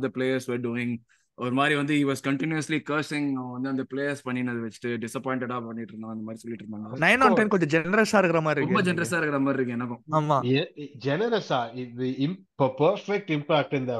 ஒரு 1.40 1.54
மாதிரி 1.58 1.74
வந்து 1.80 1.94
he 1.94 2.04
was 2.10 2.20
continuously 2.28 2.78
cursing 2.90 3.26
அவன் 3.40 3.54
வந்து 3.56 3.68
அந்த 3.68 3.82
பிளேயர்ஸ் 3.90 4.22
பண்ணினது 4.28 4.60
வச்சுட்டு 4.64 4.90
டிசப்பாயிண்டடா 5.04 5.56
பண்ணிட்டு 5.66 5.92
இருந்தான் 5.92 6.14
அந்த 6.14 6.24
மாதிரி 6.26 6.40
சொல்லிட்டு 6.42 6.64
இருந்தாங்க. 6.64 6.98
நைன் 7.04 7.22
ஆன் 7.26 7.32
டென் 7.32 7.52
கொஞ்சம் 7.54 7.72
ஜெனரஸா 7.76 8.18
இருக்கிற 8.22 8.40
மாதிரி 8.40 8.60
ரொம்ப 8.60 8.80
இருக்கு 8.80 8.90
எனக்கு. 8.90 8.90
ஜென்ரஸா 8.90 9.18
இருக்கிற 9.20 9.40
மாதிரி 9.40 9.58
இருக்கு 9.58 9.76
எனக்கும். 9.78 10.02
ஆமா. 10.18 10.38
ஜெனரஸா 11.06 11.60
இது 11.84 12.06
பெர்ஃபெக்ட் 12.78 13.30
இம்பாக்ட் 13.30 13.74
இந்த 13.74 13.92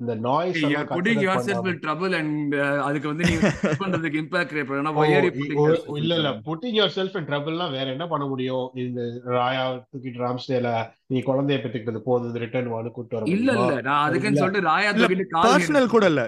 இந்த 0.00 0.14
நாய்ஸ் 0.24 0.58
consider 0.90 1.14
yourself 1.20 1.58
பண்ணாம 1.58 1.72
in 1.72 1.78
trouble 1.78 2.14
and 2.14 2.32
uh, 2.56 2.78
அதுக்கு 2.84 3.08
வந்து 3.08 3.24
நீ 3.24 3.34
பண்றதுக்கு 3.82 4.20
இம்பாக்ட் 4.22 4.50
கிரியேட் 4.50 4.68
பண்ணா 4.68 4.92
ஓ 4.92 4.98
why 4.98 5.08
are 5.10 5.22
you 5.22 5.30
E- 5.30 5.36
putting 5.38 5.58
ஒரு- 5.58 5.70
yourself 5.70 5.90
in 5.90 6.00
இல்ல 6.02 6.14
இல்ல. 6.14 6.28
trouble? 6.28 6.44
Putting 6.48 6.76
your 6.78 6.94
self 6.96 7.16
in 7.16 7.28
ட்ரபிள்னா 7.30 7.70
வேற 7.70 7.86
என்ன 7.90 8.06
பண்ண 8.06 8.26
முடியும்? 8.26 8.66
இந்த 8.82 9.00
ராயா 9.34 9.62
தூக்கிட்டு 9.88 10.22
ராம்ஸ்டேல 10.24 10.72
நீ 11.06 11.20
குழந்தைய 11.20 11.58
பெற்றுக்கிட்டது 11.58 12.02
போதும் 12.04 12.38
ரிட்டர்ன் 12.44 12.72
வான்னு 12.72 12.92
கூட்டு 12.92 13.16
வர 13.16 13.30
இல்ல 13.32 13.48
இல்ல. 13.54 13.72
நான் 13.80 13.98
அது 13.98 14.06
அதுக்குன்னு 14.06 14.42
சொல்லிட்டு 14.42 14.68
ராயா 14.68 14.90
தூக்கிட்டு 14.92 15.26
பர்சனல் 15.40 15.92
கூட 15.94 16.06
இல்ல. 16.06 16.24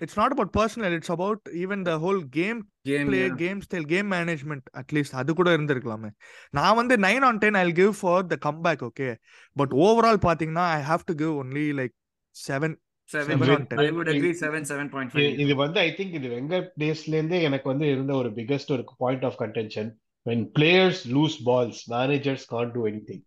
It's 0.00 0.18
not 0.18 0.34
about 0.34 0.54
personal 0.56 0.92
it's 0.92 1.12
about 1.12 1.44
even 1.62 1.82
the 1.82 1.94
whole 2.04 2.22
game 2.32 2.60
game 3.42 3.60
style 3.60 3.86
game 3.86 4.08
management 4.12 4.66
at least 4.72 5.16
அது 5.20 5.34
கூட 5.34 5.50
இருந்திருக்கலாமே. 5.56 6.10
நான் 6.50 6.76
வந்து 6.76 6.96
nine 6.96 7.20
on 7.20 7.38
ten 7.38 7.54
I 7.54 7.64
give 7.72 7.94
for 8.00 8.26
the 8.26 8.38
comeback 8.48 8.84
okay 8.88 9.08
but 9.56 9.74
overall 9.86 10.20
பாத்தீங்கன்னா 10.26 10.66
I 10.78 10.82
have 10.82 11.04
to 11.04 11.14
give 11.14 11.34
only 11.42 11.66
like 11.80 11.94
seven 12.48 12.76
இது 15.44 15.54
வந்து 15.56 15.78
I 15.80 15.90
think 15.98 16.14
இது 16.20 16.28
வெங்கட் 16.28 16.68
டேஸ்ல 16.80 17.14
இருந்தே 17.14 17.38
எனக்கு 17.42 17.68
வந்து 17.68 17.86
இருந்த 17.88 18.12
ஒரு 18.14 18.30
பிகெஸ்ட் 18.30 18.72
ஒரு 18.72 18.84
point 18.98 19.24
of 19.24 19.38
contention 19.42 19.90
when 20.26 20.40
players 20.58 20.98
lose 21.06 21.34
balls 21.48 21.76
managers 21.88 22.42
can't 22.52 22.72
do 22.74 22.82
anything. 22.86 23.20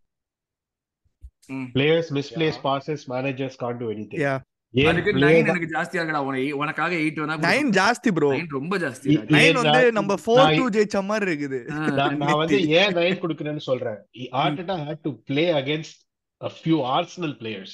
Players 1.75 2.07
misplace 2.11 2.57
Yeah. 2.57 2.65
passes 2.65 3.01
managers 3.07 3.55
can't 3.61 3.79
do 3.83 3.89
anything. 3.89 4.21
Yeah 4.21 4.33
தான் 4.73 5.21
எனக்கு 5.21 5.69
ஜாஸ்தியா 5.71 6.01
இருக்கடா. 6.01 6.17
உனக்கு 6.17 6.57
உனக்காக 6.57 6.95
எயிட் 6.95 7.19
வேணா 7.19 7.37
நைன் 7.45 7.69
ஜாஸ்தி 7.69 8.11
ப்ரோ 8.13 8.31
நைன் 8.31 8.45
ரொம்ப 8.47 8.77
ஜாஸ்தி. 8.77 9.07
இ- 9.07 9.23
நைன் 9.27 9.41
ஏன் 9.41 9.53
வந்து? 9.53 9.91
நம்ம 9.91 10.13
ஃபோர் 10.25 10.57
டூ 10.57 10.69
ஜெயிச்ச 10.69 11.03
மாதிரி 11.03 11.31
இருக்குது. 11.31 11.65
நான் 12.15 12.17
வந்து 12.17 12.67
ஏன் 12.67 12.93
நைன் 12.93 13.21
கொடுக்குறேன்னு 13.21 13.57
சொல்றேன். 13.57 13.97
Arteta 14.31 14.75
had 14.87 15.01
to 15.01 15.11
play 15.25 15.51
against 15.51 16.07
a 16.41 16.49
few 16.63 16.77
Arsenal 16.97 17.31
players. 17.37 17.71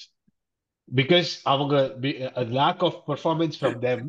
Because 0.95 1.27
அவங்க 1.43 1.95
lack 2.35 2.79
of 2.81 2.93
performance 3.07 3.53
from 3.61 3.81
them 3.81 3.99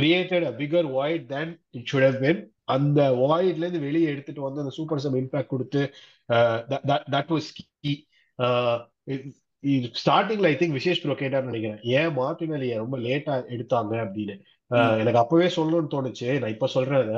created 0.00 0.44
a 0.44 0.52
bigger 0.52 0.82
void 0.84 1.28
than 1.28 1.60
it 1.76 1.92
should 1.92 2.00
have 2.00 2.20
been. 2.20 2.46
அந்த 2.64 3.10
voidல 3.10 3.56
இருந்து 3.56 3.80
வெளியே 3.80 4.06
எடுத்துட்டு 4.06 4.40
வந்து 4.40 4.60
அந்த 4.60 4.72
சூப்பர் 4.72 4.98
சம் 4.98 5.14
இம்பாக்ட் 5.14 5.46
கொடுத்து 5.46 5.94
தட் 6.28 7.28
வாஸ் 7.28 7.50
கீ 7.80 8.06
ஸ்டார்டிங்ல 10.00 10.50
ஐ 10.52 10.56
திங்க் 10.60 10.76
விசேஷ் 10.78 11.02
ப்ரோ 11.02 11.16
கேட்டார்னு 11.22 11.50
நினைக்கிறேன். 11.50 11.80
ஏன் 11.98 12.14
மார்டினலிய 12.18 12.76
ரொம்ப 12.84 12.96
லேட்டா 13.06 13.34
எடுத்தாங்க 13.54 13.94
அப்படின்னு? 14.04 14.36
எனக்கு 15.00 15.22
அப்பவே 15.22 15.48
சொல்லணும்னு 15.56 15.92
தோணுச்சு. 15.94 16.28
நான் 16.40 16.54
இப்ப 16.56 16.70
சொல்றேன் 16.76 17.12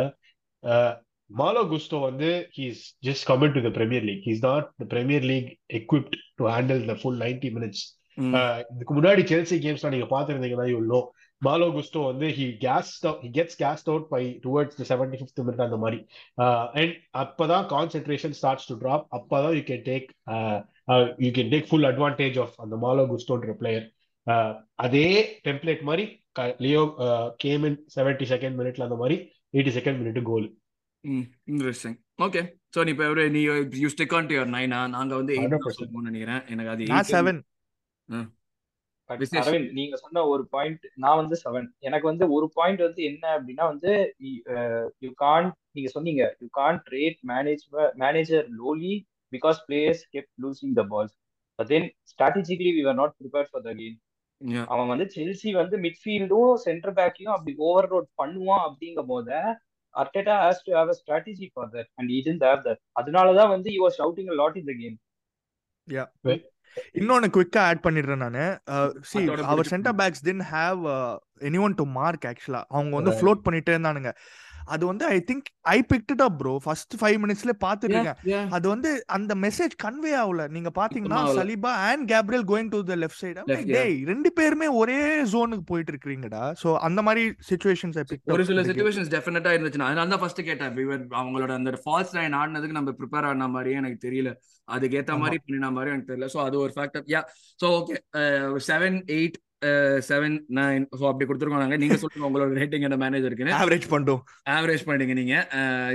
மாலோ 1.31 1.63
குஸ்டோ 1.73 1.99
வந்து 2.01 2.29
he's 2.57 2.83
just 3.07 3.27
coming 3.31 3.55
to 3.57 3.61
the 3.67 3.71
Premier 3.77 4.07
League 4.09 4.25
he's 4.29 4.45
not 4.49 4.67
the 4.83 4.87
Premier 4.95 5.27
League 5.31 5.51
equipped 5.79 6.15
to 6.39 6.45
handle 6.55 6.83
the 6.91 6.95
full 7.03 7.21
90 7.25 7.51
minutes 7.57 7.85
இதுக்கு 8.73 8.95
முன்னாடி 8.97 9.23
செல்சி 9.31 9.57
கேம்ஸ்லாம் 9.67 9.95
நீங்க 9.95 10.09
பாத்துருந்தீங்கன்னா 10.15 10.67
நோ 10.93 11.01
மாலோ 11.43 11.67
குஸ்டோ 11.77 12.01
வந்து 12.09 12.27
he 12.39 12.47
gas 12.65 12.91
he 13.23 13.29
gets 13.37 13.59
gassed 13.63 13.89
out 13.93 14.09
by 14.15 14.23
towards 14.47 14.79
the 14.81 14.87
seventy 14.91 15.19
fifth 15.21 15.43
minute 15.45 15.65
அந்த 15.67 15.79
மாதிரி. 15.85 16.01
And 16.81 16.95
அப்பதான் 17.23 17.67
concentration 17.75 18.35
starts 18.41 18.69
to 18.71 18.77
drop 18.83 19.07
அப்பதான் 19.19 19.55
you 19.59 19.63
can 19.71 19.87
take 19.91 20.09
you 21.25 21.31
can 21.37 21.53
take 21.55 21.69
full 21.71 21.89
advantage 21.91 22.39
of 22.45 22.55
அந்த 22.65 22.77
மாலோ 22.85 23.05
குஸ்டோன்ற 23.11 23.55
பிளேயர் 23.61 23.87
அதே 24.87 25.07
டெம்ப்ளேட் 25.47 25.85
மாதிரி 25.91 26.07
Leo 26.65 26.83
game 27.45 27.65
in 27.69 27.79
seventy 27.97 28.27
second 28.33 28.59
மினிட்ல 28.61 28.87
அந்த 28.89 28.99
மாதிரி 29.03 29.17
eighty 29.55 29.73
second 29.79 30.01
minute 30.01 30.21
goal 30.31 30.49
interesting 31.51 31.97
okay 32.27 32.41
so 32.75 32.81
நீ 32.87 32.93
இப்ப 32.97 33.29
நீ 33.37 33.41
you 33.85 33.89
stick 33.95 34.15
on 34.19 34.29
to 34.31 34.35
your 34.37 34.53
நைனா 34.57 34.81
நாங்க 34.97 35.13
வந்து 35.21 35.33
எயிட் 35.37 35.55
100%. 35.55 35.79
சொல்லுவோம்னு 35.79 36.11
நினைக்கிறேன். 36.11 36.43
எனக்கு 36.53 36.73
அது 36.75 36.91
நான் 36.93 37.11
செவன். 37.13 37.41
அரவிந்த் 39.11 39.73
நீங்க 39.79 39.95
சொன்ன 40.03 40.23
ஒரு 40.33 40.43
பாயிண்ட் 40.55 40.85
நான் 41.05 41.19
வந்து 41.21 41.37
செவன் 41.45 41.69
எனக்கு 41.89 42.07
வந்து 42.11 42.25
ஒரு 42.37 42.47
பாயிண்ட் 42.59 42.83
வந்து 42.87 43.01
என்ன 43.11 43.25
அப்படின்னா 43.37 43.65
வந்து 43.73 43.93
யூ 45.07 45.11
கான்ட் 45.25 45.55
நீங்க 45.77 45.91
சொன்னீங்க 45.95 46.23
you 46.43 46.49
can't 46.61 46.85
rate 46.97 47.19
manage 47.33 47.65
manager 48.03 48.47
lowly 48.61 48.95
because 49.33 49.59
players 49.67 50.05
kept 50.15 50.35
losing 50.45 50.77
the 50.79 50.85
balls 50.93 51.15
but 51.59 51.71
then 51.73 51.89
strategically 52.13 52.73
we 52.77 52.85
are 52.93 53.01
not 53.03 53.17
prepare 53.21 53.51
for 53.51 53.67
the 53.67 53.75
game 53.81 53.99
Yeah. 54.41 54.67
அவன் 54.73 54.91
வந்து 54.91 55.07
செல்சி 55.15 55.51
வந்து 55.59 55.77
மிட்ஃபீல்டும் 55.83 56.53
சென்டர் 56.63 56.95
பேக்கையும் 56.99 57.33
அப்படி 57.35 57.53
ஓவர் 57.67 57.89
ரோட் 57.91 58.07
பண்ணுவான் 58.21 58.63
அப்படிங்கும் 58.67 59.11
போது 59.11 59.35
Arteta 59.95 60.37
has 60.45 60.63
to 60.67 60.71
have 60.77 60.93
a 60.93 60.97
strategy 61.01 61.47
for 61.53 61.69
that 61.75 61.91
and 61.99 62.11
it 62.19 62.29
in 62.33 62.41
have 62.47 62.63
that 62.69 62.81
அதனால 63.01 63.35
தான் 63.39 63.51
வந்து 63.55 63.69
you 63.75 63.83
are 63.89 63.95
shouting 63.99 64.31
lot 64.41 64.57
in 64.61 64.69
the 64.71 64.75
game 64.81 64.97
இன்னொன்னு 67.01 67.29
குவிக்கா 67.35 67.61
ஆட் 67.69 67.85
பண்ணிடுறேன் 67.85 68.23
நானு. 68.25 68.45
See 69.11 69.21
our 69.51 69.71
centre 69.73 69.97
backs 70.01 70.25
didn't 70.27 70.45
have 70.51 70.81
any 71.49 71.61
one 71.67 71.77
to 71.81 71.87
mark 71.99 72.27
ஆக்சுவலா 72.31 72.63
அவங்க 72.75 72.93
வந்து. 72.99 73.15
ஃப்ளோட் 73.19 73.45
பண்ணிட்டே 73.47 73.75
இருந்தானுங்க. 73.75 74.13
அது 74.75 74.85
வந்து 74.91 75.05
I 75.17 75.19
think 75.31 75.47
I 75.75 75.79
picked 75.91 76.23
up 76.27 76.37
bro 76.41 76.53
first 76.65 76.95
five 77.01 77.19
மினிட்ஸ்ல 77.25 77.53
yeah. 78.33 78.45
அது 78.57 78.67
வந்து 78.73 78.91
அந்த 79.17 79.33
மெசேஜ் 79.45 79.75
கன்வே 79.85 80.13
ஆகல. 80.23 80.43
நீங்க 80.57 80.71
பாத்தீங்கன்னா. 80.79 81.21
Saliba 81.39 81.73
and 81.89 82.05
Gabriel 82.13 82.47
going 82.51 82.71
to 82.75 82.81
the 82.91 82.97
left 83.03 83.21
side. 83.23 83.43
டேய் 83.73 83.97
ரெண்டு 84.11 84.31
பேருமே 84.39 84.69
ஒரே 84.81 84.99
ஜோனுக்கு 85.33 85.65
போயிட்டு 85.71 85.93
இருக்கீங்கடா 85.95 86.43
சோ 86.63 86.71
அந்த 86.89 87.03
மாதிரி 87.09 87.25
சிச்சுவேஷன்ஸ் 87.51 87.99
ஐ 88.03 88.05
பிக் 88.11 88.33
ஒரு 88.37 88.47
சில 88.51 88.65
சுச்சுவேஷன்ஸ் 88.71 89.13
டெஃபினட்டா 89.17 89.53
இருந்துச்சு 89.57 89.87
அதனால 89.89 90.09
தான் 90.15 90.23
ஃபர்ஸ்ட் 90.25 90.43
கேட்டேன். 90.49 90.73
அவங்களோட 91.21 91.53
அந்த 91.61 91.75
ஃபால்ஸ் 91.85 92.15
லைன் 92.19 92.39
ஆடினதுக்கு 92.41 92.79
நம்ம 92.79 92.97
ப்ரிப்பேர் 93.01 93.29
ஆன 93.33 93.49
மாதிரியே 93.57 93.81
எனக்கு 93.83 94.01
தெரியல. 94.07 94.33
அதுக்கு 94.69 94.99
ஏத்த. 95.01 95.19
மாதிரி 95.23 95.39
பண்ணின 95.45 95.71
மாதிரி 95.77 95.93
எனக்கு 95.95 96.11
தெரியல. 96.13 96.29
ஸோ 96.35 96.41
அது 96.47 96.59
ஒரு 96.65 96.75
factor 96.77 97.07
yeah 97.15 97.23
so 97.63 97.69
okay 97.79 97.97
seven 98.71 98.99
eight 99.19 99.39
seven 100.03 100.37
nine 100.57 100.85
so 100.99 101.05
அப்படி 101.09 101.25
கொடுத்துருக்கோம் 101.27 101.63
நாங்க 101.65 101.77
சொல்லுங்க 102.03 102.29
உங்களோட 102.29 102.53
ரேட்டிங் 102.61 102.85
என்ன 102.89 102.97
மேனேஜருக்குன்னு 102.97 103.55
ஆவரேஜ் 103.59 103.87
பண்ணிட்டோம் 103.93 104.23
ஆவரேஜ் 104.51 104.85
பண்ணிட்டீங்க 104.87 105.17
நீங்க. 105.21 105.35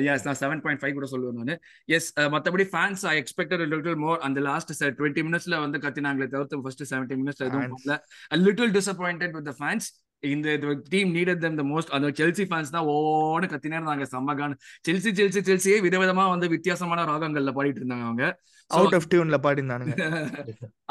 எஸ் 0.09 0.25
நான் 0.27 0.39
செவன் 0.41 0.61
பாயிண்ட் 0.65 0.81
ஃபைவ் 0.81 0.93
கூட 0.93 1.07
சொல்லுவேன் 1.11 1.39
நான். 1.41 1.61
எஸ் 1.97 2.09
மற்றபடி 2.35 2.65
fans 2.73 3.03
I 3.05 3.15
expected 3.17 3.63
little 3.65 3.99
more 4.05 4.19
அந்த 4.19 4.41
லாஸ்ட் 4.41 4.73
டுவெண்ட்டி 4.99 5.23
மினிட்ஸ்ல 5.29 5.59
வந்து 5.59 5.79
கத்தினாங்களே 5.79 6.27
தவிர்த்து 6.27 6.61
ஃபர்ஸ்ட் 6.63 6.83
செவன்டி 6.93 7.17
மினிட்ஸ் 7.21 7.43
எதுவும் 7.47 7.77
லிட்டில் 8.45 8.73
டிசப்பாயிண்டட் 8.77 9.35
வித் 9.39 9.51
ஃபேன்ஸ் 9.59 9.87
இந்த 10.33 10.57
team 10.93 11.11
needed 11.17 11.43
them 11.45 11.59
the 11.61 11.65
most 11.71 11.93
அந்த 11.97 12.09
செல்சி 12.19 12.45
ஃபேன்ஸ் 12.49 12.75
தான் 12.75 12.89
ஓன்னு 12.95 13.51
கத்தினே 13.53 13.77
இருந்தாங்க. 13.79 14.05
செம்மகான் 14.13 14.57
செல்சி 14.89 15.11
செல்சி 15.21 15.41
செல்சியே 15.49 15.77
விதவிதமா 15.87 16.25
வந்து 16.33 16.49
வித்தியாசமான 16.55 17.05
ராகங்கள்ல 17.11 17.53
பாடிட்டு 17.57 17.81
இருந்தாங்க 17.83 18.07
அவங்க. 18.09 18.25
அவுட் 18.71 18.95
ஆஃப் 18.97 19.09
டியூன்ல 19.09 19.37
பாடினானுங்க 19.45 19.95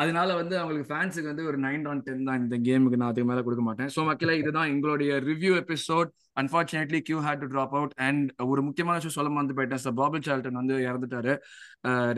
அதனால 0.00 0.34
வந்து 0.40 0.54
அவங்களுக்கு 0.58 0.90
ஃபேன்ஸுக்கு 0.90 1.30
வந்து 1.30 1.46
ஒரு 1.50 1.58
நைன் 1.64 1.86
ஆன் 1.92 2.02
டென் 2.06 2.26
தான் 2.28 2.40
இந்த 2.42 2.56
கேமுக்கு 2.66 2.98
நான் 3.00 3.10
அதுக்கு 3.12 3.28
மேல 3.30 3.42
கொடுக்க 3.46 3.62
மாட்டேன். 3.68 3.90
ஸோ 3.94 4.02
மக்களே 4.10 4.36
இதுதான் 4.42 4.70
எங்களுடைய 4.74 5.16
review 5.30 5.52
episode 5.62 6.10
unfortunately 6.42 7.00
Q 7.08 7.18
had 7.26 7.42
to 7.42 7.48
drop 7.54 7.74
out 7.78 7.94
and 8.06 8.28
ஒரு 8.52 8.62
முக்கியமான 8.68 8.96
விஷயம் 8.98 9.16
சொல்ல 9.18 9.40
வந்து 9.42 9.56
போயிட்டேன். 9.58 9.82
சார் 9.84 9.96
பாபிள் 10.02 10.24
சால்டன் 10.28 10.60
வந்து 10.60 10.76
இறந்துட்டாரு. 10.88 11.34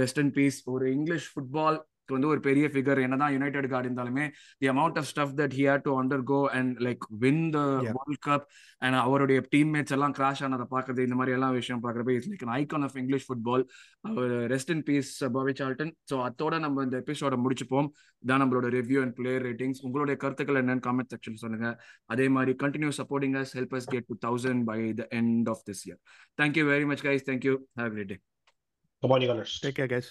ரெஸ்ட் 0.02 0.20
அண்ட் 0.22 0.34
பீஸ் 0.38 0.58
ஒரு 0.74 0.86
இங்கிலீஷ் 0.96 1.28
ஃபுட்பால் 1.32 1.78
வந்து 2.10 2.28
ஒரு 2.28 2.40
பெரிய 2.40 2.66
ஃபிகர் 2.72 3.00
என்னதான் 3.02 3.32
யுனைடெட் 3.34 3.68
கார்டு 3.70 3.88
இருந்தாலுமே 3.88 4.24
the 4.62 4.68
amount 4.72 4.98
of 5.00 5.08
stuff 5.10 5.34
that 5.38 5.54
he 5.58 5.64
had 5.68 5.84
to 5.84 5.92
undergo 6.26 6.40
and 6.56 6.72
like 6.86 7.04
win 7.22 7.42
the. 7.50 7.60
World 7.88 8.22
Cup 8.26 8.46
and 8.82 8.98
அவருடைய 9.02 9.38
டீம்மேட்ஸ் 9.52 9.94
எல்லாம் 9.96 10.14
கிராஷ் 10.16 10.42
ஆனதை 10.46 10.66
பார்க்கறது 10.72 11.06
இந்த 11.06 11.18
மாதிரி 11.18 11.34
எல்லாம் 11.36 11.54
விஷயம் 11.58 11.82
பார்க்குறப்ப 11.84 12.14
it's 12.16 12.30
like 12.32 12.44
icon 12.56 12.86
of 12.88 12.98
English 13.02 13.26
football 13.28 13.64
our 14.04 14.34
rest 14.52 14.72
in 14.74 14.84
peace 14.88 15.10
Bobby 15.36 15.54
Charlton 15.60 15.92
so 16.10 16.18
அத்தோட 16.26 16.54
நம்ம 16.64 16.84
இந்த 16.86 16.98
எபிசோட 17.02 17.34
முடிச்சுப்போம். 17.44 17.88
இதான் 18.22 18.42
நம்மளோட 18.42 18.66
ரிவ்யூ 18.76 19.00
அண்ட் 19.02 19.16
பிளேயர் 19.18 19.44
ரேட்டிங்ஸ் 19.46 19.82
உங்களுடைய 19.86 20.16
கருத்துக்கள் 20.22 20.60
என்னன்னு 20.60 20.84
காமெண்ட் 20.86 21.12
செக்ஷன் 21.12 21.42
சொல்லுங்க. 21.42 21.68
அதே 22.10 22.28
மாதிரி 22.34 22.54
continue 22.62 22.92
supporting 22.98 23.36
us 23.40 23.54
help 23.56 23.76
us 23.78 23.90
get 23.92 24.08
to 24.10 24.16
thousand 24.24 24.64
by 24.70 24.78
the 24.94 25.08
end 25.18 25.50
of 25.54 25.64
this 25.68 25.84
year 25.86 26.00
thank you 26.38 26.64
very 26.70 26.86
much 26.92 27.04
guys 27.06 27.26
thank you 27.30 27.54
have 27.80 27.92
great 27.96 28.12
day 28.14 28.18
Come 29.02 29.12
on, 29.14 29.22
you. 29.22 29.32
Take 29.62 29.76
care 29.78 29.90
guys 29.90 30.08